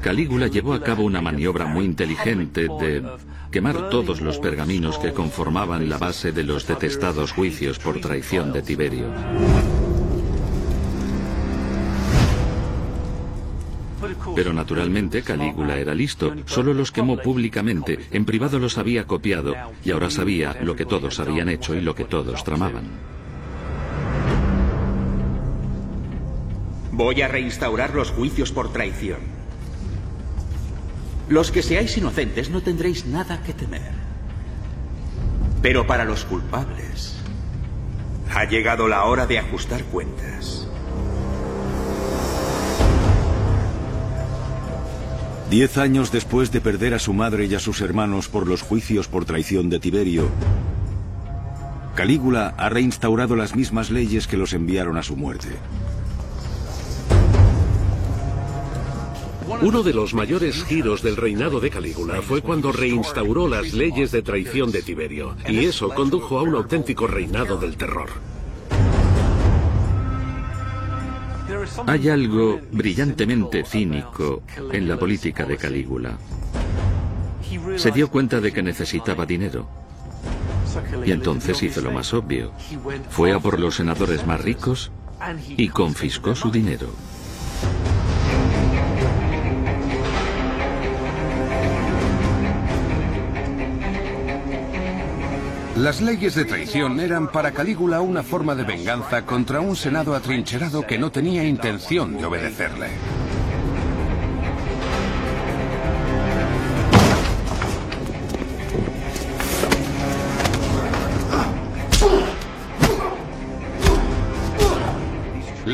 Calígula 0.00 0.48
llevó 0.48 0.74
a 0.74 0.82
cabo 0.82 1.04
una 1.04 1.22
maniobra 1.22 1.66
muy 1.66 1.84
inteligente 1.84 2.68
de 2.68 3.02
quemar 3.50 3.88
todos 3.88 4.20
los 4.20 4.38
pergaminos 4.38 4.98
que 4.98 5.12
conformaban 5.12 5.88
la 5.88 5.98
base 5.98 6.32
de 6.32 6.44
los 6.44 6.66
detestados 6.66 7.32
juicios 7.32 7.78
por 7.78 8.00
traición 8.00 8.52
de 8.52 8.62
Tiberio. 8.62 9.06
Pero 14.34 14.52
naturalmente 14.52 15.22
Calígula 15.22 15.78
era 15.78 15.94
listo, 15.94 16.34
solo 16.46 16.74
los 16.74 16.92
quemó 16.92 17.16
públicamente, 17.16 17.98
en 18.10 18.24
privado 18.24 18.58
los 18.58 18.78
había 18.78 19.06
copiado 19.06 19.54
y 19.84 19.90
ahora 19.90 20.10
sabía 20.10 20.56
lo 20.62 20.76
que 20.76 20.86
todos 20.86 21.20
habían 21.20 21.48
hecho 21.48 21.74
y 21.74 21.80
lo 21.80 21.94
que 21.94 22.04
todos 22.04 22.44
tramaban. 22.44 22.84
Voy 26.92 27.22
a 27.22 27.28
reinstaurar 27.28 27.94
los 27.94 28.10
juicios 28.12 28.52
por 28.52 28.72
traición. 28.72 29.18
Los 31.28 31.50
que 31.50 31.62
seáis 31.62 31.96
inocentes 31.96 32.50
no 32.50 32.62
tendréis 32.62 33.06
nada 33.06 33.42
que 33.42 33.52
temer. 33.52 33.90
Pero 35.60 35.86
para 35.86 36.04
los 36.04 36.24
culpables, 36.24 37.16
ha 38.32 38.44
llegado 38.44 38.86
la 38.86 39.04
hora 39.04 39.26
de 39.26 39.38
ajustar 39.38 39.82
cuentas. 39.84 40.63
Diez 45.50 45.78
años 45.78 46.10
después 46.10 46.50
de 46.50 46.60
perder 46.60 46.94
a 46.94 46.98
su 46.98 47.12
madre 47.12 47.46
y 47.46 47.54
a 47.54 47.60
sus 47.60 47.80
hermanos 47.80 48.28
por 48.28 48.48
los 48.48 48.62
juicios 48.62 49.08
por 49.08 49.24
traición 49.24 49.68
de 49.70 49.78
Tiberio, 49.78 50.28
Calígula 51.94 52.54
ha 52.56 52.68
reinstaurado 52.68 53.36
las 53.36 53.54
mismas 53.54 53.90
leyes 53.90 54.26
que 54.26 54.36
los 54.36 54.52
enviaron 54.52 54.96
a 54.96 55.02
su 55.02 55.16
muerte. 55.16 55.48
Uno 59.62 59.82
de 59.82 59.94
los 59.94 60.12
mayores 60.14 60.64
giros 60.64 61.02
del 61.02 61.16
reinado 61.16 61.60
de 61.60 61.70
Calígula 61.70 62.20
fue 62.22 62.42
cuando 62.42 62.72
reinstauró 62.72 63.46
las 63.46 63.72
leyes 63.72 64.10
de 64.10 64.22
traición 64.22 64.72
de 64.72 64.82
Tiberio, 64.82 65.36
y 65.48 65.66
eso 65.66 65.90
condujo 65.90 66.38
a 66.38 66.42
un 66.42 66.56
auténtico 66.56 67.06
reinado 67.06 67.56
del 67.56 67.76
terror. 67.76 68.08
Hay 71.86 72.08
algo 72.08 72.60
brillantemente 72.72 73.64
cínico 73.64 74.42
en 74.72 74.88
la 74.88 74.98
política 74.98 75.44
de 75.44 75.56
Calígula. 75.56 76.18
Se 77.76 77.90
dio 77.90 78.08
cuenta 78.10 78.40
de 78.40 78.52
que 78.52 78.62
necesitaba 78.62 79.26
dinero. 79.26 79.68
Y 81.06 81.12
entonces 81.12 81.62
hizo 81.62 81.80
lo 81.80 81.92
más 81.92 82.12
obvio. 82.14 82.52
Fue 83.10 83.32
a 83.32 83.38
por 83.38 83.60
los 83.60 83.76
senadores 83.76 84.26
más 84.26 84.40
ricos 84.40 84.90
y 85.56 85.68
confiscó 85.68 86.34
su 86.34 86.50
dinero. 86.50 86.88
Las 95.76 96.00
leyes 96.00 96.36
de 96.36 96.44
traición 96.44 97.00
eran 97.00 97.32
para 97.32 97.50
Calígula 97.50 98.00
una 98.00 98.22
forma 98.22 98.54
de 98.54 98.62
venganza 98.62 99.26
contra 99.26 99.60
un 99.60 99.74
senado 99.74 100.14
atrincherado 100.14 100.86
que 100.86 100.98
no 100.98 101.10
tenía 101.10 101.42
intención 101.42 102.16
de 102.16 102.24
obedecerle. 102.24 102.90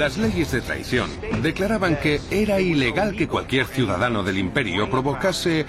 Las 0.01 0.17
leyes 0.17 0.51
de 0.51 0.63
traición 0.63 1.11
declaraban 1.43 2.01
que 2.01 2.23
era 2.31 2.59
ilegal 2.59 3.15
que 3.15 3.29
cualquier 3.29 3.67
ciudadano 3.67 4.23
del 4.23 4.39
imperio 4.39 4.89
provocase 4.89 5.67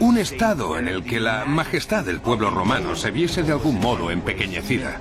un 0.00 0.16
estado 0.16 0.78
en 0.78 0.88
el 0.88 1.04
que 1.04 1.20
la 1.20 1.44
majestad 1.44 2.02
del 2.02 2.22
pueblo 2.22 2.48
romano 2.48 2.96
se 2.96 3.10
viese 3.10 3.42
de 3.42 3.52
algún 3.52 3.78
modo 3.78 4.10
empequeñecida. 4.10 5.00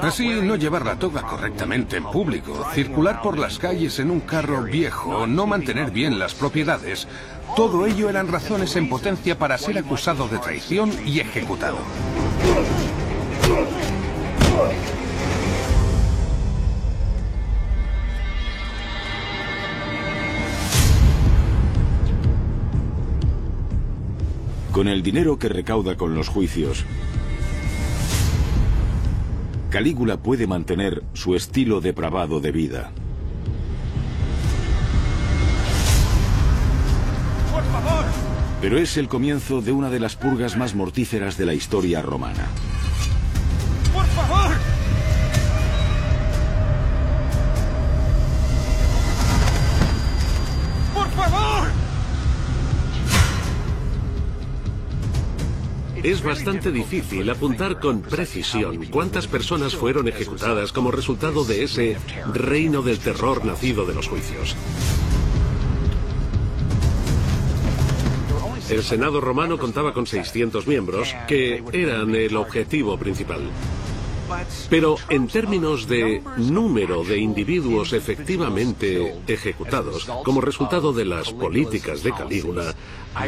Así, 0.00 0.28
no 0.28 0.54
llevar 0.54 0.86
la 0.86 0.94
toga 0.94 1.22
correctamente 1.22 1.96
en 1.96 2.04
público, 2.04 2.68
circular 2.72 3.20
por 3.20 3.36
las 3.36 3.58
calles 3.58 3.98
en 3.98 4.12
un 4.12 4.20
carro 4.20 4.62
viejo, 4.62 5.26
no 5.26 5.44
mantener 5.48 5.90
bien 5.90 6.20
las 6.20 6.34
propiedades, 6.34 7.08
todo 7.56 7.84
ello 7.84 8.08
eran 8.08 8.28
razones 8.28 8.76
en 8.76 8.88
potencia 8.88 9.36
para 9.36 9.58
ser 9.58 9.76
acusado 9.76 10.28
de 10.28 10.38
traición 10.38 10.92
y 11.04 11.18
ejecutado. 11.18 11.78
Con 24.72 24.86
el 24.86 25.02
dinero 25.02 25.40
que 25.40 25.48
recauda 25.48 25.96
con 25.96 26.14
los 26.14 26.28
juicios, 26.28 26.84
Calígula 29.70 30.18
puede 30.18 30.46
mantener 30.46 31.02
su 31.14 31.34
estilo 31.34 31.80
depravado 31.80 32.40
de 32.40 32.52
vida. 32.52 32.92
Pero 38.60 38.78
es 38.78 38.96
el 38.96 39.08
comienzo 39.08 39.60
de 39.62 39.72
una 39.72 39.90
de 39.90 39.98
las 39.98 40.14
purgas 40.14 40.56
más 40.56 40.74
mortíferas 40.74 41.36
de 41.36 41.46
la 41.46 41.54
historia 41.54 42.00
romana. 42.00 42.46
¡Por 44.18 44.26
favor! 44.26 44.50
¡Por 50.94 51.10
favor! 51.10 51.68
Es 56.02 56.22
bastante 56.22 56.72
difícil 56.72 57.30
apuntar 57.30 57.78
con 57.78 58.02
precisión 58.02 58.86
cuántas 58.86 59.28
personas 59.28 59.76
fueron 59.76 60.08
ejecutadas 60.08 60.72
como 60.72 60.90
resultado 60.90 61.44
de 61.44 61.62
ese 61.62 61.96
reino 62.34 62.82
del 62.82 62.98
terror 62.98 63.44
nacido 63.44 63.86
de 63.86 63.94
los 63.94 64.08
juicios. 64.08 64.56
El 68.68 68.82
Senado 68.82 69.20
romano 69.20 69.58
contaba 69.58 69.94
con 69.94 70.06
600 70.06 70.66
miembros, 70.66 71.14
que 71.26 71.62
eran 71.72 72.14
el 72.14 72.36
objetivo 72.36 72.98
principal. 72.98 73.40
Pero 74.70 74.96
en 75.08 75.28
términos 75.28 75.88
de 75.88 76.22
número 76.36 77.04
de 77.04 77.18
individuos 77.18 77.92
efectivamente 77.92 79.14
ejecutados 79.26 80.08
como 80.24 80.40
resultado 80.40 80.92
de 80.92 81.04
las 81.04 81.32
políticas 81.32 82.02
de 82.02 82.12
Calígula, 82.12 82.74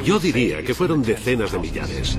yo 0.05 0.19
diría 0.19 0.63
que 0.63 0.75
fueron 0.75 1.03
decenas 1.03 1.53
de 1.53 1.59
millares. 1.59 2.19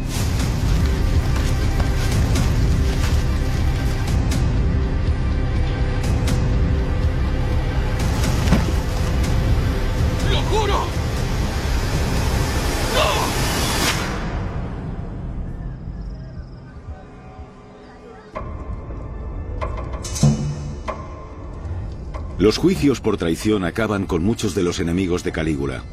Los 22.42 22.58
juicios 22.58 23.02
por 23.02 23.18
traición 23.18 23.64
acaban 23.66 24.08
con 24.08 24.24
muchos 24.24 24.56
de 24.56 24.64
los 24.64 24.80
enemigos 24.80 25.24
de 25.24 25.32
Calígula, 25.32 25.84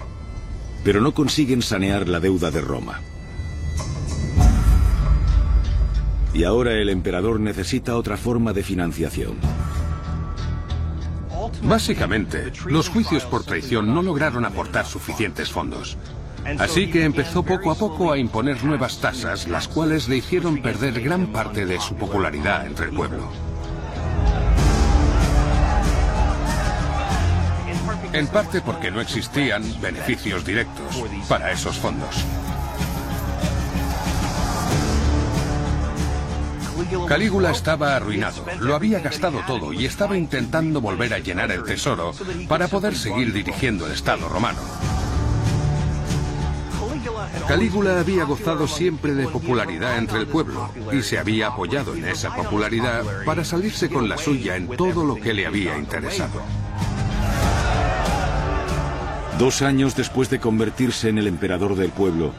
pero 0.82 1.02
no 1.02 1.12
consiguen 1.12 1.60
sanear 1.60 2.08
la 2.08 2.20
deuda 2.20 2.50
de 2.50 2.62
Roma. 2.62 3.02
Y 6.32 6.44
ahora 6.44 6.72
el 6.72 6.88
emperador 6.88 7.38
necesita 7.38 7.98
otra 7.98 8.16
forma 8.16 8.54
de 8.54 8.62
financiación. 8.62 9.34
Básicamente, 11.64 12.50
los 12.64 12.88
juicios 12.88 13.26
por 13.26 13.44
traición 13.44 13.92
no 13.92 14.00
lograron 14.00 14.46
aportar 14.46 14.86
suficientes 14.86 15.50
fondos. 15.50 15.98
Así 16.58 16.90
que 16.90 17.04
empezó 17.04 17.42
poco 17.42 17.70
a 17.70 17.74
poco 17.74 18.10
a 18.10 18.16
imponer 18.16 18.64
nuevas 18.64 19.02
tasas, 19.02 19.48
las 19.48 19.68
cuales 19.68 20.08
le 20.08 20.16
hicieron 20.16 20.62
perder 20.62 20.98
gran 21.02 21.26
parte 21.26 21.66
de 21.66 21.78
su 21.78 21.94
popularidad 21.96 22.66
entre 22.66 22.86
el 22.86 22.92
pueblo. 22.96 23.47
En 28.18 28.26
parte 28.26 28.60
porque 28.60 28.90
no 28.90 29.00
existían 29.00 29.62
beneficios 29.80 30.44
directos 30.44 31.04
para 31.28 31.52
esos 31.52 31.78
fondos. 31.78 32.24
Calígula 37.06 37.52
estaba 37.52 37.94
arruinado, 37.94 38.44
lo 38.58 38.74
había 38.74 38.98
gastado 38.98 39.44
todo 39.46 39.72
y 39.72 39.86
estaba 39.86 40.16
intentando 40.16 40.80
volver 40.80 41.14
a 41.14 41.20
llenar 41.20 41.52
el 41.52 41.62
tesoro 41.62 42.12
para 42.48 42.66
poder 42.66 42.96
seguir 42.96 43.32
dirigiendo 43.32 43.86
el 43.86 43.92
Estado 43.92 44.28
romano. 44.28 44.58
Calígula 47.46 48.00
había 48.00 48.24
gozado 48.24 48.66
siempre 48.66 49.14
de 49.14 49.28
popularidad 49.28 49.96
entre 49.96 50.18
el 50.18 50.26
pueblo 50.26 50.72
y 50.90 51.02
se 51.02 51.20
había 51.20 51.48
apoyado 51.48 51.94
en 51.94 52.04
esa 52.04 52.34
popularidad 52.34 53.04
para 53.24 53.44
salirse 53.44 53.88
con 53.88 54.08
la 54.08 54.18
suya 54.18 54.56
en 54.56 54.66
todo 54.76 55.04
lo 55.04 55.14
que 55.14 55.34
le 55.34 55.46
había 55.46 55.78
interesado. 55.78 56.42
Dos 59.38 59.62
años 59.62 59.94
después 59.94 60.30
de 60.30 60.40
convertirse 60.40 61.08
en 61.08 61.16
el 61.16 61.28
emperador 61.28 61.76
del 61.76 61.90
pueblo, 61.90 62.32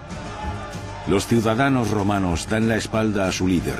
los 1.07 1.27
ciudadanos 1.27 1.91
romanos 1.91 2.47
dan 2.49 2.67
la 2.67 2.75
espalda 2.75 3.25
a 3.25 3.31
su 3.31 3.47
líder. 3.47 3.79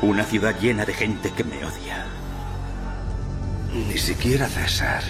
Una 0.00 0.22
ciudad 0.22 0.54
llena 0.60 0.84
de 0.84 0.94
gente 0.94 1.32
que 1.32 1.42
me 1.42 1.56
odia. 1.56 2.06
Ni 3.88 3.98
siquiera 3.98 4.46
César 4.46 5.02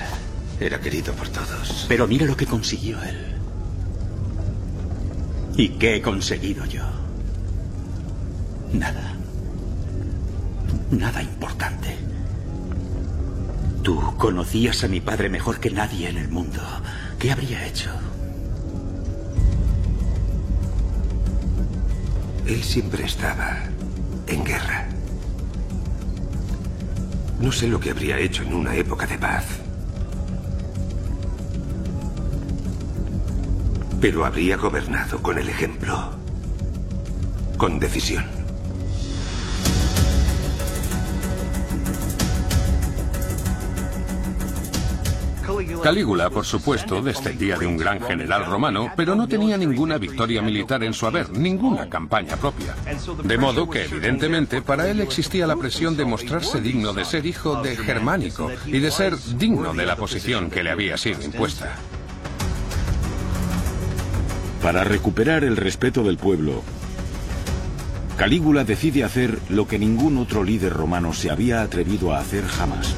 era 0.58 0.80
querido 0.80 1.12
por 1.12 1.28
todos. 1.28 1.84
Pero 1.88 2.06
mira 2.08 2.24
lo 2.24 2.38
que 2.38 2.46
consiguió 2.46 3.02
él. 3.02 3.36
¿Y 5.56 5.68
qué 5.70 5.96
he 5.96 6.02
conseguido 6.02 6.64
yo? 6.64 6.84
Nada. 8.72 9.14
Nada 10.90 11.22
importante. 11.22 12.11
Tú 13.82 14.00
conocías 14.16 14.84
a 14.84 14.88
mi 14.88 15.00
padre 15.00 15.28
mejor 15.28 15.58
que 15.58 15.70
nadie 15.70 16.08
en 16.08 16.16
el 16.16 16.28
mundo. 16.28 16.62
¿Qué 17.18 17.32
habría 17.32 17.66
hecho? 17.66 17.90
Él 22.46 22.62
siempre 22.62 23.04
estaba 23.04 23.58
en 24.28 24.44
guerra. 24.44 24.86
No 27.40 27.50
sé 27.50 27.66
lo 27.66 27.80
que 27.80 27.90
habría 27.90 28.18
hecho 28.18 28.44
en 28.44 28.54
una 28.54 28.76
época 28.76 29.04
de 29.06 29.18
paz. 29.18 29.46
Pero 34.00 34.24
habría 34.24 34.56
gobernado 34.56 35.20
con 35.20 35.38
el 35.38 35.48
ejemplo. 35.48 36.10
Con 37.56 37.80
decisión. 37.80 38.41
Calígula, 45.80 46.30
por 46.30 46.44
supuesto, 46.44 47.00
descendía 47.00 47.56
de 47.56 47.66
un 47.66 47.76
gran 47.76 48.00
general 48.00 48.46
romano, 48.46 48.90
pero 48.96 49.14
no 49.14 49.28
tenía 49.28 49.56
ninguna 49.56 49.98
victoria 49.98 50.42
militar 50.42 50.82
en 50.82 50.92
su 50.92 51.06
haber, 51.06 51.30
ninguna 51.30 51.88
campaña 51.88 52.36
propia. 52.36 52.74
De 53.22 53.38
modo 53.38 53.68
que, 53.68 53.84
evidentemente, 53.84 54.62
para 54.62 54.88
él 54.88 55.00
existía 55.00 55.46
la 55.46 55.56
presión 55.56 55.96
de 55.96 56.04
mostrarse 56.04 56.60
digno 56.60 56.92
de 56.92 57.04
ser 57.04 57.26
hijo 57.26 57.62
de 57.62 57.76
Germánico 57.76 58.50
y 58.66 58.78
de 58.78 58.90
ser 58.90 59.16
digno 59.36 59.74
de 59.74 59.86
la 59.86 59.96
posición 59.96 60.50
que 60.50 60.62
le 60.62 60.70
había 60.70 60.96
sido 60.96 61.22
impuesta. 61.22 61.76
Para 64.62 64.84
recuperar 64.84 65.42
el 65.44 65.56
respeto 65.56 66.04
del 66.04 66.16
pueblo, 66.16 66.62
Calígula 68.16 68.62
decide 68.62 69.02
hacer 69.02 69.38
lo 69.48 69.66
que 69.66 69.78
ningún 69.78 70.18
otro 70.18 70.44
líder 70.44 70.72
romano 70.72 71.12
se 71.12 71.30
había 71.30 71.62
atrevido 71.62 72.12
a 72.14 72.20
hacer 72.20 72.46
jamás. 72.46 72.94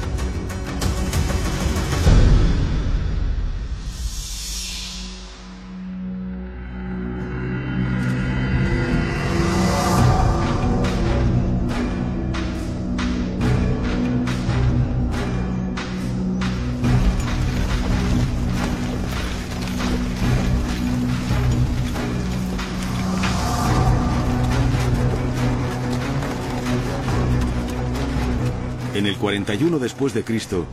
41 29.25 29.79
después 29.79 30.13
de 30.13 30.23
Cristo, 30.23 30.67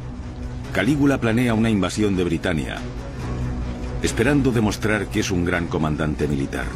Calígula 0.74 1.16
planea 1.16 1.54
una 1.54 1.70
invasión 1.70 2.16
de 2.16 2.24
Britania, 2.24 2.76
esperando 4.02 4.52
demostrar 4.52 5.06
que 5.06 5.20
es 5.20 5.30
un 5.30 5.46
gran 5.46 5.68
comandante 5.68 6.28
militar. 6.28 6.66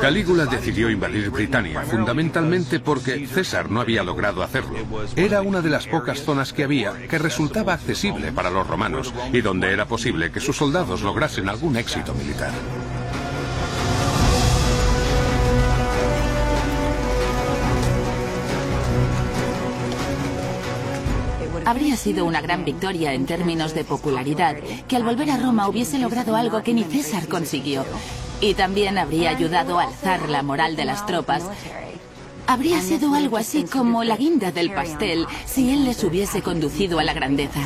Calígula 0.00 0.46
decidió 0.46 0.90
invadir 0.90 1.30
Britania, 1.30 1.82
fundamentalmente 1.82 2.80
porque 2.80 3.24
César 3.28 3.70
no 3.70 3.80
había 3.80 4.02
logrado 4.02 4.42
hacerlo. 4.42 4.78
Era 5.14 5.42
una 5.42 5.62
de 5.62 5.70
las 5.70 5.86
pocas 5.86 6.24
zonas 6.24 6.52
que 6.52 6.64
había 6.64 6.92
que 7.08 7.18
resultaba 7.18 7.74
accesible 7.74 8.32
para 8.32 8.50
los 8.50 8.66
romanos 8.66 9.14
y 9.32 9.42
donde 9.42 9.72
era 9.72 9.86
posible 9.86 10.32
que 10.32 10.40
sus 10.40 10.56
soldados 10.56 11.02
lograsen 11.02 11.48
algún 11.48 11.76
éxito 11.76 12.14
militar. 12.14 12.50
Habría 21.78 21.96
sido 21.96 22.24
una 22.24 22.40
gran 22.40 22.64
victoria 22.64 23.12
en 23.14 23.24
términos 23.24 23.72
de 23.72 23.84
popularidad 23.84 24.56
que 24.88 24.96
al 24.96 25.04
volver 25.04 25.30
a 25.30 25.36
Roma 25.36 25.68
hubiese 25.68 26.00
logrado 26.00 26.34
algo 26.34 26.60
que 26.64 26.74
ni 26.74 26.82
César 26.82 27.28
consiguió. 27.28 27.84
Y 28.40 28.54
también 28.54 28.98
habría 28.98 29.30
ayudado 29.30 29.78
a 29.78 29.84
alzar 29.84 30.28
la 30.28 30.42
moral 30.42 30.74
de 30.74 30.84
las 30.84 31.06
tropas. 31.06 31.44
Habría 32.48 32.80
sido 32.80 33.14
algo 33.14 33.36
así 33.36 33.62
como 33.62 34.02
la 34.02 34.16
guinda 34.16 34.50
del 34.50 34.72
pastel 34.72 35.24
si 35.46 35.72
él 35.72 35.84
les 35.84 36.02
hubiese 36.02 36.42
conducido 36.42 36.98
a 36.98 37.04
la 37.04 37.14
grandeza. 37.14 37.60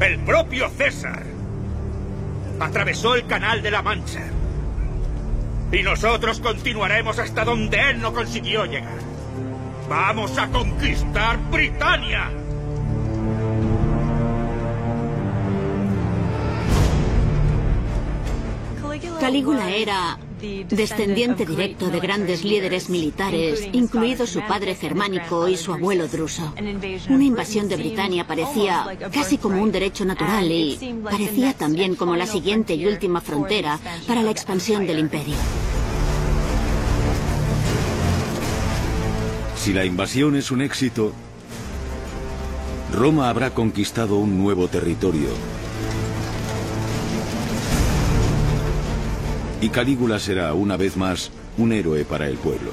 El 0.00 0.18
propio 0.24 0.68
César 0.70 1.31
atravesó 2.62 3.14
el 3.14 3.26
canal 3.26 3.62
de 3.62 3.70
la 3.70 3.82
Mancha. 3.82 4.22
Y 5.72 5.82
nosotros 5.82 6.40
continuaremos 6.40 7.18
hasta 7.18 7.44
donde 7.44 7.90
él 7.90 8.00
no 8.00 8.12
consiguió 8.12 8.66
llegar. 8.66 8.98
Vamos 9.88 10.38
a 10.38 10.48
conquistar 10.48 11.38
Britania. 11.50 12.30
Calígula 19.20 19.70
era 19.70 20.18
descendiente 20.68 21.46
directo 21.46 21.88
de 21.88 22.00
grandes 22.00 22.44
líderes 22.44 22.90
militares, 22.90 23.68
incluido 23.72 24.26
su 24.26 24.40
padre 24.40 24.74
germánico 24.74 25.48
y 25.48 25.56
su 25.56 25.72
abuelo 25.72 26.08
druso. 26.08 26.52
Una 27.08 27.24
invasión 27.24 27.68
de 27.68 27.76
Britania 27.76 28.26
parecía 28.26 28.86
casi 29.12 29.38
como 29.38 29.62
un 29.62 29.72
derecho 29.72 30.04
natural 30.04 30.50
y 30.50 30.96
parecía 31.04 31.54
también 31.54 31.94
como 31.94 32.16
la 32.16 32.26
siguiente 32.26 32.74
y 32.74 32.86
última 32.86 33.20
frontera 33.20 33.78
para 34.06 34.22
la 34.22 34.30
expansión 34.30 34.86
del 34.86 34.98
imperio. 34.98 35.36
Si 39.56 39.72
la 39.72 39.84
invasión 39.84 40.34
es 40.34 40.50
un 40.50 40.60
éxito, 40.60 41.12
Roma 42.92 43.30
habrá 43.30 43.54
conquistado 43.54 44.16
un 44.16 44.36
nuevo 44.36 44.66
territorio. 44.66 45.28
Y 49.62 49.68
Calígula 49.68 50.18
será, 50.18 50.54
una 50.54 50.76
vez 50.76 50.96
más, 50.96 51.30
un 51.56 51.72
héroe 51.72 52.04
para 52.04 52.26
el 52.26 52.36
pueblo. 52.36 52.72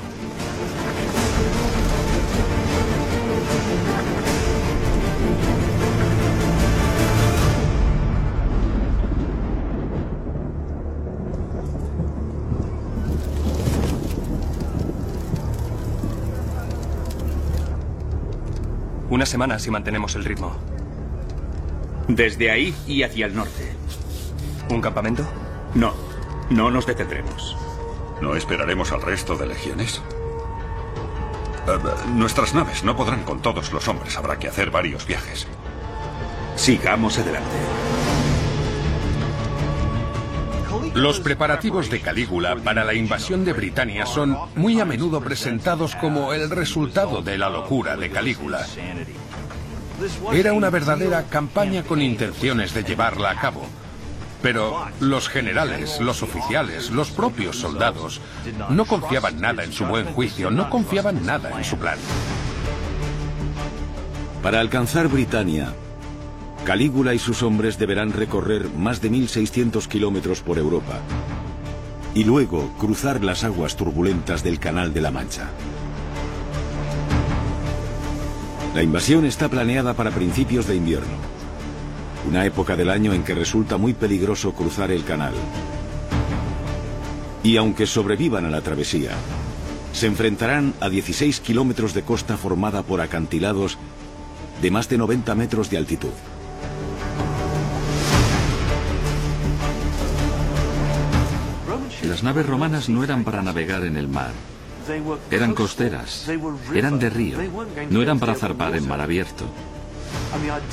Una 19.11 19.27
semana 19.27 19.59
si 19.59 19.69
mantenemos 19.69 20.15
el 20.15 20.25
ritmo. 20.25 20.55
Desde 22.07 22.49
ahí 22.49 22.73
y 22.87 23.03
hacia 23.03 23.27
el 23.27 23.35
norte. 23.35 23.73
¿Un 24.71 24.81
campamento? 24.81 25.23
No, 25.75 26.08
no 26.49 26.71
nos 26.71 26.85
detendremos. 26.85 27.55
¿No 28.21 28.35
esperaremos 28.35 28.91
al 28.91 29.01
resto 29.01 29.35
de 29.37 29.47
legiones? 29.47 30.01
Eh, 31.67 31.77
nuestras 32.13 32.53
naves 32.53 32.83
no 32.83 32.95
podrán 32.95 33.23
con 33.23 33.41
todos 33.41 33.71
los 33.71 33.87
hombres. 33.87 34.17
Habrá 34.17 34.37
que 34.37 34.47
hacer 34.47 34.71
varios 34.71 35.05
viajes. 35.05 35.47
Sigamos 36.55 37.17
adelante. 37.17 37.55
Los 40.93 41.19
preparativos 41.19 41.89
de 41.89 42.01
Calígula 42.01 42.55
para 42.57 42.83
la 42.83 42.93
invasión 42.93 43.45
de 43.45 43.53
Britania 43.53 44.05
son 44.05 44.35
muy 44.55 44.79
a 44.81 44.85
menudo 44.85 45.21
presentados 45.21 45.95
como 45.95 46.33
el 46.33 46.49
resultado 46.49 47.21
de 47.21 47.37
la 47.37 47.49
locura 47.49 47.95
de 47.95 48.09
Calígula. 48.09 48.65
Era 50.33 50.53
una 50.53 50.69
verdadera 50.69 51.25
campaña 51.29 51.83
con 51.83 52.01
intenciones 52.01 52.73
de 52.73 52.83
llevarla 52.83 53.31
a 53.31 53.39
cabo. 53.39 53.65
Pero 54.41 54.85
los 54.99 55.27
generales, 55.27 55.99
los 55.99 56.23
oficiales, 56.23 56.91
los 56.91 57.11
propios 57.11 57.57
soldados 57.57 58.21
no 58.69 58.85
confiaban 58.85 59.41
nada 59.41 59.63
en 59.63 59.73
su 59.73 59.85
buen 59.85 60.05
juicio, 60.05 60.49
no 60.49 60.69
confiaban 60.69 61.25
nada 61.25 61.51
en 61.57 61.63
su 61.63 61.77
plan. 61.77 61.97
Para 64.41 64.61
alcanzar 64.61 65.09
Britania, 65.09 65.73
Calígula 66.63 67.13
y 67.13 67.19
sus 67.19 67.43
hombres 67.43 67.77
deberán 67.77 68.13
recorrer 68.13 68.69
más 68.69 69.01
de 69.01 69.11
1.600 69.11 69.87
kilómetros 69.87 70.41
por 70.41 70.57
Europa 70.57 70.99
y 72.13 72.23
luego 72.23 72.73
cruzar 72.77 73.23
las 73.23 73.43
aguas 73.43 73.75
turbulentas 73.75 74.43
del 74.43 74.59
Canal 74.59 74.93
de 74.93 75.01
la 75.01 75.11
Mancha. 75.11 75.49
La 78.75 78.83
invasión 78.83 79.25
está 79.25 79.49
planeada 79.49 79.93
para 79.93 80.11
principios 80.11 80.67
de 80.67 80.75
invierno, 80.75 81.17
una 82.29 82.45
época 82.45 82.75
del 82.75 82.91
año 82.91 83.11
en 83.11 83.23
que 83.23 83.33
resulta 83.33 83.77
muy 83.77 83.93
peligroso 83.93 84.53
cruzar 84.53 84.91
el 84.91 85.03
canal. 85.03 85.33
Y 87.41 87.57
aunque 87.57 87.87
sobrevivan 87.87 88.45
a 88.45 88.51
la 88.51 88.61
travesía, 88.61 89.11
se 89.93 90.05
enfrentarán 90.05 90.75
a 90.79 90.89
16 90.89 91.39
kilómetros 91.39 91.95
de 91.95 92.03
costa 92.03 92.37
formada 92.37 92.83
por 92.83 93.01
acantilados 93.01 93.79
de 94.61 94.69
más 94.69 94.87
de 94.89 94.99
90 94.99 95.33
metros 95.33 95.71
de 95.71 95.77
altitud. 95.77 96.11
Las 102.07 102.21
naves 102.21 102.45
romanas 102.45 102.89
no 102.89 103.03
eran 103.03 103.23
para 103.23 103.41
navegar 103.41 103.83
en 103.83 103.97
el 103.97 104.07
mar. 104.07 104.31
Eran 105.31 105.55
costeras, 105.55 106.29
eran 106.75 106.99
de 106.99 107.09
río, 107.09 107.37
no 107.89 108.01
eran 108.03 108.19
para 108.19 108.35
zarpar 108.35 108.75
en 108.75 108.87
mar 108.87 109.01
abierto. 109.01 109.45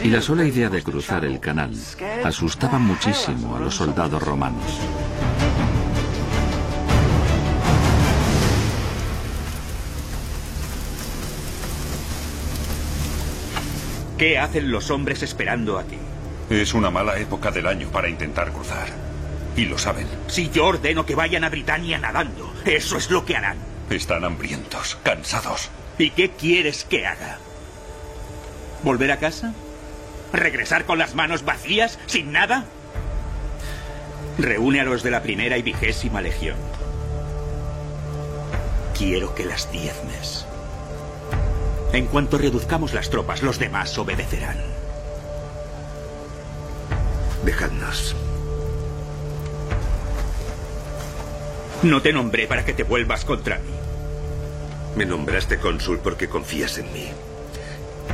Y 0.02 0.08
la 0.08 0.20
sola 0.20 0.44
idea 0.44 0.68
de 0.68 0.82
cruzar 0.82 1.24
el 1.24 1.40
canal 1.40 1.72
asustaba 2.24 2.78
muchísimo 2.78 3.56
a 3.56 3.60
los 3.60 3.74
soldados 3.74 4.22
romanos. 4.22 4.64
¿Qué 14.18 14.38
hacen 14.38 14.70
los 14.70 14.90
hombres 14.90 15.22
esperando 15.22 15.78
aquí? 15.78 15.98
Es 16.48 16.72
una 16.72 16.90
mala 16.90 17.18
época 17.18 17.50
del 17.50 17.66
año 17.66 17.88
para 17.88 18.08
intentar 18.08 18.50
cruzar. 18.52 18.88
Y 19.56 19.66
lo 19.66 19.78
saben. 19.78 20.06
Si 20.26 20.48
yo 20.50 20.66
ordeno 20.66 21.04
que 21.04 21.14
vayan 21.14 21.44
a 21.44 21.50
Britania 21.50 21.98
nadando, 21.98 22.52
eso 22.64 22.96
es 22.96 23.10
lo 23.10 23.24
que 23.26 23.36
harán. 23.36 23.58
Están 23.90 24.24
hambrientos, 24.24 24.98
cansados. 25.02 25.70
¿Y 25.98 26.10
qué 26.10 26.30
quieres 26.30 26.84
que 26.84 27.06
haga? 27.06 27.38
¿Volver 28.82 29.10
a 29.12 29.18
casa? 29.18 29.52
¿Regresar 30.32 30.84
con 30.84 30.98
las 30.98 31.14
manos 31.14 31.44
vacías, 31.44 31.98
sin 32.06 32.32
nada? 32.32 32.64
Reúne 34.38 34.80
a 34.80 34.84
los 34.84 35.02
de 35.02 35.10
la 35.10 35.22
primera 35.22 35.56
y 35.56 35.62
vigésima 35.62 36.20
legión. 36.20 36.56
Quiero 38.96 39.34
que 39.34 39.44
las 39.44 39.70
diezmes. 39.70 40.46
En 41.92 42.06
cuanto 42.06 42.38
reduzcamos 42.38 42.92
las 42.92 43.08
tropas, 43.08 43.42
los 43.42 43.58
demás 43.58 43.96
obedecerán. 43.96 44.58
Dejadnos. 47.44 48.16
No 51.82 52.02
te 52.02 52.12
nombré 52.12 52.46
para 52.46 52.64
que 52.64 52.72
te 52.72 52.82
vuelvas 52.82 53.24
contra 53.24 53.58
mí. 53.58 53.70
Me 54.96 55.06
nombraste 55.06 55.58
cónsul 55.58 55.98
porque 55.98 56.28
confías 56.28 56.78
en 56.78 56.92
mí. 56.92 57.08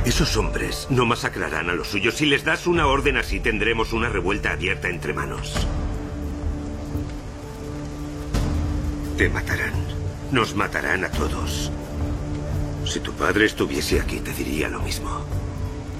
Esos 0.05 0.35
hombres 0.35 0.87
no 0.89 1.05
masacrarán 1.05 1.69
a 1.69 1.73
los 1.73 1.87
suyos. 1.87 2.15
Si 2.15 2.25
les 2.25 2.43
das 2.43 2.67
una 2.67 2.87
orden 2.87 3.15
así, 3.15 3.39
tendremos 3.39 3.93
una 3.93 4.09
revuelta 4.09 4.51
abierta 4.51 4.89
entre 4.89 5.13
manos. 5.13 5.65
Te 9.17 9.29
matarán. 9.29 9.73
Nos 10.31 10.55
matarán 10.55 11.05
a 11.05 11.09
todos. 11.09 11.71
Si 12.85 12.99
tu 12.99 13.13
padre 13.13 13.45
estuviese 13.45 14.01
aquí, 14.01 14.19
te 14.19 14.33
diría 14.33 14.67
lo 14.67 14.81
mismo. 14.81 15.25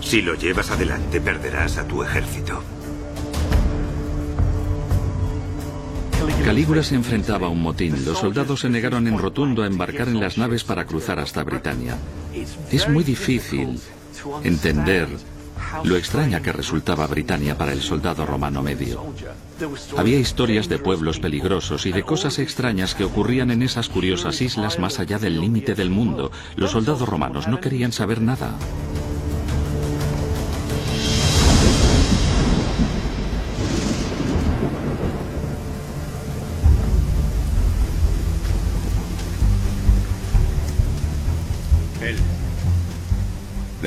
Si 0.02 0.22
lo 0.22 0.36
llevas 0.36 0.70
adelante, 0.70 1.22
perderás 1.22 1.78
a 1.78 1.88
tu 1.88 2.04
ejército. 2.04 2.62
Calígula 6.44 6.84
se 6.84 6.96
enfrentaba 6.96 7.48
a 7.48 7.50
un 7.50 7.62
motín. 7.62 8.04
Los 8.04 8.20
soldados 8.20 8.60
se 8.60 8.70
negaron 8.70 9.08
en 9.08 9.18
rotundo 9.18 9.64
a 9.64 9.68
embarcar 9.68 10.10
en 10.10 10.20
las 10.20 10.38
naves 10.38 10.66
para 10.66 10.86
cruzar 10.86 11.20
hasta 11.20 11.44
Britania. 11.44 11.98
Es 12.72 12.88
muy 12.90 13.04
difícil 13.04 13.80
entender 14.44 15.08
lo 15.84 15.98
extraña 15.98 16.42
que 16.42 16.52
resultaba 16.52 17.08
Britania 17.08 17.58
para 17.58 17.74
el 17.74 17.82
soldado 17.82 18.26
romano 18.26 18.62
medio. 18.62 19.04
Había 19.98 20.20
historias 20.20 20.70
de 20.70 20.80
pueblos 20.80 21.20
peligrosos 21.20 21.86
y 21.86 21.92
de 21.92 22.04
cosas 22.04 22.40
extrañas 22.40 22.96
que 22.96 23.04
ocurrían 23.04 23.52
en 23.52 23.64
esas 23.64 23.90
curiosas 23.90 24.42
islas 24.42 24.80
más 24.80 25.00
allá 25.00 25.20
del 25.20 25.40
límite 25.40 25.76
del 25.76 25.90
mundo. 25.90 26.32
Los 26.56 26.72
soldados 26.72 27.08
romanos 27.08 27.48
no 27.48 27.60
querían 27.60 27.92
saber 27.92 28.22
nada. 28.22 28.56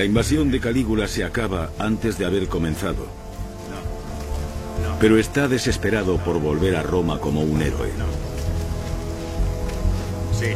Invasión 0.07 0.51
de 0.51 0.61
Calígula 0.61 1.09
se 1.09 1.25
acaba 1.25 1.71
antes 1.79 2.19
de 2.19 2.25
haber 2.25 2.49
comenzado. 2.49 3.07
Pero 5.01 5.19
está 5.19 5.49
desesperado 5.49 6.17
por 6.19 6.41
volver 6.41 6.77
a 6.77 6.83
Roma 6.83 7.19
como 7.19 7.43
un 7.43 7.61
héroe. 7.61 7.91
Sí. 10.33 10.49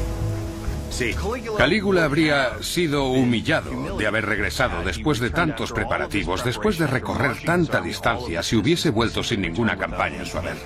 Sí. 0.90 1.14
Calígula 1.56 2.04
habría 2.04 2.62
sido 2.62 3.08
humillado 3.08 3.96
de 3.96 4.06
haber 4.06 4.26
regresado 4.26 4.82
después 4.82 5.18
de 5.18 5.30
tantos 5.30 5.72
preparativos, 5.72 6.44
después 6.44 6.78
de 6.78 6.86
recorrer 6.86 7.36
tanta 7.44 7.80
distancia, 7.80 8.42
si 8.42 8.56
hubiese 8.56 8.90
vuelto 8.90 9.22
sin 9.22 9.42
ninguna 9.42 9.76
campaña 9.76 10.18
en 10.18 10.26
su 10.26 10.38
haber. 10.38 10.56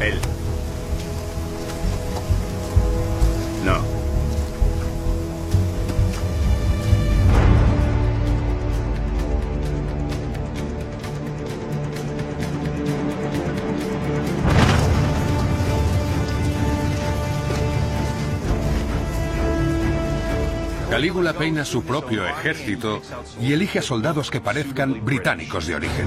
Él. 0.00 0.18
No. 3.64 3.93
Calígula 21.04 21.34
peina 21.34 21.66
su 21.66 21.84
propio 21.84 22.26
ejército 22.26 23.02
y 23.38 23.52
elige 23.52 23.80
a 23.80 23.82
soldados 23.82 24.30
que 24.30 24.40
parezcan 24.40 25.04
británicos 25.04 25.66
de 25.66 25.74
origen. 25.74 26.06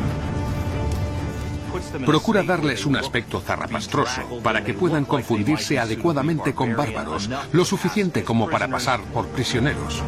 Procura 2.04 2.42
darles 2.42 2.84
un 2.84 2.96
aspecto 2.96 3.40
zarrapastroso 3.40 4.40
para 4.42 4.64
que 4.64 4.74
puedan 4.74 5.06
confundirse 5.06 5.78
adecuadamente 5.78 6.56
con 6.56 6.76
bárbaros, 6.76 7.30
lo 7.52 7.64
suficiente 7.64 8.24
como 8.24 8.50
para 8.50 8.68
pasar 8.68 9.00
por 9.14 9.28
prisioneros. 9.28 10.02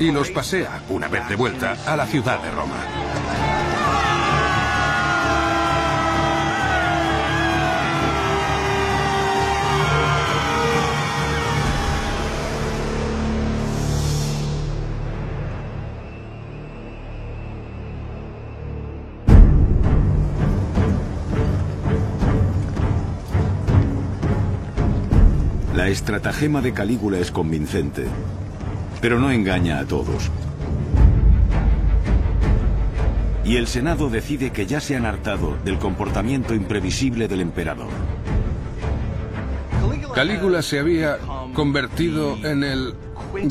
Y 0.00 0.10
los 0.10 0.32
pasea, 0.32 0.82
una 0.88 1.06
vez 1.06 1.28
de 1.28 1.36
vuelta, 1.36 1.76
a 1.86 1.94
la 1.94 2.06
ciudad 2.06 2.42
de 2.42 2.50
Roma. 2.50 3.07
Estratagema 25.88 26.60
de 26.60 26.74
Calígula 26.74 27.18
es 27.18 27.30
convincente, 27.30 28.04
pero 29.00 29.18
no 29.18 29.30
engaña 29.30 29.78
a 29.78 29.86
todos. 29.86 30.30
Y 33.42 33.56
el 33.56 33.66
Senado 33.66 34.10
decide 34.10 34.50
que 34.50 34.66
ya 34.66 34.80
se 34.80 34.96
han 34.96 35.06
hartado 35.06 35.56
del 35.64 35.78
comportamiento 35.78 36.54
imprevisible 36.54 37.26
del 37.26 37.40
emperador. 37.40 37.88
Calígula 40.14 40.60
se 40.60 40.78
había 40.78 41.16
convertido 41.54 42.36
en 42.44 42.64
el 42.64 42.94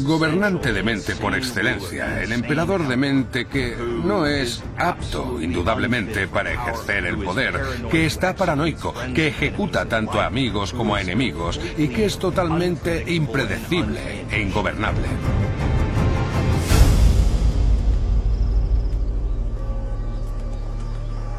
gobernante 0.04 0.74
de 0.74 0.84
mente 0.84 1.16
por 1.16 1.36
excelencia, 1.36 2.22
el 2.22 2.32
emperador 2.32 2.88
de 2.88 2.98
mente 2.98 3.46
que 3.46 3.76
no 3.76 4.26
es 4.26 4.64
apto, 4.78 5.42
indudablemente, 5.42 6.28
para 6.28 6.52
ejercer 6.52 7.06
el 7.06 7.18
poder, 7.18 7.60
que 7.90 8.06
está 8.06 8.36
paranoico, 8.36 8.94
que 9.14 9.28
ejecuta 9.28 9.86
tanto 9.86 10.20
a 10.20 10.26
amigos 10.26 10.74
como 10.74 10.96
a 10.96 11.02
enemigos 11.02 11.60
y 11.78 11.88
que 11.88 12.06
es 12.06 12.18
totalmente 12.18 13.04
impredecible 13.12 14.26
e 14.32 14.42
ingobernable. 14.42 15.08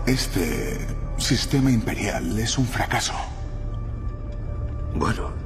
Este 0.06 0.78
sistema 1.18 1.70
imperial 1.70 2.38
es 2.38 2.56
un 2.56 2.66
fracaso. 2.66 3.12
Bueno, 4.94 5.37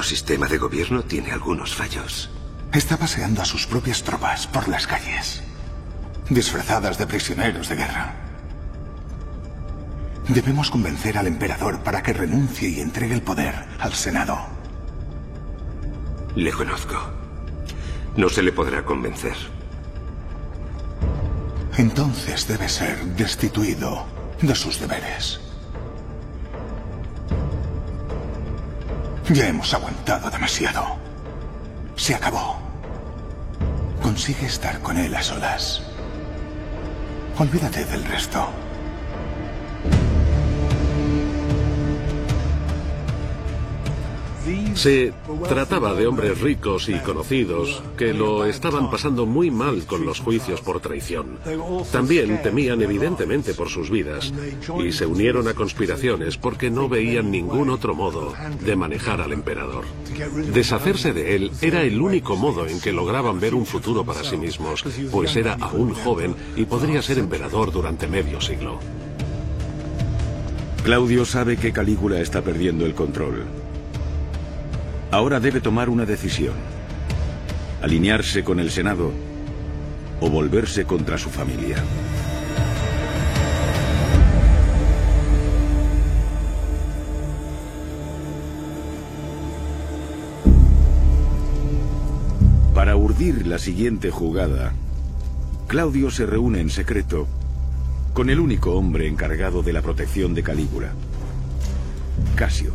todo 0.00 0.08
sistema 0.08 0.46
de 0.46 0.56
gobierno 0.56 1.02
tiene 1.02 1.30
algunos 1.30 1.74
fallos. 1.74 2.30
Está 2.72 2.96
paseando 2.96 3.42
a 3.42 3.44
sus 3.44 3.66
propias 3.66 4.02
tropas 4.02 4.46
por 4.46 4.66
las 4.66 4.86
calles, 4.86 5.42
disfrazadas 6.30 6.96
de 6.96 7.06
prisioneros 7.06 7.68
de 7.68 7.76
guerra. 7.76 8.14
Debemos 10.26 10.70
convencer 10.70 11.18
al 11.18 11.26
emperador 11.26 11.80
para 11.80 12.02
que 12.02 12.14
renuncie 12.14 12.70
y 12.70 12.80
entregue 12.80 13.12
el 13.12 13.20
poder 13.20 13.54
al 13.78 13.92
Senado. 13.92 14.38
Le 16.34 16.50
conozco. 16.50 16.96
No 18.16 18.30
se 18.30 18.42
le 18.42 18.52
podrá 18.52 18.82
convencer. 18.86 19.36
Entonces 21.76 22.48
debe 22.48 22.70
ser 22.70 23.04
destituido 23.16 24.06
de 24.40 24.54
sus 24.54 24.80
deberes. 24.80 25.49
Ya 29.32 29.46
hemos 29.46 29.72
aguantado 29.72 30.28
demasiado. 30.28 30.96
Se 31.94 32.16
acabó. 32.16 32.58
Consigue 34.02 34.46
estar 34.46 34.80
con 34.80 34.98
él 34.98 35.14
a 35.14 35.22
solas. 35.22 35.82
Olvídate 37.38 37.84
del 37.84 38.04
resto. 38.06 38.48
Se 44.74 45.12
trataba 45.48 45.94
de 45.94 46.06
hombres 46.06 46.40
ricos 46.40 46.88
y 46.88 46.98
conocidos 47.00 47.82
que 47.96 48.14
lo 48.14 48.44
estaban 48.44 48.90
pasando 48.90 49.26
muy 49.26 49.50
mal 49.50 49.84
con 49.86 50.06
los 50.06 50.20
juicios 50.20 50.60
por 50.60 50.80
traición. 50.80 51.38
También 51.92 52.42
temían 52.42 52.80
evidentemente 52.82 53.54
por 53.54 53.68
sus 53.68 53.90
vidas 53.90 54.32
y 54.82 54.92
se 54.92 55.06
unieron 55.06 55.48
a 55.48 55.54
conspiraciones 55.54 56.36
porque 56.36 56.70
no 56.70 56.88
veían 56.88 57.30
ningún 57.30 57.70
otro 57.70 57.94
modo 57.94 58.32
de 58.64 58.76
manejar 58.76 59.20
al 59.20 59.32
emperador. 59.32 59.84
Deshacerse 60.52 61.12
de 61.12 61.36
él 61.36 61.50
era 61.60 61.82
el 61.82 62.00
único 62.00 62.36
modo 62.36 62.66
en 62.66 62.80
que 62.80 62.92
lograban 62.92 63.40
ver 63.40 63.54
un 63.54 63.66
futuro 63.66 64.04
para 64.04 64.24
sí 64.24 64.36
mismos, 64.36 64.84
pues 65.10 65.36
era 65.36 65.56
aún 65.60 65.94
joven 65.94 66.34
y 66.56 66.64
podría 66.64 67.02
ser 67.02 67.18
emperador 67.18 67.72
durante 67.72 68.06
medio 68.06 68.40
siglo. 68.40 68.78
Claudio 70.82 71.24
sabe 71.26 71.58
que 71.58 71.72
Calígula 71.72 72.20
está 72.20 72.40
perdiendo 72.42 72.86
el 72.86 72.94
control. 72.94 73.59
Ahora 75.12 75.40
debe 75.40 75.60
tomar 75.60 75.88
una 75.88 76.06
decisión. 76.06 76.54
Alinearse 77.82 78.44
con 78.44 78.60
el 78.60 78.70
Senado 78.70 79.10
o 80.20 80.30
volverse 80.30 80.84
contra 80.84 81.18
su 81.18 81.30
familia. 81.30 81.82
Para 92.72 92.94
urdir 92.94 93.48
la 93.48 93.58
siguiente 93.58 94.10
jugada, 94.10 94.72
Claudio 95.66 96.10
se 96.12 96.24
reúne 96.24 96.60
en 96.60 96.70
secreto 96.70 97.26
con 98.14 98.30
el 98.30 98.38
único 98.38 98.74
hombre 98.74 99.08
encargado 99.08 99.62
de 99.64 99.72
la 99.72 99.82
protección 99.82 100.34
de 100.34 100.44
Calígula, 100.44 100.92
Casio. 102.36 102.74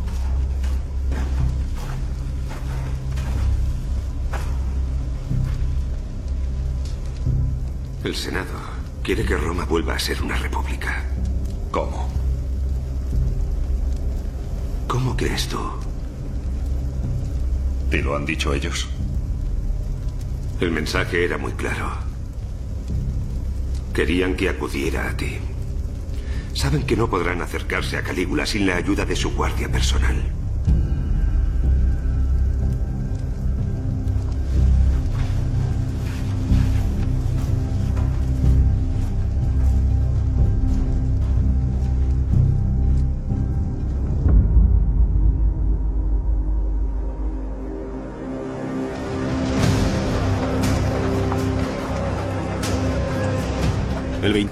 El 8.06 8.14
Senado 8.14 8.60
quiere 9.02 9.24
que 9.24 9.36
Roma 9.36 9.64
vuelva 9.64 9.96
a 9.96 9.98
ser 9.98 10.22
una 10.22 10.36
república. 10.36 11.02
¿Cómo? 11.72 12.08
¿Cómo 14.86 15.16
crees 15.16 15.48
tú? 15.48 15.58
¿Te 17.90 18.00
lo 18.02 18.14
han 18.14 18.24
dicho 18.24 18.54
ellos? 18.54 18.88
El 20.60 20.70
mensaje 20.70 21.24
era 21.24 21.36
muy 21.36 21.50
claro. 21.54 21.94
Querían 23.92 24.36
que 24.36 24.50
acudiera 24.50 25.10
a 25.10 25.16
ti. 25.16 25.38
Saben 26.54 26.86
que 26.86 26.94
no 26.94 27.10
podrán 27.10 27.42
acercarse 27.42 27.96
a 27.96 28.04
Calígula 28.04 28.46
sin 28.46 28.68
la 28.68 28.76
ayuda 28.76 29.04
de 29.04 29.16
su 29.16 29.34
guardia 29.34 29.68
personal. 29.68 30.35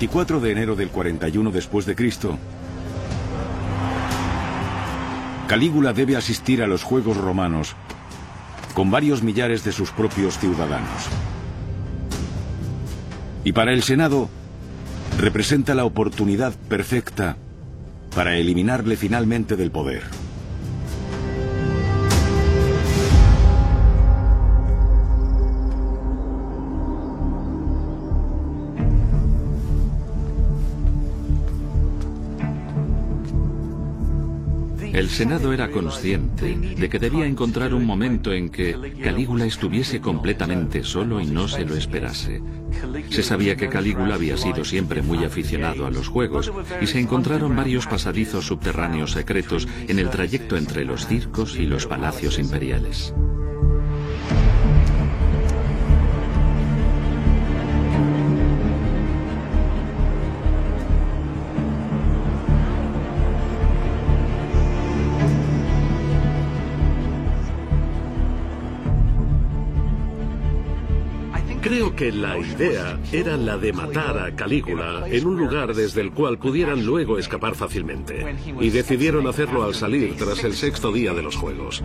24 0.05 0.41
de 0.41 0.52
enero 0.52 0.76
del 0.76 0.91
41 0.91 1.50
después 1.50 1.86
de 1.86 1.97
Cristo, 1.97 2.39
Calígula 5.49 5.94
debe 5.94 6.15
asistir 6.15 6.62
a 6.62 6.66
los 6.66 6.83
Juegos 6.83 7.16
Romanos 7.16 7.74
con 8.74 8.91
varios 8.91 9.23
millares 9.23 9.65
de 9.65 9.73
sus 9.73 9.92
propios 9.92 10.39
ciudadanos. 10.39 11.08
Y 13.44 13.52
para 13.52 13.73
el 13.73 13.83
Senado 13.83 14.28
representa 15.18 15.74
la 15.74 15.86
oportunidad 15.86 16.52
perfecta 16.68 17.39
para 18.15 18.36
eliminarle 18.36 18.99
finalmente 18.99 19.57
del 19.57 19.70
poder. 19.70 20.02
El 35.05 35.10
Senado 35.10 35.52
era 35.52 35.70
consciente 35.70 36.57
de 36.57 36.89
que 36.89 36.99
debía 36.99 37.26
encontrar 37.26 37.74
un 37.74 37.84
momento 37.84 38.33
en 38.33 38.49
que 38.49 38.74
Calígula 39.02 39.44
estuviese 39.44 40.00
completamente 40.00 40.83
solo 40.83 41.20
y 41.20 41.26
no 41.26 41.47
se 41.47 41.66
lo 41.66 41.76
esperase. 41.76 42.41
Se 43.10 43.23
sabía 43.23 43.55
que 43.55 43.68
Calígula 43.68 44.15
había 44.15 44.39
sido 44.39 44.65
siempre 44.65 45.02
muy 45.02 45.23
aficionado 45.23 45.84
a 45.84 45.91
los 45.91 46.08
juegos 46.08 46.50
y 46.81 46.86
se 46.86 47.00
encontraron 47.00 47.55
varios 47.55 47.86
pasadizos 47.86 48.47
subterráneos 48.47 49.12
secretos 49.12 49.68
en 49.89 49.99
el 49.99 50.08
trayecto 50.08 50.57
entre 50.57 50.86
los 50.86 51.07
circos 51.07 51.57
y 51.58 51.66
los 51.66 51.86
palacios 51.86 52.39
imperiales. 52.39 53.12
Creo 71.64 71.96
que 71.96 72.12
la 72.12 72.36
idea 72.36 73.00
era 73.10 73.38
la 73.38 73.56
de 73.56 73.72
matar 73.72 74.18
a 74.18 74.36
Calígula 74.36 75.08
en 75.08 75.26
un 75.26 75.38
lugar 75.38 75.74
desde 75.74 76.02
el 76.02 76.12
cual 76.12 76.36
pudieran 76.36 76.84
luego 76.84 77.18
escapar 77.18 77.54
fácilmente. 77.54 78.36
Y 78.60 78.68
decidieron 78.68 79.26
hacerlo 79.26 79.64
al 79.64 79.74
salir 79.74 80.14
tras 80.14 80.44
el 80.44 80.52
sexto 80.52 80.92
día 80.92 81.14
de 81.14 81.22
los 81.22 81.36
Juegos. 81.36 81.82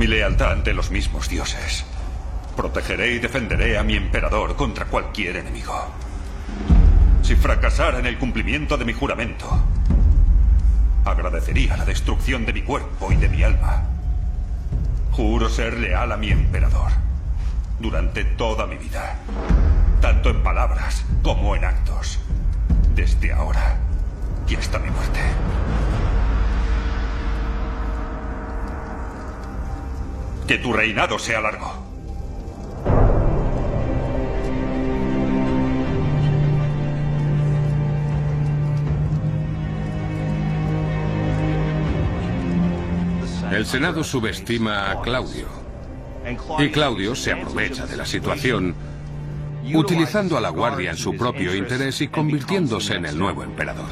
Mi 0.00 0.06
lealtad 0.06 0.52
ante 0.52 0.72
los 0.72 0.90
mismos 0.90 1.28
dioses. 1.28 1.84
Protegeré 2.56 3.12
y 3.12 3.18
defenderé 3.18 3.76
a 3.76 3.82
mi 3.82 3.96
emperador 3.96 4.56
contra 4.56 4.86
cualquier 4.86 5.36
enemigo. 5.36 5.74
Si 7.20 7.36
fracasara 7.36 7.98
en 7.98 8.06
el 8.06 8.16
cumplimiento 8.16 8.78
de 8.78 8.86
mi 8.86 8.94
juramento, 8.94 9.46
agradecería 11.04 11.76
la 11.76 11.84
destrucción 11.84 12.46
de 12.46 12.54
mi 12.54 12.62
cuerpo 12.62 13.12
y 13.12 13.16
de 13.16 13.28
mi 13.28 13.42
alma. 13.42 13.82
Juro 15.12 15.50
ser 15.50 15.74
leal 15.74 16.12
a 16.12 16.16
mi 16.16 16.30
emperador 16.30 16.92
durante 17.78 18.24
toda 18.24 18.66
mi 18.66 18.78
vida, 18.78 19.18
tanto 20.00 20.30
en 20.30 20.42
palabras 20.42 21.04
como 21.22 21.54
en 21.56 21.66
actos, 21.66 22.20
desde 22.94 23.34
ahora 23.34 23.76
y 24.48 24.56
hasta 24.56 24.78
mi 24.78 24.88
muerte. 24.88 25.20
Que 30.50 30.58
tu 30.58 30.72
reinado 30.72 31.16
sea 31.16 31.40
largo. 31.40 31.72
El 43.52 43.64
Senado 43.64 44.02
subestima 44.02 44.90
a 44.90 45.00
Claudio. 45.02 45.46
Y 46.58 46.70
Claudio 46.70 47.14
se 47.14 47.30
aprovecha 47.30 47.86
de 47.86 47.96
la 47.96 48.04
situación, 48.04 48.74
utilizando 49.72 50.36
a 50.36 50.40
la 50.40 50.48
Guardia 50.48 50.90
en 50.90 50.96
su 50.96 51.16
propio 51.16 51.54
interés 51.54 52.00
y 52.00 52.08
convirtiéndose 52.08 52.96
en 52.96 53.06
el 53.06 53.16
nuevo 53.16 53.44
emperador. 53.44 53.86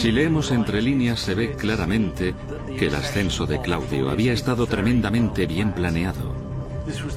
Si 0.00 0.10
leemos 0.10 0.50
entre 0.50 0.80
líneas 0.80 1.20
se 1.20 1.34
ve 1.34 1.52
claramente 1.52 2.34
que 2.78 2.86
el 2.86 2.94
ascenso 2.94 3.44
de 3.44 3.60
Claudio 3.60 4.08
había 4.08 4.32
estado 4.32 4.66
tremendamente 4.66 5.44
bien 5.44 5.72
planeado. 5.72 6.34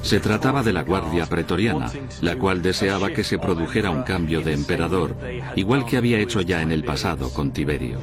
Se 0.02 0.20
trataba 0.20 0.62
de 0.62 0.74
la 0.74 0.82
Guardia 0.82 1.24
Pretoriana, 1.24 1.90
la 2.20 2.36
cual 2.36 2.60
deseaba 2.60 3.08
que 3.08 3.24
se 3.24 3.38
produjera 3.38 3.88
un 3.88 4.02
cambio 4.02 4.42
de 4.42 4.52
emperador, 4.52 5.16
igual 5.56 5.86
que 5.86 5.96
había 5.96 6.18
hecho 6.18 6.42
ya 6.42 6.60
en 6.60 6.72
el 6.72 6.84
pasado 6.84 7.30
con 7.30 7.52
Tiberio. 7.52 8.00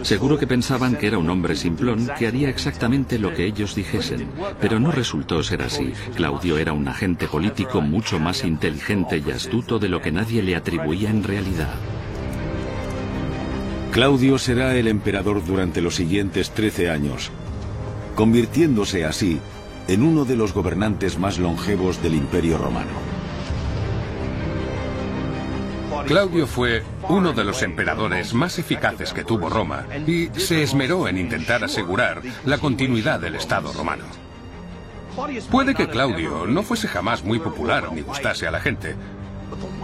Seguro 0.00 0.38
que 0.38 0.46
pensaban 0.46 0.96
que 0.96 1.06
era 1.06 1.18
un 1.18 1.28
hombre 1.28 1.54
simplón 1.54 2.08
que 2.18 2.26
haría 2.26 2.48
exactamente 2.48 3.18
lo 3.18 3.34
que 3.34 3.44
ellos 3.44 3.74
dijesen, 3.74 4.30
pero 4.62 4.80
no 4.80 4.92
resultó 4.92 5.42
ser 5.42 5.60
así. 5.60 5.92
Claudio 6.14 6.56
era 6.56 6.72
un 6.72 6.88
agente 6.88 7.26
político 7.26 7.82
mucho 7.82 8.18
más 8.18 8.44
inteligente 8.44 9.22
y 9.24 9.30
astuto 9.30 9.78
de 9.78 9.90
lo 9.90 10.00
que 10.00 10.10
nadie 10.10 10.42
le 10.42 10.56
atribuía 10.56 11.10
en 11.10 11.22
realidad. 11.22 11.68
Claudio 13.92 14.38
será 14.38 14.76
el 14.76 14.86
emperador 14.86 15.44
durante 15.44 15.80
los 15.80 15.96
siguientes 15.96 16.52
13 16.52 16.90
años, 16.90 17.32
convirtiéndose 18.14 19.04
así 19.04 19.40
en 19.88 20.04
uno 20.04 20.24
de 20.24 20.36
los 20.36 20.54
gobernantes 20.54 21.18
más 21.18 21.40
longevos 21.40 22.00
del 22.00 22.14
Imperio 22.14 22.56
Romano. 22.56 22.92
Claudio 26.06 26.46
fue 26.46 26.84
uno 27.08 27.32
de 27.32 27.42
los 27.42 27.62
emperadores 27.62 28.32
más 28.32 28.60
eficaces 28.60 29.12
que 29.12 29.24
tuvo 29.24 29.48
Roma 29.48 29.84
y 30.06 30.28
se 30.36 30.62
esmeró 30.62 31.08
en 31.08 31.18
intentar 31.18 31.64
asegurar 31.64 32.22
la 32.44 32.58
continuidad 32.58 33.18
del 33.18 33.34
Estado 33.34 33.72
romano. 33.72 34.04
Puede 35.50 35.74
que 35.74 35.88
Claudio 35.88 36.46
no 36.46 36.62
fuese 36.62 36.86
jamás 36.86 37.24
muy 37.24 37.40
popular 37.40 37.92
ni 37.92 38.02
gustase 38.02 38.46
a 38.46 38.52
la 38.52 38.60
gente, 38.60 38.94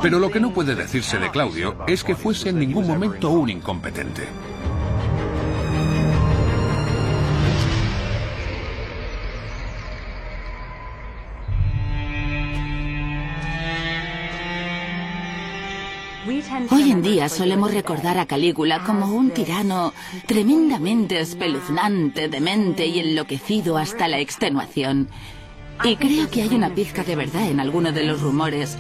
pero 0.03 0.19
lo 0.19 0.31
que 0.31 0.41
no 0.41 0.53
puede 0.53 0.75
decirse 0.75 1.19
de 1.19 1.31
Claudio 1.31 1.77
es 1.87 2.05
que 2.05 2.15
fuese 2.15 2.51
en 2.51 2.59
ningún 2.59 2.87
momento 2.87 3.31
un 3.31 3.51
incompetente. 3.51 4.29
Hoy 16.71 16.91
en 16.91 17.03
día 17.03 17.29
solemos 17.29 17.73
recordar 17.73 18.19
a 18.19 18.27
Calígula 18.27 18.83
como 18.83 19.15
un 19.15 19.31
tirano 19.31 19.93
tremendamente 20.27 21.21
espeluznante, 21.21 22.29
demente 22.29 22.87
y 22.87 22.99
enloquecido 22.99 23.77
hasta 23.77 24.09
la 24.09 24.19
extenuación. 24.19 25.09
Y 25.85 25.97
creo 25.97 26.31
que 26.31 26.43
hay 26.43 26.55
una 26.55 26.75
pizca 26.75 27.05
de 27.05 27.17
verdad 27.17 27.49
en 27.49 27.61
alguno 27.61 27.93
de 27.93 28.05
los 28.05 28.23
rumores. 28.23 28.77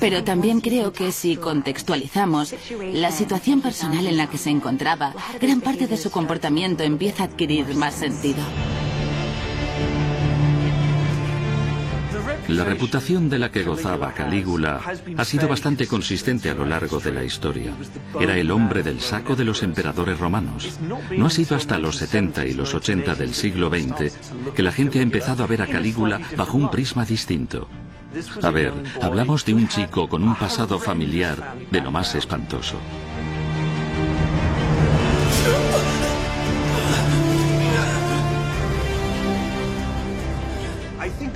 Pero 0.00 0.24
también 0.24 0.60
creo 0.60 0.92
que 0.92 1.12
si 1.12 1.36
contextualizamos 1.36 2.54
la 2.92 3.10
situación 3.10 3.60
personal 3.60 4.06
en 4.06 4.16
la 4.16 4.28
que 4.28 4.38
se 4.38 4.50
encontraba, 4.50 5.14
gran 5.40 5.60
parte 5.60 5.86
de 5.86 5.96
su 5.96 6.10
comportamiento 6.10 6.82
empieza 6.82 7.24
a 7.24 7.26
adquirir 7.26 7.74
más 7.74 7.94
sentido. 7.94 8.42
La 12.48 12.64
reputación 12.64 13.28
de 13.28 13.38
la 13.38 13.50
que 13.50 13.62
gozaba 13.62 14.14
Calígula 14.14 14.80
ha 15.18 15.24
sido 15.26 15.48
bastante 15.48 15.86
consistente 15.86 16.48
a 16.48 16.54
lo 16.54 16.64
largo 16.64 16.98
de 16.98 17.12
la 17.12 17.22
historia. 17.22 17.74
Era 18.18 18.38
el 18.38 18.50
hombre 18.50 18.82
del 18.82 19.00
saco 19.00 19.36
de 19.36 19.44
los 19.44 19.62
emperadores 19.62 20.18
romanos. 20.18 20.78
No 21.14 21.26
ha 21.26 21.30
sido 21.30 21.56
hasta 21.56 21.78
los 21.78 21.96
70 21.96 22.46
y 22.46 22.54
los 22.54 22.72
80 22.72 23.14
del 23.16 23.34
siglo 23.34 23.68
XX 23.68 24.16
que 24.54 24.62
la 24.62 24.72
gente 24.72 25.00
ha 25.00 25.02
empezado 25.02 25.44
a 25.44 25.46
ver 25.46 25.60
a 25.60 25.66
Calígula 25.66 26.20
bajo 26.38 26.56
un 26.56 26.70
prisma 26.70 27.04
distinto. 27.04 27.68
A 28.42 28.50
ver, 28.50 28.72
hablamos 29.02 29.44
de 29.44 29.54
un 29.54 29.68
chico 29.68 30.08
con 30.08 30.22
un 30.22 30.34
pasado 30.34 30.78
familiar 30.78 31.54
de 31.70 31.80
lo 31.80 31.90
más 31.90 32.14
espantoso. 32.14 32.76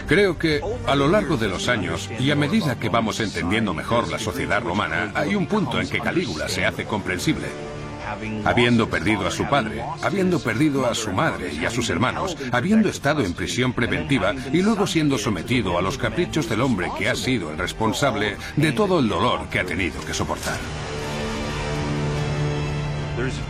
Creo 0.07 0.39
que 0.39 0.61
a 0.87 0.95
lo 0.95 1.09
largo 1.09 1.37
de 1.37 1.49
los 1.49 1.69
años 1.69 2.11
y 2.19 2.31
a 2.31 2.37
medida 2.37 2.79
que 2.79 2.89
vamos 2.89 3.21
entendiendo 3.21 3.73
mejor 3.73 4.11
la 4.11 4.19
sociedad 4.19 4.63
romana, 4.63 5.13
hay 5.15 5.35
un 5.35 5.47
punto 5.47 5.81
en 5.81 5.89
que 5.89 6.01
Calígula 6.01 6.49
se 6.49 6.67
hace 6.67 6.85
comprensible. 6.85 7.49
Habiendo 8.45 8.89
perdido 8.89 9.27
a 9.27 9.31
su 9.31 9.49
padre, 9.49 9.83
habiendo 10.03 10.41
perdido 10.41 10.87
a 10.87 10.95
su 10.95 11.13
madre 11.13 11.53
y 11.53 11.65
a 11.65 11.71
sus 11.71 11.91
hermanos, 11.91 12.37
habiendo 12.51 12.89
estado 12.89 13.25
en 13.25 13.35
prisión 13.35 13.73
preventiva 13.73 14.35
y 14.53 14.63
luego 14.63 14.87
siendo 14.87 15.19
sometido 15.19 15.79
a 15.79 15.83
los 15.83 15.99
caprichos 15.99 16.49
del 16.49 16.61
hombre 16.61 16.91
que 16.99 17.09
ha 17.09 17.15
sido 17.15 17.51
el 17.51 17.59
responsable 17.59 18.37
de 18.57 18.73
todo 18.73 19.01
el 19.01 19.09
dolor 19.09 19.49
que 19.49 19.61
ha 19.61 19.65
tenido 19.65 20.01
que 20.05 20.15
soportar. 20.15 20.59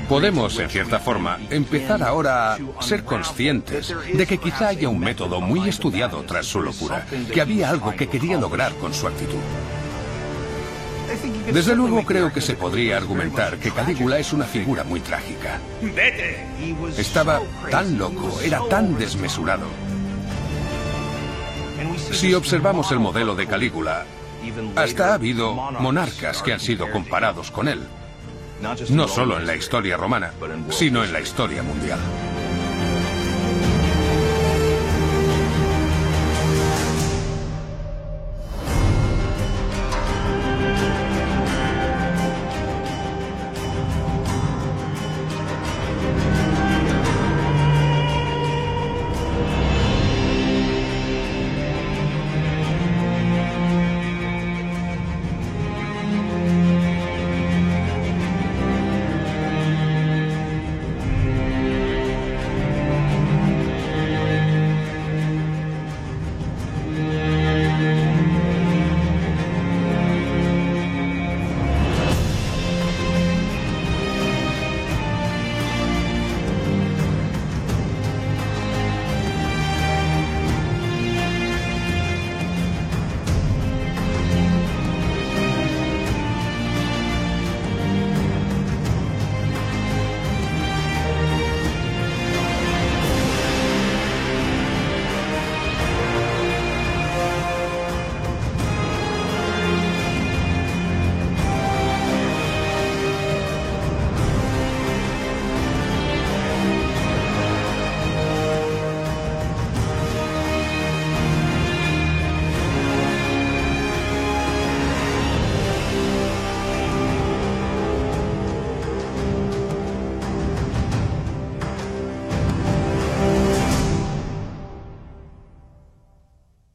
Podemos, 0.08 0.58
en 0.58 0.68
cierta 0.68 0.98
forma, 0.98 1.38
empezar 1.48 2.02
ahora 2.02 2.54
a 2.54 2.58
ser 2.80 3.04
conscientes 3.04 3.94
de 4.12 4.26
que 4.26 4.38
quizá 4.38 4.68
haya 4.68 4.88
un 4.88 4.98
método 4.98 5.40
muy 5.40 5.68
estudiado 5.68 6.22
tras 6.24 6.46
su 6.46 6.60
locura, 6.60 7.06
que 7.32 7.40
había 7.40 7.70
algo 7.70 7.94
que 7.94 8.08
quería 8.08 8.38
lograr 8.38 8.74
con 8.74 8.92
su 8.92 9.06
actitud. 9.06 9.38
Desde 11.52 11.76
luego 11.76 12.04
creo 12.04 12.32
que 12.32 12.40
se 12.40 12.54
podría 12.54 12.96
argumentar 12.96 13.58
que 13.58 13.70
Calígula 13.70 14.18
es 14.18 14.32
una 14.32 14.44
figura 14.44 14.84
muy 14.84 15.00
trágica. 15.00 15.58
¡Vete! 15.80 16.44
Estaba 16.96 17.40
tan 17.70 17.98
loco, 17.98 18.40
era 18.42 18.60
tan 18.68 18.98
desmesurado. 18.98 19.66
Si 22.10 22.32
observamos 22.34 22.90
el 22.92 23.00
modelo 23.00 23.34
de 23.34 23.46
Calígula, 23.46 24.06
hasta 24.76 25.10
ha 25.10 25.14
habido 25.14 25.54
monarcas 25.54 26.42
que 26.42 26.52
han 26.52 26.60
sido 26.60 26.90
comparados 26.90 27.50
con 27.50 27.68
él. 27.68 27.80
No 28.90 29.08
solo 29.08 29.38
en 29.38 29.46
la 29.46 29.56
historia 29.56 29.96
romana, 29.96 30.32
sino 30.70 31.04
en 31.04 31.12
la 31.12 31.20
historia 31.20 31.62
mundial. 31.62 31.98